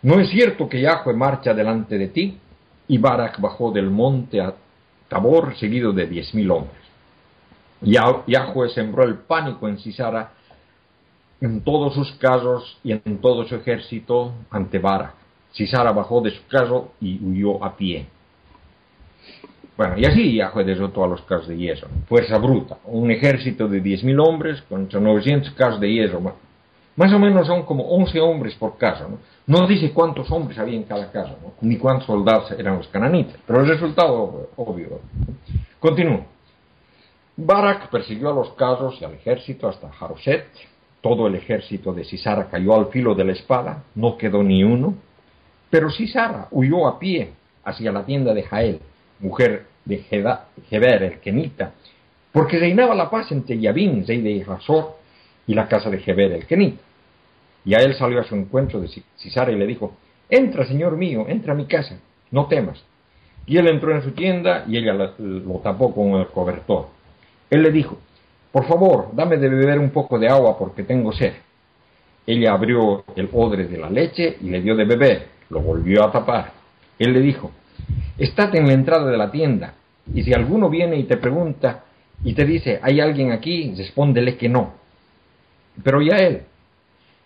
¿No 0.03 0.21
es 0.21 0.31
cierto 0.31 0.68
que 0.68 0.81
Yahweh 0.81 1.12
marcha 1.12 1.53
delante 1.53 1.99
de 1.99 2.07
ti? 2.07 2.39
Y 2.87 2.97
Barak 2.99 3.41
bajó 3.41 3.73
del 3.73 3.91
monte 3.91 4.41
a 4.41 4.55
Tabor 5.09 5.57
seguido 5.57 5.93
de 5.93 6.07
diez 6.07 6.33
mil 6.35 6.53
hombres. 6.53 6.79
Yahweh 7.83 8.68
sembró 8.68 9.03
el 9.03 9.16
pánico 9.16 9.66
en 9.66 9.77
Sisara 9.81 10.35
en 11.41 11.62
todos 11.62 11.95
sus 11.95 12.12
carros 12.12 12.79
y 12.85 12.93
en 12.93 13.21
todo 13.21 13.45
su 13.47 13.57
ejército 13.57 14.35
ante 14.53 14.79
Barak. 14.79 15.14
Sisara 15.51 15.91
bajó 15.91 16.21
de 16.21 16.31
su 16.31 16.47
carro 16.47 16.93
y 17.01 17.18
huyó 17.25 17.64
a 17.64 17.77
pie. 17.77 18.07
Bueno, 19.81 19.95
y 19.97 20.05
así 20.05 20.35
Yahweh 20.35 20.62
derrotó 20.62 21.05
a 21.05 21.09
los 21.09 21.22
carros 21.22 21.49
de 21.49 21.57
hierro. 21.57 21.89
Fuerza 22.07 22.37
bruta. 22.37 22.76
Un 22.85 23.11
ejército 23.11 23.66
de 23.66 23.83
10.000 23.83 24.22
hombres 24.22 24.61
contra 24.68 25.01
900 25.01 25.53
carros 25.53 25.81
de 25.81 25.91
hierro. 25.91 26.20
Más 26.97 27.11
o 27.14 27.18
menos 27.18 27.47
son 27.47 27.62
como 27.62 27.85
11 27.85 28.20
hombres 28.20 28.55
por 28.57 28.76
caso. 28.76 29.09
¿no? 29.09 29.18
no 29.47 29.66
dice 29.66 29.91
cuántos 29.93 30.31
hombres 30.31 30.59
había 30.59 30.76
en 30.76 30.83
cada 30.83 31.11
caso, 31.11 31.35
ni 31.62 31.78
cuántos 31.78 32.09
soldados 32.09 32.51
eran 32.59 32.76
los 32.76 32.89
cananitas. 32.89 33.37
Pero 33.47 33.61
el 33.61 33.68
resultado, 33.68 34.51
obvio. 34.55 35.01
Continúo. 35.78 36.26
Barak 37.39 37.89
persiguió 37.89 38.33
a 38.33 38.35
los 38.35 38.51
carros 38.51 39.01
y 39.01 39.07
al 39.07 39.14
ejército 39.14 39.66
hasta 39.66 39.89
Jaroset. 39.89 40.45
Todo 41.01 41.26
el 41.26 41.37
ejército 41.37 41.95
de 41.95 42.05
Sisara 42.05 42.51
cayó 42.51 42.74
al 42.74 42.89
filo 42.89 43.14
de 43.14 43.24
la 43.24 43.33
espada. 43.33 43.85
No 43.95 44.18
quedó 44.18 44.43
ni 44.43 44.62
uno. 44.62 44.93
Pero 45.70 45.89
Sisara 45.89 46.49
huyó 46.51 46.87
a 46.87 46.99
pie 46.99 47.33
hacia 47.64 47.91
la 47.91 48.05
tienda 48.05 48.35
de 48.35 48.43
Jael, 48.43 48.81
mujer 49.20 49.70
de 49.85 50.05
Heber 50.11 51.03
el 51.03 51.20
Kenita, 51.20 51.72
porque 52.33 52.59
reinaba 52.59 52.95
la 52.95 53.11
paz 53.11 53.33
entre 53.33 53.59
Yabín, 53.59 54.07
rey 54.07 54.20
de 54.20 54.45
Razor, 54.45 54.97
y 55.47 55.55
la 55.55 55.68
casa 55.68 55.91
de 55.91 56.03
Heber 56.05 56.33
el 56.33 56.47
Kenita. 56.47 56.83
Y 57.64 57.74
a 57.74 57.78
él 57.78 57.95
salió 57.95 58.20
a 58.20 58.24
su 58.24 58.35
encuentro 58.35 58.81
de 58.81 58.89
Cisara 59.16 59.53
y 59.53 59.57
le 59.57 59.66
dijo, 59.66 59.97
entra, 60.28 60.64
señor 60.66 60.97
mío, 60.97 61.26
entra 61.28 61.53
a 61.53 61.57
mi 61.57 61.66
casa, 61.66 61.99
no 62.31 62.47
temas. 62.47 62.83
Y 63.47 63.59
él 63.59 63.68
entró 63.68 63.95
en 63.95 64.03
su 64.03 64.12
tienda 64.12 64.64
y 64.66 64.78
ella 64.78 64.93
lo 65.18 65.59
tapó 65.59 65.93
con 65.95 66.20
el 66.20 66.28
cobertor. 66.28 66.89
Él 67.51 67.62
le 67.62 67.70
dijo, 67.70 67.99
por 68.53 68.66
favor, 68.66 69.11
dame 69.12 69.37
de 69.37 69.49
beber 69.49 69.78
un 69.78 69.91
poco 69.91 70.18
de 70.18 70.28
agua 70.28 70.59
porque 70.59 70.83
tengo 70.83 71.12
sed. 71.12 71.35
Ella 72.26 72.53
abrió 72.53 73.05
el 73.16 73.28
odre 73.33 73.66
de 73.66 73.78
la 73.78 73.91
leche 73.91 74.37
y 74.41 74.51
le 74.51 74.61
dio 74.61 74.76
de 74.76 74.85
beber, 74.85 75.26
lo 75.51 75.61
volvió 75.61 76.05
a 76.05 76.12
tapar. 76.12 76.53
Él 76.99 77.12
le 77.12 77.20
dijo, 77.20 77.51
estate 78.18 78.59
en 78.59 78.66
la 78.66 78.72
entrada 78.72 79.11
de 79.11 79.16
la 79.16 79.31
tienda 79.31 79.74
y 80.12 80.22
si 80.22 80.33
alguno 80.33 80.68
viene 80.68 80.97
y 80.97 81.05
te 81.05 81.16
pregunta 81.16 81.85
y 82.24 82.35
te 82.35 82.45
dice, 82.45 82.81
¿hay 82.83 83.01
alguien 83.01 83.33
aquí? 83.33 83.74
Respóndele 83.76 84.37
que 84.37 84.49
no. 84.49 84.72
Pero 85.83 86.03
ya 86.03 86.16
él, 86.16 86.43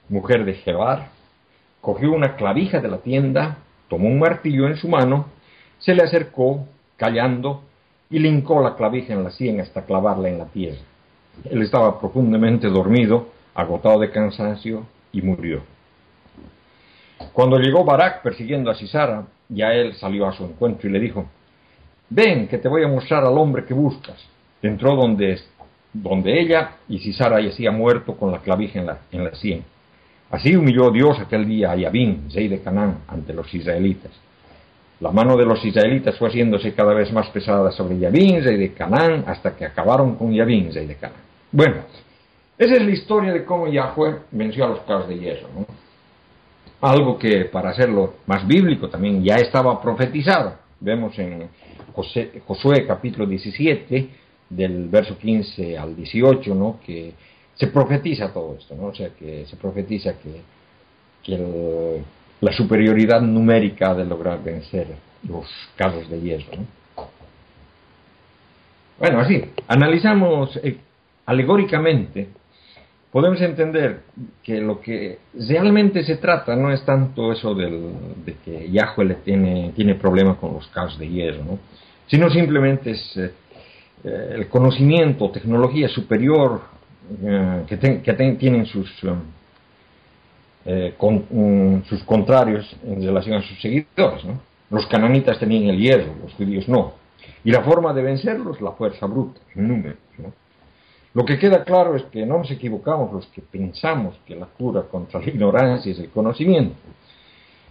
mujer 0.09 0.45
de 0.45 0.55
Jebar, 0.55 1.09
cogió 1.81 2.13
una 2.13 2.37
clavija 2.37 2.81
de 2.81 2.89
la 2.89 2.99
tienda, 2.99 3.59
tomó 3.89 4.09
un 4.09 4.19
martillo 4.19 4.67
en 4.67 4.77
su 4.77 4.89
mano, 4.89 5.27
se 5.79 5.95
le 5.95 6.03
acercó, 6.03 6.67
callando, 6.97 7.65
y 8.11 8.19
le 8.19 8.29
hincó 8.29 8.63
la 8.63 8.77
clavija 8.77 9.13
en 9.13 9.25
la 9.25 9.31
sien 9.31 9.61
hasta 9.61 9.85
clavarla 9.85 10.29
en 10.29 10.39
la 10.39 10.47
tierra. 10.47 10.79
Él 11.51 11.63
estaba 11.63 11.99
profundamente 11.99 12.69
dormido, 12.69 13.29
agotado 13.55 13.99
de 13.99 14.11
cansancio, 14.11 14.87
y 15.11 15.23
murió. 15.23 15.63
Cuando 17.33 17.59
llegó 17.59 17.85
Barak 17.85 18.23
persiguiendo 18.23 18.71
a 18.71 18.75
Sisara, 18.75 19.25
ya 19.49 19.73
él 19.73 19.95
salió 19.95 20.27
a 20.27 20.33
su 20.33 20.45
encuentro 20.45 20.89
y 20.89 20.93
le 20.93 21.01
dijo, 21.01 21.27
ven 22.11 22.49
que 22.49 22.59
te 22.59 22.69
voy 22.69 22.85
a 22.85 22.89
mostrar 22.89 23.25
al 23.25 23.37
hombre 23.37 23.65
que 23.65 23.75
buscas. 23.75 24.17
Entró 24.63 24.97
donde, 24.97 25.39
donde 25.93 26.41
ella 26.41 26.77
y 26.89 26.99
Sisara 26.99 27.41
yacía 27.41 27.71
muerto 27.71 28.17
con 28.17 28.33
la 28.33 28.39
clavija 28.39 28.81
en 28.81 28.87
la, 28.87 28.99
en 29.13 29.25
la 29.25 29.35
sien. 29.35 29.65
Así 30.31 30.57
humilló 30.57 30.91
Dios 30.91 31.19
aquel 31.21 31.47
día 31.47 31.73
a 31.73 31.77
Yabín, 31.77 32.29
rey 32.35 32.49
de 32.49 32.61
Canaán, 32.61 33.01
ante 33.07 33.33
los 33.33 33.53
israelitas. 33.55 34.11
La 35.01 35.11
mano 35.11 35.37
de 35.37 35.45
los 35.45 35.65
israelitas 35.65 36.17
fue 36.17 36.29
haciéndose 36.29 36.73
cada 36.73 36.95
vez 36.95 37.13
más 37.13 37.29
pesada 37.29 37.71
sobre 37.73 37.99
Yabín, 37.99 38.43
rey 38.43 38.57
de 38.57 38.73
Canaán, 38.73 39.25
hasta 39.27 39.55
que 39.55 39.65
acabaron 39.65 40.17
con 40.17 40.33
Yabín, 40.33 40.73
rey 40.73 40.87
de 40.87 40.97
Canaán. 40.97 41.21
Bueno, 41.53 41.77
esa 42.57 42.75
es 42.75 42.83
la 42.83 42.91
historia 42.91 43.33
de 43.33 43.45
cómo 43.45 43.69
Yahweh 43.69 44.21
venció 44.31 44.65
a 44.65 44.69
los 44.69 44.81
caos 44.81 45.09
de 45.09 45.19
hierro. 45.19 45.49
¿no? 45.57 45.67
Algo 46.85 47.19
que, 47.19 47.47
para 47.47 47.71
hacerlo 47.71 48.17
más 48.27 48.47
bíblico, 48.47 48.91
también 48.91 49.25
ya 49.25 49.37
estaba 49.37 49.81
profetizado. 49.81 50.57
Vemos 50.81 51.19
en 51.19 51.49
Josué 51.95 52.87
capítulo 52.87 53.25
17, 53.25 54.09
del 54.51 54.91
verso 54.91 55.17
15 55.17 55.79
al 55.79 55.97
18, 55.97 56.55
¿no? 56.55 56.81
que 56.85 57.15
se 57.55 57.69
profetiza 57.69 58.35
todo 58.35 58.57
esto, 58.59 58.75
¿no? 58.75 58.89
o 58.89 58.95
sea, 58.95 59.09
que 59.19 59.47
se 59.47 59.57
profetiza 59.57 60.13
que, 60.19 60.43
la 62.43 62.53
superioridad 62.53 63.23
numérica 63.23 63.95
de 63.95 64.05
lograr 64.05 64.45
vencer 64.45 64.89
los 65.27 65.47
casos 65.77 66.07
de 66.11 66.21
hierro. 66.21 66.53
¿no? 66.55 67.07
Bueno, 68.99 69.21
así, 69.21 69.43
analizamos 69.69 70.55
eh, 70.63 70.77
alegóricamente, 71.25 72.29
podemos 73.15 73.41
entender 73.43 74.01
que 74.43 74.61
lo 74.61 74.81
que 74.81 75.21
realmente 75.35 76.03
se 76.03 76.17
trata 76.17 76.57
no 76.57 76.73
es 76.73 76.85
tanto 76.85 77.31
eso 77.31 77.55
del, 77.55 77.93
de 78.27 78.35
que 78.45 78.69
Yahweh 78.73 79.19
tiene, 79.25 79.95
problemas 79.95 80.37
con 80.39 80.55
los 80.55 80.67
casos 80.67 80.99
de 80.99 81.09
hierro, 81.09 81.45
¿no? 81.45 81.59
sino 82.09 82.29
simplemente 82.29 82.91
es 82.91 83.17
eh, 83.17 83.31
eh, 84.03 84.33
el 84.35 84.49
conocimiento, 84.49 85.31
tecnología 85.31 85.87
superior 85.87 86.63
eh, 87.25 87.63
que, 87.69 87.77
tienen 87.77 88.67
um, 91.31 91.85
sus 91.85 92.03
contrarios 92.03 92.77
en 92.85 93.01
relación 93.01 93.37
a 93.37 93.43
sus 93.43 93.61
seguidores. 93.61 94.25
Los 94.71 94.89
cananitas 94.89 95.39
tenían 95.39 95.73
el 95.73 95.79
hierro, 95.79 96.17
los 96.21 96.35
judíos 96.35 96.69
no. 96.69 96.95
Y 97.45 97.53
la 97.53 97.63
forma 97.63 97.95
de 97.95 98.03
vencerlos, 98.03 98.61
la 98.61 98.73
fuerza 98.73 99.07
bruta, 99.07 99.39
en 99.55 99.69
número. 99.69 99.97
¿no? 100.19 100.33
Lo 101.15 101.25
que 101.25 101.39
queda 101.39 101.63
claro 101.63 101.95
es 101.95 102.03
que 102.05 102.27
no 102.27 102.39
nos 102.39 102.51
equivocamos 102.51 103.13
los 103.13 103.27
que 103.27 103.41
pensamos 103.41 104.17
que 104.27 104.35
la 104.35 104.47
cura 104.47 104.83
contra 104.83 105.21
la 105.21 105.29
ignorancia 105.29 105.93
es 105.93 105.99
el 106.01 106.11
conocimiento 106.11 106.75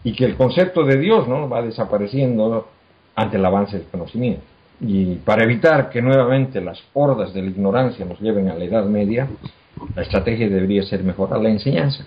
y 0.04 0.14
que 0.14 0.26
el 0.26 0.36
concepto 0.36 0.84
de 0.84 0.98
Dios 0.98 1.28
¿no? 1.28 1.50
va 1.50 1.62
desapareciendo 1.62 2.68
ante 3.16 3.38
el 3.38 3.46
avance 3.46 3.78
del 3.78 3.88
conocimiento. 3.88 4.44
Y 4.80 5.16
para 5.16 5.44
evitar 5.44 5.90
que 5.90 6.02
nuevamente 6.02 6.62
las 6.62 6.82
hordas 6.94 7.34
de 7.34 7.42
la 7.42 7.50
ignorancia 7.50 8.06
nos 8.06 8.20
lleven 8.20 8.50
a 8.50 8.56
la 8.56 8.64
Edad 8.64 8.86
Media, 8.86 9.28
la 9.96 10.02
estrategia 10.02 10.50
debería 10.50 10.84
ser 10.84 11.04
mejorar 11.04 11.42
la 11.42 11.50
enseñanza. 11.50 12.06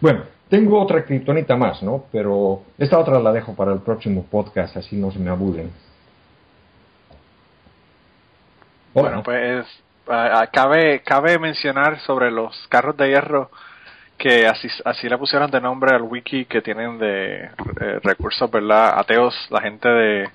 Bueno, 0.00 0.22
tengo 0.48 0.80
otra 0.80 1.04
criptonita 1.04 1.56
más, 1.56 1.82
¿no? 1.82 2.04
Pero 2.10 2.62
esta 2.78 2.98
otra 2.98 3.20
la 3.20 3.32
dejo 3.32 3.54
para 3.54 3.72
el 3.72 3.80
próximo 3.80 4.24
podcast, 4.30 4.76
así 4.76 4.96
no 4.96 5.10
se 5.10 5.18
me 5.18 5.30
aburren. 5.30 5.70
Bueno, 8.94 9.22
pues 9.22 9.66
cabe, 10.52 11.00
cabe 11.00 11.38
mencionar 11.38 12.00
sobre 12.00 12.30
los 12.30 12.66
carros 12.68 12.96
de 12.96 13.08
hierro 13.08 13.50
que 14.22 14.46
así, 14.46 14.68
así 14.84 15.08
le 15.08 15.18
pusieron 15.18 15.50
de 15.50 15.60
nombre 15.60 15.92
al 15.94 16.02
wiki 16.02 16.44
que 16.44 16.62
tienen 16.62 16.96
de 16.98 17.44
eh, 17.44 17.50
recursos, 18.04 18.48
¿verdad? 18.50 18.96
Ateos, 18.96 19.34
la 19.50 19.60
gente 19.60 19.88
de, 19.88 20.30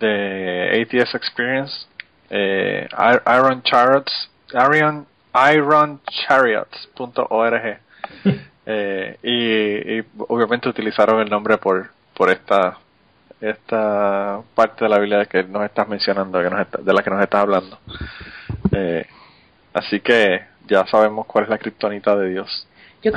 de 0.00 0.80
ATS 0.80 1.14
Experience, 1.14 1.86
eh, 2.30 2.88
Iron 3.36 3.62
Chariots, 3.62 4.30
Iron, 4.54 5.06
ironchariots.org. 5.34 7.78
eh, 8.66 9.18
y, 9.22 9.98
y 9.98 10.04
obviamente 10.28 10.70
utilizaron 10.70 11.20
el 11.20 11.28
nombre 11.28 11.58
por, 11.58 11.90
por 12.14 12.30
esta 12.30 12.78
esta 13.40 14.40
parte 14.54 14.84
de 14.84 14.88
la 14.88 14.98
Biblia 14.98 15.26
que 15.26 15.44
nos 15.44 15.64
estás 15.64 15.88
mencionando, 15.88 16.40
que 16.40 16.82
de 16.82 16.92
la 16.92 17.02
que 17.02 17.10
nos 17.10 17.22
estás 17.22 17.42
hablando. 17.42 17.78
Eh, 18.72 19.06
así 19.74 20.00
que 20.00 20.42
ya 20.66 20.86
sabemos 20.86 21.26
cuál 21.26 21.44
es 21.44 21.50
la 21.50 21.58
kriptonita 21.58 22.16
de 22.16 22.30
Dios. 22.30 22.66
Yo 23.02 23.12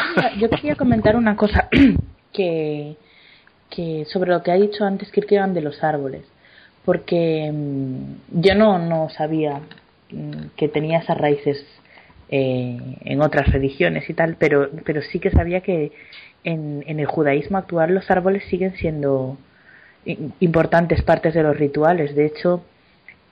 quería, 0.50 0.76
comentar 0.76 1.16
una 1.16 1.36
cosa 1.36 1.68
que, 2.34 2.96
que 3.70 4.06
sobre 4.06 4.32
lo 4.32 4.44
que 4.44 4.52
ha 4.52 4.56
dicho 4.56 4.86
antes 4.86 5.12
Kierkegaard 5.12 5.52
de 5.52 5.62
los 5.62 5.84
árboles, 5.84 6.24
porque 6.86 7.50
mm, 7.52 8.42
yo 8.42 8.56
no, 8.56 8.78
no 8.78 9.10
sabía 9.10 9.62
mm, 10.12 10.50
que 10.56 10.68
tenía 10.68 11.00
esas 11.00 11.18
raíces 11.18 11.66
eh, 12.30 12.78
en 13.04 13.22
otras 13.22 13.52
religiones 13.52 14.08
y 14.08 14.14
tal, 14.14 14.36
pero, 14.38 14.70
pero 14.86 15.02
sí 15.02 15.20
que 15.20 15.32
sabía 15.32 15.62
que 15.62 15.92
en 16.44 17.00
el 17.00 17.06
judaísmo 17.06 17.60
actual 17.60 17.94
los 17.94 18.10
árboles 18.10 18.44
siguen 18.46 18.74
siendo 18.76 19.38
importantes 20.06 21.02
partes 21.04 21.34
de 21.34 21.44
los 21.44 21.58
rituales. 21.58 22.16
De 22.16 22.26
hecho, 22.26 22.64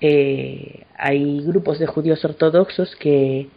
eh, 0.01 0.85
hay 0.97 1.41
grupos 1.41 1.79
de 1.79 1.87
judíos 1.87 2.23
ortodoxos 2.23 2.95
que, 2.95 3.49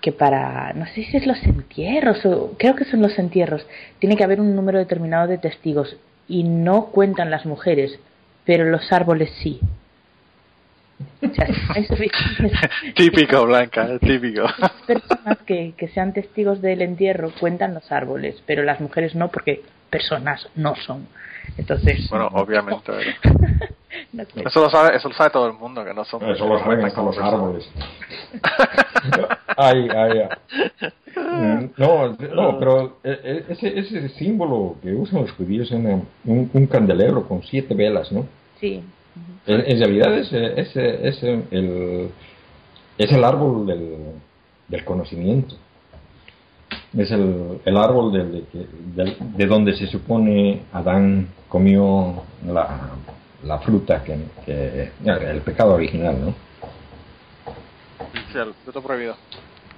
que 0.00 0.12
para, 0.12 0.72
no 0.72 0.86
sé 0.86 1.04
si 1.04 1.16
es 1.16 1.26
los 1.26 1.42
entierros, 1.42 2.24
o 2.24 2.54
creo 2.58 2.74
que 2.74 2.84
son 2.84 3.02
los 3.02 3.18
entierros, 3.18 3.66
tiene 3.98 4.16
que 4.16 4.24
haber 4.24 4.40
un 4.40 4.54
número 4.54 4.78
determinado 4.78 5.26
de 5.26 5.38
testigos 5.38 5.96
y 6.28 6.44
no 6.44 6.86
cuentan 6.86 7.30
las 7.30 7.44
mujeres, 7.44 7.98
pero 8.44 8.64
los 8.64 8.90
árboles 8.92 9.30
sí. 9.42 9.60
típico, 12.94 13.46
Blanca, 13.46 13.98
típico. 13.98 14.42
Las 14.58 14.72
personas 14.86 15.38
que, 15.46 15.72
que 15.76 15.88
sean 15.88 16.12
testigos 16.12 16.60
del 16.60 16.82
entierro 16.82 17.32
cuentan 17.40 17.72
los 17.72 17.90
árboles, 17.90 18.42
pero 18.46 18.64
las 18.64 18.80
mujeres 18.80 19.14
no, 19.14 19.28
porque 19.28 19.62
personas 19.88 20.46
no 20.56 20.76
son. 20.76 21.06
Entonces. 21.56 22.08
Bueno, 22.10 22.28
obviamente. 22.32 22.92
eso, 24.44 24.60
lo 24.60 24.70
sabe, 24.70 24.96
eso 24.96 25.08
lo 25.08 25.14
sabe 25.14 25.30
todo 25.30 25.46
el 25.46 25.54
mundo, 25.54 25.84
que 25.84 25.94
no 25.94 26.04
son. 26.04 26.28
Eso 26.30 26.46
lo 26.46 26.58
saben 26.58 26.84
hasta 26.84 27.02
los 27.02 27.18
árboles. 27.18 27.68
ay, 29.56 29.88
ay, 29.94 30.18
ay. 30.18 30.92
No, 31.76 32.08
no, 32.08 32.58
pero 32.58 32.98
e, 33.02 33.10
e, 33.10 33.44
ese, 33.52 33.78
ese 33.78 34.08
símbolo 34.10 34.76
que 34.82 34.92
usan 34.92 35.22
los 35.22 35.32
judíos 35.32 35.70
es 35.70 35.72
un, 35.72 36.06
un, 36.24 36.66
candelero 36.66 37.26
con 37.26 37.42
siete 37.42 37.74
velas, 37.74 38.10
¿no? 38.12 38.26
Sí. 38.60 38.82
En, 39.46 39.78
realidad 39.78 40.16
es, 40.16 40.32
es, 40.32 40.76
es, 40.76 41.22
el, 41.22 42.10
es 42.96 43.12
el 43.12 43.24
árbol 43.24 43.66
del, 43.66 43.96
del 44.68 44.84
conocimiento 44.84 45.56
es 46.96 47.10
el, 47.10 47.60
el 47.64 47.76
árbol 47.76 48.12
de, 48.12 48.24
de, 48.52 49.16
de, 49.20 49.46
donde 49.46 49.76
se 49.76 49.86
supone 49.86 50.62
Adán 50.72 51.28
comió 51.48 52.22
la, 52.46 52.90
la 53.44 53.58
fruta, 53.58 54.02
que, 54.02 54.18
que, 54.44 54.90
el 55.04 55.40
pecado 55.42 55.74
original, 55.74 56.16
¿no? 56.20 56.34
Sí, 58.32 58.38
el 58.38 58.54
fruto 58.64 58.82
prohibido. 58.82 59.14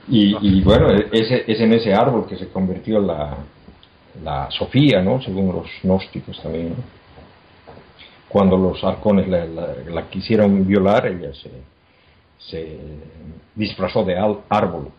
Y, 0.09 0.37
y 0.41 0.63
bueno, 0.63 0.89
es, 0.91 1.31
es, 1.47 1.61
en 1.61 1.73
ese 1.75 1.93
árbol 1.93 2.27
que 2.27 2.37
se 2.37 2.49
convirtió 2.49 2.99
la, 3.01 3.37
la 4.23 4.51
Sofía, 4.51 5.03
¿no? 5.03 5.21
Según 5.23 5.53
los 5.55 5.67
gnósticos 5.83 6.41
también, 6.43 6.71
¿no? 6.71 7.03
Cuando 8.29 8.57
los 8.57 8.83
arcones 8.83 9.29
la, 9.29 9.45
la, 9.45 10.09
quisieron 10.09 10.67
violar, 10.67 11.07
ella 11.07 11.35
se, 11.35 11.51
se 12.39 12.79
disfrazó 13.55 14.03
de 14.05 14.17
árbol 14.49 14.91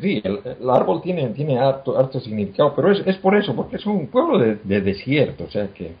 sí, 0.00 0.22
el, 0.24 0.70
árbol 0.70 1.02
tiene, 1.02 1.28
tiene 1.30 1.58
harto, 1.58 1.98
harto 1.98 2.20
significado, 2.20 2.74
pero 2.74 2.92
es, 2.92 3.06
es 3.06 3.16
por 3.16 3.36
eso, 3.36 3.54
porque 3.54 3.76
es 3.76 3.86
un 3.86 4.08
pueblo 4.08 4.38
de, 4.38 4.56
de 4.62 4.80
desierto, 4.80 5.44
o 5.44 5.50
sea 5.50 5.68
que 5.68 5.92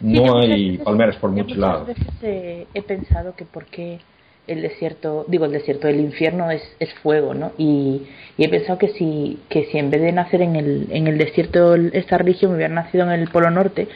no 0.00 0.38
hay 0.38 0.78
palmeras 0.78 1.16
por 1.16 1.30
muchos 1.30 1.56
lados. 1.56 1.86
veces 1.86 2.06
eh, 2.22 2.66
he 2.74 2.82
pensado 2.82 3.34
que 3.34 3.44
por 3.44 3.66
qué 3.66 3.98
el 4.46 4.62
desierto, 4.62 5.26
digo 5.28 5.44
el 5.44 5.52
desierto, 5.52 5.88
el 5.88 6.00
infierno 6.00 6.50
es, 6.50 6.62
es 6.80 6.92
fuego, 6.94 7.34
¿no? 7.34 7.52
Y, 7.58 8.02
y, 8.38 8.44
he 8.44 8.48
pensado 8.48 8.78
que 8.78 8.88
si, 8.88 9.38
que 9.48 9.66
si 9.66 9.78
en 9.78 9.90
vez 9.90 10.00
de 10.00 10.12
nacer 10.12 10.40
en 10.40 10.56
el, 10.56 10.88
en 10.90 11.06
el 11.06 11.18
desierto 11.18 11.74
esta 11.74 12.16
religión 12.16 12.54
hubiera 12.54 12.72
nacido 12.72 13.04
en 13.04 13.20
el 13.20 13.28
Polo 13.28 13.50
Norte, 13.50 13.88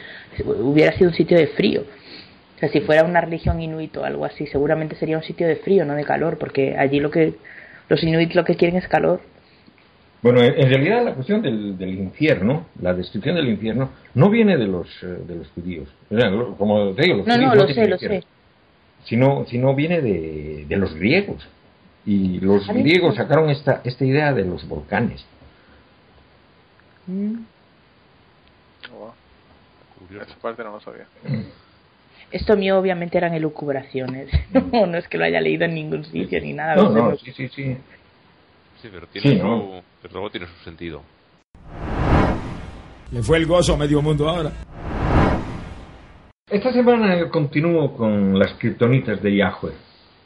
hubiera 0.45 0.95
sido 0.95 1.09
un 1.09 1.15
sitio 1.15 1.37
de 1.37 1.47
frío. 1.47 1.81
O 2.55 2.59
sea, 2.59 2.69
si 2.69 2.81
fuera 2.81 3.03
una 3.03 3.19
religión 3.19 3.61
inuit 3.61 3.97
o 3.97 4.05
algo 4.05 4.25
así, 4.25 4.45
seguramente 4.45 4.95
sería 4.95 5.17
un 5.17 5.23
sitio 5.23 5.47
de 5.47 5.55
frío, 5.55 5.85
no 5.85 5.95
de 5.95 6.05
calor, 6.05 6.37
porque 6.37 6.77
allí 6.77 6.99
lo 6.99 7.09
que 7.09 7.33
los 7.89 8.03
inuit 8.03 8.33
lo 8.33 8.43
que 8.43 8.55
quieren 8.55 8.77
es 8.77 8.87
calor. 8.87 9.21
Bueno, 10.21 10.41
en 10.41 10.69
realidad 10.69 11.03
la 11.03 11.15
cuestión 11.15 11.41
del, 11.41 11.77
del 11.77 11.99
infierno, 11.99 12.67
la 12.81 12.93
destrucción 12.93 13.35
del 13.35 13.49
infierno, 13.49 13.89
no 14.13 14.29
viene 14.29 14.57
de 14.57 14.67
los, 14.67 14.87
eh, 15.03 15.17
de 15.27 15.35
los 15.35 15.49
judíos. 15.49 15.89
Como 16.57 16.93
te 16.93 17.03
digo, 17.03 17.17
los 17.17 17.27
no, 17.27 17.33
judíos 17.33 17.55
no, 17.55 17.61
lo 17.61 17.67
sé, 17.67 17.87
lo 17.89 17.97
sé. 17.97 18.23
Sino, 19.03 19.45
sino 19.47 19.75
viene 19.75 20.01
de, 20.01 20.65
de 20.67 20.77
los 20.77 20.93
griegos. 20.95 21.45
Y 22.05 22.39
los 22.39 22.65
griegos 22.67 23.15
sacaron 23.15 23.49
esta, 23.49 23.81
esta 23.83 24.05
idea 24.05 24.33
de 24.33 24.45
los 24.45 24.65
volcanes. 24.65 25.25
Mm. 27.07 27.39
Oh, 28.95 29.13
Esa 30.09 30.35
parte 30.41 30.63
no 30.63 30.71
lo 30.71 30.79
sabía. 30.79 31.07
Esto 32.33 32.57
mío 32.57 32.79
obviamente 32.79 33.15
eran 33.15 33.35
elucubraciones. 33.35 34.27
no, 34.73 34.87
no 34.87 34.97
es 34.97 35.07
que 35.07 35.19
lo 35.19 35.23
haya 35.25 35.39
leído 35.39 35.65
en 35.65 35.75
ningún 35.75 36.03
sitio 36.03 36.41
ni 36.41 36.51
nada. 36.51 36.75
No, 36.75 36.89
no, 36.89 37.15
sí, 37.15 37.31
sí, 37.31 37.47
sí. 37.47 37.77
Sí, 38.81 38.89
pero 38.91 39.05
tiene 39.05 39.29
Sí, 39.29 39.37
su, 39.39 39.45
¿no? 39.45 39.81
desde 40.01 40.13
luego 40.13 40.31
tiene 40.31 40.47
su 40.47 40.63
sentido. 40.63 41.03
Le 43.11 43.21
fue 43.21 43.37
el 43.37 43.45
gozo 43.45 43.75
a 43.75 43.77
medio 43.77 44.01
mundo 44.01 44.27
ahora. 44.27 44.51
Esta 46.49 46.73
semana 46.73 47.29
continúo 47.29 47.95
con 47.95 48.37
las 48.39 48.53
kriptonitas 48.55 49.21
de 49.21 49.37
Yahweh, 49.37 49.73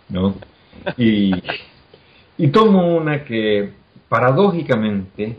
¿no? 0.08 0.36
Y, 0.98 1.34
y 2.38 2.48
tomo 2.48 2.96
una 2.96 3.26
que 3.26 3.70
paradójicamente, 4.08 5.36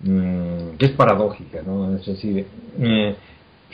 mm, 0.00 0.76
que 0.78 0.84
es 0.86 0.92
paradójica, 0.92 1.62
¿no? 1.62 1.96
Es 1.96 2.04
decir, 2.04 2.46
eh, 2.78 3.16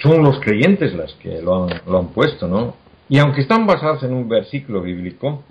son 0.02 0.22
los 0.22 0.40
creyentes 0.40 0.94
las 0.94 1.12
que 1.14 1.40
lo 1.40 1.64
han, 1.64 1.80
lo 1.86 1.98
han 1.98 2.08
puesto, 2.08 2.48
¿no? 2.48 2.76
Y 3.08 3.18
aunque 3.18 3.42
están 3.42 3.66
basados 3.66 4.02
en 4.02 4.12
un 4.12 4.28
versículo 4.28 4.82
bíblico, 4.82 5.44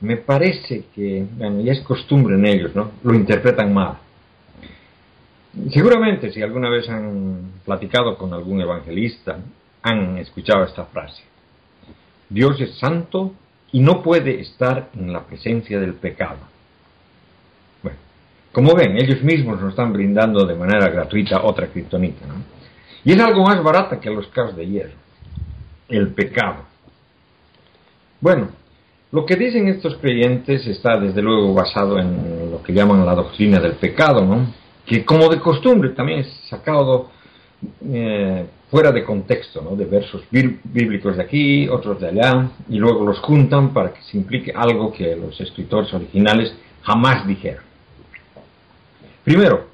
me 0.00 0.16
parece 0.16 0.84
que, 0.94 1.26
bueno, 1.36 1.60
es 1.70 1.80
costumbre 1.80 2.36
en 2.36 2.46
ellos, 2.46 2.74
¿no? 2.74 2.92
Lo 3.02 3.14
interpretan 3.14 3.72
mal. 3.72 3.98
Seguramente, 5.70 6.30
si 6.30 6.42
alguna 6.42 6.70
vez 6.70 6.88
han 6.88 7.52
platicado 7.64 8.16
con 8.16 8.32
algún 8.32 8.60
evangelista, 8.60 9.38
han 9.82 10.18
escuchado 10.18 10.64
esta 10.64 10.84
frase. 10.84 11.22
Dios 12.28 12.60
es 12.60 12.78
santo 12.78 13.32
y 13.72 13.80
no 13.80 14.02
puede 14.02 14.40
estar 14.40 14.90
en 14.94 15.12
la 15.12 15.24
presencia 15.24 15.80
del 15.80 15.94
pecado. 15.94 16.38
Bueno, 17.82 17.98
como 18.52 18.74
ven, 18.74 18.96
ellos 18.96 19.22
mismos 19.22 19.60
nos 19.60 19.70
están 19.70 19.92
brindando 19.92 20.46
de 20.46 20.54
manera 20.54 20.88
gratuita 20.90 21.42
otra 21.42 21.66
kriptonita, 21.68 22.26
¿no? 22.26 22.57
Y 23.08 23.12
es 23.12 23.20
algo 23.20 23.42
más 23.42 23.62
barata 23.62 23.98
que 23.98 24.10
los 24.10 24.26
caos 24.26 24.54
de 24.54 24.66
hierro. 24.66 24.92
El 25.88 26.08
pecado. 26.08 26.64
Bueno, 28.20 28.48
lo 29.12 29.24
que 29.24 29.34
dicen 29.34 29.66
estos 29.66 29.96
creyentes 29.96 30.66
está 30.66 31.00
desde 31.00 31.22
luego 31.22 31.54
basado 31.54 31.98
en 31.98 32.50
lo 32.50 32.62
que 32.62 32.74
llaman 32.74 33.06
la 33.06 33.14
doctrina 33.14 33.60
del 33.60 33.76
pecado, 33.76 34.26
¿no? 34.26 34.52
Que 34.84 35.06
como 35.06 35.30
de 35.30 35.40
costumbre 35.40 35.88
también 35.90 36.18
es 36.18 36.28
sacado 36.50 37.08
eh, 37.90 38.44
fuera 38.70 38.92
de 38.92 39.02
contexto, 39.04 39.62
¿no? 39.62 39.74
De 39.74 39.86
versos 39.86 40.24
bí- 40.30 40.60
bíblicos 40.62 41.16
de 41.16 41.22
aquí, 41.22 41.66
otros 41.66 41.98
de 42.02 42.08
allá, 42.08 42.50
y 42.68 42.76
luego 42.76 43.06
los 43.06 43.20
juntan 43.20 43.72
para 43.72 43.94
que 43.94 44.02
se 44.02 44.18
implique 44.18 44.52
algo 44.54 44.92
que 44.92 45.16
los 45.16 45.40
escritores 45.40 45.94
originales 45.94 46.54
jamás 46.82 47.26
dijeron. 47.26 47.64
Primero, 49.24 49.68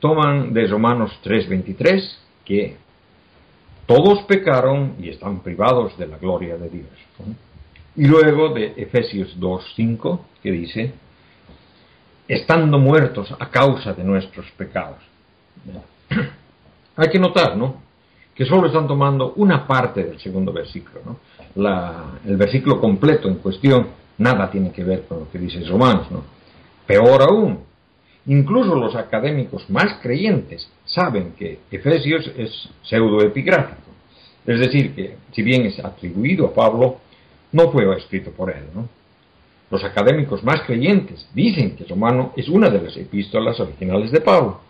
toman 0.00 0.54
de 0.54 0.66
Romanos 0.66 1.12
3:23 1.22 2.20
que 2.44 2.76
todos 3.86 4.22
pecaron 4.22 4.96
y 4.98 5.10
están 5.10 5.40
privados 5.40 5.96
de 5.98 6.06
la 6.06 6.18
gloria 6.18 6.56
de 6.56 6.68
Dios. 6.68 6.88
Y 7.96 8.06
luego 8.06 8.48
de 8.52 8.74
Efesios 8.76 9.38
2.5, 9.38 10.20
que 10.42 10.50
dice, 10.50 10.92
estando 12.26 12.78
muertos 12.78 13.34
a 13.38 13.50
causa 13.50 13.92
de 13.92 14.04
nuestros 14.04 14.50
pecados. 14.52 14.98
Hay 16.96 17.08
que 17.08 17.18
notar, 17.18 17.56
¿no? 17.56 17.82
Que 18.34 18.44
solo 18.44 18.66
están 18.66 18.88
tomando 18.88 19.34
una 19.36 19.66
parte 19.66 20.02
del 20.02 20.18
segundo 20.18 20.52
versículo, 20.52 21.00
¿no? 21.04 21.18
El 22.26 22.36
versículo 22.36 22.80
completo 22.80 23.28
en 23.28 23.36
cuestión 23.36 23.88
nada 24.18 24.50
tiene 24.50 24.72
que 24.72 24.82
ver 24.82 25.04
con 25.06 25.20
lo 25.20 25.30
que 25.30 25.38
dice 25.38 25.64
Romanos, 25.64 26.10
¿no? 26.10 26.24
Peor 26.86 27.22
aún, 27.22 27.60
incluso 28.26 28.74
los 28.74 28.94
académicos 28.94 29.68
más 29.68 29.98
creyentes 30.02 30.68
saben 30.84 31.32
que 31.38 31.60
Efesios 31.70 32.30
es 32.36 32.68
pseudoepigráfico. 32.82 33.82
Es 34.46 34.60
decir, 34.60 34.94
que 34.94 35.16
si 35.32 35.42
bien 35.42 35.66
es 35.66 35.82
atribuido 35.82 36.46
a 36.46 36.54
Pablo, 36.54 36.98
no 37.52 37.70
fue 37.70 37.84
escrito 37.96 38.30
por 38.30 38.50
él. 38.50 38.64
Los 39.70 39.82
académicos 39.84 40.44
más 40.44 40.62
creyentes 40.62 41.28
dicen 41.34 41.76
que 41.76 41.84
Romano 41.84 42.32
es 42.36 42.48
una 42.48 42.68
de 42.68 42.82
las 42.82 42.96
epístolas 42.96 43.58
originales 43.60 44.10
de 44.10 44.20
Pablo, 44.20 44.60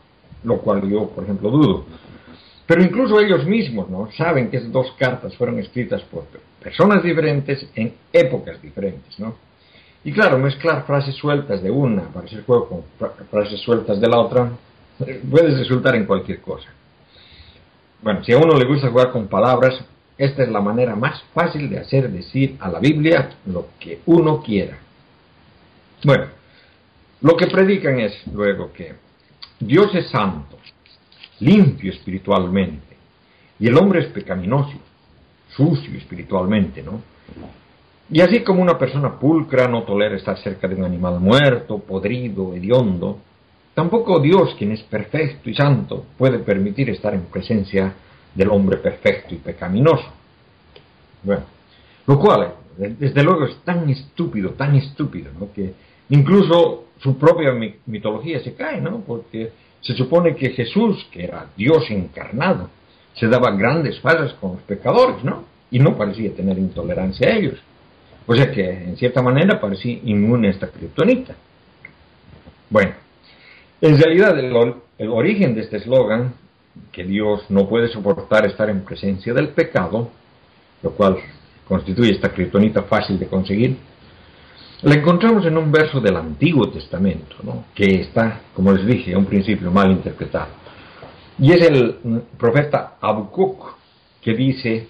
lo 0.45 0.59
cual 0.59 0.89
yo, 0.89 1.09
por 1.09 1.25
ejemplo, 1.25 1.51
dudo. 1.51 1.85
Pero 2.67 2.83
incluso 2.83 3.21
ellos 3.21 3.45
mismos 3.45 3.91
¿no? 3.91 4.09
saben 4.13 4.51
que 4.51 4.59
esas 4.59 4.73
dos 4.73 4.93
cartas 4.99 5.37
fueron 5.37 5.59
escritas 5.59 6.03
por 6.03 6.25
personas 6.63 7.03
diferentes 7.03 7.69
en 7.75 7.95
épocas 8.13 8.61
diferentes. 8.63 9.19
¿no? 9.19 9.35
Y 10.05 10.13
claro, 10.13 10.39
mezclar 10.39 10.85
frases 10.87 11.15
sueltas 11.15 11.63
de 11.63 11.71
una 11.71 12.03
para 12.03 12.27
hacer 12.27 12.45
juego 12.45 12.69
con 12.69 12.83
fra- 12.99 13.15
frases 13.31 13.61
sueltas 13.61 14.01
de 14.01 14.09
la 14.09 14.19
otra 14.19 14.51
eh, 15.07 15.23
puede 15.31 15.57
resultar 15.57 15.95
en 15.97 16.05
cualquier 16.05 16.41
cosa. 16.41 16.69
Bueno, 18.03 18.23
si 18.23 18.33
a 18.33 18.39
uno 18.39 18.55
le 18.59 18.67
gusta 18.67 18.91
jugar 18.91 19.11
con 19.13 19.29
palabras, 19.29 19.83
esta 20.19 20.43
es 20.43 20.51
la 20.51 20.61
manera 20.61 20.95
más 20.95 21.23
fácil 21.33 21.71
de 21.71 21.79
hacer 21.79 22.11
decir 22.11 22.57
a 22.61 22.69
la 22.69 22.79
Biblia 22.79 23.31
lo 23.47 23.69
que 23.81 24.01
uno 24.07 24.43
quiera. 24.43 24.79
Bueno, 26.05 26.27
lo 27.23 27.37
que 27.37 27.47
predican 27.47 27.99
es 27.99 28.27
luego 28.27 28.73
que 28.73 28.95
Dios 29.59 29.95
es 29.95 30.11
santo, 30.11 30.59
limpio 31.41 31.91
espiritualmente, 31.93 32.95
y 33.59 33.69
el 33.69 33.79
hombre 33.79 34.01
es 34.01 34.07
pecaminoso, 34.09 34.75
sucio 35.57 35.97
espiritualmente, 35.97 36.83
¿no? 36.83 37.01
Y 38.11 38.21
así 38.21 38.41
como 38.43 38.61
una 38.63 38.79
persona 38.79 39.19
pulcra 39.19 39.67
no 39.67 39.83
tolera 39.83 40.17
estar 40.17 40.39
cerca 40.39 40.69
de 40.69 40.75
un 40.75 40.85
animal 40.85 41.21
muerto, 41.21 41.79
podrido, 41.79 42.55
hediondo, 42.55 43.19
tampoco 43.75 44.21
Dios, 44.21 44.55
quien 44.59 44.73
es 44.73 44.83
perfecto 44.83 45.49
y 45.51 45.55
santo, 45.55 46.05
puede 46.19 46.39
permitir 46.41 46.91
estar 46.91 47.15
en 47.15 47.23
presencia 47.25 47.95
del 48.35 48.51
hombre 48.51 48.79
perfecto 48.79 49.35
y 49.35 49.39
pecaminoso. 49.39 50.05
Bueno, 51.23 51.43
lo 52.07 52.19
cual, 52.19 52.55
eh, 52.79 52.95
desde 52.99 53.23
luego, 53.23 53.47
es 53.47 53.57
tan 53.65 53.89
estúpido, 53.89 54.51
tan 54.51 54.75
estúpido, 54.77 55.31
¿no? 55.39 55.51
que 55.53 55.73
incluso 56.11 56.85
su 56.99 57.17
propia 57.17 57.53
mi- 57.53 57.75
mitología 57.87 58.41
se 58.41 58.55
cae, 58.55 58.81
¿no? 58.81 59.01
Porque 59.01 59.51
se 59.81 59.95
supone 59.95 60.37
que 60.37 60.51
Jesús, 60.51 61.07
que 61.11 61.25
era 61.25 61.47
Dios 61.57 61.91
encarnado, 61.91 62.69
se 63.15 63.27
daba 63.29 63.51
grandes 63.53 63.99
fallas 64.01 64.35
con 64.35 64.53
los 64.53 64.63
pecadores, 64.63 65.23
¿no? 65.25 65.45
Y 65.71 65.79
no 65.79 65.97
parecía 65.97 66.35
tener 66.35 66.59
intolerancia 66.59 67.29
a 67.29 67.37
ellos. 67.37 67.59
O 68.27 68.35
sea 68.35 68.51
que, 68.51 68.69
en 68.71 68.97
cierta 68.97 69.23
manera, 69.23 69.61
parecía 69.61 69.99
inmune 70.05 70.49
a 70.49 70.51
esta 70.53 70.69
kriptonita. 70.69 71.35
Bueno, 72.71 72.93
en 73.81 73.99
realidad 74.01 74.39
el, 74.39 74.55
or- 74.57 74.83
el 74.99 75.09
origen 75.11 75.55
de 75.55 75.63
este 75.63 75.77
eslogan, 75.77 76.35
que 76.91 77.05
Dios 77.05 77.45
no 77.51 77.69
puede 77.69 77.89
soportar 77.89 78.47
estar 78.47 78.69
en 78.71 78.85
presencia 78.85 79.33
del 79.35 79.49
pecado, 79.51 80.11
lo 80.83 80.91
cual 80.93 81.19
constituye 81.69 82.13
esta 82.13 82.31
kriptonita 82.33 82.83
fácil 82.85 83.19
de 83.19 83.27
conseguir, 83.27 83.77
la 84.83 84.95
encontramos 84.95 85.47
en 85.47 85.57
un 85.57 85.71
verso 85.71 86.01
del 86.01 86.17
Antiguo 86.17 86.69
Testamento, 86.71 87.37
¿no? 87.43 87.67
que 87.75 87.85
está, 88.03 88.41
como 88.55 88.73
les 88.73 88.85
dije 88.87 89.15
a 89.15 89.19
un 89.19 89.25
principio, 89.25 89.71
mal 89.71 89.91
interpretado. 89.91 90.49
Y 91.39 91.53
es 91.53 91.67
el 91.67 91.97
mm, 92.03 92.19
profeta 92.39 92.97
Habacuc 93.01 93.77
que 94.21 94.35
dice, 94.35 94.89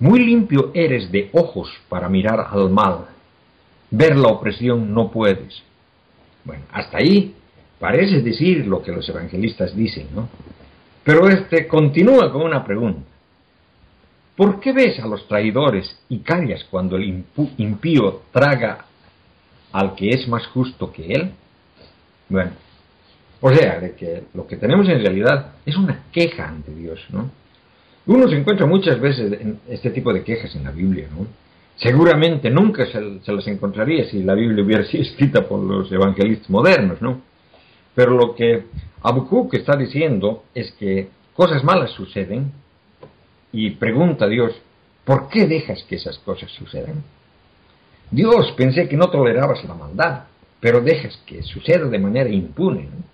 muy 0.00 0.18
limpio 0.24 0.70
eres 0.74 1.12
de 1.12 1.30
ojos 1.32 1.70
para 1.88 2.08
mirar 2.08 2.48
al 2.50 2.70
mal, 2.70 3.06
ver 3.90 4.16
la 4.16 4.28
opresión 4.28 4.92
no 4.92 5.10
puedes. 5.10 5.62
Bueno, 6.44 6.64
hasta 6.72 6.98
ahí 6.98 7.34
parece 7.78 8.22
decir 8.22 8.66
lo 8.66 8.82
que 8.82 8.92
los 8.92 9.08
evangelistas 9.08 9.76
dicen, 9.76 10.08
¿no? 10.14 10.28
Pero 11.04 11.28
este 11.28 11.68
continúa 11.68 12.32
con 12.32 12.42
una 12.42 12.64
pregunta. 12.64 13.02
¿Por 14.36 14.58
qué 14.58 14.72
ves 14.72 14.98
a 15.00 15.06
los 15.06 15.28
traidores 15.28 15.98
y 16.08 16.20
callas 16.20 16.64
cuando 16.70 16.96
el 16.96 17.24
impío 17.58 18.22
traga 18.32 18.86
al 19.72 19.94
que 19.94 20.08
es 20.08 20.26
más 20.28 20.46
justo 20.46 20.90
que 20.90 21.12
él? 21.12 21.32
Bueno, 22.28 22.52
o 23.42 23.52
sea, 23.52 23.80
de 23.80 23.94
que 23.94 24.24
lo 24.32 24.46
que 24.46 24.56
tenemos 24.56 24.88
en 24.88 25.00
realidad 25.00 25.52
es 25.66 25.76
una 25.76 26.04
queja 26.10 26.48
ante 26.48 26.74
Dios, 26.74 27.00
¿no? 27.10 27.30
Uno 28.06 28.28
se 28.28 28.36
encuentra 28.36 28.66
muchas 28.66 28.98
veces 29.00 29.32
en 29.40 29.60
este 29.68 29.90
tipo 29.90 30.12
de 30.12 30.22
quejas 30.24 30.54
en 30.56 30.64
la 30.64 30.70
Biblia, 30.70 31.08
¿no? 31.10 31.26
Seguramente 31.76 32.50
nunca 32.50 32.84
se, 32.86 33.32
las 33.32 33.46
encontraría 33.46 34.04
si 34.10 34.22
la 34.22 34.34
Biblia 34.34 34.64
hubiera 34.64 34.84
sido 34.90 35.02
escrita 35.02 35.48
por 35.48 35.60
los 35.60 35.90
evangelistas 35.92 36.50
modernos, 36.50 37.00
¿no? 37.00 37.20
Pero 37.94 38.12
lo 38.12 38.34
que 38.34 38.64
Habacuc 39.02 39.54
está 39.54 39.76
diciendo 39.76 40.44
es 40.54 40.72
que 40.72 41.08
cosas 41.34 41.64
malas 41.64 41.90
suceden 41.90 42.52
y 43.52 43.70
pregunta 43.70 44.26
a 44.26 44.28
Dios, 44.28 44.52
¿por 45.04 45.28
qué 45.28 45.46
dejas 45.46 45.82
que 45.84 45.96
esas 45.96 46.18
cosas 46.18 46.50
sucedan? 46.52 47.02
Dios, 48.10 48.52
pensé 48.56 48.88
que 48.88 48.96
no 48.96 49.08
tolerabas 49.08 49.64
la 49.64 49.74
maldad, 49.74 50.24
pero 50.60 50.80
dejas 50.80 51.16
que 51.26 51.42
suceda 51.42 51.86
de 51.86 51.98
manera 51.98 52.28
impune. 52.28 52.82
¿no? 52.82 53.10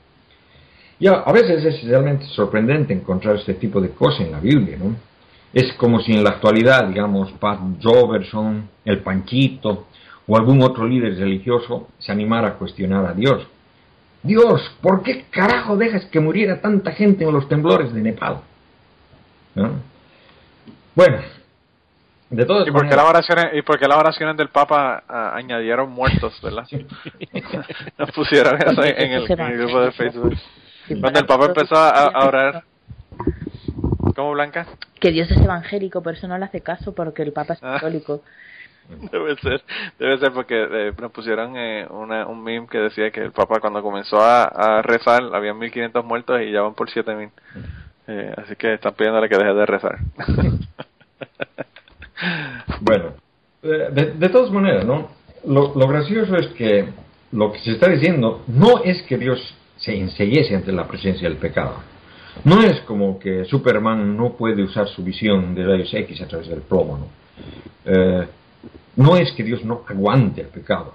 Y 0.99 1.07
a, 1.09 1.13
a 1.13 1.33
veces 1.33 1.65
es 1.65 1.85
realmente 1.85 2.25
sorprendente 2.27 2.93
encontrar 2.93 3.37
este 3.37 3.55
tipo 3.55 3.81
de 3.81 3.91
cosas 3.91 4.21
en 4.23 4.33
la 4.33 4.41
Biblia, 4.41 4.77
¿no? 4.79 4.97
Es 5.53 5.73
como 5.75 6.01
si 6.01 6.13
en 6.13 6.23
la 6.23 6.31
actualidad, 6.31 6.87
digamos, 6.89 7.33
Pat 7.33 7.61
Robertson, 7.83 8.69
el 8.85 9.01
Panchito 9.01 9.87
o 10.27 10.37
algún 10.37 10.63
otro 10.63 10.87
líder 10.87 11.17
religioso 11.17 11.89
se 11.99 12.13
animara 12.13 12.49
a 12.49 12.55
cuestionar 12.55 13.07
a 13.07 13.15
Dios. 13.15 13.47
Dios, 14.23 14.61
¿por 14.83 15.03
qué 15.03 15.27
carajo 15.31 15.77
dejas 15.77 16.05
que 16.07 16.21
muriera 16.21 16.61
tanta 16.61 16.93
gente 16.93 17.25
en 17.25 17.33
los 17.33 17.49
temblores 17.49 17.93
de 17.95 18.03
Nepal? 18.03 18.41
¿No? 19.55 19.71
Bueno, 20.95 21.19
de 22.29 22.45
todas 22.45 22.67
¿Y 22.67 22.73
por, 22.73 22.89
qué 22.89 22.95
oraciones, 22.97 23.47
¿Y 23.55 23.63
por 23.63 23.79
qué 23.79 23.87
las 23.87 23.99
oraciones 23.99 24.37
del 24.37 24.49
Papa 24.49 25.05
ah, 25.09 25.33
añadieron 25.37 25.91
muertos, 25.91 26.41
verdad? 26.43 26.67
Nos 27.99 28.11
pusieron 28.11 28.61
eso 28.61 28.83
en, 28.83 29.01
en 29.01 29.13
el, 29.13 29.31
en 29.31 29.41
el 29.41 29.59
grupo 29.59 29.81
de 29.81 29.93
Facebook. 29.93 30.35
Cuando 31.01 31.21
el 31.21 31.27
Papa 31.27 31.47
empezó 31.47 31.77
a, 31.77 31.91
a 32.09 32.27
orar. 32.27 32.65
¿Cómo, 34.15 34.33
Blanca? 34.33 34.67
Que 35.01 35.11
Dios 35.11 35.31
es 35.31 35.37
evangélico, 35.41 36.03
por 36.03 36.15
eso 36.15 36.27
no 36.29 36.39
le 36.39 36.45
hace 36.47 36.61
caso, 36.63 36.95
porque 36.95 37.23
el 37.23 37.33
Papa 37.33 37.55
es 37.55 37.63
Ah. 37.63 37.75
católico. 37.75 38.23
Debe 39.11 39.35
ser, 39.39 39.63
debe 39.99 40.17
ser 40.19 40.33
porque 40.33 40.55
eh, 40.63 40.93
nos 41.01 41.11
pusieron 41.11 41.57
eh, 41.57 41.89
una, 41.91 42.25
un 42.27 42.41
meme 42.45 42.69
que 42.69 42.79
decía 42.79 43.11
que 43.11 43.21
el 43.21 43.33
Papa 43.33 43.59
cuando 43.61 43.83
comenzó 43.83 44.21
a, 44.21 44.45
a 44.45 44.81
rezar 44.83 45.23
había 45.35 45.53
1500 45.55 46.05
muertos 46.05 46.41
y 46.41 46.53
ya 46.53 46.63
van 46.63 46.75
por 46.75 46.89
7000. 46.89 47.29
Eh, 48.07 48.35
así 48.37 48.55
que 48.55 48.75
están 48.75 48.95
pidiéndole 48.95 49.29
que 49.29 49.37
deje 49.39 49.55
de 49.55 49.67
rezar. 49.67 49.99
Bueno, 52.81 53.15
de, 53.63 54.13
de 54.15 54.29
todas 54.29 54.51
maneras, 54.51 54.85
¿no? 54.85 55.09
Lo, 55.47 55.75
lo 55.75 55.87
gracioso 55.89 56.37
es 56.37 56.49
que 56.55 56.89
lo 57.33 57.53
que 57.53 57.59
se 57.61 57.73
está 57.73 57.89
diciendo 57.91 58.43
no 58.47 58.83
es 58.85 59.03
que 59.03 59.19
Dios 59.19 59.56
se 59.87 59.97
enseguiese 59.97 60.57
ante 60.57 60.73
la 60.73 60.87
presencia 60.89 61.29
del 61.29 61.39
pecado. 61.39 61.77
No 62.45 62.61
es 62.61 62.81
como 62.81 63.19
que 63.19 63.45
Superman 63.45 64.17
no 64.17 64.37
puede 64.37 64.63
usar 64.63 64.89
su 64.89 65.03
visión 65.03 65.55
de 65.55 65.65
rayos 65.65 65.95
X 65.95 66.21
a 66.23 66.27
través 66.27 66.49
del 66.49 66.61
plomo, 66.61 66.99
¿no? 66.99 67.07
Eh, 67.85 68.27
no 68.97 69.17
es 69.17 69.33
que 69.33 69.45
Dios 69.45 69.65
no 69.65 69.85
aguante 69.87 70.41
el 70.41 70.49
pecado, 70.49 70.93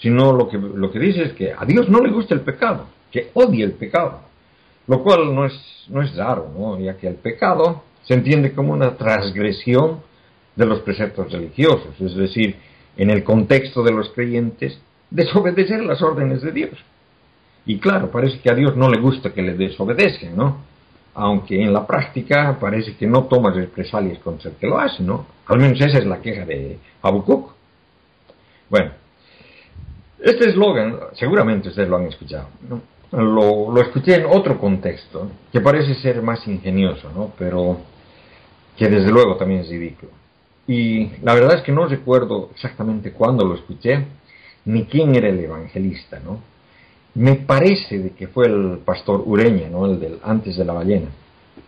sino 0.00 0.32
lo 0.32 0.48
que, 0.48 0.56
lo 0.56 0.90
que 0.90 1.00
dice 1.00 1.24
es 1.24 1.32
que 1.32 1.52
a 1.52 1.64
Dios 1.64 1.88
no 1.88 2.00
le 2.00 2.12
gusta 2.12 2.34
el 2.34 2.42
pecado, 2.42 2.86
que 3.10 3.30
odia 3.34 3.64
el 3.64 3.72
pecado, 3.72 4.20
lo 4.86 5.02
cual 5.02 5.34
no 5.34 5.44
es, 5.44 5.54
no 5.88 6.00
es 6.00 6.14
raro, 6.14 6.78
ya 6.78 6.96
que 6.96 7.08
el 7.08 7.16
pecado 7.16 7.82
se 8.04 8.14
entiende 8.14 8.52
como 8.52 8.72
una 8.72 8.96
transgresión 8.96 10.00
de 10.54 10.64
los 10.64 10.80
preceptos 10.80 11.32
religiosos, 11.32 12.00
es 12.00 12.14
decir, 12.14 12.56
en 12.96 13.10
el 13.10 13.24
contexto 13.24 13.82
de 13.82 13.92
los 13.92 14.10
creyentes, 14.10 14.80
desobedecer 15.10 15.82
las 15.82 16.00
órdenes 16.02 16.42
de 16.42 16.52
Dios. 16.52 16.78
Y 17.66 17.78
claro, 17.78 18.10
parece 18.10 18.40
que 18.40 18.50
a 18.50 18.54
Dios 18.54 18.76
no 18.76 18.88
le 18.88 19.00
gusta 19.00 19.32
que 19.32 19.42
le 19.42 19.54
desobedezcan, 19.54 20.36
¿no? 20.36 20.58
Aunque 21.14 21.60
en 21.60 21.72
la 21.72 21.86
práctica 21.86 22.56
parece 22.60 22.96
que 22.96 23.06
no 23.06 23.24
toma 23.24 23.50
represalias 23.50 24.18
contra 24.20 24.50
el 24.50 24.56
que 24.56 24.66
lo 24.66 24.78
hace, 24.78 25.02
¿no? 25.02 25.26
Al 25.46 25.58
menos 25.58 25.80
esa 25.80 25.98
es 25.98 26.06
la 26.06 26.20
queja 26.20 26.44
de 26.44 26.78
Habacuc. 27.02 27.52
Bueno, 28.70 28.92
este 30.20 30.48
eslogan, 30.48 30.98
seguramente 31.14 31.68
ustedes 31.68 31.88
lo 31.88 31.96
han 31.96 32.06
escuchado, 32.06 32.48
¿no? 32.68 32.80
Lo, 33.10 33.72
lo 33.72 33.80
escuché 33.80 34.16
en 34.16 34.26
otro 34.26 34.58
contexto, 34.58 35.30
que 35.50 35.60
parece 35.60 35.94
ser 35.94 36.22
más 36.22 36.46
ingenioso, 36.46 37.10
¿no? 37.14 37.32
Pero 37.38 37.80
que 38.76 38.88
desde 38.88 39.10
luego 39.10 39.36
también 39.36 39.60
es 39.60 39.68
ridículo. 39.68 40.12
Y 40.66 41.08
la 41.22 41.34
verdad 41.34 41.56
es 41.56 41.62
que 41.62 41.72
no 41.72 41.86
recuerdo 41.86 42.50
exactamente 42.54 43.12
cuándo 43.12 43.44
lo 43.44 43.54
escuché, 43.54 44.04
ni 44.66 44.84
quién 44.84 45.16
era 45.16 45.28
el 45.28 45.40
evangelista, 45.40 46.20
¿no? 46.20 46.40
Me 47.18 47.34
parece 47.34 47.98
de 47.98 48.10
que 48.10 48.28
fue 48.28 48.46
el 48.46 48.78
pastor 48.84 49.24
Ureña, 49.26 49.68
¿no? 49.68 49.86
El 49.86 49.98
del 49.98 50.20
antes 50.22 50.56
de 50.56 50.64
la 50.64 50.72
ballena. 50.72 51.08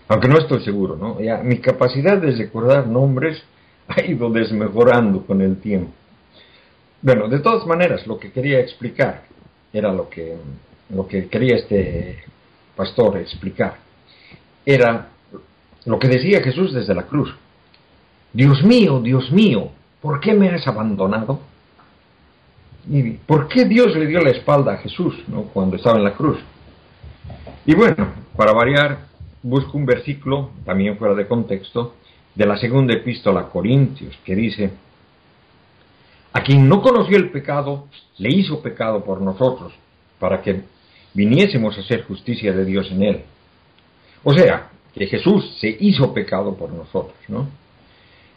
Aunque 0.07 0.29
no 0.29 0.39
estoy 0.39 0.63
seguro, 0.63 0.95
¿no? 0.95 1.21
Ya, 1.21 1.39
mi 1.39 1.59
capacidad 1.59 2.19
de 2.19 2.31
recordar 2.31 2.87
nombres 2.87 3.43
ha 3.89 4.01
ido 4.01 4.31
desmejorando 4.31 5.27
con 5.27 5.41
el 5.41 5.61
tiempo. 5.61 5.91
Bueno, 7.03 7.29
de 7.29 7.41
todas 7.41 7.67
maneras, 7.67 8.07
lo 8.07 8.17
que 8.17 8.31
quería 8.31 8.61
explicar 8.61 9.25
era 9.73 9.93
lo 9.93 10.09
que, 10.09 10.37
lo 10.95 11.09
que 11.09 11.27
quería 11.27 11.57
este 11.57 12.23
pastor 12.77 13.17
explicar. 13.17 13.79
Era 14.65 15.09
lo 15.85 15.99
que 15.99 16.07
decía 16.07 16.45
Jesús 16.45 16.73
desde 16.73 16.95
la 16.95 17.09
cruz. 17.09 17.35
Dios 18.33 18.63
mío, 18.63 19.01
Dios 19.01 19.33
mío, 19.33 19.73
¿por 20.01 20.21
qué 20.21 20.33
me 20.33 20.51
has 20.51 20.65
abandonado? 20.69 21.41
¿Y 22.89 23.13
por 23.13 23.49
qué 23.49 23.65
Dios 23.65 23.95
le 23.97 24.07
dio 24.07 24.21
la 24.21 24.31
espalda 24.31 24.75
a 24.75 24.79
Jesús 24.79 25.23
¿no? 25.29 25.43
cuando 25.45 25.77
estaba 25.77 25.99
en 25.99 26.05
la 26.05 26.15
cruz? 26.15 26.39
Y 27.67 27.75
bueno, 27.75 28.09
para 28.37 28.53
variar, 28.53 29.07
busco 29.43 29.77
un 29.77 29.87
versículo, 29.87 30.51
también 30.65 30.97
fuera 30.97 31.15
de 31.15 31.27
contexto, 31.27 31.95
de 32.35 32.47
la 32.47 32.57
segunda 32.57 32.95
epístola 32.95 33.41
a 33.41 33.49
Corintios, 33.49 34.17
que 34.25 34.35
dice, 34.35 34.71
a 36.33 36.43
quien 36.43 36.69
no 36.69 36.81
conoció 36.81 37.17
el 37.17 37.31
pecado, 37.31 37.89
le 38.19 38.31
hizo 38.31 38.63
pecado 38.63 39.05
por 39.05 39.21
nosotros, 39.21 39.73
para 40.19 40.41
que 40.41 40.63
viniésemos 41.13 41.77
a 41.77 41.81
hacer 41.81 42.05
justicia 42.05 42.53
de 42.53 42.65
Dios 42.65 42.91
en 42.91 43.03
él. 43.03 43.23
O 44.23 44.33
sea, 44.33 44.71
que 44.95 45.07
Jesús 45.07 45.57
se 45.61 45.77
hizo 45.81 46.13
pecado 46.13 46.55
por 46.55 46.73
nosotros, 46.73 47.17
¿no? 47.29 47.49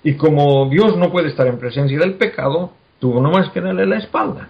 Y 0.03 0.15
como 0.15 0.69
Dios 0.69 0.97
no 0.97 1.11
puede 1.11 1.29
estar 1.29 1.47
en 1.47 1.57
presencia 1.57 1.97
del 1.97 2.15
pecado, 2.15 2.71
tuvo 3.03 3.19
nomás 3.19 3.51
que 3.51 3.59
darle 3.59 3.85
la 3.85 3.97
espalda. 3.97 4.47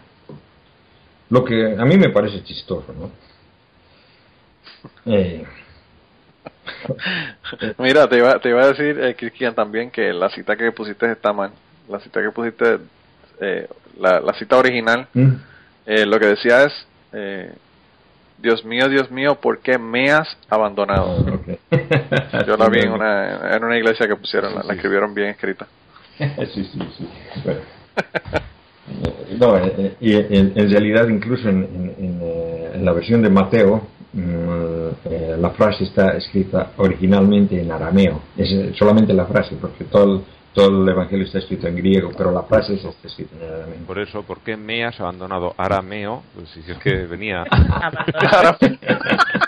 Lo 1.32 1.44
que 1.44 1.76
a 1.76 1.86
mí 1.86 1.98
me 1.98 2.10
parece 2.10 2.44
chistoso, 2.44 2.94
¿no? 2.94 3.10
Eh, 5.12 5.44
Mira, 7.80 8.08
te 8.08 8.18
iba, 8.20 8.38
te 8.38 8.50
iba 8.50 8.62
a 8.62 8.68
decir, 8.68 9.00
eh, 9.00 9.16
Cristian, 9.16 9.56
también 9.56 9.90
que 9.90 10.14
la 10.14 10.30
cita 10.30 10.56
que 10.56 10.72
pusiste 10.72 11.12
está 11.12 11.34
mal. 11.34 11.50
La 11.90 12.00
cita 12.00 12.22
que 12.22 12.30
pusiste, 12.30 12.78
eh, 13.42 13.68
la, 13.98 14.20
la 14.20 14.34
cita 14.34 14.58
original, 14.58 15.08
¿Mm? 15.16 15.32
eh, 15.88 16.06
lo 16.06 16.20
que 16.20 16.28
decía 16.28 16.66
es, 16.66 16.88
eh, 17.12 17.52
Dios 18.38 18.64
mío, 18.64 18.88
Dios 18.88 19.10
mío, 19.10 19.34
¿por 19.42 19.62
qué 19.62 19.80
me 19.80 20.12
has 20.12 20.28
abandonado? 20.48 21.26
Yo 22.46 22.56
la 22.56 22.70
vi 22.70 22.82
en 22.82 22.92
una, 23.00 23.56
en 23.58 23.64
una 23.64 23.78
iglesia 23.78 24.08
que 24.08 24.16
pusieron, 24.16 24.54
la, 24.54 24.62
la 24.62 24.74
escribieron 24.76 25.12
bien 25.12 25.30
escrita. 25.30 25.66
sí, 26.20 26.70
sí, 26.72 26.80
sí. 27.00 27.10
Bueno. 27.44 27.83
Eh, 27.98 28.04
No, 29.40 29.58
eh, 29.58 29.74
eh, 29.78 29.96
y 30.00 30.14
en, 30.14 30.54
en 30.56 30.70
realidad 30.70 31.08
incluso 31.08 31.50
en, 31.50 31.64
en- 31.64 31.96
en, 32.06 32.20
eh, 32.22 32.72
en 32.76 32.86
la 32.86 32.94
versión 32.94 33.22
de 33.24 33.30
Mateo 33.30 33.88
mm, 34.14 34.88
eh, 35.06 35.36
la 35.40 35.50
frase 35.52 35.86
está 35.86 36.12
escrita 36.18 36.72
originalmente 36.78 37.60
en 37.60 37.72
arameo. 37.72 38.22
Es 38.38 38.52
eh, 38.52 38.74
solamente 38.78 39.12
la 39.14 39.26
frase, 39.26 39.56
porque 39.60 39.86
todo 39.86 40.04
el, 40.18 40.22
todo 40.54 40.84
el 40.84 40.88
evangelio 40.90 41.26
está 41.26 41.40
escrito 41.40 41.68
en 41.68 41.76
griego, 41.78 42.12
pero 42.16 42.32
la 42.32 42.44
frase 42.44 42.76
está 42.76 42.90
escrita 43.08 43.36
en 43.42 43.54
arameo. 43.54 43.86
Por 43.88 43.98
eso, 43.98 44.22
¿por 44.22 44.40
qué 44.42 44.56
me 44.56 44.86
has 44.86 45.00
abandonado 45.00 45.56
arameo? 45.58 46.22
Pues 46.36 46.50
si 46.50 46.60
es 46.72 46.78
que 46.78 46.94
venía. 47.08 47.44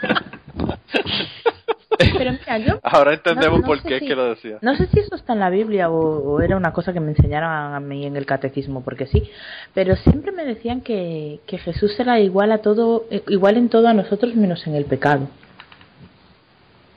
Yo 2.57 2.79
Ahora 2.83 3.13
entendemos 3.13 3.59
no- 3.59 3.61
no 3.61 3.67
por 3.67 3.81
sé 3.81 3.87
qué 3.87 3.99
si- 3.99 4.07
que 4.07 4.15
lo 4.15 4.25
decía. 4.25 4.57
No 4.61 4.75
sé 4.75 4.87
si 4.87 4.99
eso 4.99 5.15
está 5.15 5.33
en 5.33 5.39
la 5.39 5.49
Biblia 5.49 5.89
o, 5.89 5.95
o 6.33 6.41
era 6.41 6.55
una 6.57 6.71
cosa 6.73 6.93
que 6.93 6.99
me 6.99 7.11
enseñaron 7.11 7.49
a 7.49 7.79
mí 7.79 8.05
en 8.05 8.15
el 8.17 8.25
catecismo, 8.25 8.83
porque 8.83 9.07
sí, 9.07 9.29
pero 9.73 9.95
siempre 9.95 10.31
me 10.31 10.45
decían 10.45 10.81
que, 10.81 11.39
que 11.47 11.57
Jesús 11.57 11.99
era 11.99 12.19
igual 12.19 12.51
a 12.51 12.59
todo, 12.59 13.05
eh, 13.11 13.23
igual 13.27 13.57
en 13.57 13.69
todo 13.69 13.87
a 13.87 13.93
nosotros 13.93 14.35
menos 14.35 14.65
en 14.67 14.75
el 14.75 14.85
pecado. 14.85 15.27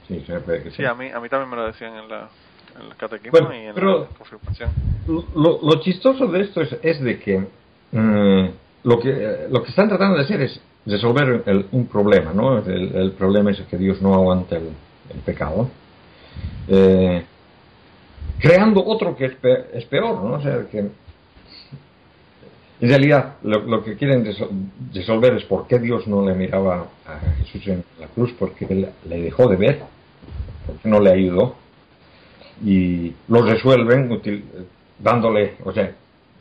Sí, 0.06 0.22
se 0.26 0.32
me 0.32 0.40
puede 0.40 0.62
que 0.62 0.70
Sí, 0.70 0.84
a 0.84 0.94
mí, 0.94 1.11
a 1.11 1.20
mí 1.20 1.28
también 1.28 1.50
me 1.50 1.56
lo 1.56 1.66
decían 1.66 1.94
en, 1.96 2.09
la, 2.09 2.28
en 2.80 2.86
el 2.86 2.96
catequismo 2.96 3.30
Bueno, 3.38 3.54
y 3.54 3.66
en 3.66 3.74
pero- 3.74 4.00
la 4.00 4.06
confirmación. 4.16 4.70
Lo, 5.06 5.59
lo 5.62 5.80
chistoso 5.80 6.26
de 6.26 6.40
esto 6.42 6.61
es, 6.62 6.76
es 6.82 7.00
de 7.00 7.18
que 7.18 7.38
mm, 7.92 8.46
lo 8.84 8.98
que 9.00 9.11
eh, 9.11 9.46
lo 9.50 9.62
que 9.62 9.70
están 9.70 9.88
tratando 9.88 10.16
de 10.16 10.24
hacer 10.24 10.40
es 10.42 10.61
resolver 10.86 11.42
el- 11.46 11.66
un 11.72 11.86
problema, 11.86 12.32
¿no? 12.32 12.59
El, 12.59 12.94
el 12.94 13.12
problema 13.12 13.50
es 13.50 13.61
que 13.62 13.76
Dios 13.76 14.00
no 14.00 14.14
aguanta 14.14 14.56
el, 14.56 14.68
el 15.12 15.20
pecado, 15.20 15.68
eh, 16.68 17.24
creando 18.38 18.84
otro 18.84 19.16
que 19.16 19.26
es, 19.26 19.34
pe- 19.34 19.66
es 19.72 19.84
peor, 19.86 20.22
¿no? 20.22 20.34
O 20.34 20.40
sea, 20.42 20.66
que 20.70 20.78
en 22.80 22.88
realidad 22.88 23.34
lo, 23.42 23.61
lo 23.62 23.82
que 23.84 23.96
quieren 23.96 24.24
resol- 24.24 24.50
resolver 24.94 25.34
es 25.34 25.44
por 25.44 25.66
qué 25.66 25.78
Dios 25.78 26.06
no 26.06 26.24
le 26.26 26.34
miraba 26.34 26.86
a 27.06 27.18
Jesús 27.44 27.66
en 27.68 27.84
la 27.98 28.06
cruz, 28.06 28.32
porque 28.38 28.66
él 28.70 28.88
le 29.09 29.20
dejó 29.22 29.48
de 29.48 29.56
ver, 29.56 29.82
porque 30.66 30.88
no 30.88 31.00
le 31.00 31.11
ayudó 31.11 31.56
y 32.64 33.12
lo 33.28 33.42
resuelven 33.42 34.11
util- 34.11 34.44
dándole, 34.98 35.54
o 35.64 35.72
sea, 35.72 35.92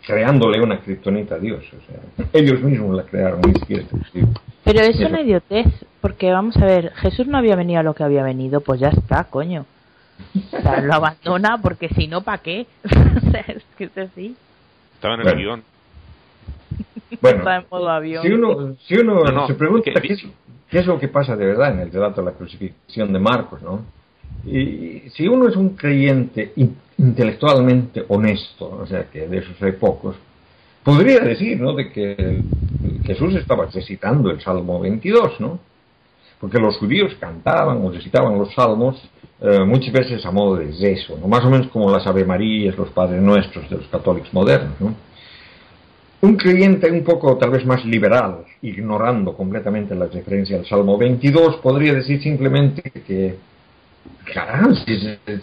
creándole 0.05 0.61
una 0.61 0.79
kriptonita 0.79 1.35
a 1.35 1.39
Dios. 1.39 1.63
O 1.73 1.91
sea, 1.91 2.27
ellos 2.33 2.61
mismos 2.61 2.95
la 2.95 3.03
crearon, 3.03 3.41
ni 3.41 3.53
siquiera. 3.59 3.83
Pero 4.67 4.81
es 4.85 4.99
una 4.99 5.21
idiotez, 5.21 5.65
porque 6.01 6.31
vamos 6.31 6.55
a 6.57 6.65
ver, 6.65 6.91
Jesús 6.95 7.25
no 7.27 7.37
había 7.37 7.55
venido 7.55 7.79
a 7.79 7.83
lo 7.83 7.93
que 7.95 8.03
había 8.03 8.23
venido, 8.23 8.61
pues 8.61 8.79
ya 8.79 8.89
está, 8.89 9.23
coño. 9.25 9.65
O 10.53 10.61
sea, 10.61 10.81
lo 10.81 10.93
abandona 10.93 11.57
porque 11.61 11.89
si 11.89 12.07
no, 12.07 12.21
¿para 12.21 12.39
qué? 12.39 12.65
o 12.85 13.31
sea, 13.31 13.41
es 13.47 13.63
que 13.77 13.85
es 13.85 13.97
así. 13.97 14.35
Estaba 14.95 15.13
en 15.15 15.19
el 15.21 15.23
Bueno. 15.25 15.39
guion. 15.39 15.63
Bueno, 17.21 17.37
Está 17.39 17.55
en 17.57 17.65
modo 17.71 17.89
avión. 17.89 18.23
si 18.23 18.31
uno, 18.33 18.75
si 18.85 18.95
uno 18.95 19.23
No, 19.23 19.31
no, 19.31 19.47
se 19.47 19.53
pregunta 19.55 19.91
que- 19.93 20.01
qué 20.01 20.13
es, 20.13 20.23
qué 20.69 20.79
es 20.79 20.85
lo 20.85 20.99
que 20.99 21.07
pasa 21.07 21.35
de 21.35 21.45
verdad 21.45 21.71
en 21.73 21.79
el 21.79 21.91
relato 21.91 22.21
de 22.21 22.31
la 22.31 22.37
crucifixión 22.37 23.13
de 23.13 23.19
Marcos, 23.19 23.61
¿no? 23.61 23.81
Y 24.45 25.09
si 25.11 25.27
uno 25.27 25.47
es 25.47 25.55
un 25.55 25.69
creyente 25.75 26.51
in- 26.57 26.75
intelectualmente 26.97 28.03
honesto, 28.09 28.69
o 28.81 28.85
sea, 28.85 29.05
que 29.05 29.27
de 29.27 29.37
esos 29.37 29.61
hay 29.61 29.71
pocos, 29.73 30.15
podría 30.83 31.19
decir, 31.19 31.59
¿no?, 31.59 31.73
de 31.73 31.91
que 31.91 32.41
Jesús 33.07 33.33
estaba 33.35 33.67
recitando 33.67 34.29
el 34.29 34.41
Salmo 34.41 34.81
22, 34.81 35.39
¿no? 35.39 35.59
Porque 36.41 36.59
los 36.59 36.77
judíos 36.77 37.15
cantaban 37.19 37.83
o 37.83 37.89
recitaban 37.89 38.37
los 38.37 38.53
salmos 38.53 39.01
eh, 39.39 39.63
muchas 39.65 39.93
veces 39.93 40.25
a 40.25 40.31
modo 40.31 40.57
de 40.57 40.71
rezo, 40.71 41.17
¿no? 41.17 41.27
más 41.27 41.43
o 41.45 41.49
menos 41.49 41.67
como 41.67 41.89
las 41.89 42.05
Ave 42.05 42.25
Marías, 42.25 42.77
los 42.77 42.89
Padres 42.89 43.21
Nuestros 43.21 43.69
de 43.69 43.77
los 43.77 43.87
católicos 43.87 44.31
modernos. 44.33 44.79
¿no? 44.79 44.93
Un 46.21 46.35
creyente 46.35 46.91
un 46.91 47.03
poco 47.03 47.37
tal 47.37 47.51
vez 47.51 47.65
más 47.65 47.85
liberal, 47.85 48.43
ignorando 48.61 49.33
completamente 49.35 49.95
la 49.95 50.07
referencia 50.07 50.57
al 50.57 50.65
Salmo 50.65 50.97
22, 50.97 51.57
podría 51.57 51.93
decir 51.93 52.21
simplemente 52.21 52.81
que, 52.91 53.37
caramba, 54.33 54.75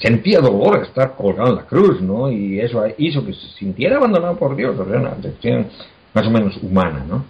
sentía 0.01 0.41
dolor 0.41 0.83
estar 0.83 1.15
colgado 1.17 1.51
en 1.51 1.57
la 1.57 1.65
cruz, 1.65 2.01
¿no? 2.03 2.31
Y 2.31 2.59
eso 2.59 2.85
hizo 2.99 3.25
que 3.25 3.33
se 3.33 3.49
sintiera 3.57 3.99
abandonado 3.99 4.37
por 4.37 4.57
Dios, 4.57 4.77
o 4.77 4.85
sea, 4.85 4.99
una 4.99 5.15
reacción 5.15 5.69
más 6.13 6.27
o 6.27 6.31
menos 6.31 6.57
humana, 6.61 7.05
¿no? 7.09 7.25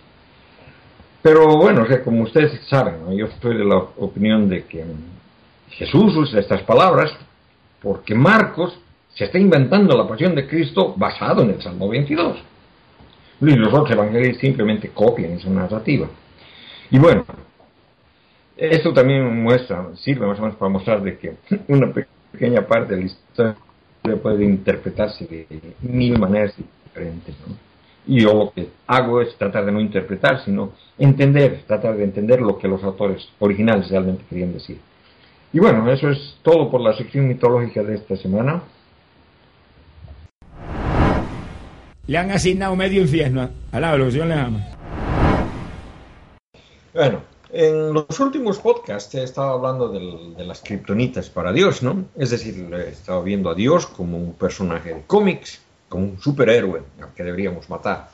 Pero 1.24 1.56
bueno, 1.56 1.86
como 2.04 2.24
ustedes 2.24 2.60
saben, 2.68 3.16
yo 3.16 3.24
estoy 3.24 3.56
de 3.56 3.64
la 3.64 3.78
opinión 3.78 4.46
de 4.46 4.66
que 4.66 4.84
Jesús 5.70 6.14
usa 6.14 6.38
estas 6.38 6.60
palabras 6.64 7.16
porque 7.80 8.14
Marcos 8.14 8.78
se 9.14 9.24
está 9.24 9.38
inventando 9.38 9.96
la 9.96 10.06
pasión 10.06 10.34
de 10.34 10.46
Cristo 10.46 10.92
basado 10.94 11.40
en 11.40 11.52
el 11.52 11.62
Salmo 11.62 11.88
22 11.88 12.36
y 13.40 13.56
los 13.56 13.72
otros 13.72 13.90
evangelios 13.92 14.36
simplemente 14.36 14.90
copian 14.90 15.32
esa 15.32 15.48
narrativa. 15.48 16.08
Y 16.90 16.98
bueno, 16.98 17.24
esto 18.54 18.92
también 18.92 19.42
muestra, 19.42 19.96
sirve 19.96 20.26
más 20.26 20.38
o 20.38 20.42
menos 20.42 20.58
para 20.58 20.68
mostrar 20.70 21.02
de 21.02 21.16
que 21.16 21.36
una 21.68 21.90
pequeña 21.90 22.66
parte 22.66 22.96
de 22.96 23.00
la 23.00 23.06
historia 23.06 23.56
puede 24.22 24.44
interpretarse 24.44 25.24
de 25.24 25.46
mil 25.80 26.18
maneras 26.18 26.54
diferentes. 26.84 27.34
Y 28.06 28.20
yo 28.22 28.34
lo 28.34 28.52
que 28.52 28.68
hago 28.86 29.20
es 29.20 29.36
tratar 29.36 29.64
de 29.64 29.72
no 29.72 29.80
interpretar, 29.80 30.44
sino 30.44 30.72
entender, 30.98 31.62
tratar 31.66 31.96
de 31.96 32.04
entender 32.04 32.40
lo 32.40 32.58
que 32.58 32.68
los 32.68 32.82
autores 32.84 33.28
originales 33.38 33.88
realmente 33.90 34.24
querían 34.28 34.52
decir. 34.52 34.78
Y 35.52 35.58
bueno, 35.58 35.90
eso 35.90 36.10
es 36.10 36.38
todo 36.42 36.70
por 36.70 36.80
la 36.80 36.96
sección 36.96 37.28
mitológica 37.28 37.82
de 37.82 37.94
esta 37.94 38.16
semana. 38.16 38.62
le 42.06 42.18
han 42.18 42.30
asignado 42.30 42.76
medio 42.76 43.00
infierno 43.00 43.50
a 43.72 43.80
la 43.80 43.94
evolución 43.94 44.28
le 44.28 44.34
ama. 44.34 44.66
Bueno, 46.92 47.22
en 47.50 47.92
los 47.92 48.20
últimos 48.20 48.58
podcasts 48.58 49.14
he 49.14 49.22
estado 49.22 49.50
hablando 49.50 49.88
de 49.88 50.44
las 50.44 50.60
kriptonitas 50.60 51.30
para 51.30 51.52
Dios, 51.52 51.82
¿no? 51.82 52.04
Es 52.16 52.30
decir, 52.30 52.68
he 52.72 52.90
estado 52.90 53.22
viendo 53.22 53.50
a 53.50 53.54
Dios 53.54 53.86
como 53.86 54.18
un 54.18 54.34
personaje 54.34 54.94
de 54.94 55.02
cómics, 55.06 55.60
como 55.94 56.06
un 56.06 56.20
superhéroe 56.20 56.82
al 57.00 57.14
que 57.14 57.22
deberíamos 57.22 57.70
matar. 57.70 58.08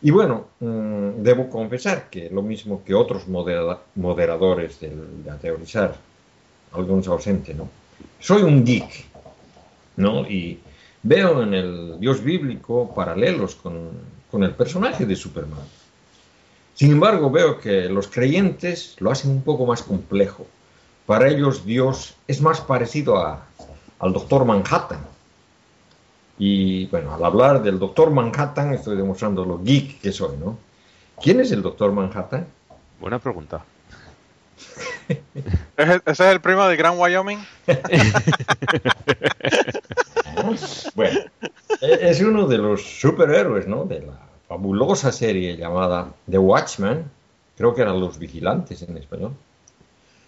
Y 0.00 0.12
bueno, 0.12 0.46
mm, 0.60 1.24
debo 1.24 1.50
confesar 1.50 2.08
que 2.08 2.30
lo 2.30 2.40
mismo 2.40 2.84
que 2.84 2.94
otros 2.94 3.26
moderadores 3.26 4.78
de, 4.78 4.90
de 4.90 5.32
teorizar, 5.42 5.96
algunos 6.72 7.08
ausentes, 7.08 7.56
¿no? 7.56 7.68
Soy 8.20 8.42
un 8.42 8.64
geek, 8.64 9.06
¿no? 9.96 10.20
Y 10.20 10.60
veo 11.02 11.42
en 11.42 11.54
el 11.54 11.98
Dios 11.98 12.22
bíblico 12.22 12.94
paralelos 12.94 13.56
con, 13.56 13.90
el 14.40 14.54
personaje 14.54 15.04
de 15.04 15.16
Superman. 15.16 15.66
Sin 16.74 16.92
embargo, 16.92 17.28
veo 17.28 17.58
que 17.58 17.88
los 17.88 18.06
creyentes 18.06 18.94
lo 19.00 19.10
hacen 19.10 19.32
un 19.32 19.42
poco 19.42 19.66
más 19.66 19.82
complejo. 19.82 20.46
Para 21.06 21.28
ellos 21.28 21.64
Dios 21.64 22.14
es 22.28 22.40
más 22.40 22.60
parecido 22.60 23.16
a, 23.16 23.48
al 23.98 24.12
Doctor 24.12 24.44
Manhattan. 24.44 25.07
Y 26.38 26.86
bueno, 26.86 27.14
al 27.14 27.24
hablar 27.24 27.62
del 27.62 27.78
Doctor 27.78 28.10
Manhattan 28.10 28.72
estoy 28.72 28.96
demostrando 28.96 29.44
lo 29.44 29.58
geek 29.58 30.00
que 30.00 30.12
soy, 30.12 30.36
¿no? 30.36 30.58
¿Quién 31.20 31.40
es 31.40 31.50
el 31.50 31.62
Doctor 31.62 31.92
Manhattan? 31.92 32.46
Buena 33.00 33.18
pregunta. 33.18 33.64
¿Ese 35.76 36.02
es 36.06 36.20
el 36.20 36.40
primo 36.40 36.64
de 36.66 36.76
Gran 36.76 36.98
Wyoming? 36.98 37.38
bueno, 40.94 41.20
e-, 41.80 41.98
es 42.02 42.20
uno 42.20 42.46
de 42.46 42.58
los 42.58 43.00
superhéroes, 43.00 43.66
¿no? 43.66 43.84
De 43.84 44.00
la 44.00 44.18
fabulosa 44.48 45.12
serie 45.12 45.56
llamada 45.56 46.12
The 46.30 46.38
Watchmen, 46.38 47.04
creo 47.56 47.74
que 47.74 47.82
eran 47.82 48.00
los 48.00 48.18
vigilantes 48.18 48.82
en 48.82 48.96
español. 48.96 49.32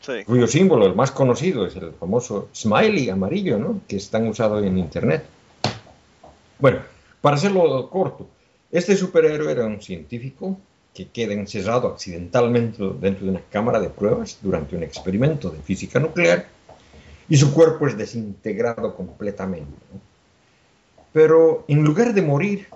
Sí. 0.01 0.25
Cuyo 0.25 0.47
símbolo, 0.47 0.87
el 0.87 0.95
más 0.95 1.11
conocido, 1.11 1.67
es 1.67 1.77
el 1.77 1.93
famoso 1.93 2.49
smiley 2.55 3.11
amarillo, 3.11 3.59
¿no? 3.59 3.81
Que 3.87 3.97
están 3.97 4.27
usados 4.27 4.65
en 4.65 4.79
internet. 4.79 5.25
Bueno, 6.61 6.81
para 7.21 7.37
hacerlo 7.37 7.89
corto, 7.89 8.29
este 8.71 8.95
superhéroe 8.95 9.51
era 9.51 9.65
un 9.65 9.81
científico 9.81 10.59
que 10.95 11.09
queda 11.09 11.33
encerrado 11.33 11.89
accidentalmente 11.89 12.83
dentro 13.01 13.25
de 13.25 13.31
una 13.31 13.43
cámara 13.51 13.81
de 13.81 13.89
pruebas 13.89 14.39
durante 14.43 14.77
un 14.77 14.83
experimento 14.83 15.51
de 15.51 15.61
física 15.63 15.99
nuclear 15.99 16.47
y 17.29 17.37
su 17.37 17.55
cuerpo 17.55 17.87
es 17.87 17.97
desintegrado 17.97 18.95
completamente. 18.95 19.73
Pero 21.13 21.65
en 21.69 21.83
lugar 21.83 22.13
de 22.13 22.23
morir, 22.23 22.67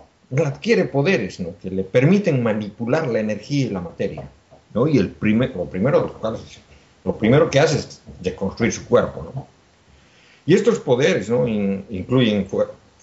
adquiere 0.44 0.84
poderes 0.86 1.40
¿no? 1.40 1.50
que 1.60 1.70
le 1.70 1.84
permiten 1.84 2.42
manipular 2.42 3.06
la 3.08 3.20
energía 3.20 3.66
y 3.66 3.70
la 3.70 3.80
materia. 3.80 4.28
¿no? 4.72 4.88
Y 4.88 4.96
el 4.96 5.10
primer, 5.10 5.54
lo, 5.54 5.66
primero, 5.66 6.18
lo 7.04 7.18
primero 7.18 7.50
que 7.50 7.60
hace 7.60 7.78
es 7.78 8.02
deconstruir 8.20 8.72
su 8.72 8.86
cuerpo. 8.86 9.46
Y 10.46 10.54
estos 10.54 10.78
poderes 10.78 11.28
¿no? 11.28 11.46
incluyen 11.46 12.46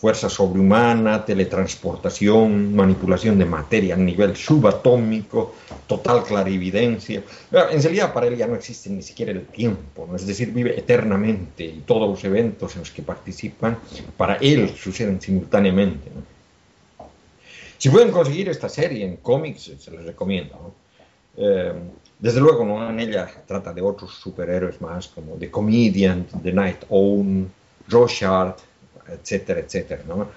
fuerza 0.02 0.30
sobrehumana, 0.30 1.24
teletransportación, 1.24 2.76
manipulación 2.76 3.38
de 3.38 3.46
materia 3.46 3.94
a 3.94 3.98
nivel 3.98 4.36
subatómico, 4.36 5.54
total 5.86 6.24
clarividencia. 6.24 7.22
En 7.52 7.84
realidad 7.84 8.12
para 8.12 8.26
él 8.26 8.36
ya 8.36 8.48
no 8.48 8.56
existe 8.56 8.90
ni 8.90 9.04
siquiera 9.04 9.32
el 9.32 9.46
tiempo, 9.46 10.08
¿no? 10.10 10.16
es 10.16 10.26
decir, 10.26 10.52
vive 10.52 10.76
eternamente 10.76 11.66
y 11.66 11.84
todos 11.86 12.10
los 12.10 12.24
eventos 12.24 12.74
en 12.74 12.80
los 12.80 12.90
que 12.90 13.04
participan 13.04 13.78
para 14.18 14.38
él 14.38 14.74
suceden 14.76 15.22
simultáneamente. 15.22 16.10
Si 17.78 17.88
pueden 17.90 18.10
conseguir 18.10 18.50
esta 18.50 18.70
serie 18.70 19.06
en 19.06 19.18
cómics, 19.18 19.72
se 19.78 19.92
les 19.92 20.04
recomiendo. 20.04 20.74
Eh, 21.38 21.74
desde 22.18 22.40
luego, 22.40 22.66
¿no? 22.66 22.90
en 22.90 23.00
ella 23.00 23.30
trata 23.46 23.72
de 23.72 23.84
otros 23.84 24.16
superhéroes 24.16 24.82
más, 24.82 25.10
como 25.10 25.36
The 25.36 25.52
Comedian, 25.52 26.26
The 26.42 26.54
Night 26.54 26.86
Owl, 26.90 27.48
Rorschach, 27.88 28.56
etcétera, 29.14 29.60
etcétera, 29.60 30.04
¿no? 30.08 30.28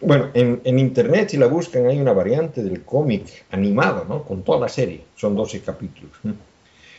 Bueno, 0.00 0.30
en, 0.34 0.78
internet 0.78 1.30
si 1.30 1.36
la 1.36 1.46
buscan 1.46 1.86
hay 1.86 2.00
una 2.00 2.12
variante 2.12 2.62
del 2.62 2.82
cómic 2.82 3.44
animado, 3.50 4.04
¿no? 4.08 4.24
Con 4.24 4.42
toda 4.42 4.60
la 4.60 4.68
serie, 4.68 5.04
son 5.16 5.36
12 5.36 5.60
capítulos. 5.60 6.12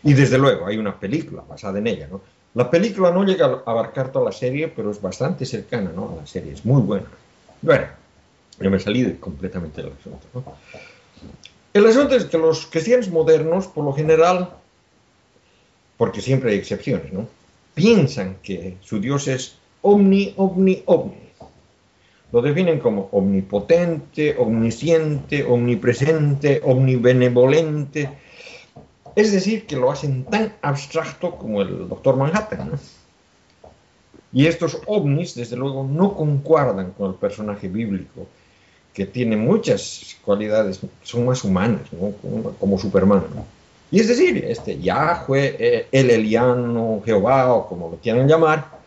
Y 0.03 0.13
desde 0.13 0.37
luego 0.37 0.67
hay 0.67 0.77
una 0.77 0.99
película 0.99 1.43
basada 1.47 1.79
en 1.79 1.87
ella, 1.87 2.07
¿no? 2.09 2.21
La 2.55 2.69
película 2.69 3.11
no 3.11 3.23
llega 3.23 3.63
a 3.65 3.71
abarcar 3.71 4.11
toda 4.11 4.25
la 4.25 4.31
serie, 4.31 4.67
pero 4.67 4.91
es 4.91 5.01
bastante 5.01 5.45
cercana, 5.45 5.91
¿no? 5.93 6.11
A 6.13 6.21
la 6.21 6.27
serie, 6.27 6.53
es 6.53 6.63
muy 6.65 6.81
buena. 6.81 7.07
Bueno, 7.61 7.87
yo 8.59 8.69
me 8.69 8.79
salí 8.79 9.15
completamente 9.15 9.81
del 9.81 9.93
asunto, 9.93 10.27
¿no? 10.33 10.43
El 11.73 11.87
asunto 11.87 12.15
es 12.15 12.25
que 12.25 12.37
los 12.37 12.67
cristianos 12.67 13.09
modernos, 13.09 13.67
por 13.67 13.83
lo 13.83 13.93
general, 13.93 14.51
porque 15.97 16.21
siempre 16.21 16.51
hay 16.51 16.57
excepciones, 16.57 17.11
¿no? 17.11 17.27
Piensan 17.73 18.37
que 18.43 18.77
su 18.81 18.99
Dios 18.99 19.27
es 19.27 19.55
omni, 19.81 20.33
omni, 20.37 20.83
omni. 20.85 21.22
Lo 22.33 22.41
definen 22.41 22.79
como 22.79 23.09
omnipotente, 23.11 24.35
omnisciente, 24.39 25.43
omnipresente, 25.43 26.61
omnibenevolente. 26.65 28.09
Es 29.15 29.31
decir, 29.31 29.67
que 29.67 29.75
lo 29.75 29.91
hacen 29.91 30.23
tan 30.23 30.51
abstracto 30.63 31.35
como 31.35 31.61
el 31.61 31.87
doctor 31.87 32.17
Manhattan. 32.17 32.71
Y 34.33 34.47
estos 34.47 34.81
ovnis, 34.87 35.35
desde 35.35 35.55
luego, 35.55 35.87
no 35.87 36.15
concuerdan 36.15 36.93
con 36.93 37.11
el 37.11 37.17
personaje 37.17 37.67
bíblico, 37.67 38.25
que 38.95 39.05
tiene 39.05 39.37
muchas 39.37 40.17
cualidades, 40.25 40.79
son 41.03 41.27
más 41.27 41.43
humanas, 41.43 41.81
como, 42.59 42.79
Superman. 42.79 43.25
Y 43.91 43.99
es 43.99 44.07
decir, 44.07 44.43
este 44.43 44.79
Yahweh, 44.79 45.55
eh, 45.59 45.87
el 45.91 46.09
Eliano, 46.09 46.99
Jehová, 47.05 47.53
o 47.53 47.67
como 47.67 47.91
lo 47.91 47.97
quieran 47.97 48.27
llamar, 48.27 48.82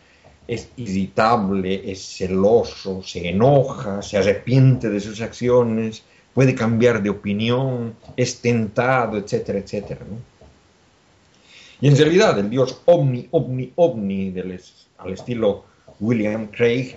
es 0.47 0.69
irritable, 0.77 1.91
es 1.91 2.17
celoso, 2.17 3.03
se 3.03 3.29
enoja, 3.29 4.01
se 4.01 4.17
arrepiente 4.17 4.89
de 4.89 4.99
sus 4.99 5.19
acciones, 5.21 6.03
puede 6.33 6.55
cambiar 6.55 7.03
de 7.03 7.09
opinión, 7.09 7.95
es 8.15 8.39
tentado, 8.39 9.17
etcétera, 9.17 9.59
etcétera. 9.59 10.01
Y 11.81 11.87
en 11.87 11.97
realidad 11.97 12.39
el 12.39 12.49
Dios 12.49 12.81
omni, 12.85 13.27
omni, 13.31 14.31
del, 14.31 14.59
al 14.97 15.13
estilo 15.13 15.65
William 15.99 16.47
Craig, 16.47 16.95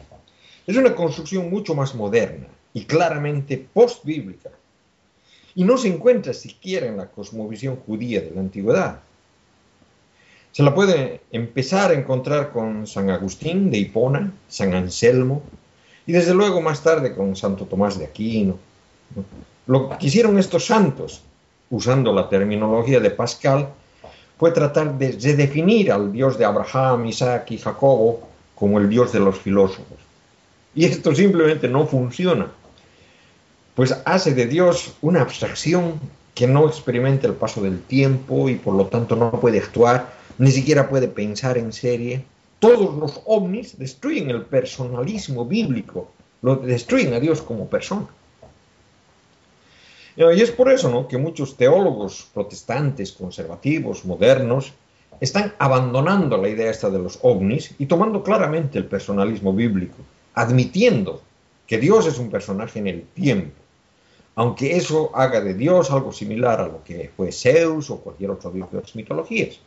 es 0.66 0.76
una 0.76 0.94
construcción 0.94 1.50
mucho 1.50 1.74
más 1.74 1.94
moderna 1.94 2.46
y 2.72 2.84
claramente 2.84 3.66
post-bíblica. 3.72 4.50
Y 5.54 5.64
no 5.64 5.76
se 5.76 5.88
encuentra 5.88 6.32
siquiera 6.32 6.86
en 6.86 6.96
la 6.96 7.10
cosmovisión 7.10 7.76
judía 7.76 8.20
de 8.20 8.30
la 8.30 8.40
antigüedad. 8.40 9.00
Se 10.52 10.62
la 10.62 10.74
puede 10.74 11.20
empezar 11.30 11.90
a 11.90 11.94
encontrar 11.94 12.50
con 12.50 12.86
San 12.86 13.10
Agustín 13.10 13.70
de 13.70 13.78
Hipona, 13.78 14.32
San 14.48 14.74
Anselmo 14.74 15.42
y 16.06 16.12
desde 16.12 16.34
luego 16.34 16.60
más 16.60 16.82
tarde 16.82 17.14
con 17.14 17.36
Santo 17.36 17.66
Tomás 17.66 17.98
de 17.98 18.06
Aquino. 18.06 18.58
Lo 19.66 19.96
que 19.96 20.06
hicieron 20.06 20.38
estos 20.38 20.66
santos, 20.66 21.22
usando 21.70 22.12
la 22.12 22.28
terminología 22.28 22.98
de 22.98 23.10
Pascal, 23.10 23.68
fue 24.38 24.50
tratar 24.50 24.98
de 24.98 25.12
redefinir 25.12 25.92
al 25.92 26.12
Dios 26.12 26.38
de 26.38 26.44
Abraham, 26.44 27.06
Isaac 27.06 27.50
y 27.50 27.58
Jacobo 27.58 28.20
como 28.54 28.78
el 28.78 28.88
Dios 28.88 29.12
de 29.12 29.20
los 29.20 29.38
filósofos. 29.38 29.98
Y 30.74 30.84
esto 30.84 31.14
simplemente 31.14 31.68
no 31.68 31.86
funciona, 31.86 32.50
pues 33.74 33.96
hace 34.04 34.34
de 34.34 34.46
Dios 34.46 34.94
una 35.00 35.20
abstracción 35.22 36.00
que 36.34 36.46
no 36.46 36.66
experimenta 36.66 37.26
el 37.26 37.34
paso 37.34 37.60
del 37.60 37.82
tiempo 37.82 38.48
y 38.48 38.56
por 38.56 38.74
lo 38.74 38.86
tanto 38.86 39.14
no 39.14 39.30
puede 39.32 39.58
actuar, 39.58 40.19
ni 40.38 40.50
siquiera 40.50 40.88
puede 40.88 41.08
pensar 41.08 41.58
en 41.58 41.72
serie. 41.72 42.24
Todos 42.58 42.94
los 42.96 43.20
ovnis 43.26 43.78
destruyen 43.78 44.30
el 44.30 44.42
personalismo 44.42 45.44
bíblico, 45.44 46.10
lo 46.42 46.56
destruyen 46.56 47.14
a 47.14 47.20
Dios 47.20 47.42
como 47.42 47.68
persona. 47.68 48.08
Y 50.16 50.42
es 50.42 50.50
por 50.50 50.70
eso 50.70 50.90
¿no? 50.90 51.08
que 51.08 51.16
muchos 51.16 51.56
teólogos 51.56 52.28
protestantes, 52.34 53.12
conservativos, 53.12 54.04
modernos, 54.04 54.72
están 55.20 55.54
abandonando 55.58 56.36
la 56.36 56.48
idea 56.48 56.70
esta 56.70 56.90
de 56.90 56.98
los 56.98 57.18
ovnis 57.22 57.74
y 57.78 57.86
tomando 57.86 58.22
claramente 58.22 58.78
el 58.78 58.86
personalismo 58.86 59.52
bíblico, 59.52 59.96
admitiendo 60.34 61.22
que 61.66 61.78
Dios 61.78 62.06
es 62.06 62.18
un 62.18 62.30
personaje 62.30 62.78
en 62.78 62.88
el 62.88 63.02
tiempo, 63.02 63.54
aunque 64.34 64.76
eso 64.76 65.10
haga 65.14 65.40
de 65.40 65.54
Dios 65.54 65.90
algo 65.90 66.12
similar 66.12 66.60
a 66.60 66.66
lo 66.66 66.82
que 66.82 67.10
fue 67.16 67.32
Zeus 67.32 67.90
o 67.90 68.00
cualquier 68.00 68.30
otro 68.30 68.50
dios 68.50 68.70
de 68.72 68.80
las 68.80 68.94
mitologías. 68.94 69.60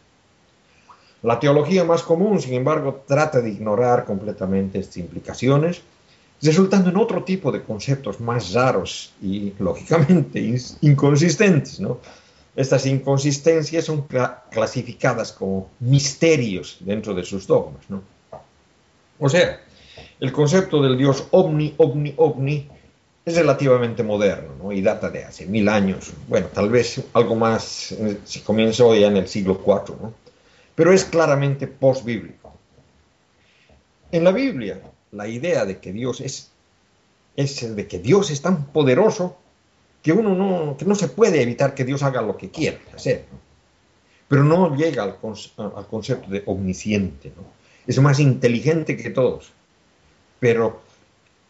La 1.24 1.40
teología 1.40 1.86
más 1.86 2.04
común, 2.04 2.42
sin 2.42 2.54
embargo, 2.54 3.04
trata 3.08 3.40
de 3.40 3.50
ignorar 3.50 4.04
completamente 4.04 4.80
estas 4.80 4.98
implicaciones, 4.98 5.82
resultando 6.42 6.90
en 6.90 6.98
otro 6.98 7.24
tipo 7.24 7.50
de 7.50 7.64
conceptos 7.64 8.20
más 8.20 8.52
raros 8.52 9.14
y, 9.22 9.54
lógicamente, 9.58 10.60
inconsistentes. 10.82 11.82
Estas 12.56 12.86
inconsistencias 12.86 13.86
son 13.86 14.06
clasificadas 14.52 15.32
como 15.32 15.70
misterios 15.80 16.78
dentro 16.82 17.14
de 17.14 17.24
sus 17.24 17.48
dogmas. 17.48 17.86
O 19.18 19.30
sea, 19.30 19.62
el 20.20 20.32
concepto 20.34 20.82
del 20.82 20.98
Dios 20.98 21.28
omni, 21.32 21.74
omni, 21.78 22.14
omni 22.18 22.68
es 23.26 23.36
relativamente 23.38 24.04
moderno 24.04 24.74
y 24.74 24.82
data 24.82 25.10
de 25.10 25.24
hace 25.24 25.46
mil 25.46 25.70
años. 25.70 26.12
Bueno, 26.28 26.48
tal 26.48 26.70
vez 26.70 27.02
algo 27.14 27.36
más 27.36 27.94
eh, 27.94 28.18
se 28.26 28.44
comenzó 28.44 28.94
ya 28.94 29.08
en 29.08 29.18
el 29.18 29.28
siglo 29.30 29.62
IV, 29.66 29.96
pero 30.76 30.92
es 30.92 31.06
claramente 31.06 31.68
postbíblico. 31.68 32.54
En 34.12 34.24
la 34.24 34.32
Biblia, 34.32 34.80
la 35.12 35.28
idea 35.28 35.66
de 35.66 35.80
que 35.80 35.92
Dios 35.92 36.22
es, 36.22 36.52
es 37.36 37.76
de 37.76 37.88
que 37.88 38.00
Dios 38.00 38.32
es 38.32 38.42
tan 38.42 38.66
poderoso 38.68 39.38
que 40.02 40.12
uno 40.12 40.36
no, 40.36 40.76
que 40.78 40.86
no 40.86 40.96
se 40.96 41.08
puede 41.08 41.42
evitar 41.42 41.74
que 41.74 41.86
Dios 41.86 42.04
haga 42.04 42.22
lo 42.22 42.38
que 42.38 42.50
quiera 42.50 42.78
hacer. 42.94 43.26
Pero 44.28 44.44
no 44.44 44.76
llega 44.76 45.04
al, 45.04 45.18
al 45.58 45.88
concepto 45.88 46.30
de 46.30 46.44
omnisciente. 46.46 47.32
Es 47.88 48.00
más 48.00 48.20
inteligente 48.20 48.98
que 48.98 49.10
todos. 49.12 49.52
Pero 50.40 50.82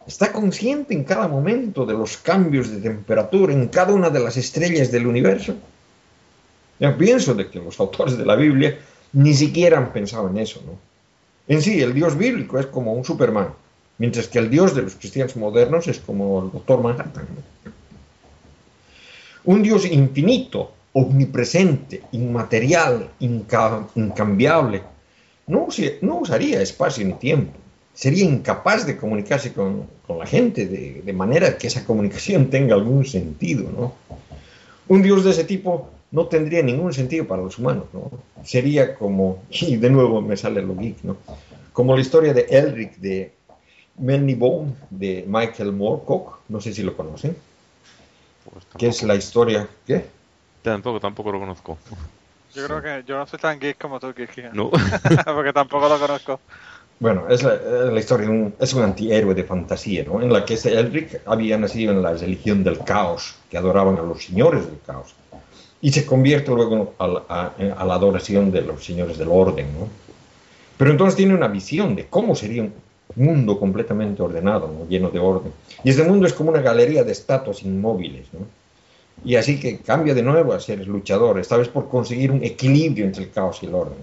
está 0.06 0.32
consciente 0.32 0.94
en 0.94 1.04
cada 1.04 1.26
momento 1.26 1.84
de 1.86 1.94
los 1.94 2.16
cambios 2.18 2.70
de 2.70 2.80
temperatura 2.80 3.52
en 3.52 3.68
cada 3.68 3.92
una 3.92 4.10
de 4.10 4.20
las 4.20 4.36
estrellas 4.36 4.92
del 4.92 5.06
universo. 5.06 5.54
Yo 6.78 6.96
pienso 6.96 7.34
de 7.34 7.48
que 7.48 7.58
los 7.58 7.78
autores 7.80 8.16
de 8.18 8.26
la 8.26 8.36
Biblia 8.36 8.78
ni 9.14 9.32
siquiera 9.32 9.78
han 9.78 9.92
pensado 9.92 10.28
en 10.28 10.38
eso, 10.38 10.60
¿no? 10.66 10.72
En 11.46 11.62
sí, 11.62 11.80
el 11.80 11.94
Dios 11.94 12.16
bíblico 12.16 12.58
es 12.58 12.66
como 12.66 12.92
un 12.92 13.04
Superman, 13.04 13.48
mientras 13.98 14.28
que 14.28 14.38
el 14.38 14.50
Dios 14.50 14.74
de 14.74 14.82
los 14.82 14.94
cristianos 14.96 15.36
modernos 15.36 15.88
es 15.88 15.98
como 15.98 16.42
el 16.42 16.52
Doctor 16.52 16.82
Manhattan. 16.82 17.26
Un 19.44 19.62
Dios 19.62 19.84
infinito, 19.84 20.72
omnipresente, 20.92 22.02
inmaterial, 22.12 23.10
incambiable, 23.20 24.82
no, 25.46 25.68
usaría 26.18 26.62
espacio 26.62 27.04
ni 27.04 27.12
tiempo 27.14 27.58
sería 27.94 28.24
incapaz 28.24 28.86
de 28.86 28.96
comunicarse 28.96 29.52
con, 29.52 29.86
la 30.08 30.26
gente 30.26 30.66
de, 30.66 31.12
manera 31.12 31.56
que 31.56 31.68
esa 31.68 31.84
comunicación 31.84 32.50
tenga 32.50 32.74
algún 32.74 33.06
sentido, 33.06 33.70
¿no? 33.70 33.94
Un 34.88 35.02
Dios 35.02 35.24
de 35.24 35.30
ese 35.30 35.44
tipo 35.44 35.90
no 36.14 36.26
tendría 36.26 36.62
ningún 36.62 36.92
sentido 36.92 37.26
para 37.26 37.42
los 37.42 37.58
humanos, 37.58 37.86
¿no? 37.92 38.08
Sería 38.44 38.94
como, 38.94 39.42
y 39.50 39.76
de 39.76 39.90
nuevo 39.90 40.22
me 40.22 40.36
sale 40.36 40.62
lo 40.62 40.76
geek, 40.76 41.02
¿no? 41.02 41.16
Como 41.72 41.94
la 41.96 42.00
historia 42.00 42.32
de 42.32 42.46
Elric 42.48 42.96
de 42.98 43.32
Melny 43.98 44.34
Bone 44.34 44.74
de 44.90 45.24
Michael 45.26 45.72
Moorcock, 45.72 46.38
no 46.48 46.60
sé 46.60 46.72
si 46.72 46.84
lo 46.84 46.96
conocen, 46.96 47.36
pues 48.44 48.64
que 48.78 48.86
es 48.86 49.02
la 49.02 49.16
historia, 49.16 49.68
¿qué? 49.84 50.06
Tampoco, 50.62 51.00
tampoco 51.00 51.32
lo 51.32 51.40
conozco. 51.40 51.78
Yo 52.54 52.64
creo 52.66 52.80
que 52.80 53.02
yo 53.08 53.18
no 53.18 53.26
soy 53.26 53.40
tan 53.40 53.58
geek 53.58 53.76
como 53.76 53.98
tú. 53.98 54.14
No. 54.52 54.70
Porque 55.24 55.52
tampoco 55.52 55.88
lo 55.88 55.98
conozco. 55.98 56.38
Bueno, 57.00 57.24
es 57.28 57.42
la, 57.42 57.98
historia, 57.98 58.28
de 58.28 58.32
un, 58.32 58.54
es 58.60 58.72
un 58.72 58.84
antihéroe 58.84 59.34
de 59.34 59.42
fantasía, 59.42 60.04
¿no? 60.04 60.22
En 60.22 60.32
la 60.32 60.44
que 60.44 60.54
este 60.54 60.78
Elric 60.78 61.22
había 61.26 61.58
nacido 61.58 61.90
en 61.90 62.02
la 62.02 62.14
religión 62.14 62.62
del 62.62 62.78
caos, 62.84 63.34
que 63.50 63.58
adoraban 63.58 63.98
a 63.98 64.02
los 64.02 64.22
señores 64.22 64.64
del 64.64 64.78
caos, 64.86 65.16
y 65.84 65.92
se 65.92 66.06
convierte 66.06 66.50
luego 66.50 66.94
a, 66.98 67.06
la 67.58 67.94
adoración 67.94 68.50
de 68.50 68.62
los 68.62 68.82
señores 68.82 69.18
del 69.18 69.28
orden, 69.28 69.66
¿no? 69.78 69.86
Pero 70.78 70.90
entonces 70.90 71.14
tiene 71.14 71.34
una 71.34 71.46
visión 71.46 71.94
de 71.94 72.06
cómo 72.06 72.34
sería 72.34 72.62
un 72.62 72.72
mundo 73.16 73.60
completamente 73.60 74.22
ordenado, 74.22 74.66
¿no? 74.66 74.88
lleno 74.88 75.10
de 75.10 75.18
orden. 75.18 75.52
Y 75.84 75.90
este 75.90 76.04
mundo 76.04 76.26
es 76.26 76.32
como 76.32 76.48
una 76.48 76.62
galería 76.62 77.04
de 77.04 77.12
estatuas 77.12 77.62
inmóviles, 77.64 78.28
¿no? 78.32 78.46
Y 79.26 79.36
así 79.36 79.60
que 79.60 79.76
cambia 79.80 80.14
de 80.14 80.22
nuevo 80.22 80.54
a 80.54 80.60
ser 80.60 80.88
luchador, 80.88 81.38
esta 81.38 81.58
vez 81.58 81.68
por 81.68 81.90
conseguir 81.90 82.32
un 82.32 82.42
equilibrio 82.42 83.04
entre 83.04 83.24
el 83.24 83.30
caos 83.30 83.58
y 83.62 83.66
el 83.66 83.74
orden. 83.74 83.98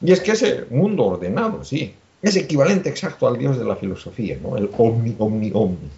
Y 0.00 0.12
es 0.12 0.20
que 0.20 0.30
ese 0.30 0.66
mundo 0.70 1.06
ordenado, 1.06 1.64
sí, 1.64 1.92
es 2.22 2.36
equivalente 2.36 2.88
exacto 2.88 3.26
al 3.26 3.36
Dios 3.36 3.58
de 3.58 3.64
la 3.64 3.74
filosofía, 3.74 4.38
¿no? 4.40 4.56
el 4.56 4.70
omni, 4.78 5.16
omni, 5.18 5.50
omni. 5.52 5.90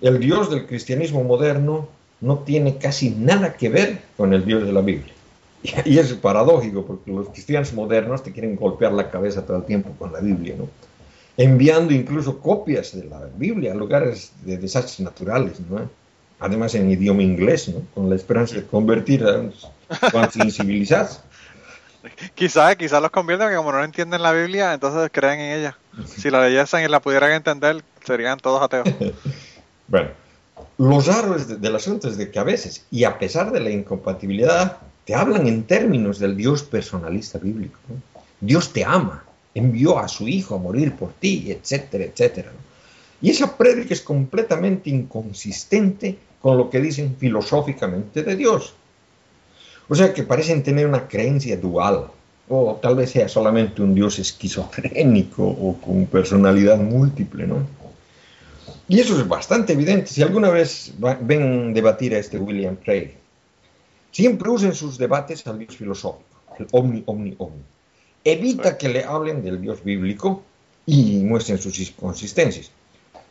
El 0.00 0.18
Dios 0.18 0.48
del 0.48 0.66
cristianismo 0.66 1.22
moderno 1.22 1.99
no 2.20 2.38
tiene 2.40 2.76
casi 2.78 3.10
nada 3.10 3.54
que 3.54 3.68
ver 3.68 3.98
con 4.16 4.32
el 4.34 4.44
Dios 4.44 4.64
de 4.64 4.72
la 4.72 4.80
Biblia. 4.80 5.12
Y 5.84 5.98
es 5.98 6.12
paradójico 6.14 6.86
porque 6.86 7.10
los 7.10 7.28
cristianos 7.28 7.72
modernos 7.72 8.22
te 8.22 8.32
quieren 8.32 8.56
golpear 8.56 8.92
la 8.92 9.10
cabeza 9.10 9.44
todo 9.44 9.58
el 9.58 9.64
tiempo 9.64 9.90
con 9.98 10.12
la 10.12 10.20
Biblia, 10.20 10.54
¿no? 10.56 10.68
enviando 11.36 11.94
incluso 11.94 12.38
copias 12.38 12.94
de 12.94 13.04
la 13.04 13.20
Biblia 13.36 13.72
a 13.72 13.74
lugares 13.74 14.32
de 14.42 14.58
desastres 14.58 15.00
naturales, 15.00 15.60
¿no? 15.70 15.88
además 16.38 16.74
en 16.74 16.90
idioma 16.90 17.22
inglés, 17.22 17.68
¿no? 17.68 17.82
con 17.94 18.08
la 18.08 18.16
esperanza 18.16 18.56
de 18.56 18.66
convertir 18.66 19.24
a 19.24 19.36
los 20.12 20.36
incivilizados. 20.36 21.22
Quizás, 22.34 22.76
quizás 22.76 23.02
los 23.02 23.10
convierten 23.10 23.46
porque 23.46 23.56
como 23.56 23.72
no 23.72 23.84
entienden 23.84 24.22
la 24.22 24.32
Biblia, 24.32 24.72
entonces 24.72 25.10
creen 25.12 25.40
en 25.40 25.58
ella. 25.58 25.78
Si 26.06 26.30
la 26.30 26.42
leyesen 26.46 26.84
y 26.84 26.88
la 26.88 27.00
pudieran 27.00 27.32
entender, 27.32 27.82
serían 28.04 28.38
todos 28.38 28.62
ateos. 28.62 28.88
bueno, 29.88 30.10
lo 30.80 30.98
raro 30.98 31.36
es 31.36 31.60
del 31.60 31.76
asunto 31.76 32.08
es 32.08 32.16
de 32.16 32.30
que 32.30 32.38
a 32.38 32.42
veces, 32.42 32.86
y 32.90 33.04
a 33.04 33.18
pesar 33.18 33.52
de 33.52 33.60
la 33.60 33.68
incompatibilidad, 33.68 34.78
te 35.04 35.14
hablan 35.14 35.46
en 35.46 35.64
términos 35.64 36.18
del 36.18 36.38
Dios 36.38 36.62
personalista 36.62 37.38
bíblico. 37.38 37.78
Dios 38.40 38.72
te 38.72 38.82
ama, 38.82 39.22
envió 39.54 39.98
a 39.98 40.08
su 40.08 40.26
Hijo 40.26 40.54
a 40.54 40.58
morir 40.58 40.94
por 40.96 41.12
ti, 41.12 41.52
etcétera, 41.52 42.04
etcétera. 42.04 42.50
Y 43.20 43.28
esa 43.28 43.58
prédica 43.58 43.92
es 43.92 44.00
completamente 44.00 44.88
inconsistente 44.88 46.16
con 46.40 46.56
lo 46.56 46.70
que 46.70 46.80
dicen 46.80 47.14
filosóficamente 47.18 48.22
de 48.22 48.36
Dios. 48.36 48.72
O 49.86 49.94
sea 49.94 50.14
que 50.14 50.22
parecen 50.22 50.62
tener 50.62 50.86
una 50.86 51.06
creencia 51.06 51.58
dual, 51.58 52.06
o 52.48 52.78
tal 52.80 52.96
vez 52.96 53.10
sea 53.10 53.28
solamente 53.28 53.82
un 53.82 53.94
dios 53.94 54.18
esquizofrénico 54.18 55.44
o 55.44 55.76
con 55.78 56.06
personalidad 56.06 56.78
múltiple, 56.78 57.46
¿no? 57.46 57.79
Y 58.90 58.98
eso 58.98 59.16
es 59.20 59.28
bastante 59.28 59.74
evidente. 59.74 60.08
Si 60.08 60.20
alguna 60.20 60.50
vez 60.50 60.92
ven 61.20 61.72
debatir 61.72 62.12
a 62.12 62.18
este 62.18 62.38
William 62.38 62.74
Craig, 62.74 63.12
siempre 64.10 64.50
usen 64.50 64.74
sus 64.74 64.98
debates 64.98 65.46
al 65.46 65.60
dios 65.60 65.76
filosófico, 65.76 66.24
el 66.58 66.66
omni, 66.72 67.04
omni, 67.06 67.36
omni. 67.38 67.62
Evita 68.24 68.76
que 68.76 68.88
le 68.88 69.04
hablen 69.04 69.44
del 69.44 69.60
dios 69.60 69.84
bíblico 69.84 70.42
y 70.86 71.18
muestren 71.18 71.58
sus 71.58 71.78
inconsistencias. 71.78 72.72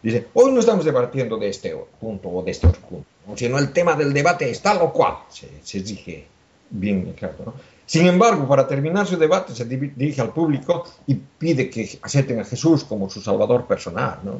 Dice, 0.02 0.28
hoy 0.34 0.54
no 0.54 0.62
estamos 0.62 0.86
debatiendo 0.86 1.36
de 1.36 1.50
este 1.50 1.76
punto 2.00 2.30
o 2.30 2.42
de 2.42 2.52
este 2.52 2.66
otro 2.66 2.82
punto, 2.82 3.08
sino 3.36 3.58
el 3.58 3.74
tema 3.74 3.98
del 3.98 4.14
debate 4.14 4.50
está 4.50 4.74
lo 4.76 4.94
cual, 4.94 5.16
se, 5.28 5.50
se 5.62 5.80
exige 5.80 6.26
bien 6.70 7.12
claro. 7.18 7.54
Sin 7.86 8.08
embargo, 8.08 8.48
para 8.48 8.66
terminar 8.66 9.06
su 9.06 9.18
debate, 9.18 9.54
se 9.54 9.66
dirige 9.66 10.22
al 10.22 10.32
público 10.32 10.86
y 11.06 11.16
pide 11.16 11.70
que 11.70 12.00
acepten 12.02 12.40
a 12.40 12.46
Jesús 12.46 12.86
como 12.86 13.10
su 13.10 13.20
salvador 13.20 13.66
personal. 13.66 14.20
¿no? 14.24 14.40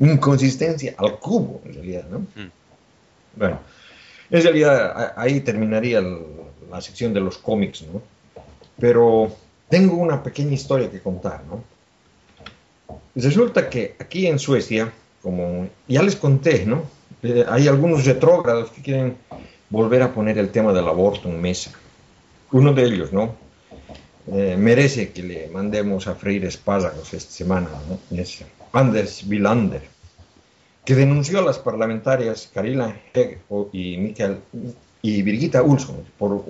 Inconsistencia 0.00 0.94
al 0.98 1.18
cubo, 1.18 1.60
en 1.64 1.74
realidad. 1.74 2.04
¿no? 2.10 2.18
Mm. 2.20 2.50
Bueno, 3.36 3.60
en 4.30 4.42
realidad 4.42 5.12
ahí 5.16 5.40
terminaría 5.40 6.02
la 6.70 6.80
sección 6.80 7.12
de 7.14 7.20
los 7.20 7.38
cómics. 7.38 7.82
¿no? 7.82 8.02
Pero 8.78 9.34
tengo 9.68 9.96
una 9.96 10.22
pequeña 10.22 10.54
historia 10.54 10.90
que 10.90 11.00
contar. 11.00 11.44
¿no? 11.44 11.62
Resulta 13.14 13.68
que 13.68 13.96
aquí 13.98 14.26
en 14.26 14.38
Suecia, 14.38 14.92
como 15.22 15.68
ya 15.86 16.02
les 16.02 16.16
conté, 16.16 16.64
¿no? 16.64 16.84
Eh, 17.22 17.44
hay 17.48 17.68
algunos 17.68 18.04
retrógrados 18.06 18.70
que 18.70 18.82
quieren 18.82 19.16
volver 19.68 20.02
a 20.02 20.12
poner 20.12 20.38
el 20.38 20.50
tema 20.50 20.72
del 20.72 20.88
aborto 20.88 21.28
en 21.28 21.40
mesa. 21.40 21.72
uno 22.52 22.72
de 22.72 22.84
ellos, 22.84 23.12
¿no? 23.12 23.34
Eh, 24.32 24.56
merece 24.58 25.10
que 25.12 25.22
le 25.22 25.48
mandemos 25.48 26.06
a 26.06 26.14
freír 26.14 26.44
espárragos 26.44 27.12
esta 27.14 27.30
semana, 27.30 27.68
¿no? 27.88 28.18
Es 28.18 28.44
Anders 28.72 29.24
Wilander, 29.26 29.82
que 30.84 30.94
denunció 30.94 31.38
a 31.40 31.42
las 31.42 31.58
parlamentarias 31.58 32.50
Karina 32.52 33.00
Heg 33.12 33.40
y, 33.72 34.14
y 35.02 35.22
Birgitta 35.22 35.62
Ulsson 35.62 36.04
por, 36.18 36.44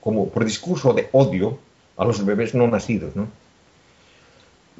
como 0.00 0.28
por 0.28 0.44
discurso 0.44 0.92
de 0.92 1.08
odio 1.12 1.58
a 1.96 2.04
los 2.04 2.24
bebés 2.24 2.54
no 2.54 2.66
nacidos, 2.68 3.14
¿no? 3.16 3.28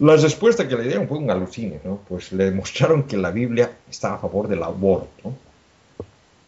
La 0.00 0.14
respuesta 0.16 0.68
que 0.68 0.76
le 0.76 0.84
dieron 0.84 1.08
fue 1.08 1.18
un 1.18 1.28
alucine, 1.28 1.80
¿no? 1.84 2.00
Pues 2.08 2.30
le 2.30 2.44
demostraron 2.44 3.02
que 3.02 3.16
la 3.16 3.32
Biblia 3.32 3.76
está 3.90 4.14
a 4.14 4.18
favor 4.18 4.46
del 4.46 4.62
aborto. 4.62 5.34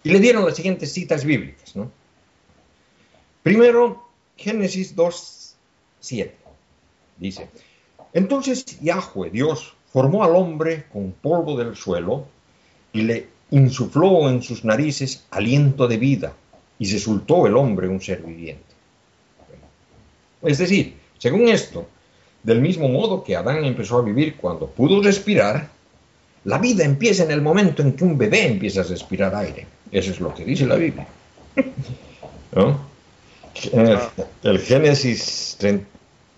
Y 0.05 0.10
le 0.10 0.20
dieron 0.20 0.44
las 0.44 0.55
siguientes 0.55 0.93
citas 0.93 1.24
bíblicas, 1.24 1.74
¿no? 1.74 1.90
Primero, 3.43 4.09
Génesis 4.36 4.94
2, 4.94 5.55
7. 5.98 6.36
Dice, 7.18 7.48
entonces 8.12 8.64
Yahweh, 8.81 9.31
Dios, 9.31 9.74
formó 9.92 10.24
al 10.24 10.36
hombre 10.36 10.86
con 10.92 11.12
polvo 11.12 11.56
del 11.56 11.76
suelo 11.76 12.26
y 12.92 13.02
le 13.02 13.26
insufló 13.50 14.28
en 14.28 14.42
sus 14.42 14.64
narices 14.64 15.24
aliento 15.30 15.88
de 15.88 15.96
vida 15.96 16.32
y 16.78 16.90
resultó 16.90 17.46
el 17.46 17.56
hombre 17.56 17.88
un 17.88 18.00
ser 18.00 18.22
viviente. 18.22 18.64
Es 20.42 20.58
decir, 20.58 20.96
según 21.18 21.48
esto, 21.48 21.86
del 22.42 22.60
mismo 22.60 22.88
modo 22.88 23.22
que 23.22 23.36
Adán 23.36 23.64
empezó 23.64 23.98
a 23.98 24.02
vivir 24.02 24.36
cuando 24.36 24.66
pudo 24.66 25.02
respirar, 25.02 25.68
la 26.44 26.58
vida 26.58 26.84
empieza 26.84 27.24
en 27.24 27.30
el 27.30 27.42
momento 27.42 27.82
en 27.82 27.92
que 27.92 28.04
un 28.04 28.16
bebé 28.16 28.46
empieza 28.46 28.80
a 28.80 28.84
respirar 28.84 29.34
aire. 29.34 29.66
Eso 29.92 30.12
es 30.12 30.20
lo 30.20 30.34
que 30.34 30.44
dice 30.44 30.66
la 30.66 30.76
Biblia. 30.76 31.06
El, 34.42 34.58
Génesis 34.60 35.58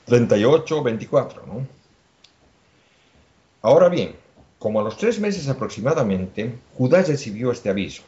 38, 0.06 0.82
24. 0.82 1.46
¿no? 1.46 1.66
Ahora 3.62 3.88
bien, 3.88 4.16
como 4.58 4.80
a 4.80 4.82
los 4.82 4.96
tres 4.96 5.20
meses 5.20 5.48
aproximadamente, 5.48 6.52
Judá 6.76 7.02
recibió 7.02 7.52
este 7.52 7.70
aviso. 7.70 8.02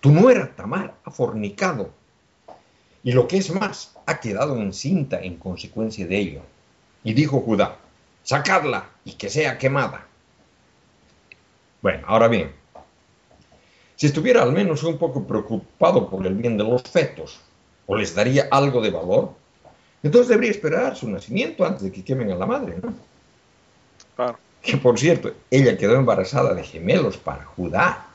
Tu 0.00 0.10
nuera 0.10 0.54
Tamar 0.54 0.94
ha 1.04 1.10
fornicado. 1.12 1.90
Y 3.04 3.12
lo 3.12 3.28
que 3.28 3.36
es 3.36 3.52
más, 3.52 3.96
ha 4.04 4.18
quedado 4.18 4.56
encinta 4.56 5.20
en 5.20 5.36
consecuencia 5.36 6.06
de 6.08 6.18
ello. 6.18 6.40
Y 7.04 7.14
dijo 7.14 7.40
Judá, 7.40 7.76
sacadla 8.24 8.90
y 9.04 9.12
que 9.12 9.30
sea 9.30 9.58
quemada. 9.58 10.06
Bueno, 11.82 12.04
ahora 12.08 12.26
bien, 12.26 12.52
si 13.94 14.06
estuviera 14.06 14.42
al 14.42 14.52
menos 14.52 14.82
un 14.82 14.98
poco 14.98 15.24
preocupado 15.24 16.10
por 16.10 16.26
el 16.26 16.34
bien 16.34 16.58
de 16.58 16.64
los 16.64 16.82
fetos, 16.82 17.40
o 17.86 17.96
les 17.96 18.12
daría 18.12 18.48
algo 18.50 18.80
de 18.80 18.90
valor, 18.90 19.32
entonces 20.02 20.28
debería 20.28 20.50
esperar 20.50 20.96
su 20.96 21.08
nacimiento 21.08 21.64
antes 21.64 21.84
de 21.84 21.92
que 21.92 22.02
quemen 22.02 22.32
a 22.32 22.34
la 22.34 22.46
madre, 22.46 22.76
¿no? 22.82 22.92
Claro. 24.16 24.45
Que 24.66 24.76
por 24.76 24.98
cierto, 24.98 25.32
ella 25.48 25.78
quedó 25.78 25.94
embarazada 25.94 26.52
de 26.52 26.64
gemelos 26.64 27.16
para 27.16 27.44
Judá, 27.44 28.08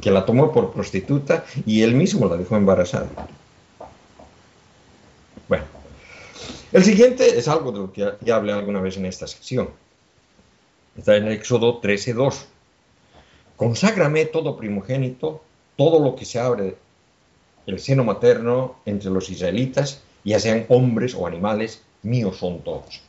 que 0.00 0.10
la 0.10 0.26
tomó 0.26 0.52
por 0.52 0.72
prostituta 0.72 1.44
y 1.64 1.82
él 1.82 1.94
mismo 1.94 2.28
la 2.28 2.36
dejó 2.36 2.56
embarazada. 2.56 3.08
Bueno, 5.48 5.64
el 6.72 6.84
siguiente 6.84 7.38
es 7.38 7.46
algo 7.46 7.70
de 7.70 7.78
lo 7.78 7.92
que 7.92 8.14
ya 8.20 8.34
hablé 8.34 8.52
alguna 8.52 8.80
vez 8.80 8.96
en 8.96 9.06
esta 9.06 9.28
sección. 9.28 9.70
Está 10.98 11.16
en 11.16 11.28
Éxodo 11.28 11.80
13.2. 11.80 12.34
Conságrame 13.56 14.26
todo 14.26 14.56
primogénito, 14.56 15.40
todo 15.76 16.02
lo 16.02 16.16
que 16.16 16.24
se 16.24 16.40
abre 16.40 16.76
el 17.66 17.78
seno 17.78 18.02
materno 18.02 18.76
entre 18.86 19.10
los 19.10 19.30
israelitas, 19.30 20.02
ya 20.24 20.40
sean 20.40 20.66
hombres 20.68 21.14
o 21.14 21.26
animales, 21.26 21.82
míos 22.02 22.38
son 22.38 22.60
todos. 22.62 23.05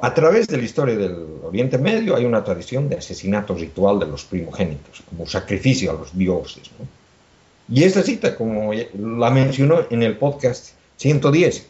A 0.00 0.14
través 0.14 0.46
de 0.46 0.56
la 0.56 0.62
historia 0.62 0.96
del 0.96 1.26
Oriente 1.42 1.76
Medio 1.76 2.14
hay 2.14 2.24
una 2.24 2.44
tradición 2.44 2.88
de 2.88 2.96
asesinato 2.96 3.54
ritual 3.54 3.98
de 3.98 4.06
los 4.06 4.24
primogénitos, 4.24 5.02
como 5.08 5.26
sacrificio 5.26 5.90
a 5.90 5.94
los 5.94 6.16
dioses. 6.16 6.70
Y 7.68 7.82
esta 7.82 8.02
cita, 8.02 8.36
como 8.36 8.72
la 8.72 9.30
mencionó 9.30 9.80
en 9.90 10.04
el 10.04 10.16
podcast 10.16 10.74
110. 10.98 11.66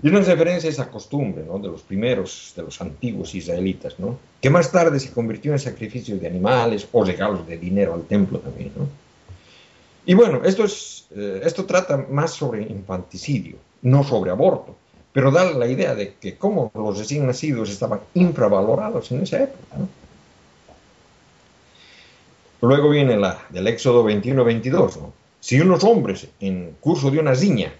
Y 0.00 0.08
una 0.08 0.20
referencia 0.20 0.70
a 0.70 0.72
esa 0.72 0.90
costumbre 0.90 1.42
¿no? 1.44 1.58
de 1.58 1.66
los 1.66 1.82
primeros, 1.82 2.52
de 2.54 2.62
los 2.62 2.80
antiguos 2.80 3.34
israelitas, 3.34 3.98
¿no? 3.98 4.16
que 4.40 4.48
más 4.48 4.70
tarde 4.70 5.00
se 5.00 5.10
convirtió 5.10 5.50
en 5.50 5.58
sacrificio 5.58 6.16
de 6.16 6.28
animales 6.28 6.86
o 6.92 7.02
regalos 7.02 7.44
de 7.48 7.58
dinero 7.58 7.94
al 7.94 8.04
templo 8.04 8.38
también. 8.38 8.70
¿no? 8.76 8.86
Y 10.06 10.14
bueno, 10.14 10.42
esto, 10.44 10.64
es, 10.64 11.06
eh, 11.16 11.40
esto 11.44 11.64
trata 11.64 11.96
más 11.96 12.32
sobre 12.32 12.62
infanticidio, 12.62 13.56
no 13.82 14.04
sobre 14.04 14.30
aborto, 14.30 14.76
pero 15.18 15.32
da 15.32 15.50
la 15.50 15.66
idea 15.66 15.96
de 15.96 16.14
que 16.14 16.36
cómo 16.36 16.70
los 16.76 16.96
recién 16.96 17.26
nacidos 17.26 17.70
estaban 17.70 17.98
infravalorados 18.14 19.10
en 19.10 19.24
esa 19.24 19.42
época. 19.42 19.76
Luego 22.60 22.90
viene 22.90 23.16
la 23.16 23.36
del 23.48 23.66
Éxodo 23.66 24.08
21-22. 24.08 25.00
¿no? 25.00 25.12
Si 25.40 25.60
unos 25.60 25.82
hombres 25.82 26.28
en 26.38 26.76
curso 26.78 27.10
de 27.10 27.18
una 27.18 27.34
riña 27.34 27.72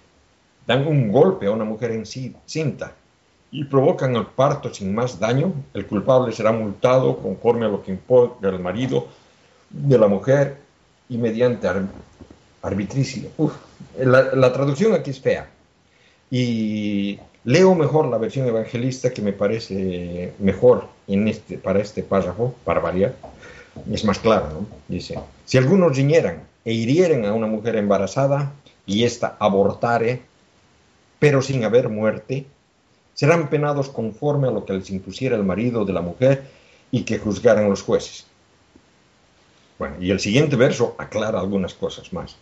dan 0.66 0.84
un 0.88 1.12
golpe 1.12 1.46
a 1.46 1.52
una 1.52 1.62
mujer 1.62 1.92
en 1.92 2.06
cinta 2.06 2.92
y 3.52 3.62
provocan 3.62 4.16
el 4.16 4.26
parto 4.26 4.74
sin 4.74 4.92
más 4.92 5.20
daño, 5.20 5.52
el 5.74 5.86
culpable 5.86 6.32
será 6.32 6.50
multado 6.50 7.18
conforme 7.18 7.66
a 7.66 7.68
lo 7.68 7.84
que 7.84 7.92
importa 7.92 8.48
el 8.48 8.58
marido 8.58 9.06
de 9.70 9.96
la 9.96 10.08
mujer 10.08 10.56
y 11.08 11.16
mediante 11.18 11.68
arbitricio. 12.62 13.30
la, 13.96 14.52
traducción 14.52 14.92
aquí 14.92 15.10
es 15.10 15.20
fea. 15.20 15.48
Y 16.30 17.18
leo 17.48 17.74
mejor 17.74 18.08
la 18.08 18.18
versión 18.18 18.46
evangelista 18.46 19.10
que 19.10 19.22
me 19.22 19.32
parece 19.32 20.34
mejor 20.38 20.86
en 21.06 21.28
este, 21.28 21.56
para 21.56 21.80
este 21.80 22.02
párrafo, 22.02 22.54
para 22.62 22.78
variar. 22.78 23.14
Es 23.90 24.04
más 24.04 24.18
claro, 24.18 24.48
¿no? 24.50 24.66
Dice, 24.86 25.18
si 25.46 25.56
algunos 25.56 25.96
riñeran 25.96 26.42
e 26.66 26.74
hirieren 26.74 27.24
a 27.24 27.32
una 27.32 27.46
mujer 27.46 27.76
embarazada 27.76 28.52
y 28.84 29.04
ésta 29.04 29.38
abortare, 29.40 30.20
pero 31.18 31.40
sin 31.40 31.64
haber 31.64 31.88
muerte, 31.88 32.44
serán 33.14 33.48
penados 33.48 33.88
conforme 33.88 34.48
a 34.48 34.50
lo 34.50 34.66
que 34.66 34.74
les 34.74 34.90
impusiera 34.90 35.34
el 35.34 35.42
marido 35.42 35.86
de 35.86 35.94
la 35.94 36.02
mujer 36.02 36.42
y 36.90 37.04
que 37.04 37.18
juzgaran 37.18 37.70
los 37.70 37.80
jueces. 37.80 38.26
Bueno, 39.78 39.96
y 40.00 40.10
el 40.10 40.20
siguiente 40.20 40.56
verso 40.56 40.96
aclara 40.98 41.40
algunas 41.40 41.72
cosas 41.72 42.12
más. 42.12 42.36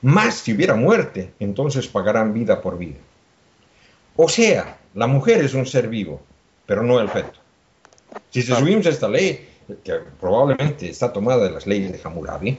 Más 0.00 0.36
si 0.36 0.54
hubiera 0.54 0.76
muerte, 0.76 1.34
entonces 1.40 1.88
pagarán 1.88 2.32
vida 2.32 2.62
por 2.62 2.78
vida. 2.78 2.96
O 4.22 4.28
sea, 4.28 4.76
la 4.92 5.06
mujer 5.06 5.42
es 5.42 5.54
un 5.54 5.64
ser 5.64 5.88
vivo, 5.88 6.20
pero 6.66 6.82
no 6.82 7.00
el 7.00 7.08
feto. 7.08 7.38
Si 8.28 8.42
se 8.42 8.54
subimos 8.54 8.84
a 8.84 8.90
esta 8.90 9.08
ley, 9.08 9.48
que 9.82 9.94
probablemente 10.20 10.90
está 10.90 11.10
tomada 11.10 11.44
de 11.44 11.50
las 11.50 11.66
leyes 11.66 11.90
de 11.90 12.00
Hammurabi, 12.04 12.58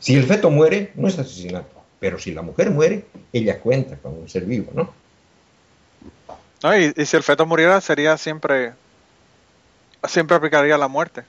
si 0.00 0.14
el 0.14 0.24
feto 0.24 0.48
muere, 0.48 0.92
no 0.94 1.06
es 1.06 1.18
asesinato. 1.18 1.84
Pero 2.00 2.18
si 2.18 2.32
la 2.32 2.40
mujer 2.40 2.70
muere, 2.70 3.04
ella 3.34 3.60
cuenta 3.60 3.98
con 3.98 4.14
un 4.14 4.30
ser 4.30 4.46
vivo, 4.46 4.72
¿no? 4.72 4.94
y, 6.74 7.04
si 7.04 7.16
el 7.18 7.22
feto 7.22 7.44
muriera, 7.44 7.82
sería 7.82 8.16
siempre. 8.16 8.72
Siempre 10.08 10.38
aplicaría 10.38 10.78
la 10.78 10.88
muerte. 10.88 11.22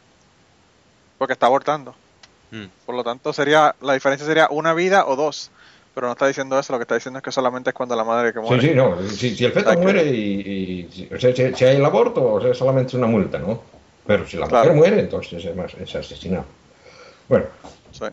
Porque 1.18 1.34
está 1.34 1.48
abortando. 1.48 1.94
Mm. 2.52 2.68
Por 2.86 2.96
lo 2.96 3.04
tanto, 3.04 3.34
sería 3.34 3.76
la 3.82 3.94
diferencia 3.94 4.26
sería 4.26 4.48
una 4.50 4.74
vida 4.74 5.06
o 5.06 5.18
dos. 5.18 5.52
Pero 5.96 6.08
no 6.08 6.14
está 6.14 6.28
diciendo 6.28 6.60
eso, 6.60 6.74
lo 6.74 6.80
que 6.80 6.84
está 6.84 6.96
diciendo 6.96 7.20
es 7.20 7.24
que 7.24 7.32
solamente 7.32 7.70
es 7.70 7.74
cuando 7.74 7.96
la 7.96 8.04
madre 8.04 8.34
que 8.34 8.42
muere. 8.42 8.62
Sí, 8.62 8.68
sí, 8.68 8.76
no. 8.76 9.02
Si, 9.08 9.46
el 9.46 9.54
feto 9.54 9.74
muere 9.80 10.04
y, 10.06 11.10
o 11.10 11.18
sea, 11.18 11.34
si, 11.34 11.64
hay 11.64 11.78
el 11.78 11.86
aborto, 11.86 12.34
o 12.34 12.42
sea, 12.42 12.54
solamente 12.54 12.90
es 12.90 12.94
una 12.96 13.08
multa, 13.08 13.40
¿no? 13.40 13.62
Pero 14.06 14.28
si 14.28 14.36
la 14.36 14.46
mujer 14.46 14.74
muere, 14.74 15.00
entonces 15.00 15.46
es, 15.46 15.56
más, 15.56 15.74
es 15.76 15.96
asesinado. 15.96 16.44
Bueno. 17.30 17.46
Sí. 17.92 18.06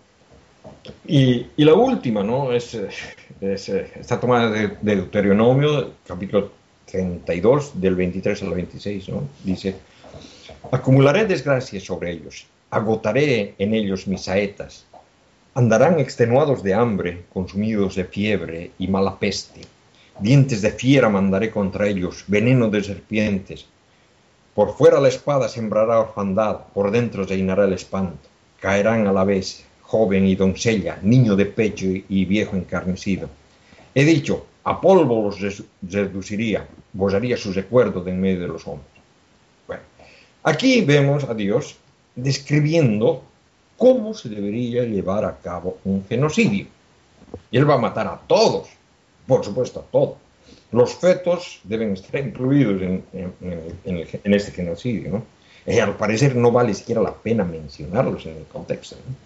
Y, 1.57 1.65
la 1.65 1.75
última, 1.75 2.23
¿no? 2.23 2.53
Es, 2.53 2.79
está 3.41 4.21
tomada 4.21 4.49
de, 4.49 4.77
Deuteronomio, 4.81 5.95
capítulo 6.07 6.53
32, 6.87 7.81
del 7.81 7.97
23 7.97 8.43
al 8.45 8.55
26, 8.55 9.09
¿no? 9.09 9.25
Dice, 9.43 9.75
acumularé 10.71 11.27
desgracias 11.27 11.83
sobre 11.83 12.13
ellos, 12.13 12.47
agotaré 12.71 13.57
en 13.59 13.75
ellos 13.75 14.07
mis 14.07 14.23
saetas, 14.23 14.87
andarán 15.55 15.99
extenuados 15.99 16.63
de 16.63 16.75
hambre, 16.75 17.25
consumidos 17.33 17.95
de 17.95 18.05
fiebre 18.05 18.71
y 18.79 18.89
mala 18.89 19.19
peste, 19.19 19.61
dientes 20.19 20.63
de 20.63 20.71
fiera 20.71 21.09
mandaré 21.09 21.51
contra 21.51 21.87
ellos, 21.87 22.25
veneno 22.27 22.69
de 22.69 22.83
serpientes, 22.83 23.67
por 24.55 24.77
fuera 24.77 25.01
la 25.01 25.09
espada 25.09 25.49
sembrará 25.49 26.01
orfandad, 26.01 26.67
por 26.75 26.91
dentro 26.91 27.25
reinará 27.25 27.65
el 27.65 27.73
espanto, 27.73 28.29
caerán 28.61 29.07
a 29.07 29.13
la 29.13 29.25
vez 29.25 29.65
joven 29.83 30.27
y 30.27 30.37
doncella, 30.37 30.99
niño 31.03 31.37
de 31.37 31.47
pecho 31.47 31.87
y 31.87 32.25
viejo 32.25 32.57
encarnecido. 32.57 33.29
He 33.95 34.05
dicho, 34.05 34.47
a 34.65 34.81
polvo 34.81 35.23
los 35.25 35.63
reduciría, 35.83 36.67
borraría 36.93 37.37
su 37.37 37.53
recuerdo 37.53 38.03
de 38.03 38.11
en 38.11 38.21
medio 38.21 38.41
de 38.41 38.49
los 38.49 38.67
hombres. 38.67 38.93
Bueno, 39.67 39.83
aquí 40.45 40.83
vemos 40.83 41.25
a 41.25 41.35
Dios 41.35 41.77
describiendo 42.15 43.25
cómo 43.83 44.15
se 44.15 44.29
debería 44.29 44.85
llevar 44.85 45.25
a 45.25 45.39
cabo 45.39 45.79
un 45.85 46.05
genocidio. 46.09 46.67
Y 47.51 47.59
él 47.59 47.69
va 47.69 47.75
a 47.75 47.79
matar 47.79 48.07
a 48.07 48.17
todos, 48.29 48.69
por 49.27 49.45
supuesto, 49.45 49.81
a 49.81 49.83
todos. 49.91 50.19
Los 50.71 50.95
fetos 50.95 51.59
deben 51.65 51.95
estar 51.95 52.21
incluidos 52.21 52.81
en, 52.81 53.05
en, 53.43 54.35
este 54.35 54.53
genocidio, 54.53 55.11
¿no? 55.11 55.25
Y 55.67 55.81
al 55.81 55.97
parecer 55.97 56.37
no 56.37 56.53
vale 56.53 56.75
siquiera 56.75 57.03
la 57.03 57.13
pena 57.13 57.43
mencionarlos 57.43 58.25
en 58.27 58.37
el 58.37 58.45
contexto, 58.45 58.95
¿no? 58.95 59.17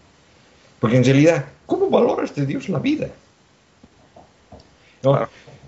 Porque 0.80 0.96
en 0.96 1.04
realidad, 1.04 1.44
¿cómo 1.66 1.90
valora 1.90 2.24
este 2.24 2.46
Dios 2.46 2.70
la 2.70 2.78
vida? 2.78 3.08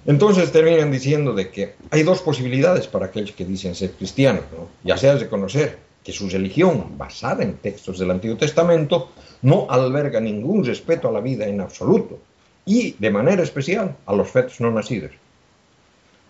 Entonces 0.06 0.50
terminan 0.50 0.90
diciendo 0.90 1.34
de 1.34 1.50
que 1.50 1.74
hay 1.90 2.04
dos 2.04 2.22
posibilidades 2.22 2.86
para 2.86 3.06
aquellos 3.06 3.32
que 3.32 3.44
dicen 3.44 3.74
ser 3.74 3.92
cristianos, 3.92 4.44
¿no? 4.56 4.66
ya 4.82 4.96
sea 4.96 5.14
reconocer 5.16 5.87
que 6.08 6.14
su 6.14 6.26
religión, 6.30 6.96
basada 6.96 7.42
en 7.42 7.58
textos 7.58 7.98
del 7.98 8.10
Antiguo 8.10 8.38
Testamento, 8.38 9.10
no 9.42 9.66
alberga 9.68 10.18
ningún 10.18 10.64
respeto 10.64 11.06
a 11.06 11.12
la 11.12 11.20
vida 11.20 11.46
en 11.46 11.60
absoluto, 11.60 12.18
y 12.64 12.92
de 12.92 13.10
manera 13.10 13.42
especial 13.42 13.94
a 14.06 14.14
los 14.14 14.30
fetos 14.30 14.58
no 14.58 14.70
nacidos. 14.70 15.10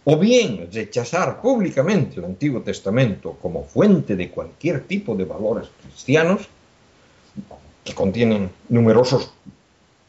O 0.03 0.17
bien 0.17 0.69
rechazar 0.73 1.41
públicamente 1.41 2.19
el 2.19 2.25
Antiguo 2.25 2.61
Testamento 2.61 3.39
como 3.41 3.63
fuente 3.63 4.17
de 4.17 4.31
cualquier 4.31 4.81
tipo 4.81 5.15
de 5.15 5.27
valores 5.27 5.69
cristianos, 5.81 6.49
que 7.85 7.95
contienen 7.95 8.51
numerosos 8.69 9.33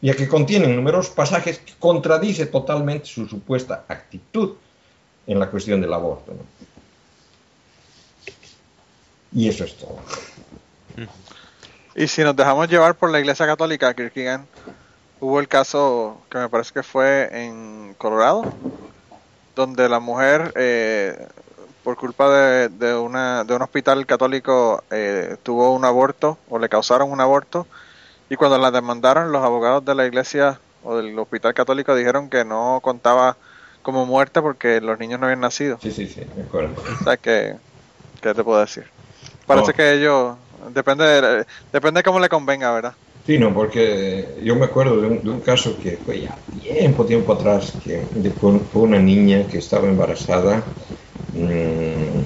ya 0.02 0.16
que 0.16 0.28
contienen 0.28 0.76
numerosos 0.76 1.14
pasajes 1.14 1.60
que 1.60 1.74
contradice 1.78 2.48
totalmente 2.48 3.06
su 3.06 3.28
supuesta 3.28 3.86
actitud 3.88 4.54
en 5.28 5.38
la 5.38 5.52
cuestión 5.52 5.80
del 5.80 5.94
aborto. 5.94 6.34
Y 9.34 9.50
eso 9.50 9.64
es 9.64 9.78
todo. 9.78 10.00
Y 11.96 12.08
si 12.08 12.24
nos 12.24 12.36
dejamos 12.36 12.68
llevar 12.68 12.96
por 12.96 13.12
la 13.12 13.20
Iglesia 13.20 13.46
Católica, 13.46 13.94
Kierkegaard, 13.94 14.42
hubo 15.20 15.40
el 15.40 15.48
caso 15.48 16.22
que 16.30 16.38
me 16.38 16.50
parece 16.50 16.74
que 16.74 16.84
fue 16.84 17.30
en 17.32 17.94
Colorado, 17.98 18.44
donde 19.56 19.90
la 19.90 20.00
mujer, 20.00 20.54
eh, 20.56 21.28
por 21.84 21.98
culpa 21.98 22.30
de, 22.70 22.96
una, 22.96 23.44
de 23.44 23.54
un 23.54 23.62
hospital 23.62 24.06
católico, 24.06 24.84
eh, 24.92 25.38
tuvo 25.44 25.74
un 25.74 25.86
aborto 25.86 26.38
o 26.50 26.60
le 26.60 26.70
causaron 26.70 27.12
un 27.12 27.22
aborto 27.22 27.68
y 28.30 28.36
cuando 28.36 28.58
la 28.58 28.72
demandaron, 28.72 29.32
los 29.32 29.44
abogados 29.44 29.84
de 29.84 29.96
la 29.96 30.06
iglesia 30.06 30.60
o 30.84 30.98
del 30.98 31.18
hospital 31.18 31.54
católico 31.54 31.96
dijeron 31.96 32.30
que 32.30 32.46
no 32.46 32.80
contaba 32.82 33.38
como 33.82 34.06
muerte 34.06 34.42
porque 34.42 34.82
los 34.82 35.00
niños 35.00 35.20
no 35.20 35.26
habían 35.26 35.42
nacido. 35.42 35.80
Sí, 35.82 35.92
sí, 35.92 36.08
sí, 36.08 36.22
me 36.36 36.44
acuerdo. 36.44 36.76
O 36.80 37.04
sea, 37.04 37.18
que, 37.18 37.56
¿qué 38.22 38.34
te 38.34 38.44
puedo 38.44 38.60
decir? 38.60 38.86
Parece 39.46 39.74
que 39.74 39.94
ellos, 39.94 40.36
depende 40.74 41.06
de, 41.06 41.46
depende 41.74 42.00
de 42.00 42.04
cómo 42.04 42.20
le 42.20 42.30
convenga, 42.30 42.72
¿verdad? 42.72 42.94
Sí, 43.26 43.38
no, 43.38 43.54
porque 43.54 44.40
yo 44.44 44.56
me 44.56 44.66
acuerdo 44.66 45.02
de 45.02 45.08
un, 45.08 45.40
caso 45.42 45.78
que 45.80 45.98
fue 45.98 46.22
ya 46.22 46.38
tiempo, 46.52 47.06
tiempo 47.06 47.34
atrás, 47.34 47.78
que 47.84 48.08
de, 48.14 48.32
con, 48.34 48.68
una 48.74 49.00
niña 49.00 49.48
que 49.48 49.60
estaba 49.60 49.88
embarazada, 49.88 50.64
mmm, 51.34 52.22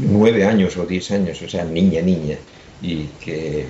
nueve 0.00 0.44
años 0.44 0.76
o 0.76 0.84
diez 0.84 1.10
años, 1.10 1.40
o 1.42 1.48
sea, 1.48 1.64
niña, 1.64 2.02
niña, 2.02 2.36
y 2.80 3.06
que 3.24 3.66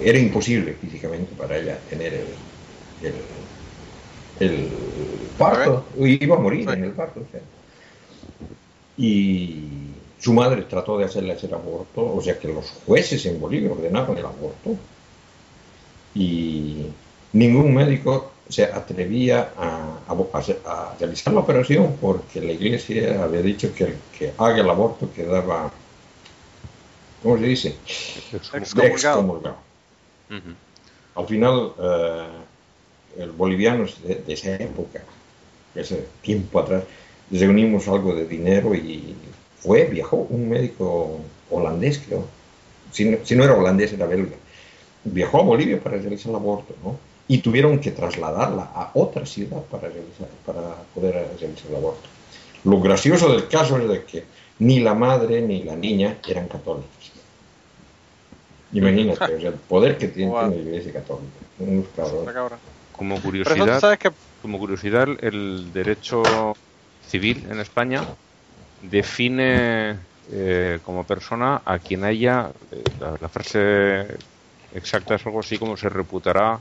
era 0.00 0.18
imposible 0.18 0.74
físicamente 0.74 1.32
para 1.36 1.58
ella 1.58 1.78
tener 1.88 2.26
el, 3.00 3.12
el, 4.40 4.68
parto, 5.38 5.86
iba 5.98 6.36
a 6.36 6.38
morir 6.38 6.68
en 6.70 6.84
el 6.84 6.92
parto. 6.92 7.20
Y 8.96 10.03
su 10.24 10.32
madre 10.32 10.62
trató 10.62 10.96
de 10.96 11.04
hacerle 11.04 11.34
hacer 11.34 11.52
aborto, 11.52 12.14
o 12.14 12.18
sea 12.22 12.38
que 12.38 12.48
los 12.48 12.70
jueces 12.86 13.26
en 13.26 13.38
Bolivia 13.38 13.70
ordenaron 13.70 14.16
el 14.16 14.24
aborto 14.24 14.74
y 16.14 16.86
ningún 17.34 17.74
médico 17.74 18.32
se 18.48 18.64
atrevía 18.64 19.52
a, 19.54 19.98
a, 20.08 20.96
realizar 20.98 21.34
la 21.34 21.40
operación 21.40 21.98
porque 22.00 22.40
la 22.40 22.52
iglesia 22.52 23.22
había 23.22 23.42
dicho 23.42 23.74
que 23.74 23.84
el 23.84 23.96
que 24.18 24.32
haga 24.38 24.62
el 24.62 24.70
aborto 24.70 25.12
quedaba, 25.12 25.70
¿cómo 27.22 27.36
se 27.36 27.44
dice? 27.44 27.76
Excomulgado. 28.54 29.58
Al 31.16 31.26
final, 31.26 31.72
eh, 31.78 32.28
el 33.18 33.30
bolivianos 33.32 34.02
de, 34.02 34.24
esa 34.26 34.54
época, 34.54 35.02
ese 35.74 36.08
tiempo 36.22 36.60
atrás, 36.60 36.84
reunimos 37.30 37.86
algo 37.88 38.14
de 38.14 38.26
dinero 38.26 38.74
y 38.74 39.14
fue, 39.64 39.84
viajó 39.84 40.26
un 40.28 40.48
médico 40.48 41.20
holandés, 41.50 41.98
creo. 42.06 42.26
Si 42.92 43.04
no, 43.34 43.44
era 43.44 43.54
holandés, 43.54 43.94
era 43.94 44.06
belga. 44.06 44.36
Viajó 45.04 45.40
a 45.40 45.42
Bolivia 45.42 45.80
para 45.80 45.96
realizar 45.96 46.30
el 46.30 46.36
aborto, 46.36 46.74
¿no? 46.84 46.98
Y 47.26 47.38
tuvieron 47.38 47.78
que 47.78 47.90
trasladarla 47.90 48.70
a 48.74 48.90
otra 48.92 49.24
ciudad 49.24 49.62
para, 49.70 49.88
realizar, 49.88 50.28
para 50.44 50.76
poder 50.94 51.14
realizar 51.14 51.70
el 51.70 51.76
aborto. 51.76 52.08
Lo 52.64 52.78
gracioso 52.80 53.32
del 53.32 53.48
caso 53.48 53.78
es 53.78 53.88
de 53.88 54.04
que 54.04 54.24
ni 54.58 54.80
la 54.80 54.94
madre 54.94 55.40
ni 55.40 55.62
la 55.62 55.76
niña 55.76 56.18
eran 56.28 56.46
católicos. 56.46 57.12
Imagínate, 58.72 59.34
el 59.34 59.54
poder 59.54 59.96
que 59.96 60.08
tiene 60.08 60.32
la 60.32 60.54
Iglesia 60.54 60.92
Católica. 60.92 61.32
Como 62.92 63.20
curiosidad, 63.20 63.98
como 64.42 64.58
curiosidad, 64.58 65.08
el 65.20 65.72
derecho 65.72 66.22
civil 67.08 67.46
en 67.50 67.60
España 67.60 68.02
define 68.90 69.96
eh, 70.30 70.78
como 70.84 71.04
persona 71.04 71.62
a 71.64 71.78
quien 71.78 72.04
haya, 72.04 72.50
eh, 72.70 72.82
la, 73.20 73.28
frase 73.28 74.06
exacta 74.74 75.14
es 75.14 75.26
algo 75.26 75.40
así 75.40 75.58
como 75.58 75.76
se 75.76 75.88
reputará 75.88 76.60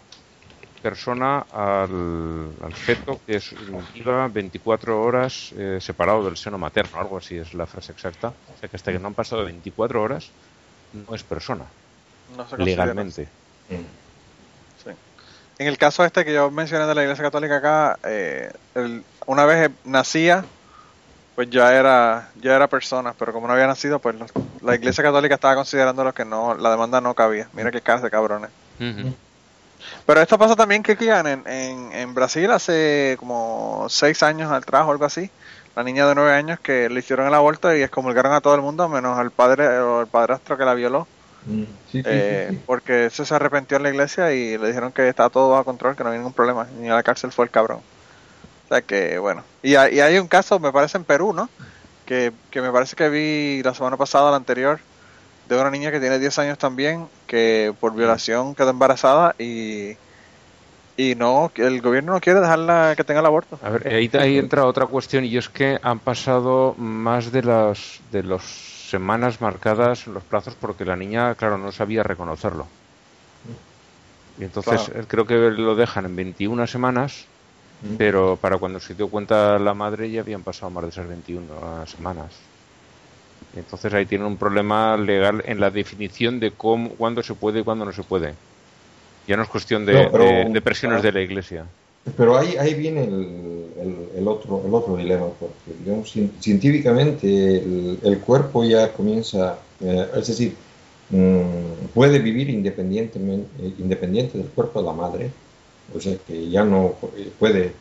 persona 0.82 1.46
al, 1.52 2.74
feto 2.74 3.22
que 3.26 3.38
es 3.38 3.56
viva 3.94 4.28
24 4.28 5.02
horas 5.02 5.54
eh, 5.58 5.78
separado 5.80 6.26
del 6.26 6.36
seno 6.36 6.58
materno, 6.58 7.00
algo 7.00 7.18
así 7.18 7.38
es 7.38 7.54
la 7.54 7.66
frase 7.66 7.94
exacta. 7.94 8.28
O 8.28 8.60
sea 8.60 8.68
que 8.68 8.76
hasta 8.76 8.92
que 8.92 9.00
no 9.00 9.08
han 9.08 9.14
pasado 9.14 9.46
24 9.46 10.02
horas 10.02 10.30
no 10.94 11.16
es 11.16 11.24
persona 11.24 11.66
legalmente. 12.58 13.28
En 15.60 15.68
el 15.68 15.78
caso 15.78 16.04
este 16.04 16.26
que 16.26 16.34
yo 16.34 16.52
mencioné 16.52 16.86
de 16.86 16.96
la 16.96 17.04
Iglesia 17.04 17.24
Católica 17.24 17.58
acá, 17.58 18.00
eh, 18.04 18.52
una 19.26 19.46
vez 19.46 19.72
nacía, 19.86 20.44
pues 21.36 21.50
ya 21.50 21.74
era 21.74 22.30
ya 22.42 22.56
era 22.56 22.68
persona, 22.68 23.14
pero 23.18 23.34
como 23.34 23.48
no 23.48 23.54
había 23.54 23.68
nacido, 23.68 24.00
pues 24.00 24.16
la 24.62 24.76
Iglesia 24.76 25.04
Católica 25.04 25.36
estaba 25.36 25.56
considerando 25.56 26.14
que 26.14 26.26
no 26.26 26.56
la 26.56 26.72
demanda 26.72 27.02
no 27.02 27.14
cabía. 27.14 27.48
Mira 27.54 27.72
qué 27.72 27.82
cara 27.82 28.02
de 28.02 28.12
cabrones. 28.12 28.50
Pero 30.06 30.22
esto 30.22 30.38
pasa 30.38 30.56
también 30.56 30.84
que 30.84 30.94
en, 30.94 31.48
en, 31.48 31.92
en 31.92 32.14
Brasil 32.14 32.52
hace 32.52 33.16
como 33.20 33.88
seis 33.90 34.24
años 34.24 34.52
atrás 34.52 34.86
o 34.86 34.92
algo 34.92 35.06
así, 35.06 35.30
la 35.76 35.84
niña 35.84 36.08
de 36.08 36.16
nueve 36.16 36.34
años 36.34 36.60
que 36.60 36.90
le 36.90 37.00
hicieron 37.00 37.28
el 37.28 37.34
aborto 37.34 37.76
y 37.76 37.82
excomulgaron 37.82 38.34
a 38.34 38.42
todo 38.42 38.56
el 38.56 38.62
mundo 38.62 38.88
menos 38.88 39.18
al 39.18 39.32
padre 39.32 39.68
o 39.80 40.02
el 40.02 40.08
padrastro 40.08 40.58
que 40.58 40.66
la 40.66 40.74
violó. 40.74 41.08
Mm, 41.46 41.64
eh, 41.94 42.58
porque 42.66 43.08
ese 43.08 43.26
se 43.26 43.36
arrepintió 43.36 43.78
en 43.78 43.84
la 43.84 43.90
iglesia 43.90 44.34
y 44.34 44.58
le 44.58 44.68
dijeron 44.68 44.92
que 44.92 45.10
estaba 45.10 45.30
todo 45.30 45.50
bajo 45.50 45.66
control, 45.66 45.96
que 45.96 46.04
no 46.04 46.10
había 46.10 46.20
ningún 46.20 46.34
problema. 46.34 46.68
Ni 46.80 46.90
a 46.90 46.96
la 46.96 47.04
cárcel 47.04 47.32
fue 47.32 47.46
el 47.46 47.52
cabrón. 47.52 47.82
O 48.66 48.68
sea 48.70 48.82
que, 48.82 49.18
bueno. 49.18 49.44
Y, 49.62 49.76
hay 49.76 50.18
un 50.18 50.28
caso, 50.28 50.60
me 50.60 50.72
parece 50.72 50.98
en 50.98 51.04
Perú, 51.04 51.34
¿no? 51.34 51.50
Que, 52.06 52.32
me 52.56 52.72
parece 52.72 52.96
que 52.96 53.10
vi 53.10 53.64
la 53.64 53.74
semana 53.74 53.98
pasada, 53.98 54.32
la 54.32 54.38
anterior, 54.38 54.80
de 55.48 55.60
una 55.60 55.72
niña 55.72 55.92
que 55.92 56.00
tiene 56.00 56.20
10 56.20 56.40
años 56.40 56.58
también, 56.58 57.08
que 57.28 57.74
por 57.80 57.96
violación 57.96 58.56
quedó 58.56 58.70
embarazada 58.70 59.36
y, 59.40 59.98
y 60.96 61.16
no, 61.16 61.52
el 61.56 61.82
gobierno 61.82 62.14
no 62.14 62.22
quiere 62.22 62.40
dejarla 62.40 62.94
que 62.96 63.04
tenga 63.04 63.22
el 63.22 63.26
aborto. 63.26 63.60
A 63.64 63.70
ver, 63.70 63.88
ahí, 63.88 64.10
ahí 64.14 64.38
entra 64.38 64.66
otra 64.66 64.86
cuestión 64.86 65.26
y 65.26 65.38
es 65.38 65.50
que 65.50 65.80
han 65.82 66.00
pasado 66.00 66.76
más 66.78 67.32
de 67.32 67.44
las 67.44 68.00
de 68.12 68.24
los 68.24 68.74
semanas 68.94 69.42
marcadas 69.42 70.06
los 70.06 70.22
plazos 70.22 70.54
porque 70.54 70.86
la 70.86 70.96
niña, 70.96 71.34
claro, 71.34 71.58
no 71.58 71.72
sabía 71.72 72.04
reconocerlo. 72.04 72.68
Y 74.38 74.44
entonces 74.44 74.92
eh, 74.94 75.06
creo 75.08 75.26
que 75.26 75.34
lo 75.34 75.76
dejan 75.76 76.06
en 76.06 76.16
21 76.16 76.68
semanas. 76.68 77.26
Pero 77.98 78.38
para 78.40 78.58
cuando 78.58 78.80
se 78.80 78.94
dio 78.94 79.10
cuenta 79.10 79.60
la 79.60 79.74
madre 79.74 80.10
ya 80.10 80.22
habían 80.22 80.44
pasado 80.44 80.70
más 80.72 80.84
de 80.84 80.90
esas 80.90 81.08
21 81.08 81.86
semanas. 81.88 82.32
Entonces 83.56 83.94
ahí 83.94 84.06
tiene 84.06 84.26
un 84.26 84.38
problema 84.38 84.98
legal 84.98 85.44
en 85.46 85.60
la 85.60 85.70
definición 85.70 86.40
de 86.40 86.52
cómo, 86.52 86.90
cuándo 86.92 87.22
se 87.22 87.34
puede 87.34 87.60
y 87.60 87.64
cuándo 87.64 87.86
no 87.86 87.92
se 87.92 88.04
puede. 88.04 88.34
Ya 89.28 89.38
no 89.38 89.44
es 89.44 89.50
cuestión 89.50 89.86
de, 89.86 90.62
presiones 90.64 91.04
de 91.04 91.12
la 91.12 91.22
iglesia. 91.22 91.66
Pero 92.18 92.38
ahí, 92.38 92.56
ahí 92.58 92.74
viene 92.74 93.04
el, 93.06 94.10
el, 94.18 94.28
otro, 94.28 94.62
el 94.66 94.74
otro 94.74 94.98
dilema, 94.98 95.28
porque 95.40 96.04
científicamente 96.40 97.58
el, 98.04 98.20
cuerpo 98.20 98.66
ya 98.66 98.92
comienza, 98.92 99.58
eh, 99.80 100.08
es 100.18 100.28
decir, 100.28 100.56
mm, 101.12 101.88
puede 101.94 102.20
vivir 102.20 102.50
independientemente, 102.50 103.48
independiente 103.80 104.38
del 104.38 104.48
cuerpo 104.48 104.82
de 104.82 104.86
la 104.86 104.94
madre, 104.94 105.32
o 105.96 106.00
sea 106.00 106.18
que 106.26 106.50
ya 106.50 106.64
no 106.64 106.96
puede, 107.40 107.74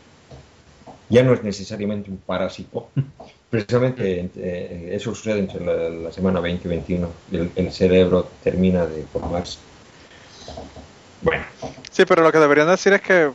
ya 1.09 1.23
no 1.23 1.35
es 1.35 1.43
necesariamente 1.43 2.11
un 2.11 2.19
parásito. 2.19 2.89
Precisamente 3.51 4.31
eh, 4.37 4.91
eso 4.93 5.15
sucede 5.15 5.41
entre 5.41 5.65
la, 5.65 5.91
la 5.91 6.13
semana 6.13 6.41
20 6.41 6.67
y 6.67 6.71
21, 6.71 7.09
el, 7.33 7.51
el 7.55 7.73
cerebro 7.73 8.29
termina 8.43 8.87
de 8.87 9.03
formarse. 9.05 9.59
Bueno. 11.21 11.45
Sí, 11.91 12.05
pero 12.07 12.23
lo 12.23 12.33
que 12.33 12.39
deberían 12.39 12.69
decir 12.69 12.95
es 12.95 13.03
que 13.03 13.31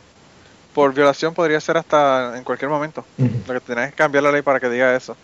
por 0.74 0.94
violación 0.94 1.34
podría 1.34 1.60
ser 1.60 1.76
hasta 1.76 2.36
en 2.36 2.44
cualquier 2.44 2.70
momento. 2.70 3.04
Lo 3.16 3.54
que 3.54 3.60
tenés 3.60 3.90
que 3.90 3.96
cambiar 3.96 4.24
la 4.24 4.32
ley 4.32 4.42
para 4.42 4.60
que 4.60 4.68
diga 4.68 4.94
eso. 4.94 5.16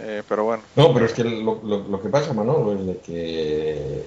Eh, 0.00 0.22
pero 0.28 0.44
bueno. 0.44 0.62
No, 0.76 0.94
pero 0.94 1.06
es 1.06 1.12
que 1.12 1.24
lo, 1.24 1.60
lo, 1.62 2.00
que 2.00 2.08
pasa, 2.08 2.32
Manolo, 2.32 2.72
es 2.72 2.86
de 2.86 2.96
que 2.98 4.04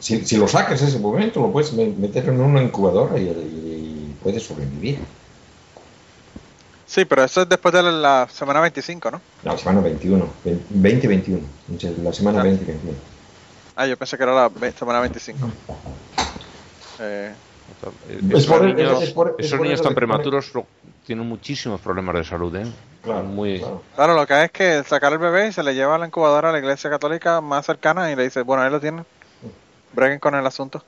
si, 0.00 0.24
si, 0.24 0.38
lo 0.38 0.48
sacas 0.48 0.80
ese 0.80 0.98
momento, 0.98 1.40
lo 1.40 1.52
puedes 1.52 1.72
meter 1.72 2.28
en 2.28 2.40
una 2.40 2.62
incubadora 2.62 3.18
y, 3.18 3.24
y 3.24 3.65
puedes 4.26 4.42
sobrevivir. 4.42 4.98
Sí, 6.84 7.04
pero 7.04 7.22
eso 7.22 7.42
es 7.42 7.48
después 7.48 7.72
de 7.72 7.80
la, 7.80 8.26
semana 8.28 8.60
25, 8.60 9.12
¿no? 9.12 9.20
La 9.44 9.56
semana 9.56 9.80
21, 9.82 10.28
20-21, 10.44 11.40
la 12.02 12.12
semana 12.12 12.42
20-21. 12.42 12.58
Ah, 13.76 13.86
yo 13.86 13.96
pensé 13.96 14.16
que 14.16 14.24
era 14.24 14.34
la 14.34 14.72
semana 14.72 14.98
25. 14.98 15.48
Eh, 16.98 17.32
esos, 18.30 19.60
niños, 19.60 19.80
tan 19.80 19.94
prematuros 19.94 20.50
tienen 21.06 21.28
muchísimos 21.28 21.80
problemas 21.80 22.16
de 22.16 22.24
salud, 22.24 22.56
¿eh? 22.56 22.66
Claro, 23.04 23.22
Muy... 23.22 23.64
claro. 23.94 24.14
lo 24.16 24.26
que 24.26 24.34
hay 24.34 24.44
es 24.46 24.50
que 24.50 24.82
sacar 24.82 25.12
el 25.12 25.18
bebé 25.20 25.48
y 25.48 25.52
se 25.52 25.62
le 25.62 25.72
lleva 25.72 25.94
a 25.94 25.98
la 25.98 26.06
incubadora 26.06 26.48
a 26.48 26.52
la 26.52 26.58
iglesia 26.58 26.90
católica 26.90 27.40
más 27.40 27.64
cercana 27.64 28.10
y 28.10 28.16
le 28.16 28.24
dice, 28.24 28.42
bueno, 28.42 28.64
ahí 28.64 28.72
lo 28.72 28.80
tienen, 28.80 29.06
breguen 29.92 30.18
con 30.18 30.34
el 30.34 30.44
asunto. 30.44 30.82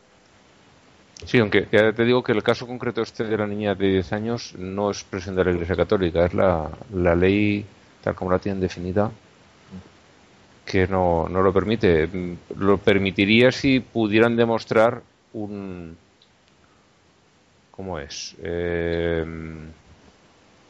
Sí, 1.27 1.39
aunque 1.39 1.69
ya 1.71 1.93
te 1.93 2.05
digo 2.05 2.23
que 2.23 2.33
el 2.33 2.43
caso 2.43 2.67
concreto 2.67 3.03
este 3.03 3.25
de 3.25 3.37
la 3.37 3.47
niña 3.47 3.75
de 3.75 3.89
10 3.89 4.13
años 4.13 4.55
no 4.57 4.91
es 4.91 5.05
presión 5.05 5.35
de 5.37 5.45
la 5.45 5.51
Iglesia 5.51 5.77
Católica, 5.77 6.25
es 6.27 6.35
la, 6.35 6.71
la 6.95 7.15
ley 7.15 7.67
tal 8.03 8.15
como 8.15 8.31
la 8.31 8.39
tienen 8.39 8.61
definida 8.61 9.11
que 10.65 10.87
no, 10.87 11.29
no 11.29 11.43
lo 11.43 11.53
permite. 11.53 12.09
Lo 12.57 12.79
permitiría 12.79 13.51
si 13.51 13.81
pudieran 13.81 14.37
demostrar 14.37 15.03
un... 15.33 15.97
¿Cómo 17.71 17.99
es? 17.99 18.37
Eh, 18.43 19.25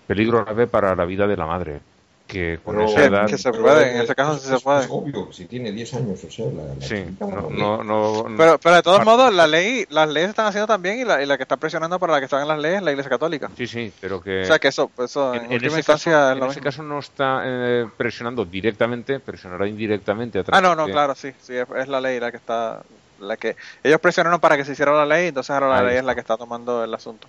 peligro 0.06 0.44
grave 0.44 0.66
para 0.66 0.94
la 0.94 1.04
vida 1.04 1.26
de 1.26 1.36
la 1.36 1.46
madre 1.46 1.80
que 2.28 2.60
con 2.62 2.78
esa 2.82 3.06
edad... 3.06 3.26
Que 3.26 3.38
se 3.38 3.50
puede, 3.50 3.96
en 3.96 4.02
ese 4.02 4.14
caso 4.14 4.38
sí 4.38 4.48
se 4.48 4.60
puede. 4.60 4.84
Es 4.84 4.90
obvio, 4.90 5.32
si 5.32 5.46
tiene 5.46 5.72
10 5.72 5.94
años, 5.94 6.22
o 6.22 6.30
sea, 6.30 6.44
la, 6.46 6.86
sí, 6.86 7.04
no, 7.18 7.82
no, 7.82 8.26
pero, 8.36 8.58
pero 8.58 8.76
de 8.76 8.82
todos 8.82 9.02
modos, 9.04 9.32
la 9.32 9.46
ley, 9.46 9.86
las 9.88 10.08
leyes 10.10 10.28
están 10.28 10.46
haciendo 10.46 10.66
también 10.66 11.00
y 11.00 11.04
la, 11.04 11.22
y 11.22 11.26
la 11.26 11.38
que 11.38 11.44
está 11.44 11.56
presionando 11.56 11.98
para 11.98 12.12
la 12.12 12.18
que 12.18 12.26
están 12.26 12.42
en 12.42 12.48
las 12.48 12.58
leyes 12.58 12.78
es 12.78 12.82
la 12.84 12.90
Iglesia 12.90 13.08
Católica. 13.08 13.50
Sí, 13.56 13.66
sí, 13.66 13.90
pero 13.98 14.20
que... 14.20 14.42
O 14.42 14.44
sea, 14.44 14.58
que 14.58 14.68
eso, 14.68 14.90
eso 14.98 15.34
en, 15.34 15.50
en, 15.50 15.64
ese 15.64 15.82
caso, 15.82 16.32
en 16.32 16.44
ese 16.44 16.60
caso 16.60 16.82
no 16.82 16.98
está 16.98 17.42
eh, 17.44 17.86
presionando 17.96 18.44
directamente, 18.44 19.20
presionará 19.20 19.66
indirectamente 19.66 20.38
a 20.38 20.44
través 20.44 20.58
Ah, 20.58 20.62
no, 20.62 20.76
no, 20.76 20.92
claro, 20.92 21.14
sí, 21.14 21.32
sí, 21.40 21.54
es, 21.54 21.88
la 21.88 22.00
ley 22.00 22.20
la 22.20 22.30
que 22.30 22.36
está... 22.36 22.82
la 23.20 23.38
que 23.38 23.56
Ellos 23.82 24.00
presionaron 24.00 24.38
para 24.38 24.58
que 24.58 24.66
se 24.66 24.72
hiciera 24.72 24.92
la 24.92 25.06
ley, 25.06 25.28
entonces 25.28 25.50
ahora 25.50 25.68
la 25.68 25.82
ley 25.82 25.96
es 25.96 26.04
la 26.04 26.14
que 26.14 26.20
está 26.20 26.36
tomando 26.36 26.84
el 26.84 26.92
asunto. 26.92 27.26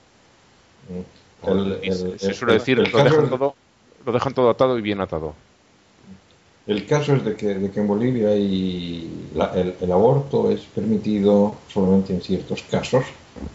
se 2.18 2.34
suele 2.34 2.54
decir, 2.56 2.78
lo 2.80 3.04
dejan 3.04 3.30
todo 3.30 3.56
lo 4.06 4.12
dejan 4.12 4.34
todo 4.34 4.50
atado 4.50 4.78
y 4.78 4.82
bien 4.82 5.02
atado. 5.02 5.34
El 6.68 6.86
caso 6.86 7.16
es 7.16 7.26
de 7.26 7.36
que, 7.36 7.56
de 7.56 7.72
que 7.72 7.80
en 7.80 7.88
Bolivia 7.88 8.30
hay 8.30 9.10
el, 9.82 9.92
aborto 9.92 10.52
es 10.52 10.62
permitido 10.62 11.56
solamente 11.68 12.14
en 12.14 12.22
ciertos 12.22 12.62
casos. 12.64 13.06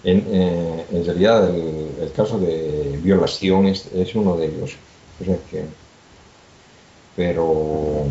En, 0.03 0.25
eh, 0.31 0.85
en 0.91 1.05
realidad 1.05 1.49
el, 1.55 2.11
caso 2.13 2.39
de 2.39 2.99
violación 3.03 3.67
es, 3.67 4.15
uno 4.15 4.37
de 4.37 4.47
ellos. 4.47 4.77
que, 5.51 5.65
pero 7.15 8.05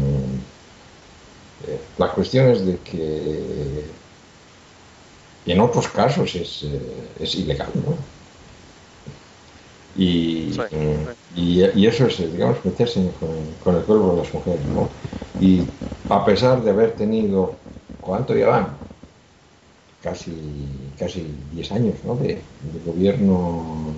eh, 1.67 1.79
la 1.97 2.09
cuestión 2.11 2.51
es 2.51 2.65
de 2.65 2.77
que 2.77 3.83
en 5.45 5.59
otros 5.59 5.89
casos 5.89 6.35
es, 6.35 6.63
eh, 6.63 6.79
es 7.19 7.35
ilegal, 7.35 7.69
¿no? 7.75 7.97
Y, 9.95 10.51
y, 11.35 11.85
eso 11.87 12.05
es, 12.05 12.31
digamos, 12.31 12.63
meterse 12.63 13.09
con, 13.19 13.75
el 13.75 13.83
cuerpo 13.83 14.11
de 14.11 14.17
las 14.17 14.33
mujeres, 14.33 14.65
¿no? 14.67 14.89
Y 15.39 15.63
a 16.09 16.23
pesar 16.23 16.61
de 16.61 16.69
haber 16.69 16.91
tenido, 16.91 17.55
¿cuánto 18.01 18.35
llevan? 18.35 18.67
Casi, 20.01 20.31
casi 20.97 21.33
10 21.53 21.71
años, 21.71 21.95
¿no? 22.05 22.15
De, 22.15 22.41
gobierno 22.85 23.93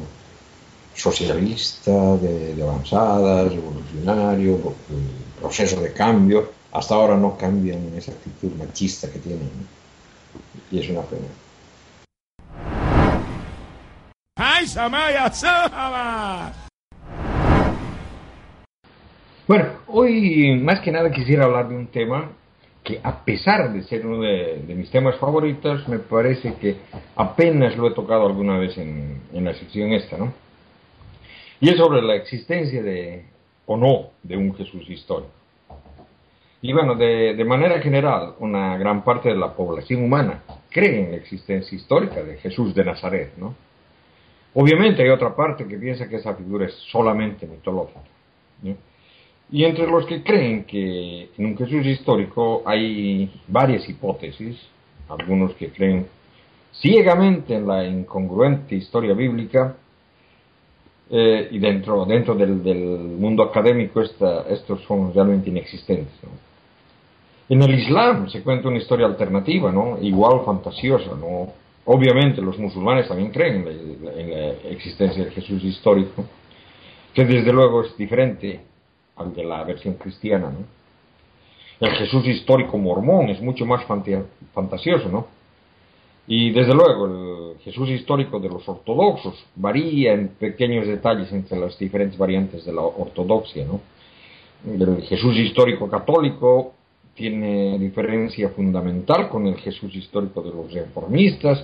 socialista, 0.93 2.15
de, 2.17 2.55
avanzadas, 2.63 3.53
revolucionario, 3.53 4.73
proceso 5.41 5.81
de 5.81 5.91
cambio, 5.91 6.51
hasta 6.71 6.95
ahora 6.95 7.17
no 7.17 7.37
cambian 7.37 7.93
esa 7.97 8.11
actitud 8.11 8.51
machista 8.57 9.11
que 9.11 9.19
tienen. 9.19 9.49
Y 10.71 10.79
es 10.79 10.89
una 10.89 11.01
pena. 11.01 11.27
Bueno, 19.47 19.65
hoy 19.88 20.59
más 20.59 20.80
que 20.80 20.91
nada 20.91 21.11
quisiera 21.11 21.45
hablar 21.45 21.69
de 21.69 21.76
un 21.76 21.88
tema 21.88 22.31
que 22.84 22.99
a 23.03 23.23
pesar 23.23 23.72
de 23.72 23.84
ser 23.84 24.03
uno 24.03 24.23
de, 24.23 24.63
mis 24.76 24.89
temas 24.89 25.17
favoritos, 25.17 25.88
me 25.88 25.99
parece 25.99 26.55
que 26.55 26.77
apenas 27.15 27.77
lo 27.77 27.88
he 27.88 27.93
tocado 27.93 28.26
alguna 28.26 28.57
vez 28.57 28.76
en, 28.80 29.22
la 29.34 29.53
sección 29.53 29.93
esta, 29.93 30.17
¿no? 30.17 30.34
Y 31.59 31.69
es 31.69 31.77
sobre 31.77 32.01
la 32.01 32.15
existencia 32.15 32.81
de, 32.81 33.26
o 33.67 33.77
no, 33.77 34.09
de 34.23 34.35
un 34.35 34.55
Jesús 34.55 34.89
histórico. 34.89 35.30
Y 36.63 36.73
bueno, 36.73 36.95
de, 36.95 37.35
de, 37.35 37.45
manera 37.45 37.80
general, 37.81 38.34
una 38.39 38.77
gran 38.77 39.03
parte 39.03 39.30
de 39.30 39.35
la 39.35 39.53
población 39.53 40.03
humana 40.03 40.41
cree 40.72 41.05
en 41.05 41.11
la 41.11 41.17
existencia 41.17 41.76
histórica 41.76 42.23
de 42.23 42.38
Jesús 42.38 42.73
de 42.73 42.84
Nazaret, 42.84 43.34
¿no? 43.38 43.53
Obviamente 44.55 45.03
hay 45.03 45.09
otra 45.09 45.35
parte 45.35 45.67
que 45.67 45.77
piensa 45.77 46.09
que 46.09 46.15
esa 46.15 46.34
figura 46.34 46.65
es 46.65 46.73
solamente 46.91 47.45
mitológica. 47.45 48.01
Y 49.51 49.63
entre 49.63 49.88
los 49.88 50.05
que 50.05 50.23
creen 50.23 50.63
que 50.63 51.30
en 51.38 51.45
un 51.45 51.57
Jesús 51.57 51.85
histórico 51.85 52.63
hay 52.65 53.31
varias 53.47 53.88
hipótesis, 53.88 54.57
algunos 55.07 55.53
que 55.53 55.69
creen 55.69 56.07
ciegamente 56.73 57.55
en 57.55 57.67
la 57.67 57.85
incongruente 57.85 58.76
historia 58.76 59.13
bíblica, 59.13 59.76
eh, 61.07 61.49
y 61.51 61.59
dentro, 61.59 62.03
dentro 62.05 62.34
del, 62.34 62.49
mundo 62.49 63.43
académico 63.43 64.01
estos 64.01 64.81
son 64.88 65.13
realmente 65.13 65.49
inexistentes. 65.51 66.13
En 67.47 67.61
el 67.61 67.76
Islam 67.76 68.27
se 68.27 68.41
cuenta 68.41 68.69
una 68.69 68.80
historia 68.80 69.05
alternativa, 69.05 69.72
¿no? 69.72 69.99
igual 70.01 70.41
fantasiosa, 70.43 71.11
¿no? 71.15 71.53
Obviamente 71.85 72.41
los 72.41 72.57
musulmanes 72.57 73.07
también 73.07 73.30
creen 73.30 73.67
en 73.67 74.31
la, 74.31 74.47
existencia 74.72 75.23
del 75.23 75.34
Jesús 75.34 75.63
histórico, 75.63 76.26
que 77.13 77.23
desde 77.23 77.53
luego 77.53 77.84
es 77.84 77.95
diferente 77.95 78.61
al 79.15 79.33
de 79.33 79.43
la 79.43 79.63
versión 79.63 79.95
cristiana. 79.95 80.49
¿no? 80.49 80.65
El 81.79 81.91
Jesús 81.95 82.25
histórico 82.27 82.77
mormón 82.77 83.29
es 83.29 83.41
mucho 83.41 83.65
más 83.65 83.83
fantasioso, 84.53 85.09
¿no? 85.09 85.27
Y 86.27 86.51
desde 86.51 86.73
luego 86.73 87.05
el 87.05 87.59
Jesús 87.59 87.89
histórico 87.89 88.39
de 88.39 88.49
los 88.49 88.67
ortodoxos 88.67 89.45
varía 89.55 90.13
en 90.13 90.29
pequeños 90.29 90.87
detalles 90.87 91.31
entre 91.31 91.59
las 91.59 91.77
diferentes 91.77 92.17
variantes 92.17 92.65
de 92.65 92.73
la 92.73 92.81
ortodoxia, 92.81 93.65
¿no? 93.65 93.81
El 94.65 95.03
Jesús 95.03 95.37
histórico 95.37 95.87
católico 95.87 96.73
tiene 97.13 97.77
diferencia 97.77 98.49
fundamental 98.49 99.29
con 99.29 99.45
el 99.45 99.57
Jesús 99.57 99.93
histórico 99.95 100.41
de 100.41 100.49
los 100.49 100.73
reformistas 100.73 101.63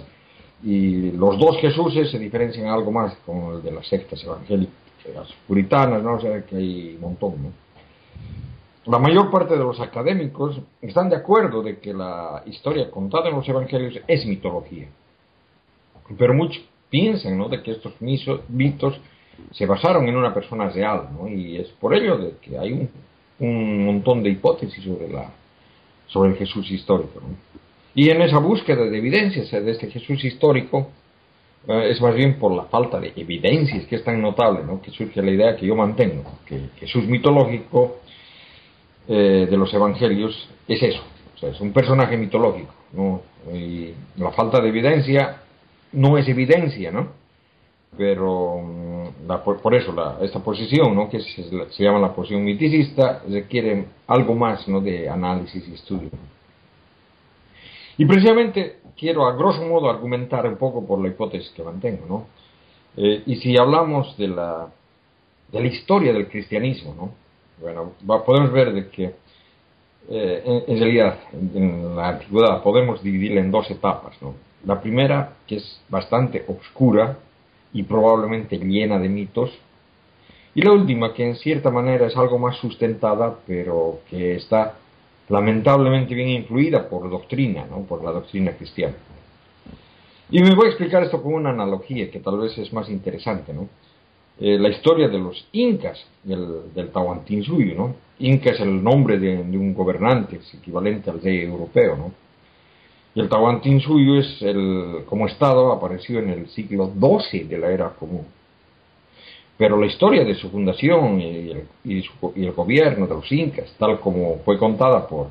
y 0.64 1.12
los 1.12 1.40
dos 1.40 1.58
Jesuses 1.58 2.12
se 2.12 2.20
diferencian 2.20 2.68
algo 2.68 2.92
más 2.92 3.16
con 3.26 3.56
el 3.56 3.64
de 3.64 3.72
las 3.72 3.88
sectas 3.88 4.24
evangélicas 4.24 4.81
puritanas, 5.48 6.04
¿no? 6.04 6.16
O 6.16 6.22
sea 6.22 6.46
que 6.46 6.56
hay 6.56 6.96
un 6.96 7.02
montón, 7.02 7.44
¿no? 7.44 7.52
La 8.86 8.98
mayor 8.98 9.30
parte 9.30 9.54
de 9.54 9.64
los 9.64 9.80
académicos 9.80 10.60
están 10.82 11.10
de 11.10 11.16
acuerdo 11.16 11.62
de 11.62 11.80
que 11.80 11.94
la 11.94 12.42
historia 12.48 12.90
contada 12.90 13.30
en 13.30 13.36
los 13.36 13.48
evangelios 13.48 14.00
es 14.08 14.26
mitología. 14.26 14.88
Pero 16.18 16.34
muchos 16.34 16.64
piensan, 16.90 17.38
¿no? 17.38 17.48
De 17.48 17.62
que 17.62 17.72
estos 17.72 17.94
mitos 18.02 19.00
se 19.52 19.66
basaron 19.66 20.08
en 20.08 20.16
una 20.16 20.34
persona 20.34 20.70
real, 20.70 21.10
¿no? 21.18 21.28
Y 21.28 21.58
es 21.58 21.68
por 21.70 21.94
ello 21.94 22.18
de 22.18 22.38
que 22.42 22.58
hay 22.58 22.72
un, 22.74 22.90
un 23.40 23.86
montón 23.86 24.24
de 24.24 24.30
hipótesis 24.30 24.84
sobre 24.84 25.10
la 25.10 25.32
sobre 26.12 26.32
el 26.32 26.38
Jesús 26.38 26.70
histórico. 26.70 27.22
Y 27.96 28.10
en 28.10 28.22
esa 28.22 28.40
búsqueda 28.40 28.84
de 28.84 28.98
evidencias 28.98 29.52
de 29.52 29.72
este 29.72 29.90
Jesús 29.90 30.24
histórico, 30.24 30.90
es 31.68 32.02
más 32.02 32.16
bien 32.16 32.40
por 32.40 32.52
la 32.52 32.64
falta 32.64 33.00
de 33.00 33.14
evidencias 33.16 33.86
que 33.86 33.96
es 33.96 34.04
tan 34.04 34.22
notable, 34.22 34.64
¿no? 34.64 34.82
que 34.82 34.92
surge 34.92 35.22
la 35.22 35.32
idea 35.32 35.56
que 35.56 35.68
yo 35.68 35.76
mantengo, 35.76 36.40
que 36.46 36.70
Jesús 36.78 37.06
mitológico 37.06 38.00
eh, 39.08 39.48
de 39.50 39.58
los 39.58 39.74
evangelios 39.74 40.50
es 40.68 40.82
eso, 40.82 41.02
o 41.36 41.38
sea, 41.38 41.50
es 41.50 41.62
un 41.62 41.72
personaje 41.72 42.18
mitológico. 42.18 42.74
¿no? 42.94 43.22
Y 43.54 43.94
la 44.18 44.32
falta 44.32 44.62
de 44.62 44.70
evidencia 44.70 45.42
no 45.94 46.18
es 46.18 46.28
evidencia, 46.28 46.92
¿no? 46.92 47.10
pero 47.98 48.62
mm, 48.62 49.62
por, 49.62 49.76
eso 49.76 49.94
esta 50.22 50.40
posición, 50.40 50.96
¿no? 50.96 51.10
que 51.10 51.20
se, 51.20 51.84
llama 51.84 52.00
la 52.00 52.14
posición 52.14 52.44
miticista, 52.44 53.22
requiere 53.28 53.86
algo 54.08 54.34
más 54.34 54.68
¿no? 54.68 54.82
de 54.82 55.10
análisis 55.10 55.68
y 55.68 55.74
estudio. 55.74 56.10
Y 58.02 58.06
precisamente 58.08 58.78
quiero 58.98 59.28
a 59.28 59.36
grosso 59.36 59.62
modo 59.62 59.88
argumentar 59.88 60.48
un 60.48 60.58
poco 60.58 60.88
por 60.88 61.00
la 61.00 61.10
hipótesis 61.10 61.52
que 61.52 61.62
mantengo. 61.62 62.08
¿no? 62.10 62.26
Eh, 62.98 63.22
y 63.28 63.36
si 63.36 63.56
hablamos 63.56 64.18
de 64.18 64.28
la, 64.28 64.70
de 65.52 65.60
la 65.60 65.68
historia 65.68 66.12
del 66.12 66.28
cristianismo, 66.28 66.96
¿no? 66.96 67.12
Bueno, 67.62 67.92
podemos 68.26 68.52
ver 68.52 68.74
de 68.74 68.90
que 68.90 69.14
eh, 70.10 70.64
en, 70.68 70.80
realidad 70.80 71.20
en, 71.32 71.96
la 71.96 72.10
antigüedad 72.10 72.64
podemos 72.64 73.04
dividirla 73.04 73.40
en 73.40 73.52
dos 73.52 73.70
etapas, 73.70 74.20
¿no? 74.20 74.34
La 74.66 74.82
primera, 74.82 75.34
que 75.46 75.58
es 75.58 75.82
bastante 75.88 76.44
oscura 76.48 77.20
y 77.72 77.84
probablemente 77.84 78.58
llena 78.58 78.98
de 78.98 79.10
mitos, 79.10 79.52
y 80.56 80.64
la 80.64 80.72
última, 80.72 81.14
que 81.14 81.24
en 81.24 81.36
cierta 81.36 81.70
manera 81.70 82.08
es 82.08 82.18
algo 82.18 82.40
más 82.40 82.58
sustentada, 82.58 83.38
pero 83.46 84.00
que 84.10 84.38
está 84.38 84.80
lamentablemente 85.32 86.14
bien 86.14 86.30
influida 86.30 86.90
por 86.90 87.10
doctrina, 87.10 87.66
¿no? 87.70 87.84
por 87.84 88.04
la 88.04 88.12
doctrina 88.12 88.52
cristiana. 88.52 88.96
Y 90.30 90.42
me 90.42 90.54
voy 90.54 90.68
a 90.68 90.70
explicar 90.70 91.04
esto 91.04 91.22
con 91.22 91.34
una 91.34 91.52
analogía 91.52 92.12
que 92.12 92.20
tal 92.20 92.38
vez 92.38 92.58
es 92.58 92.72
más 92.72 92.90
interesante, 92.90 93.54
¿no? 93.54 93.68
Eh, 94.40 94.58
la 94.58 94.70
historia 94.70 95.08
de 95.08 95.20
los 95.20 95.46
incas 95.52 96.04
del, 96.24 96.74
del 96.74 96.90
Tahuantinsuyo, 96.90 97.76
¿no? 97.76 97.96
Inca 98.20 98.52
es 98.52 98.60
el 98.60 98.84
nombre 98.84 99.20
de, 99.20 99.38
un 99.38 99.74
gobernante, 99.74 100.38
es 100.38 100.54
equivalente 100.54 101.10
al 101.10 101.22
rey 101.22 101.42
europeo, 101.42 101.96
¿no? 101.98 102.12
Y 103.14 103.20
el 103.20 103.30
Tahuantinsuyo 103.30 104.20
es 104.20 104.42
el, 104.42 105.04
como 105.06 105.28
estado 105.28 105.72
apareció 105.72 106.20
en 106.20 106.30
el 106.30 106.48
siglo 106.48 106.92
XII 106.98 107.44
de 107.44 107.58
la 107.58 107.72
era 107.72 107.90
común. 107.90 108.26
Pero 109.58 109.78
la 109.78 109.86
historia 109.86 110.24
de 110.24 110.36
su 110.36 110.50
fundación 110.50 111.20
y 111.22 111.52
el, 111.86 112.52
gobierno 112.52 113.06
de 113.06 113.14
los 113.14 113.32
incas, 113.32 113.74
tal 113.78 114.00
como 114.00 114.38
fue 114.44 114.58
contada 114.58 115.08
por 115.08 115.28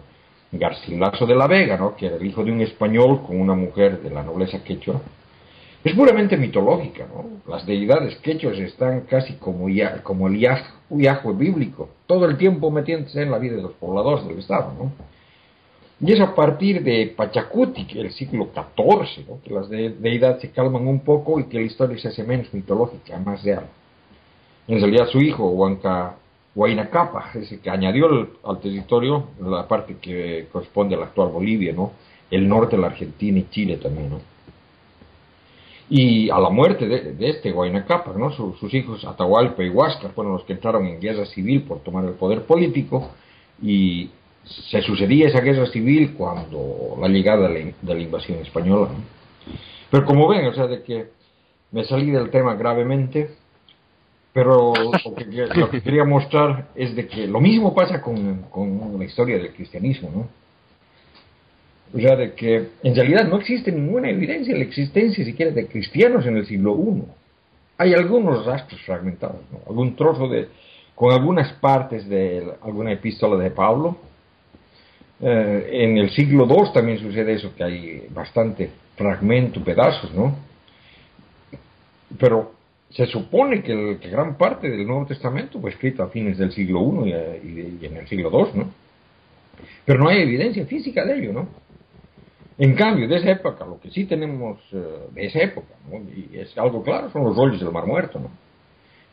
Garcilaso 0.53 1.27
de 1.27 1.35
la 1.35 1.47
Vega, 1.47 1.77
¿no? 1.77 1.97
que 1.97 2.07
era 2.07 2.17
el 2.17 2.27
hijo 2.27 2.45
de 2.45 2.53
un 2.53 2.61
español 2.61 3.23
con 3.27 3.41
una 3.41 3.55
mujer 3.55 4.01
de 4.01 4.11
la 4.11 4.23
nobleza 4.23 4.63
quechua, 4.63 5.01
es 5.83 5.95
puramente 5.95 6.37
mitológica. 6.37 7.07
¿no? 7.07 7.41
Las 7.51 7.65
deidades 7.67 8.17
quechuas 8.17 8.59
están 8.59 9.03
casi 9.03 9.35
como, 9.35 9.69
ya, 9.69 10.03
como 10.03 10.29
el 10.29 10.39
Yahweh 10.39 11.35
bíblico, 11.35 11.89
todo 12.07 12.27
el 12.27 12.37
tiempo 12.37 12.71
metiéndose 12.71 13.23
en 13.23 13.31
la 13.31 13.39
vida 13.39 13.57
de 13.57 13.63
los 13.63 13.73
pobladores 13.73 14.27
del 14.27 14.39
Estado. 14.39 14.73
¿no? 14.79 14.93
Y 16.03 16.13
es 16.13 16.21
a 16.21 16.35
partir 16.35 16.83
de 16.83 17.13
Pachacuti, 17.15 17.87
el 17.99 18.11
siglo 18.13 18.49
XIV, 18.55 19.43
que 19.43 19.53
las 19.53 19.69
deidades 19.69 20.41
se 20.41 20.51
calman 20.51 20.87
un 20.87 21.01
poco 21.01 21.39
y 21.39 21.45
que 21.45 21.59
la 21.59 21.67
historia 21.67 21.99
se 21.99 22.09
hace 22.09 22.25
menos 22.25 22.53
mitológica, 22.55 23.19
más 23.19 23.43
real. 23.43 23.67
En 24.69 24.81
realidad 24.81 25.09
su 25.09 25.19
hijo, 25.19 25.51
Huanca 25.51 26.17
Huayna 26.55 26.91
Capa, 26.91 27.31
ese 27.35 27.61
que 27.61 27.71
añadió 27.71 28.29
al 28.45 28.61
territorio 28.61 29.29
la 29.41 29.67
parte 29.67 29.97
que 30.01 30.49
corresponde 30.53 30.95
a 30.95 30.99
la 30.99 31.07
actual 31.07 31.31
Bolivia, 31.31 31.73
¿no? 31.73 31.93
El 32.31 32.49
norte 32.49 32.77
de 32.77 32.83
la 32.83 32.89
Argentina 32.89 33.39
y 33.39 33.49
Chile 33.51 33.77
también, 33.77 34.11
¿no? 34.11 34.21
Y 35.89 36.31
a 36.31 36.39
la 36.39 36.51
muerte 36.51 36.87
de, 36.87 37.29
este 37.29 37.53
Huayna 37.53 37.85
Capa, 37.85 38.13
¿no? 38.17 38.31
sus 38.31 38.73
hijos 38.75 39.05
Atahualpa 39.05 39.65
y 39.65 39.71
Huáscar 39.71 40.13
fueron 40.13 40.35
los 40.35 40.45
que 40.45 40.53
entraron 40.53 40.87
en 40.87 41.01
guerra 41.01 41.27
civil 41.27 41.63
por 41.63 41.81
tomar 41.81 42.05
el 42.05 42.13
poder 42.13 42.45
político 42.45 43.11
y 43.61 44.09
se 44.45 44.83
sucedía 44.83 45.29
esa 45.29 45.41
guerra 45.41 45.67
civil 45.67 46.15
cuando 46.17 46.97
la 47.01 47.09
llegada 47.09 47.49
de 47.49 47.75
la, 47.83 47.99
invasión 47.99 48.39
española. 48.39 48.89
Pero 49.91 50.05
como 50.05 50.29
ven, 50.29 50.47
o 50.47 50.55
sea, 50.55 50.67
de 50.67 50.83
que 50.83 51.09
me 51.73 51.85
salí 51.85 52.11
del 52.11 52.31
tema 52.31 52.55
gravemente, 52.55 53.37
pero 54.33 54.73
lo 55.55 55.71
que, 55.71 55.83
quería 55.83 56.05
mostrar 56.05 56.69
es 56.75 56.95
de 56.95 57.09
que 57.09 57.27
lo 57.27 57.41
mismo 57.41 57.75
pasa 57.75 58.01
con, 58.01 58.43
con, 58.51 58.97
la 58.99 59.05
historia 59.05 59.39
del 59.39 59.53
cristianismo, 59.53 60.11
¿no? 60.15 60.29
O 61.93 61.99
sea, 62.01 62.15
de 62.15 62.35
que 62.35 62.69
en 62.85 62.95
realidad 62.95 63.27
no 63.27 63.39
existe 63.39 63.73
ninguna 63.73 64.09
evidencia 64.09 64.53
de 64.53 64.61
la 64.61 64.65
existencia 64.65 65.25
siquiera 65.25 65.51
de 65.51 65.67
cristianos 65.67 66.25
en 66.25 66.37
el 66.37 66.47
siglo 66.47 66.77
I. 66.79 67.03
Hay 67.79 67.95
algunos 67.95 68.47
rastros 68.47 68.81
fragmentados, 68.83 69.41
¿no? 69.51 69.59
algún 69.67 69.97
trozo 69.97 70.29
de, 70.29 70.47
con 70.95 71.13
algunas 71.13 71.53
partes 71.55 72.09
de 72.09 72.53
alguna 72.63 72.93
epístola 72.93 73.43
de 73.43 73.51
Pablo. 73.51 73.97
Eh, 75.21 75.69
en 75.73 75.99
el 75.99 76.11
siglo 76.11 76.47
II 76.49 76.73
también 76.73 76.99
sucede 76.99 77.33
eso, 77.33 77.53
que 77.57 77.65
hay 77.65 78.07
bastante 78.11 78.71
fragmento, 78.97 79.65
pedazos, 79.65 80.15
¿no? 80.15 80.37
Pero 82.17 82.60
se 82.91 83.07
supone 83.07 83.63
que, 83.63 83.99
gran 84.11 84.37
parte 84.37 84.69
del 84.69 84.87
Nuevo 84.87 85.07
Testamento 85.07 85.61
fue 85.61 85.71
escrito 85.71 86.03
a 86.03 86.09
fines 86.09 86.39
del 86.39 86.53
siglo 86.53 87.07
I 87.07 87.11
y, 87.11 87.87
en 87.87 87.97
el 87.97 88.09
siglo 88.09 88.31
II, 88.33 88.59
¿no? 88.59 88.71
Pero 89.85 90.01
no 90.01 90.09
hay 90.09 90.23
evidencia 90.23 90.67
física 90.67 91.05
de 91.05 91.19
ello, 91.19 91.33
¿no? 91.33 91.49
En 92.59 92.75
cambio, 92.75 93.09
de 93.09 93.17
esa 93.17 93.31
época, 93.31 93.65
lo 93.65 93.81
que 93.81 93.91
sí 93.91 94.05
tenemos 94.05 94.59
eh, 94.73 94.83
de 95.15 95.25
esa 95.25 95.41
época, 95.41 95.75
¿no? 95.91 95.99
y 95.99 96.39
es 96.39 96.57
algo 96.59 96.83
claro, 96.83 97.11
son 97.11 97.25
los 97.25 97.35
rollos 97.35 97.59
del 97.59 97.71
Mar 97.71 97.87
Muerto, 97.87 98.19
¿no? 98.19 98.31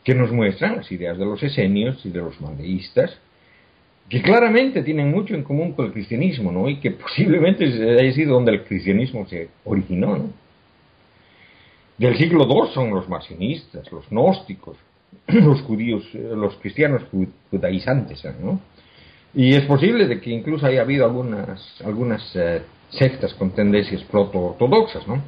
que 0.03 0.13
nos 0.13 0.31
muestran 0.31 0.77
las 0.77 0.91
ideas 0.91 1.17
de 1.17 1.23
los 1.23 1.41
esenios 1.41 2.05
y 2.05 2.09
de 2.09 2.19
los 2.19 2.41
mandeístas, 2.41 3.17
que 4.09 4.21
claramente 4.21 4.83
tienen 4.83 5.11
mucho 5.11 5.33
en 5.33 5.43
común 5.43 5.73
con 5.73 5.85
el 5.85 5.93
cristianismo, 5.93 6.51
¿no? 6.51 6.67
y 6.67 6.77
que 6.81 6.91
posiblemente 6.91 7.65
haya 7.99 8.11
sido 8.11 8.33
donde 8.33 8.51
el 8.51 8.63
cristianismo 8.65 9.25
se 9.27 9.47
originó. 9.63 10.17
¿no? 10.17 10.46
Del 11.97 12.17
siglo 12.17 12.45
II 12.47 12.71
son 12.73 12.91
los 12.91 13.09
marcionistas, 13.09 13.91
los 13.91 14.07
gnósticos, 14.09 14.77
los 15.27 15.61
judíos, 15.61 16.03
eh, 16.13 16.33
los 16.35 16.55
cristianos 16.57 17.03
judaizantes, 17.49 18.23
¿no? 18.39 18.59
Y 19.33 19.53
es 19.53 19.65
posible 19.65 20.07
de 20.07 20.19
que 20.19 20.31
incluso 20.31 20.65
haya 20.65 20.81
habido 20.81 21.05
algunas, 21.05 21.81
algunas 21.83 22.35
eh, 22.35 22.61
sectas 22.89 23.33
con 23.33 23.51
tendencias 23.51 24.03
proto-ortodoxas, 24.03 25.07
¿no? 25.07 25.21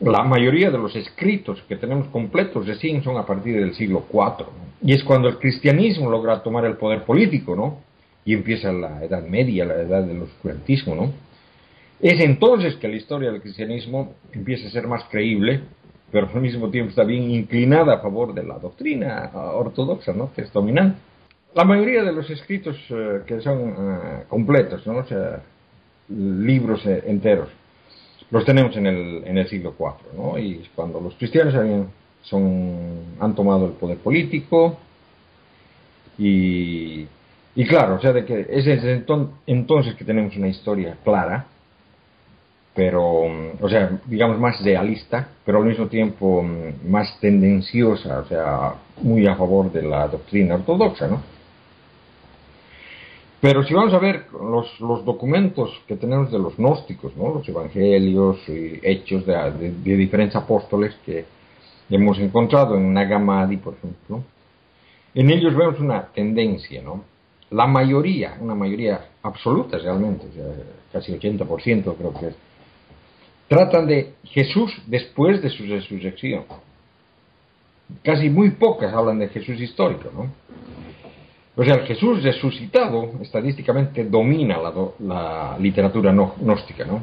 La 0.00 0.24
mayoría 0.24 0.70
de 0.70 0.78
los 0.78 0.94
escritos 0.96 1.62
que 1.68 1.76
tenemos 1.76 2.08
completos 2.08 2.66
recién 2.66 3.02
son 3.02 3.16
a 3.16 3.24
partir 3.24 3.58
del 3.58 3.74
siglo 3.74 4.04
IV, 4.12 4.46
y 4.82 4.92
es 4.92 5.04
cuando 5.04 5.28
el 5.28 5.38
cristianismo 5.38 6.10
logra 6.10 6.42
tomar 6.42 6.64
el 6.64 6.76
poder 6.76 7.04
político, 7.04 7.54
¿no? 7.54 7.80
Y 8.24 8.34
empieza 8.34 8.72
la 8.72 9.04
Edad 9.04 9.26
Media, 9.26 9.64
la 9.64 9.74
Edad 9.74 10.02
del 10.02 10.22
oscurantismo, 10.22 10.94
¿no? 10.94 11.12
Es 12.00 12.20
entonces 12.20 12.76
que 12.76 12.88
la 12.88 12.96
historia 12.96 13.30
del 13.30 13.40
cristianismo 13.40 14.14
empieza 14.32 14.68
a 14.68 14.70
ser 14.70 14.86
más 14.86 15.04
creíble, 15.04 15.60
pero 16.10 16.28
al 16.32 16.40
mismo 16.40 16.70
tiempo 16.70 16.90
está 16.90 17.04
bien 17.04 17.30
inclinada 17.30 17.94
a 17.94 18.00
favor 18.00 18.34
de 18.34 18.44
la 18.44 18.58
doctrina 18.58 19.30
ortodoxa, 19.34 20.12
¿no? 20.12 20.32
que 20.32 20.42
es 20.42 20.52
dominante. 20.52 20.98
La 21.54 21.64
mayoría 21.64 22.02
de 22.02 22.12
los 22.12 22.28
escritos 22.30 22.76
eh, 22.90 23.22
que 23.26 23.40
son 23.40 23.68
eh, 23.68 24.24
completos, 24.28 24.86
¿no? 24.86 24.98
o 24.98 25.04
sea, 25.04 25.40
libros 26.08 26.84
eh, 26.84 27.04
enteros, 27.06 27.48
los 28.30 28.44
tenemos 28.44 28.76
en 28.76 28.86
el, 28.86 29.22
en 29.24 29.38
el 29.38 29.48
siglo 29.48 29.74
IV, 29.78 30.16
¿no? 30.16 30.38
y 30.38 30.68
cuando 30.74 31.00
los 31.00 31.14
cristianos 31.14 31.54
son, 32.22 33.16
han 33.20 33.34
tomado 33.34 33.66
el 33.66 33.72
poder 33.72 33.98
político, 33.98 34.78
y, 36.18 37.06
y 37.54 37.66
claro, 37.66 37.96
o 37.96 38.00
sea, 38.00 38.12
de 38.12 38.24
que 38.24 38.46
es 38.50 38.66
entonces 39.46 39.94
que 39.94 40.04
tenemos 40.04 40.36
una 40.36 40.48
historia 40.48 40.96
clara 41.04 41.46
pero, 42.74 43.22
o 43.60 43.68
sea, 43.68 44.00
digamos 44.06 44.38
más 44.40 44.60
realista, 44.62 45.28
pero 45.44 45.58
al 45.58 45.64
mismo 45.64 45.86
tiempo 45.86 46.42
mm, 46.42 46.90
más 46.90 47.18
tendenciosa, 47.20 48.20
o 48.20 48.24
sea, 48.26 48.74
muy 49.00 49.26
a 49.26 49.36
favor 49.36 49.70
de 49.70 49.82
la 49.82 50.08
doctrina 50.08 50.56
ortodoxa, 50.56 51.06
¿no? 51.06 51.22
Pero 53.40 53.62
si 53.62 53.74
vamos 53.74 53.92
a 53.92 53.98
ver 53.98 54.26
los, 54.32 54.80
los 54.80 55.04
documentos 55.04 55.70
que 55.86 55.96
tenemos 55.96 56.32
de 56.32 56.38
los 56.38 56.56
gnósticos, 56.56 57.14
¿no? 57.14 57.34
Los 57.34 57.48
evangelios 57.48 58.38
y 58.48 58.80
hechos 58.82 59.24
de, 59.26 59.34
de, 59.84 59.96
diferentes 59.96 60.34
apóstoles 60.34 60.94
que 61.04 61.26
hemos 61.90 62.18
encontrado 62.18 62.76
en 62.76 62.92
Nagamadi, 62.92 63.58
por 63.58 63.74
ejemplo, 63.74 64.22
en 65.14 65.30
ellos 65.30 65.54
vemos 65.54 65.78
una 65.78 66.06
tendencia, 66.06 66.82
¿no? 66.82 67.04
La 67.50 67.66
mayoría, 67.66 68.36
una 68.40 68.54
mayoría 68.54 69.08
absoluta 69.22 69.78
realmente, 69.78 70.26
o 70.26 70.32
sea, 70.32 70.46
casi 70.90 71.12
80% 71.12 71.94
creo 71.96 72.14
que 72.14 72.28
es, 72.28 72.34
tratan 73.48 73.86
de 73.86 74.14
Jesús 74.24 74.72
después 74.86 75.42
de 75.42 75.50
su 75.50 75.64
resurrección. 75.66 76.44
Casi 78.02 78.30
muy 78.30 78.50
pocas 78.50 78.92
hablan 78.92 79.18
de 79.18 79.28
Jesús 79.28 79.60
histórico, 79.60 80.10
¿no? 80.14 80.32
O 81.56 81.62
sea, 81.62 81.74
el 81.74 81.86
Jesús 81.86 82.22
resucitado 82.22 83.12
estadísticamente 83.20 84.04
domina 84.04 84.58
la, 84.58 85.56
literatura 85.60 86.12
gnóstica, 86.12 86.84
¿no? 86.84 87.02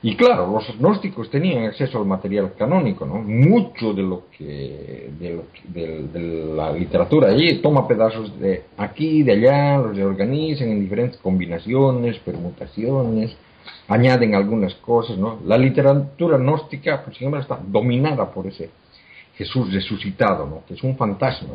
Y 0.00 0.16
claro, 0.16 0.52
los 0.52 0.78
gnósticos 0.78 1.28
tenían 1.28 1.64
acceso 1.64 1.98
al 1.98 2.06
material 2.06 2.54
canónico, 2.56 3.04
¿no? 3.04 3.16
Mucho 3.16 3.92
de 3.92 4.02
lo 4.02 4.24
que 4.36 5.10
de, 5.18 5.42
de 5.72 6.54
la 6.54 6.72
literatura 6.72 7.28
allí 7.28 7.60
toma 7.60 7.86
pedazos 7.86 8.38
de 8.38 8.64
aquí, 8.76 9.22
de 9.22 9.32
allá, 9.32 9.78
los 9.78 9.96
reorganizan 9.96 10.68
en 10.68 10.80
diferentes 10.80 11.18
combinaciones, 11.18 12.18
permutaciones, 12.20 13.36
añaden 13.88 14.34
algunas 14.34 14.74
cosas, 14.74 15.16
¿no? 15.18 15.40
La 15.44 15.56
literatura 15.56 16.38
gnóstica, 16.38 17.02
por 17.02 17.12
ejemplo, 17.12 17.40
está 17.40 17.58
dominada 17.66 18.30
por 18.30 18.46
ese 18.46 18.70
Jesús 19.34 19.72
resucitado, 19.72 20.46
¿no? 20.46 20.62
Que 20.66 20.74
es 20.74 20.82
un 20.82 20.96
fantasma, 20.96 21.50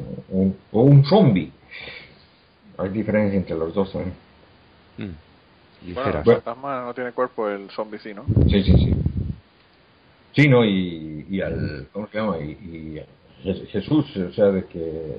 o 0.71 0.81
un 0.81 1.03
zombie. 1.05 1.51
Hay 2.77 2.89
diferencia 2.89 3.37
entre 3.37 3.55
los 3.55 3.73
dos, 3.73 3.93
¿no? 3.95 4.01
Mm. 5.05 5.93
Bueno, 5.93 6.19
el 6.19 6.23
fantasma 6.23 6.85
no 6.85 6.93
tiene 6.93 7.11
cuerpo, 7.11 7.49
el 7.49 7.69
zombie 7.71 7.99
sí, 7.99 8.13
¿no? 8.13 8.23
Sí, 8.47 8.63
sí, 8.63 8.71
sí. 8.71 8.93
Sí, 10.35 10.47
¿no? 10.47 10.63
Y, 10.65 11.27
y 11.29 11.41
al, 11.41 11.87
¿cómo 11.91 12.07
se 12.07 12.17
llama? 12.17 12.37
Y, 12.39 12.51
y 13.43 13.67
Jesús, 13.67 14.15
o 14.15 14.31
sea, 14.31 14.45
de 14.45 14.65
que, 14.65 15.17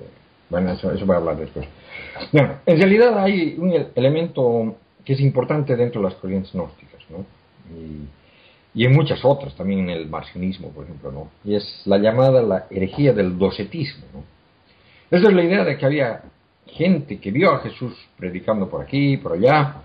bueno, 0.48 0.72
eso, 0.72 0.90
eso 0.90 1.04
voy 1.04 1.14
a 1.14 1.18
hablar 1.18 1.36
después. 1.36 1.68
Bueno, 2.32 2.58
en 2.64 2.78
realidad 2.78 3.18
hay 3.18 3.56
un 3.58 3.72
elemento 3.94 4.76
que 5.04 5.12
es 5.14 5.20
importante 5.20 5.76
dentro 5.76 6.00
de 6.00 6.08
las 6.08 6.18
corrientes 6.18 6.52
gnósticas, 6.52 7.02
¿no? 7.10 7.24
Y, 7.74 8.08
y 8.74 8.86
en 8.86 8.92
muchas 8.92 9.24
otras, 9.24 9.54
también 9.54 9.80
en 9.80 9.90
el 9.90 10.08
marcionismo, 10.08 10.70
por 10.70 10.84
ejemplo, 10.84 11.12
¿no? 11.12 11.28
Y 11.44 11.54
es 11.54 11.82
la 11.84 11.98
llamada 11.98 12.42
la 12.42 12.66
herejía 12.70 13.12
del 13.12 13.38
docetismo, 13.38 14.04
¿no? 14.12 14.24
Esa 15.10 15.28
es 15.28 15.34
la 15.34 15.44
idea 15.44 15.64
de 15.64 15.76
que 15.76 15.86
había 15.86 16.22
gente 16.66 17.20
que 17.20 17.30
vio 17.30 17.52
a 17.52 17.60
Jesús 17.60 17.94
predicando 18.16 18.68
por 18.68 18.82
aquí, 18.82 19.16
por 19.16 19.34
allá, 19.34 19.76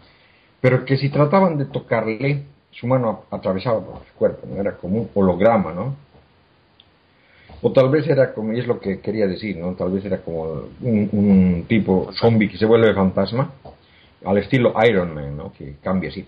pero 0.62 0.86
que 0.86 0.98
si 0.98 1.10
trataban 1.10 1.58
de 1.58 1.66
tocarle, 1.66 2.44
su 2.72 2.88
mano 2.88 3.26
atravesaba 3.30 3.84
por 3.84 4.06
su 4.06 4.14
cuerpo, 4.16 4.48
¿no? 4.48 4.60
era 4.60 4.76
como 4.78 5.02
un 5.02 5.10
holograma, 5.14 5.74
¿no? 5.74 5.96
O 7.62 7.72
tal 7.74 7.90
vez 7.90 8.08
era 8.08 8.34
como, 8.34 8.54
y 8.54 8.60
es 8.60 8.68
lo 8.68 8.80
que 8.80 9.02
quería 9.02 9.28
decir, 9.28 9.58
¿no? 9.58 9.74
Tal 9.74 9.92
vez 9.92 10.06
era 10.06 10.20
como 10.20 10.64
un, 10.82 11.66
tipo 11.68 12.10
zombie 12.14 12.48
que 12.48 12.58
se 12.58 12.66
vuelve 12.66 12.94
fantasma, 12.94 13.52
al 14.26 14.38
estilo 14.38 14.74
Iron 14.88 15.14
Man, 15.14 15.38
¿no? 15.38 15.54
Que 15.54 15.76
cambia 15.82 16.10
así, 16.10 16.26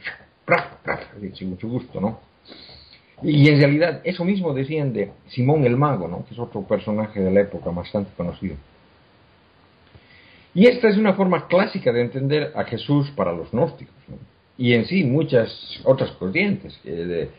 sin 1.33 1.49
mucho 1.49 1.67
gusto, 1.67 1.99
¿no? 1.99 2.19
Y 3.23 3.47
en 3.49 3.59
realidad 3.59 4.01
eso 4.03 4.25
mismo 4.25 4.53
decían 4.53 4.93
de 4.93 5.11
Simón 5.27 5.63
el 5.65 5.77
Mago, 5.77 6.07
¿no? 6.07 6.25
Que 6.25 6.33
es 6.33 6.39
otro 6.39 6.61
personaje 6.63 7.19
de 7.19 7.31
la 7.31 7.41
época 7.41 7.69
bastante 7.69 8.11
conocido. 8.17 8.55
Y 10.53 10.67
esta 10.67 10.89
es 10.89 10.97
una 10.97 11.13
forma 11.13 11.47
clásica 11.47 11.93
de 11.93 12.01
entender 12.01 12.51
a 12.55 12.63
Jesús 12.63 13.09
para 13.11 13.31
los 13.31 13.51
gnósticos. 13.51 13.95
Y 14.57 14.73
en 14.73 14.85
sí 14.85 15.03
muchas 15.03 15.49
otras 15.83 16.11
corrientes 16.11 16.77
eh, 16.83 17.29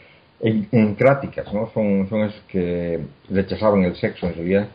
encráticas, 0.40 1.52
¿no? 1.52 1.70
Son, 1.74 2.08
son 2.08 2.22
esos 2.22 2.40
que 2.48 3.00
rechazaban 3.28 3.84
el 3.84 3.96
sexo 3.96 4.26
en 4.26 4.34
realidad, 4.34 4.68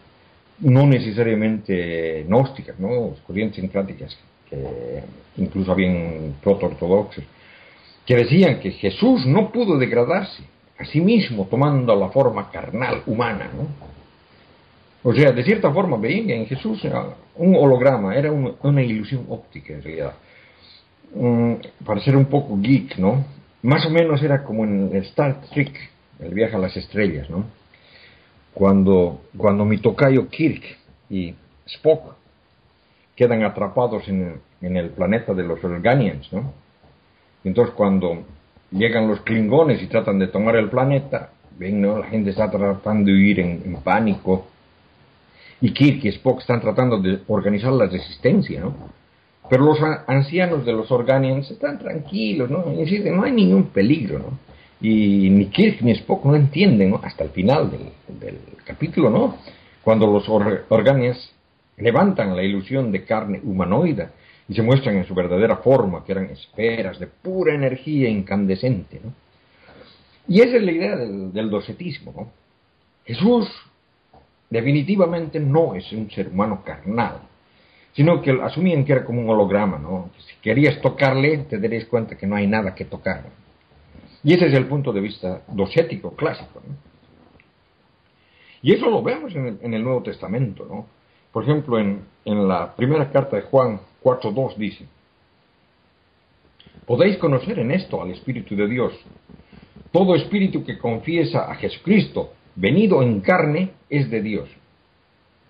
no 0.59 0.85
necesariamente 0.85 2.25
gnósticas, 2.27 2.79
¿no? 2.79 3.15
Corrientes 3.25 3.63
encráticas 3.63 4.17
que 4.49 5.03
incluso 5.37 5.71
habían 5.71 6.35
proto-ortodoxos, 6.41 7.23
que 8.05 8.15
decían 8.15 8.59
que 8.59 8.71
Jesús 8.71 9.25
no 9.25 9.51
pudo 9.51 9.77
degradarse 9.77 10.43
a 10.77 10.85
sí 10.85 11.01
mismo 11.01 11.47
tomando 11.49 11.95
la 11.95 12.09
forma 12.09 12.49
carnal 12.51 13.03
humana. 13.05 13.49
O 15.03 15.13
sea, 15.13 15.31
de 15.31 15.43
cierta 15.43 15.71
forma 15.71 15.97
veían 15.97 16.29
en 16.29 16.45
Jesús 16.45 16.81
un 17.35 17.55
holograma, 17.55 18.15
era 18.15 18.31
una 18.31 18.81
ilusión 18.81 19.25
óptica 19.29 19.73
en 19.73 19.83
realidad. 19.83 20.13
Mm, 21.13 21.53
para 21.85 22.01
ser 22.01 22.15
un 22.15 22.25
poco 22.25 22.57
geek, 22.59 22.97
¿no? 22.97 23.25
Más 23.63 23.85
o 23.85 23.89
menos 23.89 24.21
era 24.21 24.43
como 24.43 24.65
en 24.65 24.95
Star 24.97 25.41
Trek, 25.53 25.71
el 26.19 26.33
viaje 26.33 26.55
a 26.55 26.59
las 26.59 26.75
estrellas, 26.75 27.29
¿no? 27.29 27.45
Cuando, 28.53 29.21
cuando 29.35 29.65
mi 29.65 29.77
tocayo 29.77 30.27
Kirk 30.29 30.63
y 31.09 31.33
Spock 31.65 32.15
quedan 33.17 33.43
atrapados 33.43 34.07
en, 34.07 34.39
el 34.61 34.89
planeta 34.91 35.33
de 35.33 35.43
los 35.43 35.61
Organians, 35.61 36.31
¿no? 36.31 36.53
entonces 37.43 37.75
cuando 37.75 38.23
llegan 38.71 39.09
los 39.09 39.19
Klingones 39.21 39.83
y 39.83 39.87
tratan 39.87 40.19
de 40.19 40.27
tomar 40.27 40.55
el 40.55 40.69
planeta, 40.69 41.31
ven, 41.57 41.81
¿no? 41.81 41.97
La 41.97 42.07
gente 42.07 42.29
está 42.29 42.49
tratando 42.49 43.11
de 43.11 43.13
huir 43.13 43.39
en 43.39 43.77
pánico, 43.83 44.47
y 45.61 45.71
Kirk 45.71 46.03
y 46.05 46.09
Spock 46.09 46.41
están 46.41 46.61
tratando 46.61 46.99
de 46.99 47.19
organizar 47.27 47.71
la 47.73 47.87
resistencia, 47.87 48.59
¿no? 48.59 48.75
Pero 49.49 49.63
los 49.63 49.79
ancianos 50.07 50.65
de 50.65 50.73
los 50.73 50.91
Organians 50.91 51.49
están 51.49 51.79
tranquilos, 51.79 52.49
¿no? 52.49 52.71
Y 52.73 52.83
dicen, 52.83 53.15
no 53.15 53.23
hay 53.23 53.31
ningún 53.31 53.67
peligro, 53.67 54.19
¿no? 54.19 54.39
Y 54.81 55.29
ni 55.29 55.45
Kirk 55.45 55.81
ni 55.81 55.91
Spock 55.91 56.25
no 56.25 56.35
entienden, 56.35 56.91
¿no? 56.91 56.99
Hasta 57.01 57.23
el 57.23 57.29
final 57.31 57.71
del, 57.71 58.39
capítulo, 58.65 59.09
¿no? 59.09 59.37
Cuando 59.83 60.05
los 60.05 60.27
Organians 60.27 61.33
levantan 61.77 62.35
la 62.35 62.43
ilusión 62.43 62.91
de 62.91 63.03
carne 63.03 63.39
humanoide 63.43 64.09
y 64.49 64.53
se 64.53 64.61
muestran 64.61 64.97
en 64.97 65.05
su 65.05 65.13
verdadera 65.13 65.57
forma, 65.57 66.03
que 66.03 66.11
eran 66.11 66.25
esferas 66.25 66.99
de 66.99 67.07
pura 67.07 67.53
energía 67.53 68.09
incandescente, 68.09 68.99
¿no? 69.03 69.13
Y 70.29 70.41
esa 70.41 70.57
es 70.57 70.63
la 70.63 70.71
idea 70.71 70.95
del, 70.97 71.49
docetismo, 71.49 72.13
¿no? 72.15 72.31
Jesús 73.05 73.49
definitivamente 74.49 75.39
no 75.39 75.75
es 75.75 75.89
un 75.93 76.09
ser 76.11 76.27
humano 76.27 76.63
carnal, 76.65 77.21
sino 77.93 78.21
que 78.21 78.31
asumían 78.31 78.83
que 78.83 78.91
era 78.91 79.05
como 79.05 79.21
un 79.21 79.29
holograma, 79.29 79.79
¿no? 79.79 80.11
si 80.17 80.35
querías 80.41 80.79
tocarle, 80.81 81.37
te 81.49 81.57
darías 81.57 81.85
cuenta 81.85 82.17
que 82.17 82.27
no 82.27 82.35
hay 82.35 82.47
nada 82.47 82.75
que 82.75 82.85
tocar. 82.85 83.23
Y 84.23 84.33
ese 84.33 84.47
es 84.47 84.53
el 84.53 84.67
punto 84.67 84.91
de 84.91 85.01
vista 85.01 85.41
docético 85.47 86.15
clásico. 86.15 86.61
¿no? 86.67 86.75
Y 88.61 88.73
eso 88.73 88.89
lo 88.89 89.01
vemos 89.01 89.33
en 89.35 89.73
el, 89.73 89.83
Nuevo 89.83 90.03
Testamento, 90.03 90.65
¿no? 90.65 90.87
Por 91.31 91.43
ejemplo, 91.43 91.79
en, 91.79 92.01
en 92.25 92.47
la 92.47 92.75
primera 92.75 93.11
carta 93.11 93.35
de 93.35 93.43
Juan 93.43 93.79
4.2 94.03 94.55
dice, 94.55 94.85
podéis 96.85 97.17
conocer 97.17 97.59
en 97.59 97.71
esto 97.71 98.01
al 98.01 98.11
Espíritu 98.11 98.55
de 98.55 98.67
Dios. 98.67 98.93
Todo 99.91 100.15
espíritu 100.15 100.63
que 100.63 100.77
confiesa 100.77 101.49
a 101.49 101.55
Jesucristo 101.55 102.33
venido 102.55 103.01
en 103.01 103.21
carne 103.21 103.71
es 103.89 104.09
de 104.09 104.21
Dios. 104.21 104.49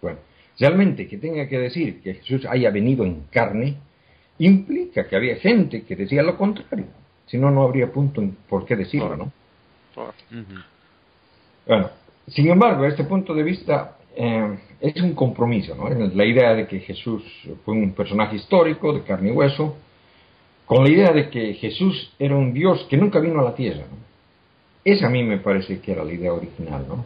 Bueno, 0.02 0.20
realmente 0.60 1.08
que 1.08 1.18
tenga 1.18 1.48
que 1.48 1.58
decir 1.58 2.02
que 2.02 2.16
Jesús 2.16 2.46
haya 2.46 2.70
venido 2.70 3.04
en 3.04 3.24
carne 3.32 3.78
implica 4.40 5.08
que 5.08 5.16
había 5.16 5.38
gente 5.38 5.84
que 5.84 5.96
decía 5.96 6.22
lo 6.22 6.38
contrario. 6.38 6.86
Si 7.26 7.38
no, 7.38 7.52
no 7.52 7.64
habría 7.64 7.92
punto 7.92 8.24
por 8.48 8.66
qué 8.66 8.76
decirlo, 8.76 9.16
¿no? 9.18 9.32
Bueno, 11.66 11.90
sin 12.28 12.50
embargo, 12.50 12.86
este 12.86 13.04
punto 13.04 13.34
de 13.34 13.44
vista 13.44 13.97
eh, 14.20 14.58
es 14.82 15.00
un 15.00 15.14
compromiso, 15.14 15.76
¿no? 15.76 15.90
La 15.90 16.26
idea 16.26 16.56
de 16.56 16.66
que 16.66 16.80
Jesús 16.80 17.24
fue 17.64 17.76
un 17.76 17.94
personaje 17.94 18.36
histórico 18.38 18.92
de 18.92 19.04
carne 19.04 19.30
y 19.30 19.32
hueso, 19.32 19.76
con 20.66 20.84
la 20.84 20.90
idea 20.90 21.12
de 21.12 21.30
que 21.30 21.54
Jesús 21.54 22.12
era 22.18 22.36
un 22.36 22.52
Dios 22.52 22.88
que 22.90 22.98
nunca 22.98 23.20
vino 23.20 23.40
a 23.40 23.44
la 23.44 23.54
tierra. 23.54 23.84
Esa 24.84 25.06
a 25.06 25.10
mí 25.12 25.24
me 25.24 25.38
parece 25.38 25.80
que 25.80 25.92
era 25.92 26.04
la 26.04 26.12
idea 26.12 26.34
original, 26.34 26.86
¿no? 26.88 27.06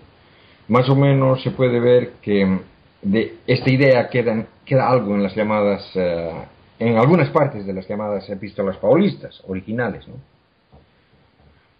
Más 0.69 0.87
o 0.87 0.95
menos 0.95 1.43
se 1.43 1.51
puede 1.51 1.81
ver 1.81 2.13
que 2.21 2.59
de 3.01 3.35
esta 3.45 3.69
idea 3.69 4.09
queda, 4.09 4.45
queda 4.65 4.89
algo 4.89 5.13
en 5.13 5.23
las 5.23 5.35
llamadas, 5.35 5.91
eh, 5.95 6.31
en 6.79 6.97
algunas 6.97 7.29
partes 7.31 7.65
de 7.65 7.73
las 7.73 7.87
llamadas 7.89 8.29
epístolas 8.29 8.77
paulistas 8.77 9.43
originales, 9.47 10.07
¿no? 10.07 10.15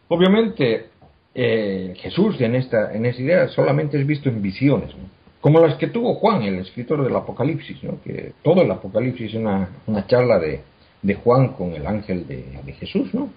Obviamente, 0.10 0.88
eh, 1.34 1.94
Jesús 1.96 2.42
en 2.42 2.56
esta, 2.56 2.94
en 2.94 3.06
idea 3.06 3.48
solamente 3.48 3.98
es 3.98 4.06
visto 4.06 4.28
en 4.28 4.42
visiones, 4.42 4.90
¿no? 4.90 5.21
Como 5.42 5.60
las 5.60 5.76
que 5.76 5.88
tuvo 5.88 6.16
Juan, 6.16 6.44
el 6.44 6.60
escritor 6.60 7.04
del 7.04 7.16
Apocalipsis, 7.16 7.84
¿no? 7.84 8.02
que 8.02 8.34
todo 8.44 8.62
el 8.62 8.72
Apocalipsis 8.72 9.32
es 9.32 9.36
una, 9.36 9.70
una 9.88 10.08
charla 10.08 10.40
de, 10.40 10.62
de, 11.02 11.16
Juan 11.16 11.50
con 11.50 11.74
el 11.74 11.86
ángel 11.86 12.28
de, 12.28 12.60
de 12.64 12.74
Jesús, 12.74 13.14
¿no? 13.14 13.30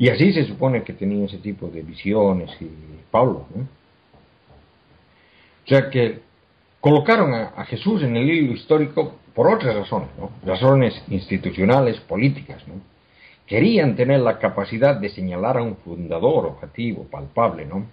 Y 0.00 0.08
así 0.08 0.32
se 0.32 0.46
supone 0.46 0.82
que 0.82 0.94
tenía 0.94 1.26
ese 1.26 1.36
tipo 1.36 1.68
de 1.68 1.82
visiones 1.82 2.50
y 2.58 2.70
Pablo. 3.10 3.44
¿no? 3.54 3.64
O 5.64 5.68
sea 5.68 5.90
que 5.90 6.20
colocaron 6.80 7.34
a, 7.34 7.64
Jesús 7.66 8.02
en 8.02 8.16
el 8.16 8.30
hilo 8.30 8.54
histórico 8.54 9.16
por 9.34 9.52
otras 9.52 9.74
razones, 9.74 10.08
¿no? 10.18 10.30
razones 10.42 10.94
institucionales, 11.08 12.00
políticas. 12.00 12.66
¿no? 12.66 12.76
Querían 13.46 13.94
tener 13.94 14.20
la 14.20 14.38
capacidad 14.38 14.98
de 14.98 15.10
señalar 15.10 15.58
a 15.58 15.62
un 15.62 15.76
fundador 15.76 16.46
objetivo, 16.46 17.04
palpable, 17.04 17.66
¿no? 17.66 17.84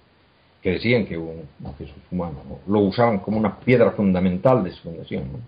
Que 0.68 0.74
decían 0.74 1.06
que 1.06 1.18
un, 1.18 1.48
Jesús 1.78 1.96
humano, 2.12 2.42
lo 2.68 2.82
usaban 2.82 3.20
como 3.20 3.38
una 3.38 3.58
piedra 3.58 3.92
fundamental 3.92 4.66
de 4.66 4.72
su 4.72 4.84
fundación, 4.84 5.32
¿no? 5.32 5.40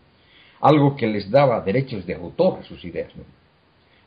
algo 0.62 0.96
que 0.96 1.08
les 1.08 1.30
daba 1.30 1.60
derechos 1.60 2.06
de 2.06 2.16
autor 2.16 2.60
a 2.62 2.64
sus 2.64 2.82
ideas. 2.86 3.14
¿no? 3.18 3.24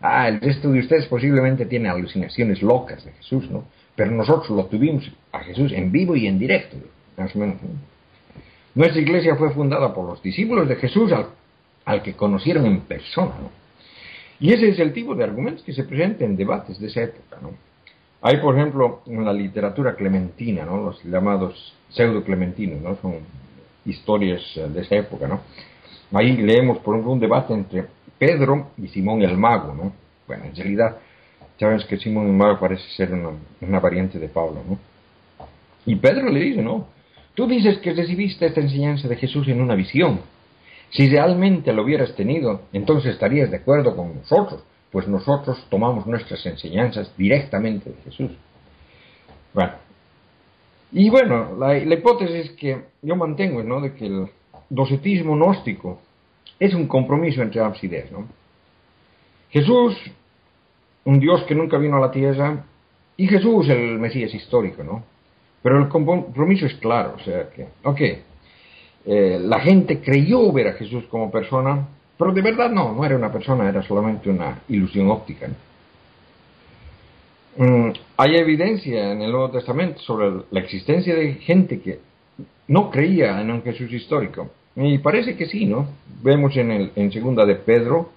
Ah, 0.00 0.26
el 0.26 0.40
resto 0.40 0.72
de 0.72 0.80
ustedes 0.80 1.04
posiblemente 1.08 1.66
tiene 1.66 1.90
alucinaciones 1.90 2.62
locas 2.62 3.04
de 3.04 3.12
Jesús, 3.12 3.50
¿no? 3.50 3.64
Pero 3.94 4.10
nosotros 4.10 4.48
lo 4.56 4.64
tuvimos 4.64 5.04
a 5.32 5.40
Jesús 5.40 5.70
en 5.72 5.92
vivo 5.92 6.16
y 6.16 6.26
en 6.26 6.38
directo, 6.38 6.78
más 7.18 7.36
o 7.36 7.38
menos. 7.38 7.56
Nuestra 8.74 9.02
iglesia 9.02 9.36
fue 9.36 9.52
fundada 9.52 9.92
por 9.92 10.08
los 10.08 10.22
discípulos 10.22 10.66
de 10.66 10.76
Jesús 10.76 11.12
al, 11.84 12.02
que 12.02 12.14
conocieron 12.14 12.64
en 12.64 12.80
persona, 12.80 13.34
¿no? 13.38 13.50
Y 14.40 14.50
ese 14.54 14.70
es 14.70 14.78
el 14.78 14.94
tipo 14.94 15.14
de 15.14 15.24
argumentos 15.24 15.62
que 15.62 15.74
se 15.74 15.84
presentan 15.84 16.30
en 16.30 16.36
debates 16.36 16.80
de 16.80 16.86
esa 16.86 17.02
época, 17.02 17.36
¿no? 17.42 17.50
Hay, 18.22 18.36
por 18.36 18.56
ejemplo, 18.56 19.02
en 19.06 19.24
la 19.24 19.32
literatura 19.32 19.96
clementina, 19.96 20.64
¿no? 20.64 20.76
Los 20.76 21.02
llamados 21.02 21.74
pseudo-clementinos, 21.90 22.80
¿no? 22.80 22.96
Son 23.02 23.16
historias 23.84 24.40
de 24.54 24.80
esa 24.80 24.94
época, 24.94 25.26
¿no? 25.26 25.40
Ahí 26.12 26.36
leemos, 26.36 26.78
por 26.78 26.94
ejemplo, 26.94 27.12
un 27.12 27.18
debate 27.18 27.52
entre 27.52 27.84
Pedro 28.18 28.70
y 28.78 28.86
Simón 28.88 29.22
el 29.22 29.36
Mago, 29.36 29.74
¿no? 29.74 29.92
Bueno, 30.28 30.44
en 30.44 30.54
realidad, 30.54 30.98
sabes 31.58 31.84
que 31.86 31.96
Simón 31.96 32.26
el 32.28 32.32
Mago 32.32 32.60
parece 32.60 32.84
ser 32.96 33.12
una, 33.12 33.80
variante 33.80 34.20
de 34.20 34.28
Pablo, 34.28 34.62
¿no? 34.68 34.78
Y 35.84 35.96
Pedro 35.96 36.28
le 36.28 36.40
dice, 36.40 36.62
no, 36.62 36.86
tú 37.34 37.48
dices 37.48 37.78
que 37.78 37.92
recibiste 37.92 38.46
esta 38.46 38.60
enseñanza 38.60 39.08
de 39.08 39.16
Jesús 39.16 39.48
en 39.48 39.60
una 39.60 39.74
visión. 39.74 40.20
Si 40.90 41.08
realmente 41.08 41.72
lo 41.72 41.82
hubieras 41.82 42.14
tenido, 42.14 42.62
entonces 42.72 43.14
estarías 43.14 43.50
de 43.50 43.56
acuerdo 43.56 43.96
con 43.96 44.14
nosotros, 44.14 44.62
pues 44.92 45.08
nosotros 45.08 45.66
tomamos 45.70 46.06
nuestras 46.06 46.44
enseñanzas 46.46 47.16
directamente 47.16 47.90
de 47.90 47.96
Jesús. 48.04 48.30
Bueno, 49.54 49.72
Y 50.92 51.08
bueno, 51.08 51.56
la, 51.58 51.78
hipótesis 51.78 52.52
que 52.52 52.84
yo 53.00 53.16
mantengo 53.16 53.62
¿no? 53.62 53.80
de 53.80 53.94
que 53.94 54.06
el 54.06 54.28
docetismo 54.68 55.34
gnóstico 55.34 56.00
es 56.60 56.74
un 56.74 56.86
compromiso 56.86 57.40
entre 57.42 57.62
ambas 57.62 57.82
ideas. 57.82 58.12
¿no? 58.12 58.26
Jesús, 59.50 59.96
un 61.04 61.18
Dios 61.18 61.42
que 61.44 61.54
nunca 61.54 61.78
vino 61.78 61.96
a 61.96 62.00
la 62.00 62.10
tierra, 62.10 62.64
y 63.16 63.26
Jesús, 63.26 63.68
el 63.68 63.98
Mesías 63.98 64.32
histórico, 64.34 64.82
¿no? 64.82 65.04
Pero 65.62 65.78
el 65.78 65.88
compromiso 65.88 66.66
es 66.66 66.74
claro, 66.74 67.14
o 67.16 67.20
sea 67.20 67.50
que, 67.50 67.68
ok, 67.84 68.00
eh, 69.04 69.38
la 69.40 69.60
gente 69.60 70.00
creyó 70.00 70.50
ver 70.52 70.68
a 70.68 70.72
Jesús 70.72 71.04
como 71.04 71.30
persona, 71.30 71.88
pero 72.18 72.32
de 72.32 72.42
verdad 72.42 72.70
no, 72.70 72.92
no 72.92 73.04
era 73.04 73.16
una 73.16 73.32
persona, 73.32 73.68
era 73.68 73.82
solamente 73.82 74.30
una 74.30 74.60
ilusión 74.68 75.10
óptica. 75.10 75.48
Mm, 77.56 77.90
hay 78.16 78.36
evidencia 78.36 79.12
en 79.12 79.22
el 79.22 79.30
Nuevo 79.30 79.50
Testamento 79.50 80.00
sobre 80.00 80.44
la 80.50 80.60
existencia 80.60 81.14
de 81.14 81.34
gente 81.34 81.80
que 81.80 82.00
no 82.68 82.90
creía 82.90 83.40
en 83.40 83.50
un 83.50 83.62
Jesús 83.62 83.92
histórico. 83.92 84.50
Y 84.74 84.98
parece 84.98 85.36
que 85.36 85.46
sí, 85.46 85.66
¿no? 85.66 85.86
Vemos 86.22 86.56
en, 86.56 86.70
el, 86.70 86.92
en 86.96 87.12
segunda 87.12 87.44
de 87.44 87.56
Pedro, 87.56 88.10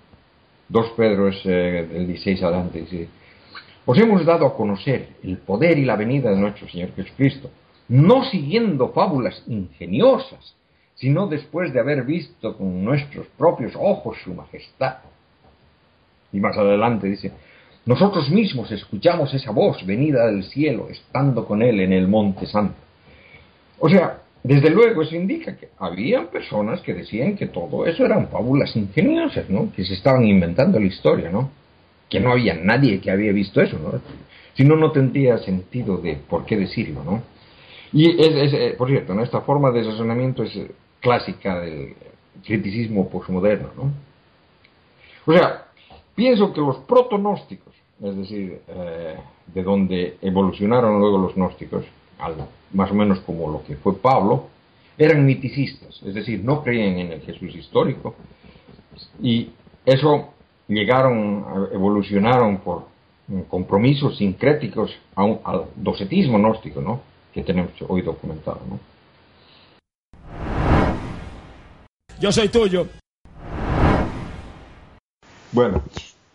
dos 0.69 0.91
Pedro 0.95 1.27
es 1.27 1.41
eh, 1.45 1.87
del 1.91 2.07
16 2.07 2.43
adelante, 2.43 2.79
dice, 2.81 3.09
os 3.85 3.97
hemos 3.99 4.25
dado 4.25 4.45
a 4.45 4.55
conocer 4.55 5.09
el 5.23 5.37
poder 5.37 5.77
y 5.77 5.85
la 5.85 5.95
venida 5.95 6.31
de 6.31 6.37
nuestro 6.37 6.67
Señor 6.69 6.95
Jesucristo, 6.95 7.51
no 7.89 8.23
siguiendo 8.25 8.93
fábulas 8.93 9.43
ingeniosas, 9.47 10.55
sino 10.95 11.27
después 11.27 11.73
de 11.73 11.79
haber 11.79 12.03
visto 12.03 12.57
con 12.57 12.83
nuestros 12.83 13.27
propios 13.37 13.73
ojos 13.75 14.17
su 14.23 14.33
majestad. 14.33 14.97
Y 16.31 16.39
más 16.39 16.57
adelante 16.57 17.07
dice, 17.07 17.31
nosotros 17.85 18.29
mismos 18.29 18.71
escuchamos 18.71 19.33
esa 19.33 19.51
voz 19.51 19.85
venida 19.85 20.25
del 20.27 20.43
cielo, 20.43 20.87
estando 20.89 21.45
con 21.45 21.61
él 21.61 21.79
en 21.81 21.93
el 21.93 22.07
monte 22.07 22.45
santo. 22.47 22.75
O 23.79 23.89
sea, 23.89 24.21
desde 24.43 24.69
luego 24.69 25.01
eso 25.01 25.15
indica 25.15 25.55
que 25.57 25.69
había 25.79 26.29
personas 26.29 26.81
que 26.81 26.93
decían 26.93 27.35
que 27.35 27.47
todo 27.47 27.85
eso 27.85 28.05
eran 28.05 28.29
fábulas 28.29 28.75
ingeniosas, 28.75 29.49
¿no? 29.49 29.71
Que 29.75 29.83
se 29.83 29.93
estaban 29.93 30.25
inventando 30.25 30.79
la 30.79 30.85
historia, 30.85 31.29
¿no? 31.29 31.51
Que 32.09 32.19
no 32.19 32.31
había 32.31 32.53
nadie 32.53 32.99
que 32.99 33.11
había 33.11 33.31
visto 33.31 33.61
eso, 33.61 33.77
¿no? 33.79 33.99
Si 34.55 34.63
no, 34.63 34.77
no 34.77 34.91
tendría 34.91 35.37
sentido 35.39 35.97
de 35.97 36.15
por 36.15 36.45
qué 36.45 36.57
decirlo, 36.57 37.03
¿no? 37.03 37.21
Y 37.91 38.09
es, 38.19 38.53
eh, 38.53 38.75
por 38.77 38.89
cierto, 38.89 39.13
¿no? 39.13 39.23
esta 39.23 39.41
forma 39.41 39.71
de 39.71 39.83
razonamiento 39.83 40.43
es 40.43 40.55
eh, 40.55 40.71
clásica 41.05 41.59
del 41.59 41.95
criticismo 42.43 43.07
postmoderno, 43.09 43.69
¿no? 43.77 43.91
O 45.27 45.37
sea, 45.37 45.67
pienso 46.15 46.51
que 46.51 46.61
los 46.61 46.77
protonósticos, 46.79 47.73
es 48.01 48.15
decir, 48.17 48.61
eh, 48.67 49.15
de 49.53 49.63
donde 49.63 50.17
evolucionaron 50.21 50.99
luego 50.99 51.19
los 51.19 51.35
gnósticos, 51.35 51.85
más 52.73 52.89
o 52.89 52.95
menos 52.95 53.19
como 53.19 53.51
lo 53.51 53.63
que 53.63 53.75
fue 53.75 53.95
Pablo, 53.97 54.47
eran 54.97 55.25
miticistas, 55.25 56.01
es 56.03 56.13
decir, 56.15 56.43
no 56.43 56.63
creían 56.63 56.97
en 56.97 57.11
el 57.11 57.21
Jesús 57.21 57.53
histórico, 57.55 58.15
y 59.21 59.49
eso 59.85 60.33
llegaron, 60.67 61.69
evolucionaron 61.71 62.57
por 62.57 62.87
compromisos 63.47 64.17
sincréticos 64.17 64.91
al 65.15 65.65
docetismo 65.75 66.39
gnóstico, 66.39 66.81
¿no? 66.81 67.01
que 67.31 67.43
tenemos 67.43 67.73
hoy 67.87 68.01
documentado. 68.01 68.61
¿no? 68.67 68.94
Yo 72.19 72.31
soy 72.31 72.47
tuyo. 72.47 72.87
Bueno, 75.51 75.83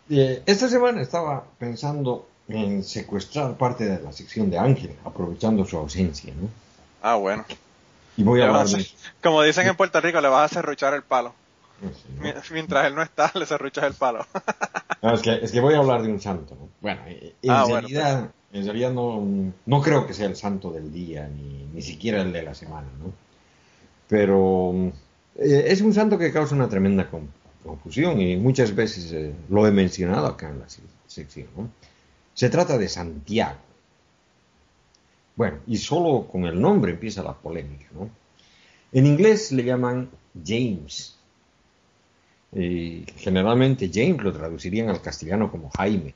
eh, 0.09 0.43
esta 0.45 0.67
semana 0.69 1.01
estaba 1.01 1.43
pensando 1.57 2.27
en 2.47 2.83
secuestrar 2.83 3.57
parte 3.57 3.85
de 3.85 4.01
la 4.01 4.11
sección 4.11 4.49
de 4.51 4.59
Ángel, 4.59 4.95
aprovechando 5.03 5.65
su 5.65 5.77
ausencia, 5.77 6.33
¿no? 6.39 6.49
Ah, 7.01 7.15
bueno. 7.15 7.45
Y 8.15 8.23
voy 8.23 8.41
a 8.41 8.47
hablar 8.47 8.67
Como 9.23 9.41
dicen 9.41 9.67
en 9.67 9.75
Puerto 9.75 9.99
Rico, 10.01 10.21
le 10.21 10.27
vas 10.27 10.51
a 10.51 10.55
serruchar 10.55 10.93
el 10.93 11.03
palo. 11.03 11.33
Mientras 12.51 12.85
él 12.85 12.93
no 12.93 13.01
está, 13.01 13.31
le 13.33 13.45
serruchas 13.47 13.85
el 13.85 13.93
palo. 13.93 14.25
es, 15.01 15.51
que, 15.51 15.59
voy 15.59 15.73
a 15.73 15.77
hablar 15.77 16.03
de 16.03 16.11
un 16.11 16.21
santo, 16.21 16.55
¿no? 16.59 16.69
Bueno, 16.79 17.01
eh, 17.07 17.33
en 17.41 17.51
ah, 17.51 17.65
realidad, 17.67 18.29
en 18.53 18.65
realidad 18.65 18.91
no, 18.91 19.23
no 19.65 19.81
creo 19.81 20.05
que 20.05 20.13
sea 20.13 20.27
el 20.27 20.35
santo 20.35 20.71
del 20.71 20.93
día, 20.93 21.27
ni, 21.27 21.65
ni 21.73 21.81
siquiera 21.81 22.21
el 22.21 22.31
de 22.31 22.43
la 22.43 22.53
semana, 22.53 22.87
¿no? 22.99 23.11
Pero 24.07 24.91
eh, 25.35 25.65
es 25.67 25.81
un 25.81 25.93
santo 25.93 26.17
que 26.17 26.31
causa 26.31 26.55
una 26.55 26.69
tremenda 26.69 27.09
confusión 27.63 28.19
y 28.19 28.35
muchas 28.35 28.75
veces 28.75 29.11
eh, 29.13 29.33
lo 29.49 29.65
he 29.67 29.71
mencionado 29.71 30.27
acá 30.27 30.49
en 30.49 30.59
la 30.59 30.67
sección. 31.07 31.71
Se 32.33 32.49
trata 32.49 32.77
de 32.77 32.87
Santiago. 32.87 33.59
Bueno, 35.35 35.59
y 35.67 35.77
solo 35.77 36.27
con 36.31 36.45
el 36.45 36.59
nombre 36.59 36.91
empieza 36.91 37.23
la 37.23 37.33
polémica. 37.33 37.85
¿no? 37.93 38.09
En 38.91 39.05
inglés 39.05 39.51
le 39.51 39.63
llaman 39.63 40.09
James. 40.45 41.17
Y 42.53 43.05
generalmente 43.15 43.89
James 43.93 44.21
lo 44.21 44.33
traducirían 44.33 44.89
al 44.89 45.01
castellano 45.01 45.49
como 45.49 45.69
Jaime. 45.69 46.13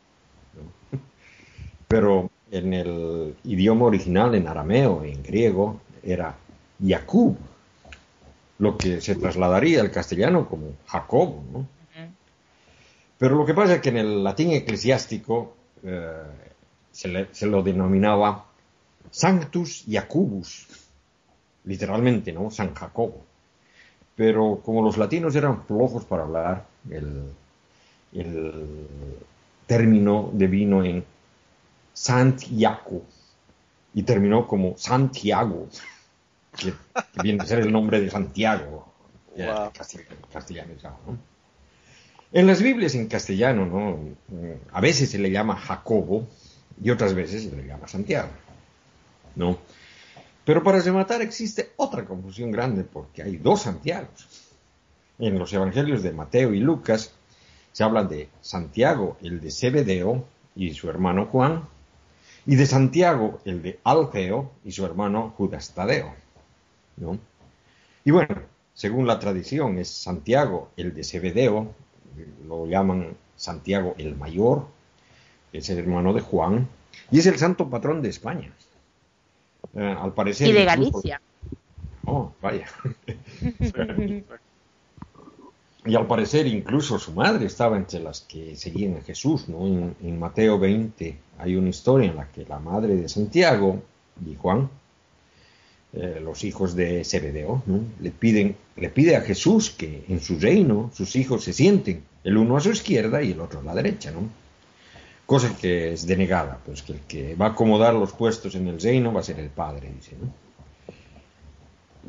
Pero 1.87 2.29
en 2.51 2.73
el 2.73 3.35
idioma 3.45 3.85
original, 3.85 4.35
en 4.35 4.47
arameo, 4.47 5.03
en 5.03 5.23
griego, 5.23 5.79
era 6.03 6.35
Jacob 6.85 7.37
lo 8.59 8.77
que 8.77 9.01
se 9.01 9.15
trasladaría 9.15 9.81
al 9.81 9.91
castellano 9.91 10.47
como 10.47 10.73
Jacobo, 10.87 11.43
¿no? 11.51 11.67
Pero 13.17 13.35
lo 13.35 13.45
que 13.45 13.53
pasa 13.53 13.75
es 13.75 13.81
que 13.81 13.89
en 13.89 13.97
el 13.97 14.23
latín 14.23 14.51
eclesiástico 14.51 15.55
eh, 15.83 16.23
se, 16.91 17.45
lo 17.47 17.63
denominaba 17.63 18.45
Sanctus 19.09 19.85
Jacobus, 19.89 20.67
literalmente, 21.63 22.33
¿no? 22.33 22.51
San 22.51 22.73
Jacobo. 22.73 23.23
Pero 24.15 24.61
como 24.63 24.81
los 24.81 24.97
latinos 24.97 25.35
eran 25.35 25.63
flojos 25.65 26.03
para 26.05 26.23
hablar, 26.23 26.65
el, 26.89 27.23
el 28.13 28.67
término 29.65 30.29
devino 30.33 30.83
en 30.83 31.03
Santiago 31.93 33.01
y 33.93 34.03
terminó 34.03 34.47
como 34.47 34.77
Santiago 34.77 35.67
que, 36.57 36.73
viene 37.21 37.43
a 37.43 37.45
ser 37.45 37.59
el 37.59 37.71
nombre 37.71 38.01
de 38.01 38.09
Santiago, 38.09 38.93
castellano. 40.31 40.73
En 42.31 42.47
las 42.47 42.61
Biblias 42.61 42.95
en 42.95 43.07
castellano, 43.07 43.65
¿no? 43.65 43.99
a 44.71 44.81
veces 44.81 45.09
se 45.09 45.19
le 45.19 45.31
llama 45.31 45.55
Jacobo 45.55 46.27
y 46.81 46.89
otras 46.89 47.13
veces 47.13 47.43
se 47.43 47.55
le 47.55 47.65
llama 47.65 47.87
Santiago. 47.87 48.29
¿no? 49.35 49.57
Pero 50.43 50.63
para 50.63 50.79
rematar 50.79 51.21
existe 51.21 51.71
otra 51.77 52.05
confusión 52.05 52.51
grande 52.51 52.83
porque 52.83 53.23
hay 53.23 53.37
dos 53.37 53.63
Santiagos. 53.63 54.27
En 55.17 55.39
los 55.39 55.53
evangelios 55.53 56.03
de 56.03 56.11
Mateo 56.11 56.53
y 56.53 56.59
Lucas 56.59 57.13
se 57.71 57.83
hablan 57.83 58.07
de 58.09 58.29
Santiago, 58.41 59.17
el 59.21 59.41
de 59.41 59.51
Zebedeo, 59.51 60.25
y 60.55 60.73
su 60.73 60.89
hermano 60.89 61.25
Juan, 61.25 61.67
y 62.45 62.55
de 62.55 62.65
Santiago, 62.65 63.39
el 63.43 63.61
de 63.61 63.79
Alfeo, 63.83 64.51
y 64.63 64.71
su 64.71 64.85
hermano 64.85 65.33
Judas 65.37 65.73
Tadeo. 65.73 66.13
Y 68.03 68.11
bueno, 68.11 68.35
según 68.73 69.07
la 69.07 69.19
tradición, 69.19 69.77
es 69.77 69.89
Santiago 69.89 70.69
el 70.77 70.93
de 70.93 71.03
Cebedeo, 71.03 71.73
lo 72.47 72.67
llaman 72.67 73.15
Santiago 73.35 73.95
el 73.97 74.15
Mayor, 74.15 74.67
es 75.51 75.69
el 75.69 75.79
hermano 75.79 76.13
de 76.13 76.21
Juan, 76.21 76.67
y 77.11 77.19
es 77.19 77.25
el 77.25 77.37
santo 77.37 77.69
patrón 77.69 78.01
de 78.01 78.09
España. 78.09 78.51
Eh, 79.73 79.95
al 79.99 80.13
parecer. 80.13 80.47
Y 80.47 80.53
de 80.53 80.65
Galicia. 80.65 81.21
Oh, 82.05 82.31
vaya. 82.41 82.67
y 85.85 85.95
al 85.95 86.07
parecer 86.07 86.47
incluso 86.47 86.99
su 86.99 87.13
madre 87.13 87.45
estaba 87.45 87.77
entre 87.77 87.99
las 87.99 88.21
que 88.21 88.55
seguían 88.55 88.97
a 88.97 89.01
Jesús, 89.01 89.49
¿no? 89.49 89.65
en, 89.65 90.19
Mateo 90.19 90.59
20 90.59 91.17
hay 91.39 91.55
una 91.55 91.69
historia 91.69 92.09
en 92.09 92.15
la 92.15 92.27
que 92.31 92.45
la 92.45 92.59
madre 92.59 92.95
de 92.95 93.09
Santiago 93.09 93.81
y 94.25 94.35
Juan 94.35 94.69
eh, 95.97 96.19
los 96.21 96.43
hijos 96.43 96.75
de 96.75 97.05
Zebedeo, 97.05 97.63
le, 98.01 98.11
piden, 98.11 98.57
le 98.75 98.89
pide 98.89 99.15
a 99.15 99.21
Jesús 99.21 99.69
que 99.69 100.03
en 100.09 100.19
su 100.19 100.37
reino 100.37 100.91
sus 100.93 101.15
hijos 101.15 101.45
se 101.45 101.53
sienten, 101.53 102.03
el 102.25 102.35
uno 102.35 102.57
a 102.57 102.59
su 102.59 102.71
izquierda 102.71 103.23
y 103.23 103.31
el 103.31 103.39
otro 103.39 103.61
a 103.61 103.63
la 103.63 103.73
derecha, 103.73 104.11
¿no? 104.11 104.27
Cosa 105.25 105.55
que 105.55 105.93
es 105.93 106.05
denegada, 106.05 106.59
pues 106.65 106.81
que 106.81 106.91
el 106.91 106.99
que 106.99 107.35
va 107.35 107.45
a 107.45 107.49
acomodar 107.51 107.93
los 107.93 108.11
puestos 108.11 108.55
en 108.55 108.67
el 108.67 108.81
reino 108.81 109.13
va 109.13 109.21
a 109.21 109.23
ser 109.23 109.39
el 109.39 109.49
Padre, 109.49 109.89
dice. 109.95 110.17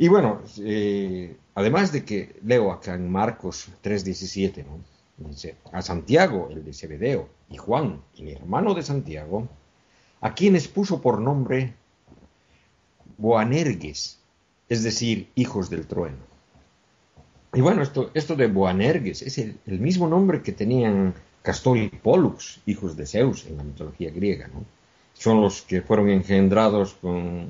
Y 0.00 0.08
bueno, 0.08 0.42
eh, 0.58 1.36
además 1.54 1.92
de 1.92 2.04
que 2.04 2.34
leo 2.44 2.72
acá 2.72 2.94
en 2.94 3.08
Marcos 3.08 3.68
3:17, 3.82 4.64
¿no? 4.64 5.28
Dice, 5.28 5.54
a 5.72 5.80
Santiago, 5.80 6.48
el 6.50 6.64
de 6.64 6.72
Zebedeo, 6.72 7.28
y 7.50 7.56
Juan, 7.56 8.02
el 8.18 8.30
hermano 8.30 8.74
de 8.74 8.82
Santiago, 8.82 9.48
a 10.20 10.34
quienes 10.34 10.66
puso 10.66 11.00
por 11.00 11.20
nombre 11.20 11.74
Boanerges, 13.18 14.18
es 14.68 14.82
decir, 14.82 15.28
hijos 15.34 15.70
del 15.70 15.86
trueno. 15.86 16.18
Y 17.54 17.60
bueno, 17.60 17.82
esto, 17.82 18.10
esto 18.14 18.36
de 18.36 18.48
Boanerges 18.48 19.22
es 19.22 19.38
el, 19.38 19.58
mismo 19.66 20.08
nombre 20.08 20.42
que 20.42 20.52
tenían 20.52 21.14
Castor 21.42 21.78
y 21.78 21.88
Pollux, 21.88 22.60
hijos 22.66 22.96
de 22.96 23.06
Zeus 23.06 23.46
en 23.46 23.56
la 23.56 23.62
mitología 23.62 24.10
griega, 24.10 24.48
¿no? 24.48 24.64
son 25.14 25.40
los 25.40 25.62
que 25.62 25.80
fueron 25.80 26.10
engendrados 26.10 26.94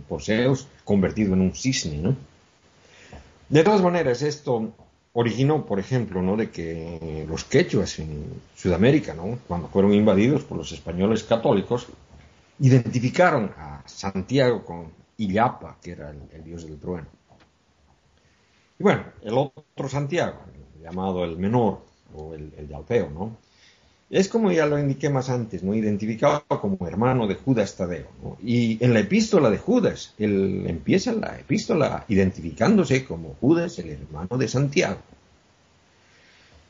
por 0.09 0.23
Zeus, 0.23 0.69
convertido 0.85 1.35
en 1.35 1.41
un 1.41 1.53
cisne, 1.53 1.99
¿no? 1.99 2.17
De 3.49 3.65
todas 3.65 3.83
maneras, 3.83 4.23
esto 4.23 4.73
originó, 5.13 5.65
por 5.65 5.79
ejemplo, 5.81 6.21
¿no? 6.21 6.37
de 6.37 6.51
que 6.51 7.25
los 7.29 7.45
quechuas 7.45 7.99
en 7.99 8.25
Sudamérica, 8.55 9.15
¿no? 9.15 9.39
cuando 9.49 9.69
fueron 9.69 9.95
invadidos 9.95 10.43
por 10.43 10.59
los 10.59 10.73
españoles 10.73 11.25
católicos, 11.25 11.87
identificaron 12.59 13.51
a 13.57 13.83
Santiago 13.87 14.65
con 14.65 14.91
Illapa, 15.19 15.79
que 15.83 15.93
era 15.93 16.11
el, 16.11 16.45
dios 16.45 16.65
del 16.65 16.79
trueno. 16.79 17.09
Y 18.79 18.83
bueno, 18.83 19.05
el 19.23 19.37
otro 19.37 19.89
Santiago, 19.89 20.39
llamado 20.83 21.25
el 21.25 21.37
menor, 21.37 21.81
o 22.15 22.35
el, 22.35 22.53
el 22.57 22.69
de 22.69 22.75
Alfeo, 22.75 23.11
¿no? 23.11 23.37
Es 24.09 24.29
como 24.29 24.53
ya 24.53 24.67
lo 24.67 24.79
indiqué 24.79 25.11
más 25.11 25.29
antes, 25.31 25.65
¿no? 25.65 25.75
identificado 25.75 26.45
como 26.47 26.87
hermano 26.87 27.27
de 27.27 27.35
Judas 27.35 27.75
Tadeo. 27.75 28.07
Y 28.41 28.83
en 28.85 28.95
la 28.95 29.01
epístola 29.01 29.51
de 29.51 29.59
Judas, 29.59 30.15
él 30.17 30.65
empieza 30.69 31.13
la 31.13 31.37
epístola 31.41 32.05
identificándose 32.07 33.05
como 33.05 33.35
Judas, 33.41 33.81
el 33.81 33.91
hermano 33.91 34.39
de 34.39 34.47
Santiago. 34.47 35.01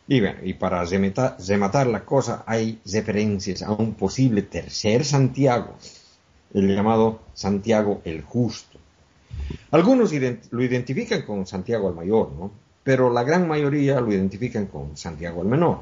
Y, 0.08 0.20
bueno, 0.20 0.38
y 0.44 0.54
para 0.54 0.82
rematar, 0.84 1.86
la 1.88 2.04
cosa, 2.04 2.44
hay 2.46 2.78
referencias 2.86 3.62
a 3.62 3.72
un 3.72 3.94
posible 3.94 4.42
tercer 4.42 5.04
Santiago, 5.04 5.76
el 6.56 6.74
llamado 6.74 7.20
Santiago 7.34 8.00
el 8.04 8.22
Justo. 8.22 8.78
Algunos 9.70 10.12
lo 10.50 10.62
identifican 10.62 11.22
con 11.22 11.46
Santiago 11.46 11.88
el 11.90 11.94
Mayor, 11.94 12.32
¿no? 12.32 12.50
pero 12.82 13.12
la 13.12 13.24
gran 13.24 13.46
mayoría 13.46 14.00
lo 14.00 14.12
identifican 14.12 14.66
con 14.66 14.96
Santiago 14.96 15.42
el 15.42 15.48
Menor. 15.48 15.80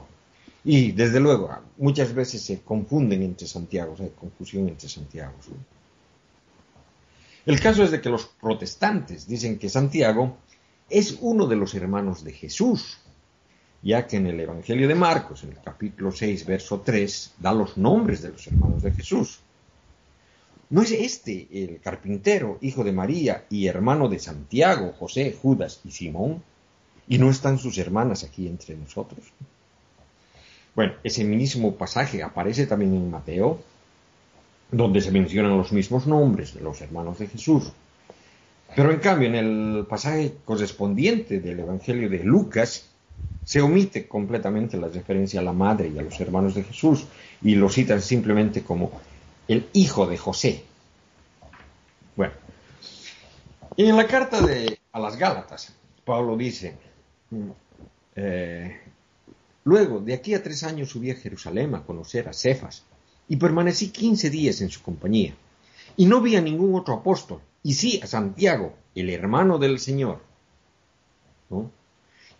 Y 0.64 0.92
desde 0.92 1.20
luego, 1.20 1.50
muchas 1.76 2.14
veces 2.14 2.42
se 2.42 2.62
confunden 2.62 3.22
entre 3.22 3.46
Santiago, 3.46 3.94
hay 4.00 4.10
confusión 4.18 4.68
entre 4.68 4.88
Santiago. 4.88 5.34
El 7.46 7.60
caso 7.60 7.84
es 7.84 7.90
de 7.90 8.00
que 8.00 8.08
los 8.08 8.24
protestantes 8.24 9.28
dicen 9.28 9.58
que 9.58 9.68
Santiago 9.68 10.38
es 10.88 11.18
uno 11.20 11.46
de 11.46 11.56
los 11.56 11.74
hermanos 11.74 12.24
de 12.24 12.32
Jesús, 12.32 12.98
ya 13.82 14.06
que 14.06 14.16
en 14.16 14.26
el 14.26 14.40
Evangelio 14.40 14.88
de 14.88 14.94
Marcos, 14.94 15.44
en 15.44 15.50
el 15.50 15.60
capítulo 15.60 16.10
6, 16.10 16.46
verso 16.46 16.80
3, 16.80 17.34
da 17.38 17.52
los 17.52 17.76
nombres 17.76 18.22
de 18.22 18.30
los 18.30 18.46
hermanos 18.46 18.82
de 18.82 18.92
Jesús. 18.92 19.40
¿No 20.70 20.82
es 20.82 20.92
este 20.92 21.46
el 21.52 21.80
carpintero, 21.80 22.58
hijo 22.60 22.84
de 22.84 22.92
María 22.92 23.44
y 23.50 23.66
hermano 23.66 24.08
de 24.08 24.18
Santiago, 24.18 24.92
José, 24.98 25.36
Judas 25.40 25.80
y 25.84 25.90
Simón? 25.90 26.42
¿Y 27.06 27.18
no 27.18 27.30
están 27.30 27.58
sus 27.58 27.76
hermanas 27.78 28.24
aquí 28.24 28.46
entre 28.46 28.76
nosotros? 28.76 29.20
Bueno, 30.74 30.94
ese 31.04 31.24
mismo 31.24 31.74
pasaje 31.76 32.22
aparece 32.22 32.66
también 32.66 32.94
en 32.94 33.10
Mateo, 33.10 33.60
donde 34.70 35.00
se 35.00 35.12
mencionan 35.12 35.56
los 35.56 35.72
mismos 35.72 36.06
nombres 36.06 36.54
de 36.54 36.60
los 36.60 36.80
hermanos 36.80 37.18
de 37.18 37.28
Jesús. 37.28 37.72
Pero 38.74 38.90
en 38.90 38.98
cambio, 38.98 39.28
en 39.28 39.34
el 39.36 39.86
pasaje 39.86 40.34
correspondiente 40.44 41.38
del 41.38 41.60
Evangelio 41.60 42.08
de 42.08 42.24
Lucas, 42.24 42.88
se 43.44 43.60
omite 43.60 44.08
completamente 44.08 44.76
la 44.76 44.88
referencia 44.88 45.40
a 45.40 45.44
la 45.44 45.52
madre 45.52 45.92
y 45.94 45.98
a 45.98 46.02
los 46.02 46.18
hermanos 46.20 46.54
de 46.54 46.64
Jesús 46.64 47.06
y 47.42 47.54
lo 47.54 47.68
citan 47.68 48.00
simplemente 48.00 48.62
como 48.62 48.90
el 49.48 49.68
hijo 49.72 50.06
de 50.06 50.16
José. 50.16 50.64
Bueno, 52.16 52.34
en 53.76 53.96
la 53.96 54.06
carta 54.06 54.40
de, 54.40 54.78
a 54.92 55.00
las 55.00 55.16
Gálatas, 55.16 55.74
Pablo 56.04 56.36
dice, 56.36 56.76
eh, 58.14 58.80
Luego, 59.64 60.00
de 60.00 60.12
aquí 60.12 60.34
a 60.34 60.42
tres 60.42 60.62
años 60.62 60.90
subí 60.90 61.10
a 61.10 61.16
Jerusalén 61.16 61.74
a 61.74 61.84
conocer 61.84 62.28
a 62.28 62.34
Cefas, 62.34 62.84
y 63.28 63.36
permanecí 63.36 63.88
quince 63.88 64.28
días 64.28 64.60
en 64.60 64.68
su 64.68 64.82
compañía. 64.82 65.34
Y 65.96 66.04
no 66.04 66.20
vi 66.20 66.36
a 66.36 66.42
ningún 66.42 66.74
otro 66.74 66.94
apóstol, 66.94 67.40
y 67.62 67.72
sí 67.72 67.98
a 68.02 68.06
Santiago, 68.06 68.74
el 68.94 69.08
hermano 69.08 69.58
del 69.58 69.78
Señor. 69.78 70.20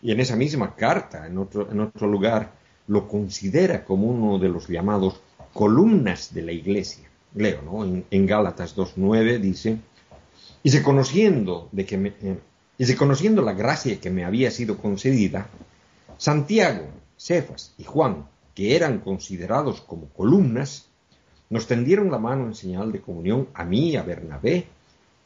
Y 0.03 0.11
en 0.11 0.19
esa 0.19 0.35
misma 0.35 0.75
carta, 0.75 1.25
en 1.25 1.39
otro, 1.39 1.71
en 1.71 1.79
otro 1.79 2.07
lugar, 2.07 2.51
lo 2.87 3.07
considera 3.07 3.83
como 3.83 4.07
uno 4.07 4.37
de 4.37 4.49
los 4.49 4.67
llamados 4.67 5.19
columnas 5.55 6.33
de 6.33 6.41
la 6.41 6.51
iglesia. 6.51 7.09
Leo, 7.33 7.61
¿no? 7.61 7.85
En, 7.85 8.25
Gálatas 8.25 8.75
2.9 8.75 9.39
dice, 9.39 9.69
eh, 9.71 9.79
y 12.77 12.85
reconociendo 12.85 13.41
la 13.41 13.53
gracia 13.53 14.01
que 14.01 14.09
me 14.09 14.25
había 14.25 14.51
sido 14.51 14.77
concedida, 14.77 15.47
Santiago, 16.17 16.87
Cefas 17.17 17.73
y 17.77 17.85
Juan, 17.85 18.27
que 18.53 18.75
eran 18.75 18.99
considerados 18.99 19.79
como 19.79 20.09
columnas, 20.09 20.89
nos 21.49 21.67
tendieron 21.67 22.11
la 22.11 22.19
mano 22.19 22.47
en 22.47 22.55
señal 22.55 22.91
de 22.91 22.99
comunión 22.99 23.47
a 23.53 23.63
mí 23.63 23.95
a 23.95 24.03
Bernabé. 24.03 24.67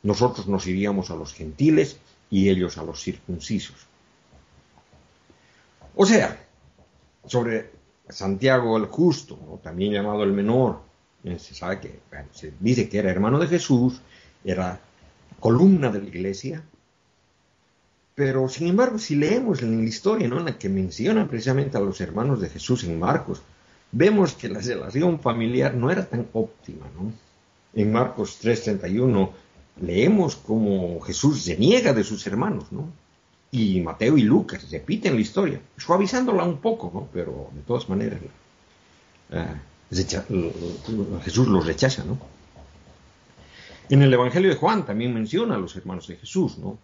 Nosotros 0.03 0.47
nos 0.47 0.67
iríamos 0.67 1.09
a 1.09 1.15
los 1.15 1.33
gentiles 1.33 1.97
y 2.29 2.49
ellos 2.49 2.77
a 2.77 2.83
los 2.83 3.01
circuncisos. 3.01 3.87
O 5.95 6.05
sea, 6.05 6.39
sobre 7.25 7.78
Santiago 8.09 8.77
el 8.77 8.85
Justo, 8.85 9.59
también 9.63 9.93
llamado 9.93 10.23
el 10.23 10.33
Menor, 10.33 10.81
eh, 11.23 11.37
se 11.39 11.53
sabe 11.53 11.79
que 11.79 11.99
se 12.31 12.53
dice 12.59 12.89
que 12.89 12.99
era 12.99 13.11
hermano 13.11 13.39
de 13.39 13.47
Jesús, 13.47 14.01
era 14.43 14.79
columna 15.39 15.89
de 15.89 16.01
la 16.01 16.07
iglesia, 16.07 16.63
pero, 18.19 18.49
sin 18.49 18.67
embargo, 18.67 18.99
si 18.99 19.15
leemos 19.15 19.61
en 19.61 19.77
la 19.77 19.87
historia 19.87 20.27
¿no? 20.27 20.39
en 20.39 20.45
la 20.45 20.57
que 20.57 20.67
menciona 20.67 21.25
precisamente 21.25 21.77
a 21.77 21.79
los 21.79 22.01
hermanos 22.01 22.41
de 22.41 22.49
Jesús 22.49 22.83
en 22.83 22.99
Marcos, 22.99 23.41
vemos 23.93 24.33
que 24.33 24.49
la 24.49 24.59
relación 24.59 25.21
familiar 25.21 25.73
no 25.73 25.89
era 25.89 26.05
tan 26.05 26.27
óptima. 26.33 26.85
¿no? 26.97 27.13
En 27.73 27.93
Marcos 27.93 28.39
3:31 28.43 29.29
leemos 29.81 30.35
cómo 30.35 30.99
Jesús 30.99 31.43
se 31.43 31.55
niega 31.55 31.93
de 31.93 32.03
sus 32.03 32.27
hermanos, 32.27 32.73
¿no? 32.73 32.91
Y 33.51 33.81
Mateo 33.81 34.17
y 34.17 34.21
Lucas 34.21 34.69
repiten 34.71 35.15
la 35.15 35.21
historia, 35.21 35.59
suavizándola 35.77 36.43
un 36.43 36.57
poco, 36.57 36.91
¿no? 36.93 37.09
Pero 37.11 37.49
de 37.53 37.61
todas 37.61 37.89
maneras, 37.89 38.19
eh, 39.31 39.45
Jesús 41.23 41.47
los 41.47 41.65
rechaza, 41.65 42.03
¿no? 42.03 42.17
En 43.89 44.03
el 44.03 44.13
Evangelio 44.13 44.51
de 44.51 44.55
Juan 44.55 44.85
también 44.85 45.13
menciona 45.13 45.55
a 45.55 45.57
los 45.57 45.75
hermanos 45.75 46.07
de 46.07 46.17
Jesús, 46.17 46.59
¿no? 46.59 46.77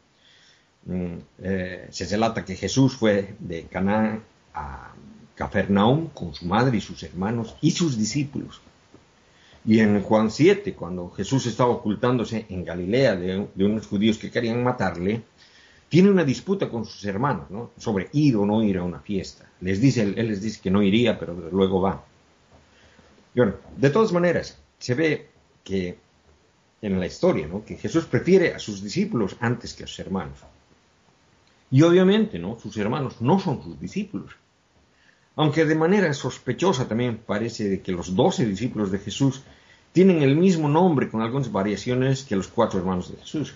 Mm, 0.86 1.18
eh, 1.40 1.88
se 1.92 2.06
relata 2.08 2.46
que 2.46 2.56
Jesús 2.56 2.96
fue 2.96 3.36
de 3.40 3.64
Canaán 3.64 4.24
a 4.54 4.94
Capernaum 5.36 6.08
con 6.10 6.34
su 6.34 6.46
madre 6.46 6.78
y 6.78 6.82
sus 6.82 7.04
hermanos 7.04 7.56
y 7.62 7.72
sus 7.72 7.98
discípulos. 7.98 8.62
Y 9.66 9.80
en 9.80 10.02
Juan 10.02 10.30
7, 10.30 10.74
cuando 10.74 11.10
Jesús 11.10 11.48
estaba 11.48 11.72
ocultándose 11.72 12.46
en 12.50 12.64
Galilea 12.64 13.16
de, 13.16 13.48
unos 13.66 13.88
judíos 13.88 14.18
que 14.18 14.30
querían 14.30 14.64
matarle, 14.64 15.24
tiene 15.95 16.09
una 16.09 16.26
disputa 16.26 16.67
con 16.69 16.84
sus 16.84 17.05
hermanos 17.05 17.47
sobre 17.77 18.09
ir 18.11 18.35
o 18.35 18.45
no 18.45 18.61
ir 18.61 18.80
a 18.80 18.84
una 18.84 18.99
fiesta. 18.99 19.49
Les 19.61 19.80
dice, 19.80 20.01
él 20.01 20.27
les 20.27 20.41
dice 20.41 20.59
que 20.61 20.69
no 20.69 20.84
iría, 20.84 21.17
pero 21.17 21.34
luego 21.53 21.80
va. 21.80 22.03
bueno, 23.34 23.53
de 23.77 23.89
todas 23.91 24.11
maneras, 24.11 24.59
se 24.77 24.93
ve 24.93 25.30
que 25.63 25.97
en 26.81 26.99
la 26.99 27.05
historia, 27.05 27.47
que 27.65 27.77
Jesús 27.77 28.03
prefiere 28.03 28.53
a 28.53 28.59
sus 28.59 28.84
discípulos 28.84 29.38
antes 29.39 29.73
que 29.73 29.85
a 29.85 29.88
sus 29.88 29.99
hermanos. 29.99 30.38
Y 31.72 31.81
obviamente, 31.84 32.39
¿no? 32.39 32.59
Sus 32.59 32.76
hermanos 32.76 33.22
no 33.22 33.39
son 33.39 33.63
sus 33.63 33.80
discípulos. 33.80 34.35
Aunque 35.38 35.63
de 35.63 35.76
manera 35.76 36.13
sospechosa 36.13 36.89
también 36.89 37.22
parece 37.26 37.80
que 37.80 37.93
los 37.93 38.13
doce 38.13 38.45
discípulos 38.45 38.91
de 38.91 38.99
Jesús 38.99 39.43
tienen 39.93 40.23
el 40.23 40.35
mismo 40.35 40.67
nombre 40.67 41.07
con 41.07 41.22
algunas 41.22 41.53
variaciones 41.53 42.23
que 42.23 42.35
los 42.35 42.49
cuatro 42.49 42.80
hermanos 42.80 43.09
de 43.13 43.17
Jesús. 43.17 43.55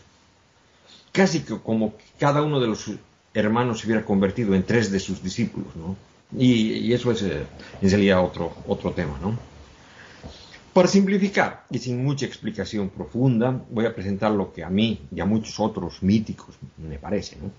Casi 1.12 1.42
como 1.42 1.94
cada 2.20 2.42
uno 2.42 2.60
de 2.60 2.68
los 2.68 2.92
hermanos 3.34 3.80
se 3.80 3.88
hubiera 3.88 4.06
convertido 4.06 4.54
en 4.54 4.64
tres 4.64 4.92
de 4.92 5.00
sus 5.00 5.22
discípulos, 5.24 5.76
¿no? 5.76 5.96
Y, 6.38 6.94
eso 6.94 7.12
es, 7.12 7.24
eh, 7.24 7.46
sería 7.82 8.22
otro, 8.22 8.54
otro 8.68 8.92
tema, 8.92 9.18
¿no? 9.20 9.38
Para 10.74 10.88
simplificar 10.88 11.66
y 11.72 11.80
sin 11.80 12.04
mucha 12.04 12.26
explicación 12.28 12.90
profunda, 12.90 13.60
voy 13.72 13.86
a 13.86 13.96
presentar 13.96 14.32
lo 14.32 14.54
que 14.54 14.64
a 14.64 14.70
mí 14.70 15.02
y 15.14 15.20
a 15.20 15.26
muchos 15.26 15.60
otros 15.60 16.04
míticos 16.04 16.56
me 16.78 17.00
parece, 17.00 17.38
¿no? 17.38 17.52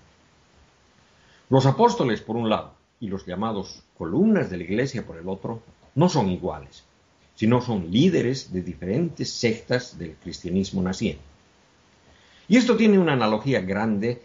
Los 1.49 1.65
apóstoles, 1.65 2.21
por 2.21 2.37
un 2.37 2.49
lado, 2.49 2.73
y 3.01 3.09
los 3.09 3.25
llamados 3.25 3.83
columnas 3.97 4.49
de 4.49 4.57
la 4.57 4.63
iglesia, 4.63 5.05
por 5.05 5.17
el 5.17 5.27
otro, 5.27 5.61
no 5.95 6.07
son 6.07 6.29
iguales, 6.29 6.85
sino 7.35 7.59
son 7.59 7.91
líderes 7.91 8.53
de 8.53 8.61
diferentes 8.61 9.29
sectas 9.29 9.99
del 9.99 10.15
cristianismo 10.15 10.81
naciente. 10.81 11.30
Y 12.51 12.57
esto 12.57 12.75
tiene 12.75 12.99
una 12.99 13.13
analogía 13.13 13.61
grande 13.61 14.21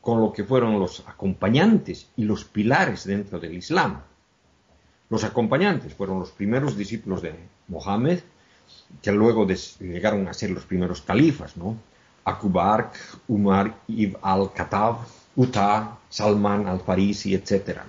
con 0.00 0.20
lo 0.20 0.32
que 0.32 0.44
fueron 0.44 0.78
los 0.78 1.02
acompañantes 1.08 2.06
y 2.16 2.22
los 2.22 2.44
pilares 2.44 3.04
dentro 3.04 3.40
del 3.40 3.54
Islam. 3.54 4.00
Los 5.10 5.24
acompañantes 5.24 5.92
fueron 5.92 6.20
los 6.20 6.30
primeros 6.30 6.76
discípulos 6.76 7.20
de 7.20 7.34
Mohammed, 7.66 8.20
que 9.02 9.10
luego 9.10 9.44
llegaron 9.80 10.28
a 10.28 10.34
ser 10.34 10.50
los 10.50 10.64
primeros 10.66 11.02
califas, 11.02 11.56
¿no? 11.56 11.76
Akubar, 12.24 12.92
Umar 13.26 13.74
ibn 13.88 14.18
al-Khattab, 14.22 14.98
Utah, 15.34 15.98
Salman 16.08 16.68
al-Farisi, 16.68 17.34
etc. 17.34 17.80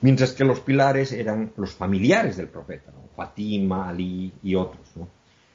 Mientras 0.00 0.32
que 0.32 0.44
los 0.44 0.60
pilares 0.60 1.12
eran 1.12 1.52
los 1.58 1.72
familiares 1.74 2.38
del 2.38 2.48
profeta, 2.48 2.90
Fatima, 3.14 3.90
Ali 3.90 4.32
y 4.42 4.54
otros. 4.54 4.80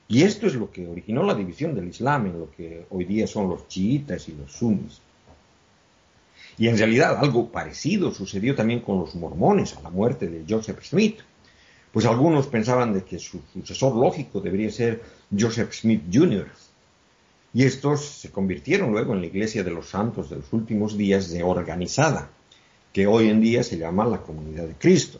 Y 0.10 0.24
esto 0.24 0.48
es 0.48 0.56
lo 0.56 0.72
que 0.72 0.88
originó 0.88 1.24
la 1.24 1.36
división 1.36 1.76
del 1.76 1.90
Islam 1.90 2.28
en 2.28 2.40
lo 2.40 2.52
que 2.52 2.86
hoy 2.90 3.04
día 3.06 3.28
son 3.28 3.50
los 3.50 3.68
chiitas 3.68 4.30
y 4.30 4.34
los 4.34 4.52
sunnis. 4.52 5.02
Y 6.58 6.68
en 6.68 6.78
realidad 6.78 7.18
algo 7.18 7.50
parecido 7.52 8.14
sucedió 8.14 8.56
también 8.56 8.80
con 8.80 9.00
los 9.00 9.16
mormones 9.16 9.76
a 9.76 9.82
la 9.82 9.90
muerte 9.90 10.28
de 10.28 10.44
Joseph 10.48 10.82
Smith. 10.84 11.20
Pues 11.92 12.06
algunos 12.06 12.48
pensaban 12.48 12.94
de 12.94 13.04
que 13.04 13.20
su 13.20 13.42
sucesor 13.54 13.96
lógico 13.96 14.40
debería 14.40 14.72
ser 14.72 15.02
Joseph 15.38 15.74
Smith 15.74 16.04
Jr. 16.12 16.48
Y 17.54 17.64
estos 17.64 18.06
se 18.06 18.32
convirtieron 18.32 18.92
luego 18.92 19.14
en 19.14 19.22
la 19.22 19.28
Iglesia 19.28 19.64
de 19.64 19.72
los 19.72 19.90
Santos 19.90 20.30
de 20.30 20.38
los 20.38 20.54
últimos 20.54 20.98
días 20.98 21.30
de 21.32 21.44
organizada, 21.44 22.30
que 22.94 23.08
hoy 23.08 23.30
en 23.30 23.42
día 23.42 23.64
se 23.64 23.78
llama 23.78 24.06
la 24.06 24.22
Comunidad 24.22 24.68
de 24.68 24.76
Cristo. 24.76 25.20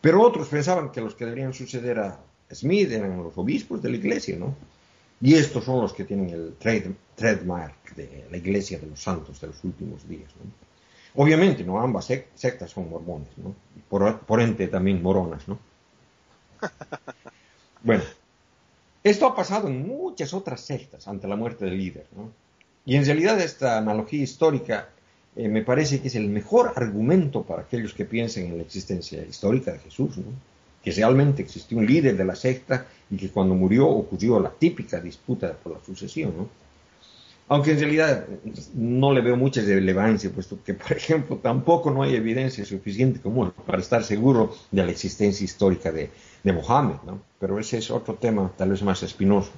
Pero 0.00 0.22
otros 0.22 0.48
pensaban 0.48 0.90
que 0.90 1.00
los 1.00 1.14
que 1.14 1.24
deberían 1.24 1.52
suceder 1.52 1.98
a 1.98 2.20
Smith 2.52 2.90
eran 2.90 3.22
los 3.22 3.36
obispos 3.36 3.82
de 3.82 3.90
la 3.90 3.96
iglesia, 3.96 4.36
¿no? 4.36 4.54
Y 5.20 5.34
estos 5.34 5.64
son 5.64 5.80
los 5.80 5.92
que 5.92 6.04
tienen 6.04 6.30
el 6.30 6.54
trademark 7.16 7.94
de 7.96 8.26
la 8.30 8.36
iglesia 8.36 8.78
de 8.78 8.86
los 8.86 9.00
santos 9.00 9.40
de 9.40 9.48
los 9.48 9.64
últimos 9.64 10.08
días, 10.08 10.30
¿no? 10.36 11.22
Obviamente, 11.22 11.64
¿no? 11.64 11.80
Ambas 11.80 12.06
sectas 12.34 12.70
son 12.70 12.88
mormones, 12.88 13.36
¿no? 13.36 13.54
Por, 13.88 14.20
por 14.20 14.40
ente 14.40 14.68
también 14.68 15.02
moronas, 15.02 15.46
¿no? 15.48 15.58
Bueno, 17.80 18.02
esto 19.04 19.26
ha 19.26 19.36
pasado 19.36 19.68
en 19.68 19.86
muchas 19.86 20.34
otras 20.34 20.60
sectas 20.60 21.06
ante 21.06 21.28
la 21.28 21.36
muerte 21.36 21.64
del 21.64 21.78
líder, 21.78 22.06
¿no? 22.16 22.32
Y 22.84 22.96
en 22.96 23.04
realidad 23.04 23.40
esta 23.40 23.78
analogía 23.78 24.22
histórica 24.22 24.88
eh, 25.36 25.48
me 25.48 25.62
parece 25.62 26.00
que 26.00 26.08
es 26.08 26.16
el 26.16 26.28
mejor 26.28 26.72
argumento 26.74 27.44
para 27.44 27.62
aquellos 27.62 27.94
que 27.94 28.04
piensen 28.04 28.46
en 28.46 28.56
la 28.56 28.64
existencia 28.64 29.22
histórica 29.22 29.72
de 29.72 29.78
Jesús, 29.78 30.18
¿no? 30.18 30.32
Que 30.82 30.92
realmente 30.92 31.42
existió 31.42 31.78
un 31.78 31.86
líder 31.86 32.16
de 32.16 32.24
la 32.24 32.34
secta 32.34 32.86
y 33.10 33.16
que 33.16 33.30
cuando 33.30 33.54
murió 33.54 33.86
ocurrió 33.86 34.38
la 34.40 34.50
típica 34.50 35.00
disputa 35.00 35.52
por 35.52 35.72
la 35.72 35.84
sucesión. 35.84 36.34
¿no? 36.36 36.48
Aunque 37.48 37.72
en 37.72 37.80
realidad 37.80 38.26
no 38.74 39.12
le 39.12 39.22
veo 39.22 39.36
mucha 39.36 39.62
relevancia, 39.62 40.30
puesto 40.30 40.62
que, 40.62 40.74
por 40.74 40.92
ejemplo, 40.92 41.36
tampoco 41.38 41.90
no 41.90 42.02
hay 42.02 42.14
evidencia 42.14 42.64
suficiente 42.64 43.20
común 43.20 43.52
para 43.66 43.80
estar 43.80 44.04
seguro 44.04 44.54
de 44.70 44.84
la 44.84 44.90
existencia 44.90 45.44
histórica 45.44 45.90
de, 45.90 46.10
de 46.42 46.52
Mohammed, 46.52 46.96
¿no? 47.06 47.22
Pero 47.40 47.58
ese 47.58 47.78
es 47.78 47.90
otro 47.90 48.14
tema 48.14 48.52
tal 48.56 48.70
vez 48.70 48.82
más 48.82 49.02
espinoso. 49.02 49.50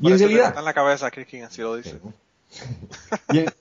Y 0.00 0.10
en 0.10 0.18
realidad... 0.18 0.58
En 0.58 0.64
la 0.64 0.74
cabeza 0.74 1.10
que 1.12 1.44
así 1.44 1.62
lo 1.62 1.76
dice. 1.76 2.00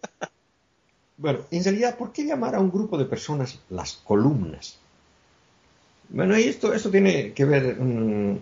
bueno, 1.18 1.40
en 1.52 1.64
realidad, 1.64 1.96
¿por 1.96 2.12
qué 2.12 2.24
llamar 2.26 2.56
a 2.56 2.60
un 2.60 2.72
grupo 2.72 2.98
de 2.98 3.06
personas 3.06 3.60
las 3.70 3.94
columnas? 3.94 4.80
Bueno, 6.14 6.38
y 6.38 6.44
esto, 6.44 6.76
esto 6.76 6.92
tiene 6.92 7.34
que 7.34 7.44
ver 7.44 7.76
mm, 7.80 8.42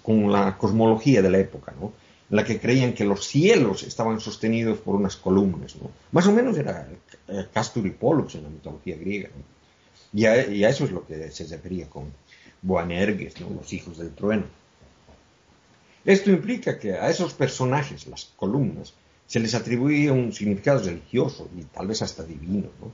con 0.00 0.30
la 0.30 0.56
cosmología 0.56 1.22
de 1.22 1.30
la 1.30 1.38
época, 1.38 1.74
¿no? 1.78 1.92
En 2.30 2.36
la 2.36 2.44
que 2.44 2.60
creían 2.60 2.94
que 2.94 3.04
los 3.04 3.26
cielos 3.26 3.82
estaban 3.82 4.20
sostenidos 4.20 4.78
por 4.78 4.94
unas 4.94 5.16
columnas, 5.16 5.74
¿no? 5.74 5.90
Más 6.12 6.26
o 6.28 6.32
menos 6.32 6.56
era 6.56 6.88
Castor 7.52 7.84
y 7.86 7.90
Pollux 7.90 8.36
en 8.36 8.44
la 8.44 8.48
mitología 8.48 8.96
griega, 8.96 9.28
y, 10.12 10.24
a, 10.26 10.68
eso 10.68 10.84
es 10.84 10.92
lo 10.92 11.04
que 11.04 11.32
se 11.32 11.44
refería 11.48 11.90
con 11.90 12.12
Boanerges, 12.62 13.40
¿no? 13.40 13.50
Los 13.50 13.72
hijos 13.72 13.98
del 13.98 14.14
trueno. 14.14 14.44
Esto 16.04 16.30
implica 16.30 16.78
que 16.78 16.92
a 16.92 17.10
esos 17.10 17.34
personajes, 17.34 18.06
las 18.06 18.26
columnas, 18.36 18.94
se 19.26 19.40
les 19.40 19.54
atribuía 19.54 20.12
un 20.12 20.32
significado 20.32 20.78
religioso 20.78 21.48
y 21.58 21.62
tal 21.62 21.88
vez 21.88 22.02
hasta 22.02 22.22
divino, 22.22 22.68
¿no? 22.80 22.92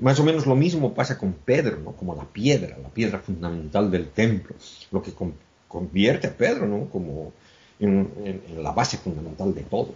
Más 0.00 0.18
o 0.18 0.24
menos 0.24 0.46
lo 0.46 0.56
mismo 0.56 0.94
pasa 0.94 1.18
con 1.18 1.32
Pedro, 1.32 1.78
¿no? 1.78 1.92
Como 1.92 2.14
la 2.14 2.24
piedra, 2.24 2.78
la 2.82 2.88
piedra 2.88 3.18
fundamental 3.18 3.90
del 3.90 4.08
templo, 4.08 4.56
lo 4.90 5.02
que 5.02 5.12
convierte 5.68 6.28
a 6.28 6.32
Pedro, 6.36 6.66
¿no? 6.66 6.86
Como 6.86 7.32
en, 7.78 8.40
la 8.62 8.72
base 8.72 8.96
fundamental 8.96 9.54
de 9.54 9.62
todo. 9.62 9.92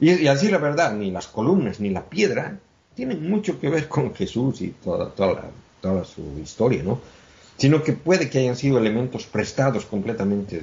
Y, 0.00 0.26
así 0.26 0.48
la 0.48 0.58
verdad, 0.58 0.94
ni 0.94 1.10
las 1.10 1.26
columnas 1.26 1.80
ni 1.80 1.90
la 1.90 2.04
piedra 2.04 2.58
tienen 2.94 3.28
mucho 3.28 3.60
que 3.60 3.68
ver 3.68 3.88
con 3.88 4.14
Jesús 4.14 4.62
y 4.62 4.68
toda 4.68 5.12
su 6.04 6.38
historia, 6.42 6.82
¿no? 6.82 7.00
Sino 7.58 7.82
que 7.82 7.92
puede 7.92 8.28
que 8.28 8.38
hayan 8.38 8.56
sido 8.56 8.78
elementos 8.78 9.26
prestados 9.26 9.86
completamente 9.86 10.60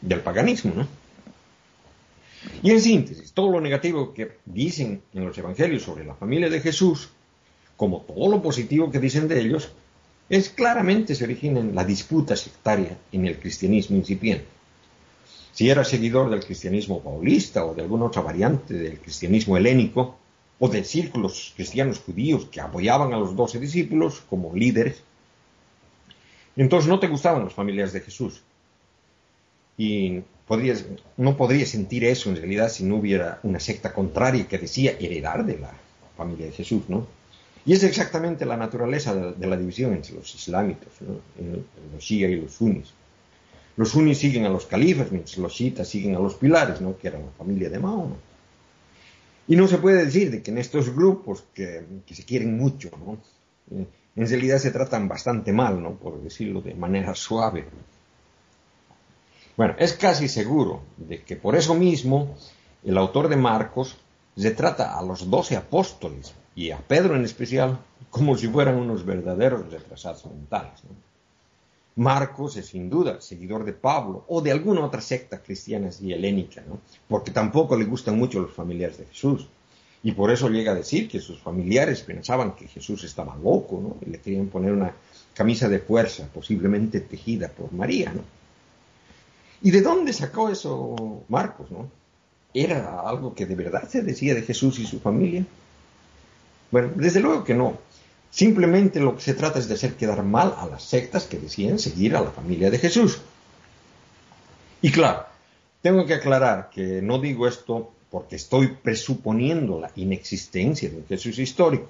del 0.00 0.20
paganismo, 0.20 0.72
¿no? 0.74 0.86
Y 2.62 2.70
en 2.70 2.80
síntesis, 2.80 3.32
todo 3.32 3.50
lo 3.50 3.60
negativo 3.60 4.12
que 4.12 4.38
dicen 4.44 5.02
en 5.14 5.26
los 5.26 5.36
evangelios 5.36 5.82
sobre 5.82 6.04
la 6.04 6.14
familia 6.14 6.48
de 6.48 6.60
Jesús 6.60 7.10
como 7.76 8.00
todo 8.02 8.30
lo 8.30 8.42
positivo 8.42 8.90
que 8.90 9.00
dicen 9.00 9.28
de 9.28 9.40
ellos, 9.40 9.72
es 10.28 10.48
claramente 10.48 11.14
se 11.14 11.24
origina 11.24 11.60
en 11.60 11.74
la 11.74 11.84
disputa 11.84 12.36
sectaria 12.36 12.96
en 13.12 13.26
el 13.26 13.38
cristianismo 13.38 13.96
incipiente. 13.96 14.46
Si 15.52 15.70
era 15.70 15.84
seguidor 15.84 16.28
del 16.30 16.44
cristianismo 16.44 17.00
paulista 17.00 17.64
o 17.64 17.74
de 17.74 17.82
alguna 17.82 18.06
otra 18.06 18.22
variante 18.22 18.74
del 18.74 18.98
cristianismo 18.98 19.56
helénico, 19.56 20.16
o 20.58 20.68
de 20.68 20.84
círculos 20.84 21.52
cristianos 21.54 21.98
judíos 21.98 22.46
que 22.46 22.60
apoyaban 22.60 23.12
a 23.12 23.18
los 23.18 23.36
doce 23.36 23.58
discípulos 23.58 24.22
como 24.28 24.54
líderes, 24.54 25.02
entonces 26.56 26.88
no 26.88 26.98
te 26.98 27.08
gustaban 27.08 27.44
las 27.44 27.52
familias 27.52 27.92
de 27.92 28.00
Jesús. 28.00 28.42
Y 29.76 30.22
no 31.18 31.36
podrías 31.36 31.68
sentir 31.68 32.04
eso 32.04 32.30
en 32.30 32.36
realidad 32.36 32.70
si 32.70 32.84
no 32.84 32.96
hubiera 32.96 33.40
una 33.42 33.60
secta 33.60 33.92
contraria 33.92 34.48
que 34.48 34.56
decía 34.56 34.96
heredar 34.98 35.44
de 35.44 35.58
la 35.58 35.74
familia 36.16 36.46
de 36.46 36.52
Jesús, 36.52 36.84
¿no? 36.88 37.06
Y 37.66 37.72
es 37.72 37.82
exactamente 37.82 38.46
la 38.46 38.56
naturaleza 38.56 39.12
de, 39.12 39.46
la 39.46 39.56
división 39.56 39.92
entre 39.92 40.14
los 40.14 40.32
islámicos, 40.32 40.92
los 41.92 42.02
shia 42.02 42.28
y 42.28 42.40
los 42.40 42.52
sunnis. 42.52 42.94
Los 43.76 43.90
sunnis 43.90 44.18
siguen 44.18 44.46
a 44.46 44.48
los 44.48 44.66
califas, 44.66 45.08
los 45.36 45.52
shiitas 45.52 45.88
siguen 45.88 46.14
a 46.14 46.20
los 46.20 46.36
pilares, 46.36 46.80
¿no? 46.80 46.96
que 46.96 47.08
eran 47.08 47.26
la 47.26 47.32
familia 47.32 47.68
de 47.68 47.80
Mahoma. 47.80 48.14
Y 49.48 49.56
no 49.56 49.66
se 49.66 49.78
puede 49.78 50.04
decir 50.04 50.30
de 50.30 50.42
que 50.42 50.52
en 50.52 50.58
estos 50.58 50.94
grupos 50.94 51.44
que, 51.52 51.84
se 52.08 52.24
quieren 52.24 52.56
mucho, 52.56 52.90
¿no? 53.04 53.18
En 54.14 54.28
realidad 54.28 54.58
se 54.58 54.70
tratan 54.70 55.08
bastante 55.08 55.52
mal, 55.52 55.82
¿no? 55.82 55.96
por 55.96 56.22
decirlo 56.22 56.60
de 56.60 56.74
manera 56.74 57.16
suave. 57.16 57.66
Bueno, 59.56 59.74
es 59.78 59.92
casi 59.94 60.28
seguro 60.28 60.82
de 60.96 61.22
que 61.22 61.34
por 61.34 61.56
eso 61.56 61.74
mismo 61.74 62.36
el 62.84 62.96
autor 62.96 63.28
de 63.28 63.36
Marcos 63.36 63.96
retrata 64.36 64.96
a 64.96 65.02
los 65.02 65.28
doce 65.28 65.56
apóstoles 65.56 66.32
y 66.56 66.70
a 66.70 66.78
Pedro 66.78 67.14
en 67.14 67.24
especial, 67.24 67.78
como 68.10 68.36
si 68.36 68.48
fueran 68.48 68.76
unos 68.76 69.04
verdaderos 69.04 69.70
retrasados 69.70 70.24
mentales. 70.24 70.80
Marcos 71.96 72.56
es 72.56 72.66
sin 72.66 72.88
duda 72.90 73.20
seguidor 73.20 73.64
de 73.64 73.74
Pablo 73.74 74.24
o 74.28 74.40
de 74.40 74.52
alguna 74.52 74.84
otra 74.84 75.02
secta 75.02 75.42
cristiana 75.42 75.90
y 76.00 76.12
helénica, 76.12 76.62
¿no? 76.66 76.80
porque 77.08 77.30
tampoco 77.30 77.76
le 77.76 77.84
gustan 77.84 78.18
mucho 78.18 78.40
los 78.40 78.52
familiares 78.52 78.98
de 78.98 79.06
Jesús. 79.06 79.48
Y 80.02 80.12
por 80.12 80.30
eso 80.30 80.48
llega 80.48 80.72
a 80.72 80.74
decir 80.74 81.08
que 81.08 81.20
sus 81.20 81.40
familiares 81.40 82.00
pensaban 82.02 82.54
que 82.54 82.68
Jesús 82.68 83.04
estaba 83.04 83.36
loco 83.36 83.80
¿no? 83.82 83.96
y 84.06 84.10
le 84.10 84.20
querían 84.20 84.46
poner 84.46 84.72
una 84.72 84.94
camisa 85.34 85.68
de 85.68 85.78
fuerza, 85.78 86.28
posiblemente 86.32 87.00
tejida 87.00 87.48
por 87.48 87.72
María. 87.72 88.12
¿no? 88.14 88.22
¿Y 89.60 89.70
de 89.70 89.82
dónde 89.82 90.12
sacó 90.14 90.48
eso 90.48 91.24
Marcos? 91.28 91.70
¿no? 91.70 91.90
¿Era 92.54 93.00
algo 93.00 93.34
que 93.34 93.44
de 93.44 93.54
verdad 93.56 93.88
se 93.88 94.02
decía 94.02 94.34
de 94.34 94.42
Jesús 94.42 94.78
y 94.78 94.86
su 94.86 95.00
familia? 95.00 95.44
Bueno, 96.76 96.92
desde 96.94 97.20
luego 97.20 97.42
que 97.42 97.54
no. 97.54 97.78
Simplemente 98.28 99.00
lo 99.00 99.16
que 99.16 99.22
se 99.22 99.32
trata 99.32 99.58
es 99.58 99.66
de 99.66 99.76
hacer 99.76 99.94
quedar 99.94 100.22
mal 100.22 100.54
a 100.58 100.66
las 100.66 100.82
sectas 100.82 101.24
que 101.24 101.38
deciden 101.38 101.78
seguir 101.78 102.14
a 102.14 102.20
la 102.20 102.30
familia 102.30 102.70
de 102.70 102.78
Jesús. 102.78 103.18
Y 104.82 104.90
claro, 104.92 105.24
tengo 105.80 106.04
que 106.04 106.12
aclarar 106.12 106.68
que 106.68 107.00
no 107.00 107.18
digo 107.18 107.48
esto 107.48 107.94
porque 108.10 108.36
estoy 108.36 108.76
presuponiendo 108.82 109.80
la 109.80 109.90
inexistencia 109.96 110.90
de 110.90 110.98
un 110.98 111.06
Jesús 111.06 111.38
histórico, 111.38 111.88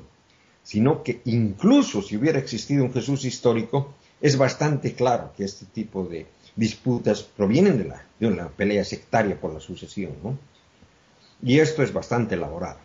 sino 0.63 1.03
que 1.03 1.21
incluso 1.25 2.01
si 2.01 2.17
hubiera 2.17 2.39
existido 2.39 2.85
un 2.85 2.93
Jesús 2.93 3.25
histórico, 3.25 3.93
es 4.21 4.39
bastante 4.39 4.95
claro 4.95 5.33
que 5.37 5.43
este 5.43 5.67
tipo 5.67 6.05
de 6.05 6.29
disputas 6.55 7.25
provienen 7.25 7.77
de 7.77 7.87
la, 7.87 8.05
de 8.21 8.29
una 8.29 8.51
pelea 8.51 8.85
sectaria 8.85 9.35
por 9.35 9.53
la 9.53 9.59
sucesión, 9.59 10.13
¿no? 10.23 10.39
Y 11.43 11.59
esto 11.59 11.83
es 11.83 11.93
bastante 11.93 12.37
elaborado. 12.37 12.79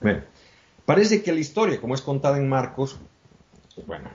Bueno, 0.00 0.22
Parece 0.90 1.22
que 1.22 1.30
la 1.30 1.38
historia, 1.38 1.80
como 1.80 1.94
es 1.94 2.00
contada 2.00 2.36
en 2.36 2.48
Marcos, 2.48 2.96
bueno, 3.86 4.10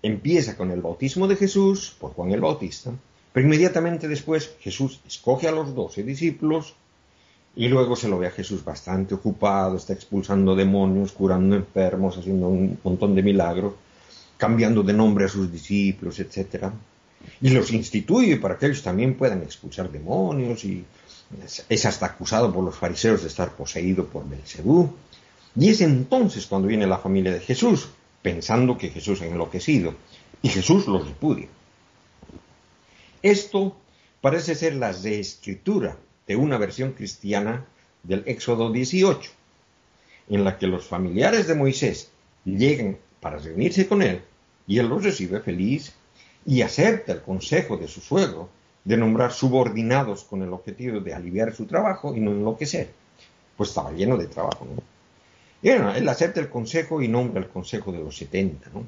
empieza 0.00 0.56
con 0.56 0.70
el 0.70 0.80
bautismo 0.80 1.26
de 1.26 1.34
Jesús 1.34 1.96
por 1.98 2.12
Juan 2.12 2.30
el 2.30 2.40
Bautista, 2.40 2.92
pero 3.32 3.44
inmediatamente 3.44 4.06
después 4.06 4.52
Jesús 4.60 5.00
escoge 5.04 5.48
a 5.48 5.50
los 5.50 5.74
doce 5.74 6.04
discípulos 6.04 6.76
y 7.56 7.66
luego 7.66 7.96
se 7.96 8.06
lo 8.06 8.16
ve 8.16 8.28
a 8.28 8.30
Jesús 8.30 8.64
bastante 8.64 9.16
ocupado, 9.16 9.76
está 9.76 9.92
expulsando 9.92 10.54
demonios, 10.54 11.10
curando 11.10 11.56
enfermos, 11.56 12.16
haciendo 12.16 12.46
un 12.46 12.78
montón 12.84 13.16
de 13.16 13.24
milagros, 13.24 13.74
cambiando 14.36 14.84
de 14.84 14.92
nombre 14.92 15.24
a 15.24 15.28
sus 15.28 15.50
discípulos, 15.50 16.20
etc. 16.20 16.66
Y 17.40 17.50
los 17.50 17.72
instituye 17.72 18.36
para 18.36 18.56
que 18.56 18.66
ellos 18.66 18.84
también 18.84 19.16
puedan 19.16 19.42
expulsar 19.42 19.90
demonios 19.90 20.64
y 20.64 20.84
es 21.68 21.86
hasta 21.86 22.06
acusado 22.06 22.54
por 22.54 22.62
los 22.62 22.76
fariseos 22.76 23.22
de 23.22 23.26
estar 23.26 23.50
poseído 23.50 24.06
por 24.06 24.28
Belcebú. 24.28 24.94
Y 25.56 25.70
es 25.70 25.80
entonces 25.80 26.46
cuando 26.46 26.68
viene 26.68 26.86
la 26.86 26.98
familia 26.98 27.32
de 27.32 27.40
Jesús, 27.40 27.88
pensando 28.22 28.78
que 28.78 28.90
Jesús 28.90 29.20
ha 29.22 29.26
enloquecido, 29.26 29.94
y 30.42 30.48
Jesús 30.48 30.86
los 30.86 31.06
repudia. 31.06 31.48
Esto 33.22 33.76
parece 34.20 34.54
ser 34.54 34.74
la 34.74 34.92
reescritura 34.92 35.96
de 36.26 36.36
una 36.36 36.58
versión 36.58 36.92
cristiana 36.92 37.66
del 38.02 38.22
Éxodo 38.26 38.70
18, 38.70 39.30
en 40.30 40.44
la 40.44 40.58
que 40.58 40.66
los 40.66 40.86
familiares 40.86 41.46
de 41.46 41.54
Moisés 41.54 42.10
llegan 42.44 42.98
para 43.20 43.38
reunirse 43.38 43.86
con 43.86 44.02
él 44.02 44.22
y 44.66 44.78
él 44.78 44.88
los 44.88 45.02
recibe 45.02 45.40
feliz 45.40 45.92
y 46.46 46.62
acepta 46.62 47.12
el 47.12 47.22
consejo 47.22 47.76
de 47.76 47.88
su 47.88 48.00
suegro 48.00 48.48
de 48.84 48.96
nombrar 48.96 49.32
subordinados 49.32 50.24
con 50.24 50.42
el 50.42 50.52
objetivo 50.52 51.00
de 51.00 51.12
aliviar 51.12 51.54
su 51.54 51.66
trabajo 51.66 52.14
y 52.14 52.20
no 52.20 52.30
enloquecer, 52.30 52.90
pues 53.56 53.70
estaba 53.70 53.92
lleno 53.92 54.16
de 54.16 54.26
trabajo. 54.26 54.64
¿no? 54.64 54.82
Él 55.62 56.08
acepta 56.08 56.40
el 56.40 56.48
consejo 56.48 57.02
y 57.02 57.08
nombra 57.08 57.40
el 57.40 57.48
consejo 57.48 57.92
de 57.92 57.98
los 57.98 58.16
70. 58.16 58.70
¿no? 58.72 58.84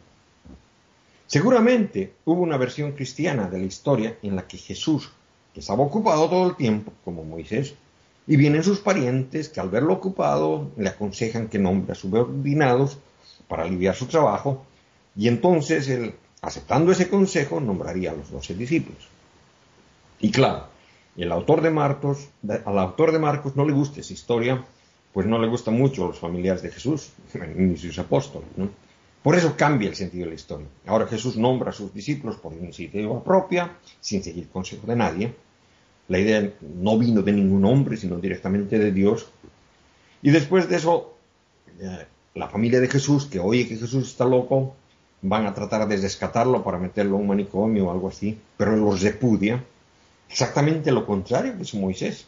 Seguramente 1.26 2.12
hubo 2.24 2.42
una 2.42 2.56
versión 2.56 2.92
cristiana 2.92 3.48
de 3.48 3.58
la 3.58 3.64
historia 3.64 4.18
en 4.22 4.36
la 4.36 4.46
que 4.46 4.58
Jesús, 4.58 5.10
que 5.52 5.60
estaba 5.60 5.82
ocupado 5.82 6.28
todo 6.28 6.48
el 6.48 6.56
tiempo, 6.56 6.92
como 7.04 7.24
Moisés, 7.24 7.74
y 8.26 8.36
vienen 8.36 8.62
sus 8.62 8.80
parientes 8.80 9.48
que 9.48 9.60
al 9.60 9.68
verlo 9.68 9.94
ocupado 9.94 10.70
le 10.76 10.88
aconsejan 10.88 11.48
que 11.48 11.58
nombre 11.58 11.92
a 11.92 11.94
subordinados 11.94 12.98
para 13.48 13.64
aliviar 13.64 13.94
su 13.94 14.06
trabajo, 14.06 14.64
y 15.16 15.28
entonces 15.28 15.88
él, 15.88 16.14
aceptando 16.40 16.92
ese 16.92 17.08
consejo, 17.08 17.60
nombraría 17.60 18.12
a 18.12 18.14
los 18.14 18.30
doce 18.30 18.54
discípulos. 18.54 19.08
Y 20.20 20.30
claro, 20.30 20.66
el 21.16 21.32
autor 21.32 21.60
de 21.60 21.70
Marcos, 21.70 22.28
al 22.46 22.78
autor 22.78 23.12
de 23.12 23.18
Marcos 23.18 23.56
no 23.56 23.66
le 23.66 23.72
gusta 23.72 24.00
esa 24.00 24.12
historia, 24.12 24.64
pues 25.12 25.26
no 25.26 25.38
le 25.38 25.48
gusta 25.48 25.70
mucho 25.70 26.04
a 26.04 26.08
los 26.08 26.18
familiares 26.18 26.62
de 26.62 26.70
Jesús, 26.70 27.10
ni 27.56 27.76
sus 27.76 27.98
apóstoles. 27.98 28.48
Por 29.22 29.36
eso 29.36 29.56
cambia 29.56 29.88
el 29.88 29.94
sentido 29.94 30.24
de 30.24 30.30
la 30.30 30.34
historia. 30.34 30.66
Ahora 30.86 31.06
Jesús 31.06 31.36
nombra 31.36 31.70
a 31.70 31.72
sus 31.72 31.94
discípulos 31.94 32.36
por 32.36 32.52
iniciativa 32.54 33.22
propia, 33.22 33.76
sin 34.00 34.22
seguir 34.22 34.48
consejo 34.48 34.86
de 34.86 34.96
nadie. 34.96 35.34
La 36.08 36.18
idea 36.18 36.52
no 36.60 36.98
vino 36.98 37.22
de 37.22 37.32
ningún 37.32 37.64
hombre, 37.64 37.96
sino 37.96 38.18
directamente 38.18 38.78
de 38.78 38.90
Dios. 38.90 39.28
Y 40.22 40.30
después 40.30 40.68
de 40.68 40.76
eso, 40.76 41.14
eh, 41.78 42.06
la 42.34 42.48
familia 42.48 42.80
de 42.80 42.88
Jesús, 42.88 43.26
que 43.26 43.38
oye 43.38 43.68
que 43.68 43.76
Jesús 43.76 44.08
está 44.08 44.24
loco, 44.24 44.74
van 45.20 45.46
a 45.46 45.54
tratar 45.54 45.86
de 45.86 45.96
rescatarlo 45.96 46.64
para 46.64 46.78
meterlo 46.78 47.16
a 47.16 47.20
un 47.20 47.28
manicomio 47.28 47.86
o 47.86 47.92
algo 47.92 48.08
así, 48.08 48.38
pero 48.56 48.76
los 48.76 49.02
repudia. 49.02 49.62
Exactamente 50.28 50.90
lo 50.90 51.06
contrario 51.06 51.54
que 51.56 51.78
Moisés 51.78 52.26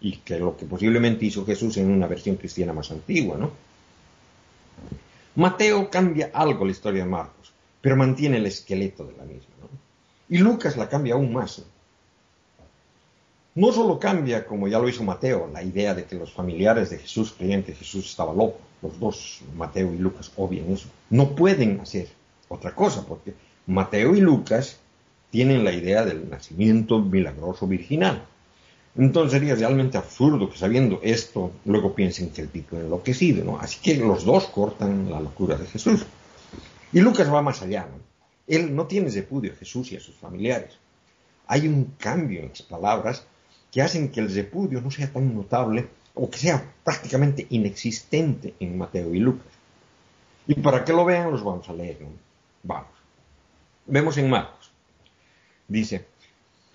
y 0.00 0.16
que 0.16 0.38
lo 0.38 0.56
que 0.56 0.66
posiblemente 0.66 1.26
hizo 1.26 1.44
Jesús 1.44 1.76
en 1.76 1.90
una 1.90 2.06
versión 2.06 2.36
cristiana 2.36 2.72
más 2.72 2.90
antigua, 2.90 3.36
¿no? 3.36 3.50
Mateo 5.36 5.90
cambia 5.90 6.30
algo 6.32 6.64
la 6.64 6.72
historia 6.72 7.04
de 7.04 7.10
Marcos, 7.10 7.52
pero 7.80 7.96
mantiene 7.96 8.38
el 8.38 8.46
esqueleto 8.46 9.04
de 9.04 9.16
la 9.16 9.24
misma, 9.24 9.54
¿no? 9.60 9.68
Y 10.28 10.38
Lucas 10.38 10.76
la 10.76 10.88
cambia 10.88 11.14
aún 11.14 11.32
más. 11.32 11.62
No 13.54 13.72
solo 13.72 13.98
cambia, 13.98 14.46
como 14.46 14.68
ya 14.68 14.78
lo 14.78 14.88
hizo 14.88 15.02
Mateo, 15.02 15.50
la 15.52 15.62
idea 15.62 15.94
de 15.94 16.04
que 16.04 16.14
los 16.14 16.32
familiares 16.32 16.90
de 16.90 16.98
Jesús 16.98 17.34
creían 17.36 17.62
que 17.62 17.74
Jesús 17.74 18.06
estaba 18.06 18.32
loco, 18.32 18.58
los 18.80 18.98
dos, 18.98 19.40
Mateo 19.56 19.92
y 19.92 19.98
Lucas, 19.98 20.32
obvian 20.36 20.70
eso. 20.70 20.88
No 21.10 21.34
pueden 21.34 21.80
hacer 21.80 22.08
otra 22.48 22.74
cosa, 22.74 23.04
porque 23.06 23.34
Mateo 23.66 24.14
y 24.14 24.20
Lucas 24.20 24.78
tienen 25.30 25.64
la 25.64 25.72
idea 25.72 26.04
del 26.04 26.28
nacimiento 26.30 27.00
milagroso 27.00 27.66
virginal. 27.66 28.24
Entonces 28.96 29.32
sería 29.32 29.54
realmente 29.54 29.98
absurdo 29.98 30.50
que 30.50 30.58
sabiendo 30.58 31.00
esto 31.02 31.52
luego 31.64 31.94
piensen 31.94 32.30
que 32.30 32.42
el 32.42 32.48
tipo 32.48 32.76
es 32.76 32.84
enloquecido, 32.84 33.44
¿no? 33.44 33.58
Así 33.58 33.78
que 33.80 33.96
los 33.96 34.24
dos 34.24 34.46
cortan 34.46 35.10
la 35.10 35.20
locura 35.20 35.56
de 35.56 35.66
Jesús. 35.66 36.04
Y 36.92 37.00
Lucas 37.00 37.32
va 37.32 37.40
más 37.40 37.62
allá, 37.62 37.86
¿no? 37.90 38.00
Él 38.48 38.74
no 38.74 38.86
tiene 38.86 39.10
repudio 39.10 39.52
a 39.52 39.56
Jesús 39.56 39.92
y 39.92 39.96
a 39.96 40.00
sus 40.00 40.16
familiares. 40.16 40.76
Hay 41.46 41.68
un 41.68 41.94
cambio 41.98 42.40
en 42.40 42.48
las 42.48 42.62
palabras 42.62 43.24
que 43.70 43.80
hacen 43.80 44.10
que 44.10 44.20
el 44.20 44.34
repudio 44.34 44.80
no 44.80 44.90
sea 44.90 45.12
tan 45.12 45.34
notable 45.34 45.88
o 46.14 46.28
que 46.28 46.38
sea 46.38 46.72
prácticamente 46.82 47.46
inexistente 47.50 48.54
en 48.58 48.76
Mateo 48.76 49.14
y 49.14 49.20
Lucas. 49.20 49.52
Y 50.48 50.54
para 50.54 50.84
que 50.84 50.92
lo 50.92 51.04
vean 51.04 51.30
los 51.30 51.44
vamos 51.44 51.68
a 51.68 51.72
leer, 51.72 52.00
¿no? 52.00 52.08
Vamos. 52.64 52.90
Vemos 53.86 54.16
en 54.18 54.28
Marcos. 54.28 54.72
Dice, 55.68 56.06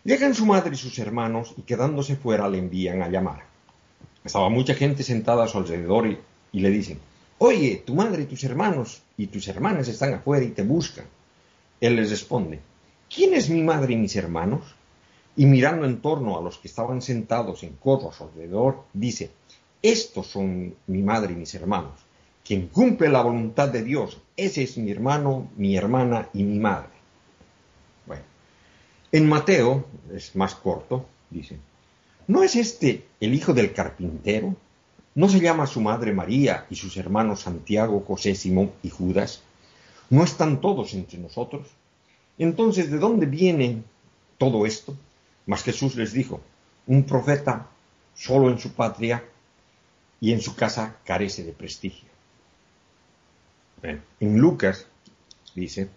llegan 0.05 0.35
su 0.35 0.45
madre 0.45 0.75
y 0.75 0.77
sus 0.77 0.97
hermanos 0.99 1.53
y 1.57 1.63
quedándose 1.63 2.15
fuera 2.15 2.47
le 2.47 2.59
envían 2.59 3.01
a 3.01 3.09
llamar. 3.09 3.43
Estaba 4.23 4.49
mucha 4.49 4.75
gente 4.75 5.03
sentada 5.03 5.43
a 5.43 5.47
su 5.47 5.57
alrededor 5.57 6.07
y, 6.07 6.59
le 6.59 6.69
dicen, 6.69 6.99
oye, 7.39 7.83
tu 7.85 7.95
madre 7.95 8.23
y 8.23 8.25
tus 8.25 8.43
hermanos 8.43 9.01
y 9.17 9.27
tus 9.27 9.47
hermanas 9.47 9.87
están 9.87 10.13
afuera 10.13 10.45
y 10.45 10.51
te 10.51 10.61
buscan. 10.61 11.05
Él 11.81 11.97
les 11.97 12.11
responde, 12.11 12.59
¿quién 13.13 13.33
es 13.33 13.49
mi 13.49 13.61
madre 13.61 13.93
y 13.93 13.97
mis 13.97 14.15
hermanos? 14.15 14.61
Y 15.35 15.47
mirando 15.47 15.85
en 15.85 15.97
torno 15.97 16.37
a 16.37 16.41
los 16.41 16.59
que 16.59 16.67
estaban 16.67 17.01
sentados 17.01 17.63
en 17.63 17.73
corro 17.73 18.09
a 18.09 18.13
su 18.13 18.23
alrededor, 18.23 18.83
dice, 18.93 19.31
estos 19.81 20.27
son 20.27 20.75
mi 20.87 21.01
madre 21.01 21.33
y 21.33 21.35
mis 21.35 21.53
hermanos. 21.55 21.99
Quien 22.45 22.67
cumple 22.67 23.09
la 23.09 23.21
voluntad 23.21 23.69
de 23.69 23.83
Dios, 23.83 24.21
ese 24.37 24.63
es 24.63 24.77
mi 24.77 24.91
hermano, 24.91 25.49
mi 25.57 25.75
hermana 25.75 26.29
y 26.31 26.43
mi 26.43 26.59
madre. 26.59 26.94
En 29.15 29.29
Mateo, 29.29 29.85
es 30.13 30.35
más 30.35 30.55
corto, 30.55 31.05
dice, 31.29 31.57
¿no 32.27 32.43
es 32.43 32.55
este 32.55 33.05
el 33.21 33.33
hijo 33.33 33.53
del 33.53 33.71
carpintero? 33.71 34.55
¿No 35.15 35.29
se 35.29 35.39
llama 35.39 35.67
su 35.67 35.79
madre 35.79 36.11
María 36.11 36.65
y 36.69 36.75
sus 36.75 36.97
hermanos 36.97 37.41
Santiago, 37.41 38.03
José, 38.05 38.35
Simón 38.35 38.73
y 38.83 38.89
Judas? 38.89 39.41
¿No 40.09 40.23
están 40.23 40.59
todos 40.59 40.93
entre 40.93 41.17
nosotros? 41.17 41.67
Entonces, 42.37 42.91
¿de 42.91 42.97
dónde 42.97 43.25
viene 43.25 43.83
todo 44.37 44.65
esto? 44.65 44.93
Mas 45.45 45.63
Jesús 45.63 45.95
les 45.95 46.11
dijo, 46.11 46.41
un 46.85 47.05
profeta 47.05 47.69
solo 48.15 48.49
en 48.49 48.59
su 48.59 48.73
patria 48.73 49.23
y 50.19 50.33
en 50.33 50.41
su 50.41 50.55
casa 50.55 50.97
carece 51.05 51.45
de 51.45 51.53
prestigio 51.53 52.09
en 54.19 54.37
Lucas 54.37 54.87
dice, 55.53 55.89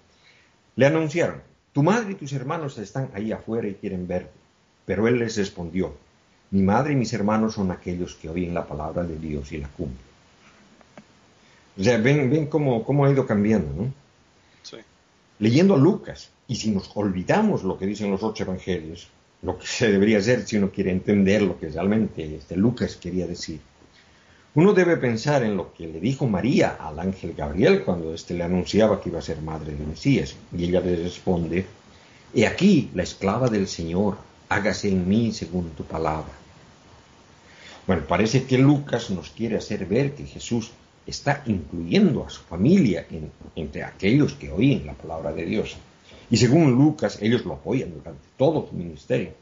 le 0.77 0.86
anunciaron, 0.86 1.43
tu 1.73 1.82
madre 1.82 2.12
y 2.12 2.15
tus 2.15 2.32
hermanos 2.32 2.78
están 2.78 3.11
ahí 3.15 3.32
afuera 3.32 3.69
y 3.69 3.74
quieren 3.74 4.07
verte. 4.07 4.32
Pero 4.86 5.07
él 5.07 5.19
les 5.19 5.36
respondió, 5.36 5.95
mi 6.51 6.62
madre 6.62 6.95
y 6.95 6.97
mis 6.97 7.12
hermanos 7.12 7.55
son 7.55 7.70
aquellos 7.70 8.15
que 8.15 8.28
oyen 8.28 8.55
la 8.55 8.66
palabra 8.66 9.05
de 9.05 9.19
Dios 9.19 9.53
y 9.53 9.59
la 9.59 9.69
cumplen. 9.69 10.09
O 11.78 11.82
sea, 11.82 11.99
ven, 11.99 12.31
ven 12.31 12.47
cómo, 12.47 12.85
cómo 12.85 13.05
ha 13.05 13.11
ido 13.11 13.27
cambiando, 13.27 13.73
¿no? 13.73 13.93
Sí. 14.62 14.78
Leyendo 15.39 15.74
a 15.74 15.78
Lucas, 15.78 16.31
y 16.49 16.57
si 16.57 16.70
nos 16.70 16.90
olvidamos 16.95 17.62
lo 17.62 17.78
que 17.78 17.86
dicen 17.86 18.11
los 18.11 18.23
ocho 18.23 18.45
evangelios, 18.45 19.09
lo 19.43 19.59
que 19.59 19.66
se 19.66 19.93
debería 19.93 20.19
hacer 20.19 20.47
si 20.47 20.57
uno 20.57 20.70
quiere 20.70 20.90
entender 20.90 21.43
lo 21.43 21.59
que 21.61 21.69
realmente 21.69 22.36
este 22.36 22.57
Lucas 22.57 22.97
quería 22.97 23.27
decir, 23.27 23.61
uno 24.59 24.72
debe 24.72 24.97
pensar 24.97 25.44
en 25.44 25.56
lo 25.56 25.72
que 25.72 25.86
le 25.86 26.01
dijo 26.01 26.26
María 26.26 26.78
al 26.80 26.98
ángel 26.98 27.32
Gabriel 27.32 27.85
cuando 27.85 28.12
éste 28.12 28.35
le 28.35 28.43
anunciaba 28.43 29.01
que 29.01 29.09
iba 29.09 29.20
a 29.20 29.22
ser 29.22 29.40
madre 29.40 29.72
de 29.72 29.86
Mesías. 29.86 30.35
Y 30.52 30.64
ella 30.64 30.80
le 30.80 30.97
responde, 30.97 31.64
He 32.35 32.44
aquí 32.44 32.90
la 32.93 33.05
esclava 33.05 33.48
del 33.48 33.68
Señor, 33.68 34.16
hágase 34.48 34.89
en 34.89 35.09
mí 35.09 35.30
según 35.30 35.70
tu 35.76 35.85
palabra. 35.85 36.32
Bueno, 37.86 38.02
parece 38.09 38.47
que 38.47 38.59
Lucas 38.59 39.10
nos 39.10 39.30
quiere 39.30 39.56
hacer 39.56 39.86
ver 39.86 40.16
que 40.16 40.26
Jesús 40.26 40.72
está 41.06 41.40
incluyendo 41.47 42.24
a 42.24 42.30
su 42.30 42.43
familia 42.43 43.06
entre 43.55 43.85
aquellos 43.85 44.32
que 44.32 44.51
oyen 44.51 44.86
la 44.86 44.94
palabra 44.94 45.32
de 45.32 45.47
Dios. 45.47 45.76
Y 46.30 46.36
según 46.36 46.72
Lucas, 46.72 47.18
ellos 47.22 47.44
lo 47.44 47.52
apoyan 47.52 47.94
durante 47.94 48.26
todo 48.36 48.66
su 48.68 48.74
ministerio. 48.74 49.35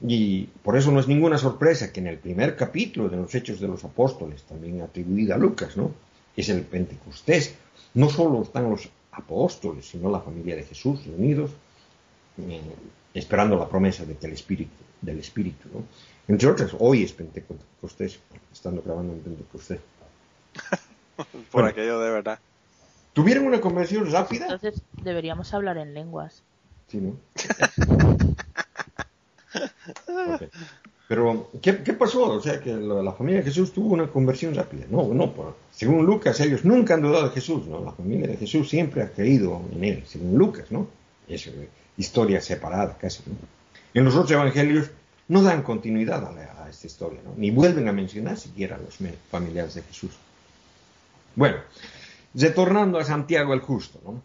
Y 0.00 0.44
por 0.62 0.76
eso 0.76 0.90
no 0.90 1.00
es 1.00 1.08
ninguna 1.08 1.38
sorpresa 1.38 1.92
que 1.92 2.00
en 2.00 2.08
el 2.08 2.18
primer 2.18 2.56
capítulo 2.56 3.08
de 3.08 3.16
los 3.16 3.34
Hechos 3.34 3.60
de 3.60 3.68
los 3.68 3.84
Apóstoles, 3.84 4.42
también 4.42 4.82
atribuida 4.82 5.34
a 5.34 5.38
Lucas, 5.38 5.76
¿no? 5.76 5.90
Es 6.36 6.48
el 6.50 6.62
Pentecostés. 6.62 7.54
No 7.94 8.10
solo 8.10 8.42
están 8.42 8.68
los 8.68 8.88
apóstoles, 9.12 9.86
sino 9.86 10.10
la 10.10 10.20
familia 10.20 10.56
de 10.56 10.64
Jesús 10.64 11.06
reunidos, 11.06 11.50
eh, 12.38 12.60
esperando 13.14 13.56
la 13.56 13.68
promesa 13.68 14.04
de 14.04 14.16
que 14.16 14.26
el 14.26 14.34
Espíritu, 14.34 14.76
del 15.00 15.18
Espíritu, 15.18 15.68
¿no? 15.72 15.84
Entre 16.28 16.48
otras, 16.48 16.76
hoy 16.78 17.04
es 17.04 17.12
Pentecostés, 17.12 18.18
estando 18.52 18.82
grabando 18.82 19.14
en 19.14 19.20
Pentecostés. 19.20 19.80
por 21.50 21.64
aquello 21.64 22.00
de 22.00 22.10
verdad. 22.10 22.38
¿Tuvieron 23.12 23.46
una 23.46 23.60
conversión 23.62 24.10
rápida? 24.10 24.44
Entonces 24.44 24.82
deberíamos 25.02 25.54
hablar 25.54 25.78
en 25.78 25.94
lenguas. 25.94 26.42
Sí, 26.88 26.98
¿no? 26.98 27.16
Pero, 31.08 31.50
¿qué, 31.62 31.72
pasó? 31.72 32.30
O 32.30 32.40
sea, 32.40 32.60
que 32.60 32.72
la, 32.72 33.12
familia 33.12 33.40
de 33.40 33.46
Jesús 33.46 33.72
tuvo 33.72 33.94
una 33.94 34.08
conversión 34.08 34.54
rápida. 34.54 34.86
No, 34.90 35.14
no, 35.14 35.54
según 35.70 36.04
Lucas, 36.04 36.40
ellos 36.40 36.64
nunca 36.64 36.94
han 36.94 37.02
dudado 37.02 37.28
de 37.28 37.34
Jesús, 37.34 37.66
¿no? 37.66 37.84
La 37.84 37.92
familia 37.92 38.26
de 38.26 38.36
Jesús 38.36 38.68
siempre 38.68 39.02
ha 39.02 39.10
creído 39.12 39.62
en 39.72 39.84
él, 39.84 40.02
según 40.06 40.36
Lucas, 40.36 40.70
¿no? 40.70 40.88
Es 41.28 41.46
eh, 41.46 41.68
historia 41.96 42.40
separada 42.40 42.96
casi. 42.98 43.22
En 43.94 44.04
los 44.04 44.14
otros 44.14 44.32
evangelios 44.32 44.90
no 45.28 45.42
dan 45.42 45.62
continuidad 45.62 46.24
a, 46.24 46.68
esta 46.68 46.86
historia, 46.88 47.20
¿no? 47.24 47.34
Ni 47.36 47.52
vuelven 47.52 47.88
a 47.88 47.92
mencionar 47.92 48.36
siquiera 48.36 48.74
a 48.74 48.78
los 48.78 48.98
familiares 49.30 49.74
de 49.74 49.82
Jesús. 49.82 50.10
Bueno, 51.36 51.58
retornando 52.34 52.98
a 52.98 53.04
Santiago 53.04 53.54
el 53.54 53.60
Justo, 53.60 54.00
¿no? 54.04 54.22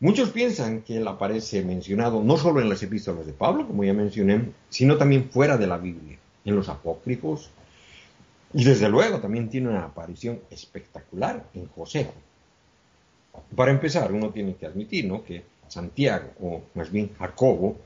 Muchos 0.00 0.30
piensan 0.30 0.82
que 0.82 0.98
él 0.98 1.08
aparece 1.08 1.64
mencionado 1.64 2.22
no 2.22 2.36
solo 2.36 2.60
en 2.60 2.68
las 2.68 2.82
epístolas 2.84 3.26
de 3.26 3.32
Pablo, 3.32 3.66
como 3.66 3.82
ya 3.82 3.92
mencioné, 3.92 4.52
sino 4.68 4.96
también 4.96 5.28
fuera 5.28 5.56
de 5.56 5.66
la 5.66 5.76
Biblia, 5.76 6.16
en 6.44 6.54
los 6.54 6.68
apócrifos, 6.68 7.50
y 8.54 8.64
desde 8.64 8.88
luego 8.88 9.18
también 9.18 9.50
tiene 9.50 9.68
una 9.68 9.84
aparición 9.84 10.40
espectacular 10.50 11.44
en 11.52 11.66
José. 11.66 12.10
Para 13.56 13.72
empezar, 13.72 14.12
uno 14.12 14.30
tiene 14.30 14.54
que 14.54 14.66
admitir 14.66 15.04
¿no? 15.06 15.24
que 15.24 15.42
Santiago, 15.66 16.30
o 16.40 16.62
más 16.74 16.92
bien 16.92 17.10
Jacobo, 17.18 17.76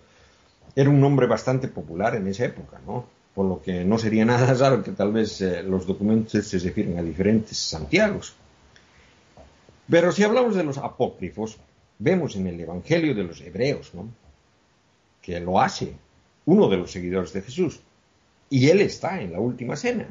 era 0.77 0.91
un 0.91 1.01
nombre 1.01 1.27
bastante 1.27 1.69
popular 1.69 2.15
en 2.15 2.29
esa 2.29 2.45
época, 2.45 2.79
¿no? 2.87 3.07
por 3.35 3.47
lo 3.47 3.63
que 3.63 3.85
no 3.85 3.99
sería 3.99 4.27
nada 4.27 4.53
raro 4.59 4.83
que 4.83 4.93
tal 4.93 5.13
vez 5.13 5.41
eh, 5.41 5.63
los 5.63 5.87
documentos 5.87 6.47
se 6.47 6.59
refieren 6.59 6.99
a 6.99 7.03
diferentes 7.03 7.57
Santiagos. 7.57 8.35
Pero 9.89 10.13
si 10.13 10.23
hablamos 10.23 10.55
de 10.55 10.63
los 10.63 10.79
apócrifos, 10.79 11.59
vemos 12.03 12.35
en 12.37 12.49
el 12.49 12.61
Evangelio 12.61 13.15
de 13.15 13.25
los 13.25 13.41
Hebreos, 13.41 13.95
¿no? 13.95 14.09
que 15.21 15.39
lo 15.39 15.61
hace 15.61 15.95
uno 16.47 16.69
de 16.69 16.77
los 16.77 16.91
seguidores 16.91 17.33
de 17.33 17.43
Jesús, 17.43 17.81
y 18.51 18.69
él 18.69 18.81
está 18.81 19.21
en 19.21 19.33
la 19.33 19.39
última 19.39 19.77
cena. 19.77 20.07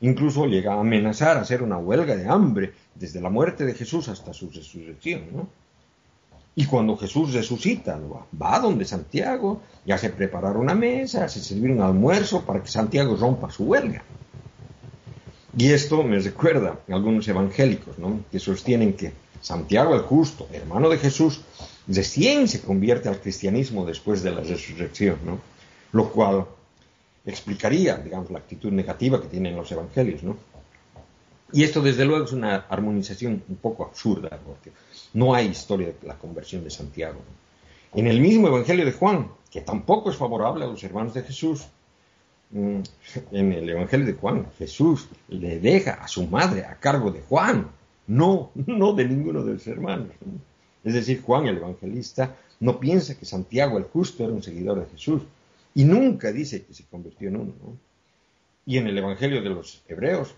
Incluso 0.00 0.46
llega 0.46 0.74
a 0.74 0.80
amenazar 0.80 1.36
a 1.36 1.42
hacer 1.42 1.62
una 1.62 1.76
huelga 1.76 2.16
de 2.16 2.26
hambre 2.26 2.72
desde 2.94 3.20
la 3.20 3.30
muerte 3.30 3.64
de 3.64 3.74
Jesús 3.74 4.08
hasta 4.08 4.32
su 4.32 4.50
resurrección. 4.50 5.22
¿no? 5.32 5.48
Y 6.54 6.64
cuando 6.64 6.96
Jesús 6.96 7.34
resucita, 7.34 8.00
va 8.42 8.58
donde 8.58 8.86
Santiago, 8.86 9.60
ya 9.84 9.98
se 9.98 10.10
preparar 10.10 10.56
una 10.56 10.74
mesa, 10.74 11.28
se 11.28 11.40
servir 11.40 11.70
un 11.70 11.82
almuerzo 11.82 12.44
para 12.44 12.62
que 12.62 12.68
Santiago 12.68 13.14
rompa 13.14 13.50
su 13.50 13.64
huelga. 13.64 14.02
Y 15.56 15.70
esto 15.70 16.02
me 16.02 16.18
recuerda 16.18 16.78
a 16.88 16.94
algunos 16.94 17.28
evangélicos, 17.28 17.98
¿no? 17.98 18.20
que 18.30 18.38
sostienen 18.38 18.94
que 18.94 19.12
Santiago 19.40 19.94
el 19.94 20.02
Justo, 20.02 20.48
hermano 20.52 20.88
de 20.88 20.98
Jesús, 20.98 21.40
recién 21.86 22.48
se 22.48 22.60
convierte 22.60 23.08
al 23.08 23.20
cristianismo 23.20 23.84
después 23.84 24.22
de 24.22 24.32
la 24.32 24.40
resurrección, 24.40 25.18
¿no? 25.24 25.38
lo 25.92 26.10
cual 26.10 26.46
explicaría, 27.24 27.96
digamos, 27.96 28.30
la 28.30 28.38
actitud 28.38 28.72
negativa 28.72 29.20
que 29.20 29.28
tienen 29.28 29.56
los 29.56 29.70
evangelios. 29.72 30.22
¿no? 30.22 30.36
Y 31.52 31.64
esto, 31.64 31.80
desde 31.80 32.04
luego, 32.04 32.24
es 32.24 32.32
una 32.32 32.56
armonización 32.68 33.42
un 33.48 33.56
poco 33.56 33.84
absurda, 33.84 34.38
porque 34.44 34.72
no 35.14 35.34
hay 35.34 35.46
historia 35.46 35.88
de 35.88 36.06
la 36.06 36.18
conversión 36.18 36.64
de 36.64 36.70
Santiago. 36.70 37.20
En 37.94 38.06
el 38.06 38.20
mismo 38.20 38.48
Evangelio 38.48 38.84
de 38.84 38.92
Juan, 38.92 39.30
que 39.50 39.60
tampoco 39.60 40.10
es 40.10 40.16
favorable 40.16 40.64
a 40.64 40.68
los 40.68 40.82
hermanos 40.82 41.14
de 41.14 41.22
Jesús, 41.22 41.66
mm, 42.50 42.80
en 43.32 43.52
el 43.52 43.68
Evangelio 43.70 44.06
de 44.06 44.14
Juan, 44.14 44.46
Jesús 44.58 45.08
le 45.28 45.60
deja 45.60 45.92
a 45.92 46.08
su 46.08 46.26
madre 46.26 46.64
a 46.64 46.74
cargo 46.76 47.10
de 47.10 47.22
Juan, 47.22 47.70
no, 48.06 48.50
no 48.66 48.92
de 48.92 49.06
ninguno 49.06 49.42
de 49.42 49.54
los 49.54 49.66
hermanos. 49.66 50.12
Es 50.84 50.94
decir, 50.94 51.22
Juan 51.22 51.46
el 51.46 51.56
evangelista 51.56 52.36
no 52.60 52.78
piensa 52.80 53.18
que 53.18 53.26
Santiago 53.26 53.78
el 53.78 53.84
justo 53.84 54.24
era 54.24 54.32
un 54.32 54.42
seguidor 54.42 54.80
de 54.80 54.90
Jesús 54.90 55.22
y 55.74 55.84
nunca 55.84 56.32
dice 56.32 56.64
que 56.64 56.74
se 56.74 56.84
convirtió 56.84 57.28
en 57.28 57.36
uno. 57.36 57.52
Y 58.64 58.78
en 58.78 58.86
el 58.86 58.98
Evangelio 58.98 59.42
de 59.42 59.50
los 59.50 59.82
Hebreos, 59.86 60.34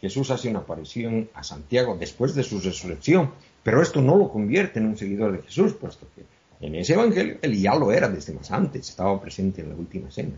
Jesús 0.00 0.30
hace 0.30 0.50
una 0.50 0.60
aparición 0.60 1.30
a 1.32 1.42
Santiago 1.42 1.96
después 1.98 2.34
de 2.34 2.42
su 2.42 2.60
resurrección, 2.60 3.30
pero 3.62 3.80
esto 3.80 4.02
no 4.02 4.16
lo 4.16 4.30
convierte 4.30 4.80
en 4.80 4.86
un 4.86 4.96
seguidor 4.96 5.32
de 5.32 5.42
Jesús, 5.42 5.74
puesto 5.74 6.06
que 6.14 6.24
en 6.66 6.74
ese 6.74 6.94
Evangelio 6.94 7.38
él 7.40 7.58
ya 7.58 7.74
lo 7.74 7.92
era 7.92 8.08
desde 8.08 8.34
más 8.34 8.50
antes, 8.50 8.88
estaba 8.88 9.20
presente 9.20 9.62
en 9.62 9.70
la 9.70 9.76
última 9.76 10.10
cena. 10.10 10.32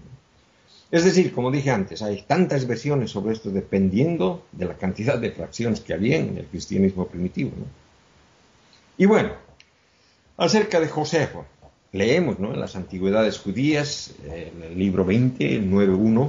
Es 0.92 1.04
decir, 1.04 1.32
como 1.32 1.50
dije 1.50 1.70
antes, 1.70 2.02
hay 2.02 2.20
tantas 2.20 2.66
versiones 2.66 3.10
sobre 3.10 3.32
esto 3.32 3.50
dependiendo 3.50 4.44
de 4.52 4.66
la 4.66 4.76
cantidad 4.76 5.18
de 5.18 5.30
fracciones 5.30 5.80
que 5.80 5.94
había 5.94 6.18
en 6.18 6.36
el 6.36 6.44
cristianismo 6.44 7.06
primitivo. 7.06 7.52
Y 8.98 9.06
bueno, 9.06 9.30
acerca 10.36 10.80
de 10.80 10.88
Josefo, 10.88 11.46
leemos 11.92 12.38
en 12.38 12.60
las 12.60 12.76
antigüedades 12.76 13.38
judías, 13.38 14.12
en 14.22 14.62
el 14.64 14.78
libro 14.78 15.06
20, 15.06 15.62
9.1, 15.62 16.28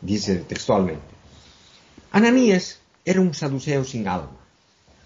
dice 0.00 0.34
textualmente, 0.38 1.14
Ananías 2.10 2.80
era 3.04 3.20
un 3.20 3.34
saduceo 3.34 3.84
sin 3.84 4.08
alma. 4.08 4.36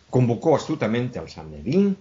Convocó 0.08 0.56
astutamente 0.56 1.18
al 1.18 1.28
Sanedín 1.28 1.98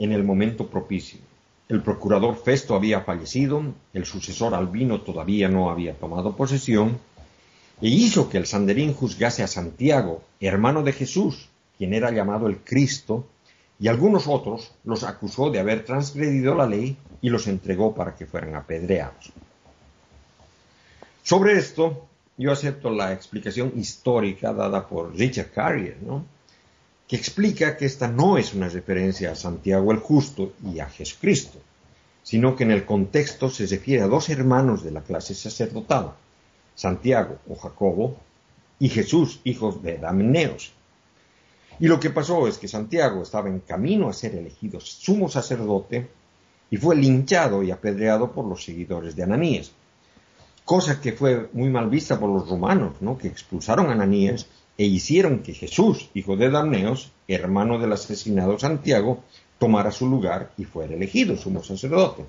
en 0.00 0.10
el 0.10 0.24
momento 0.24 0.66
propicio. 0.66 1.20
El 1.68 1.82
procurador 1.82 2.36
Festo 2.36 2.74
había 2.74 3.00
fallecido, 3.00 3.62
el 3.94 4.04
sucesor 4.04 4.54
Albino 4.54 5.00
todavía 5.00 5.48
no 5.48 5.70
había 5.70 5.94
tomado 5.94 6.36
posesión, 6.36 6.98
e 7.80 7.88
hizo 7.88 8.28
que 8.28 8.36
el 8.36 8.46
Sanderín 8.46 8.92
juzgase 8.92 9.42
a 9.42 9.46
Santiago, 9.46 10.22
hermano 10.40 10.82
de 10.82 10.92
Jesús, 10.92 11.48
quien 11.78 11.94
era 11.94 12.10
llamado 12.10 12.48
el 12.48 12.58
Cristo, 12.58 13.26
y 13.80 13.88
algunos 13.88 14.28
otros 14.28 14.72
los 14.84 15.04
acusó 15.04 15.50
de 15.50 15.58
haber 15.58 15.84
transgredido 15.84 16.54
la 16.54 16.66
ley 16.66 16.96
y 17.20 17.30
los 17.30 17.46
entregó 17.46 17.94
para 17.94 18.14
que 18.14 18.26
fueran 18.26 18.54
apedreados. 18.54 19.32
Sobre 21.22 21.54
esto, 21.58 22.06
yo 22.36 22.52
acepto 22.52 22.90
la 22.90 23.12
explicación 23.12 23.72
histórica 23.76 24.52
dada 24.52 24.86
por 24.86 25.16
Richard 25.16 25.50
Carrier, 25.50 25.96
¿no? 26.02 26.24
Que 27.06 27.16
explica 27.16 27.76
que 27.76 27.86
esta 27.86 28.08
no 28.08 28.38
es 28.38 28.54
una 28.54 28.68
referencia 28.68 29.32
a 29.32 29.36
Santiago 29.36 29.92
el 29.92 29.98
Justo 29.98 30.52
y 30.64 30.78
a 30.80 30.88
Jesucristo, 30.88 31.58
sino 32.22 32.56
que 32.56 32.64
en 32.64 32.70
el 32.70 32.84
contexto 32.84 33.50
se 33.50 33.66
refiere 33.66 34.02
a 34.02 34.08
dos 34.08 34.30
hermanos 34.30 34.82
de 34.82 34.90
la 34.90 35.02
clase 35.02 35.34
sacerdotal, 35.34 36.14
Santiago 36.74 37.38
o 37.48 37.54
Jacobo 37.54 38.16
y 38.78 38.88
Jesús, 38.88 39.40
hijos 39.44 39.82
de 39.82 39.98
Damneos. 39.98 40.72
Y 41.78 41.88
lo 41.88 42.00
que 42.00 42.10
pasó 42.10 42.46
es 42.48 42.56
que 42.56 42.68
Santiago 42.68 43.22
estaba 43.22 43.48
en 43.48 43.60
camino 43.60 44.08
a 44.08 44.12
ser 44.12 44.34
elegido 44.34 44.80
sumo 44.80 45.28
sacerdote 45.28 46.08
y 46.70 46.76
fue 46.76 46.96
linchado 46.96 47.62
y 47.62 47.70
apedreado 47.70 48.32
por 48.32 48.46
los 48.46 48.64
seguidores 48.64 49.14
de 49.14 49.24
Ananías 49.24 49.72
cosa 50.64 51.00
que 51.00 51.12
fue 51.12 51.48
muy 51.52 51.68
mal 51.68 51.88
vista 51.88 52.18
por 52.18 52.30
los 52.30 52.48
romanos, 52.48 52.96
¿no? 53.00 53.18
que 53.18 53.28
expulsaron 53.28 53.88
a 53.88 53.92
Ananías 53.92 54.46
e 54.76 54.84
hicieron 54.84 55.42
que 55.42 55.54
Jesús, 55.54 56.10
hijo 56.14 56.36
de 56.36 56.50
Damneos, 56.50 57.12
hermano 57.28 57.78
del 57.78 57.92
asesinado 57.92 58.58
Santiago, 58.58 59.22
tomara 59.58 59.90
su 59.90 60.08
lugar 60.08 60.52
y 60.58 60.64
fuera 60.64 60.94
elegido 60.94 61.36
sumo 61.36 61.62
sacerdote. 61.62 62.24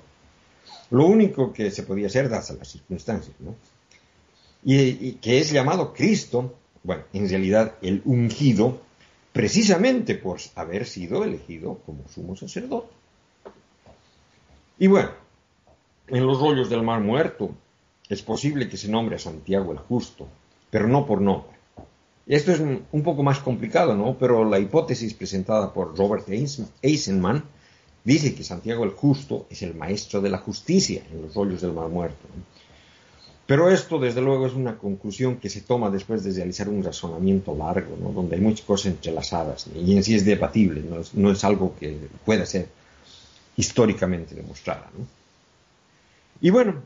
Lo 0.90 1.06
único 1.06 1.52
que 1.52 1.70
se 1.70 1.82
podía 1.82 2.06
hacer 2.06 2.28
dadas 2.28 2.50
las 2.58 2.68
circunstancias, 2.68 3.34
¿no? 3.40 3.54
Y, 4.64 5.12
que 5.14 5.38
es 5.38 5.52
llamado 5.52 5.92
Cristo, 5.92 6.54
bueno, 6.82 7.04
en 7.12 7.28
realidad 7.28 7.74
el 7.82 8.02
ungido, 8.04 8.80
precisamente 9.32 10.14
por 10.14 10.38
haber 10.54 10.86
sido 10.86 11.24
elegido 11.24 11.80
como 11.84 12.08
sumo 12.08 12.36
sacerdote. 12.36 12.92
Y 14.78 14.86
bueno, 14.86 15.10
en 16.08 16.26
los 16.26 16.40
rollos 16.40 16.68
del 16.68 16.82
mar 16.82 17.00
muerto, 17.00 17.50
es 18.08 18.22
posible 18.22 18.68
que 18.68 18.76
se 18.76 18.88
nombre 18.88 19.16
a 19.16 19.18
Santiago 19.18 19.72
el 19.72 19.78
Justo, 19.78 20.28
pero 20.70 20.86
no 20.86 21.06
por 21.06 21.20
nombre. 21.20 21.55
Esto 22.26 22.50
es 22.50 22.60
un 22.60 23.02
poco 23.04 23.22
más 23.22 23.38
complicado, 23.38 23.94
¿no? 23.94 24.16
Pero 24.18 24.44
la 24.44 24.58
hipótesis 24.58 25.14
presentada 25.14 25.72
por 25.72 25.96
Robert 25.96 26.26
Eisenman 26.82 27.44
dice 28.02 28.34
que 28.34 28.42
Santiago 28.42 28.82
el 28.82 28.90
Justo 28.90 29.46
es 29.48 29.62
el 29.62 29.74
maestro 29.74 30.20
de 30.20 30.30
la 30.30 30.38
justicia 30.38 31.02
en 31.12 31.22
los 31.22 31.34
rollos 31.34 31.60
del 31.60 31.72
Mar 31.72 31.88
Muerto. 31.88 32.26
Pero 33.46 33.70
esto, 33.70 34.00
desde 34.00 34.20
luego, 34.20 34.46
es 34.46 34.54
una 34.54 34.76
conclusión 34.76 35.36
que 35.36 35.48
se 35.48 35.60
toma 35.60 35.88
después 35.88 36.24
de 36.24 36.32
realizar 36.32 36.68
un 36.68 36.82
razonamiento 36.82 37.54
largo, 37.54 37.96
¿no? 37.96 38.10
donde 38.10 38.34
hay 38.34 38.42
muchas 38.42 38.66
cosas 38.66 38.86
entrelazadas 38.86 39.68
y 39.72 39.96
en 39.96 40.02
sí 40.02 40.16
es 40.16 40.24
debatible, 40.24 40.82
no 40.82 40.98
es, 40.98 41.14
no 41.14 41.30
es 41.30 41.44
algo 41.44 41.76
que 41.78 41.96
pueda 42.24 42.44
ser 42.44 42.68
históricamente 43.56 44.34
demostrada. 44.34 44.90
Y 46.40 46.50
bueno, 46.50 46.82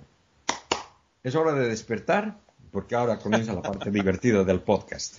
es 1.22 1.34
hora 1.34 1.54
de 1.54 1.66
despertar 1.68 2.36
porque 2.70 2.94
ahora 2.94 3.18
comienza 3.18 3.54
la 3.54 3.62
parte 3.62 3.90
divertida 3.90 4.44
del 4.44 4.60
podcast. 4.60 5.18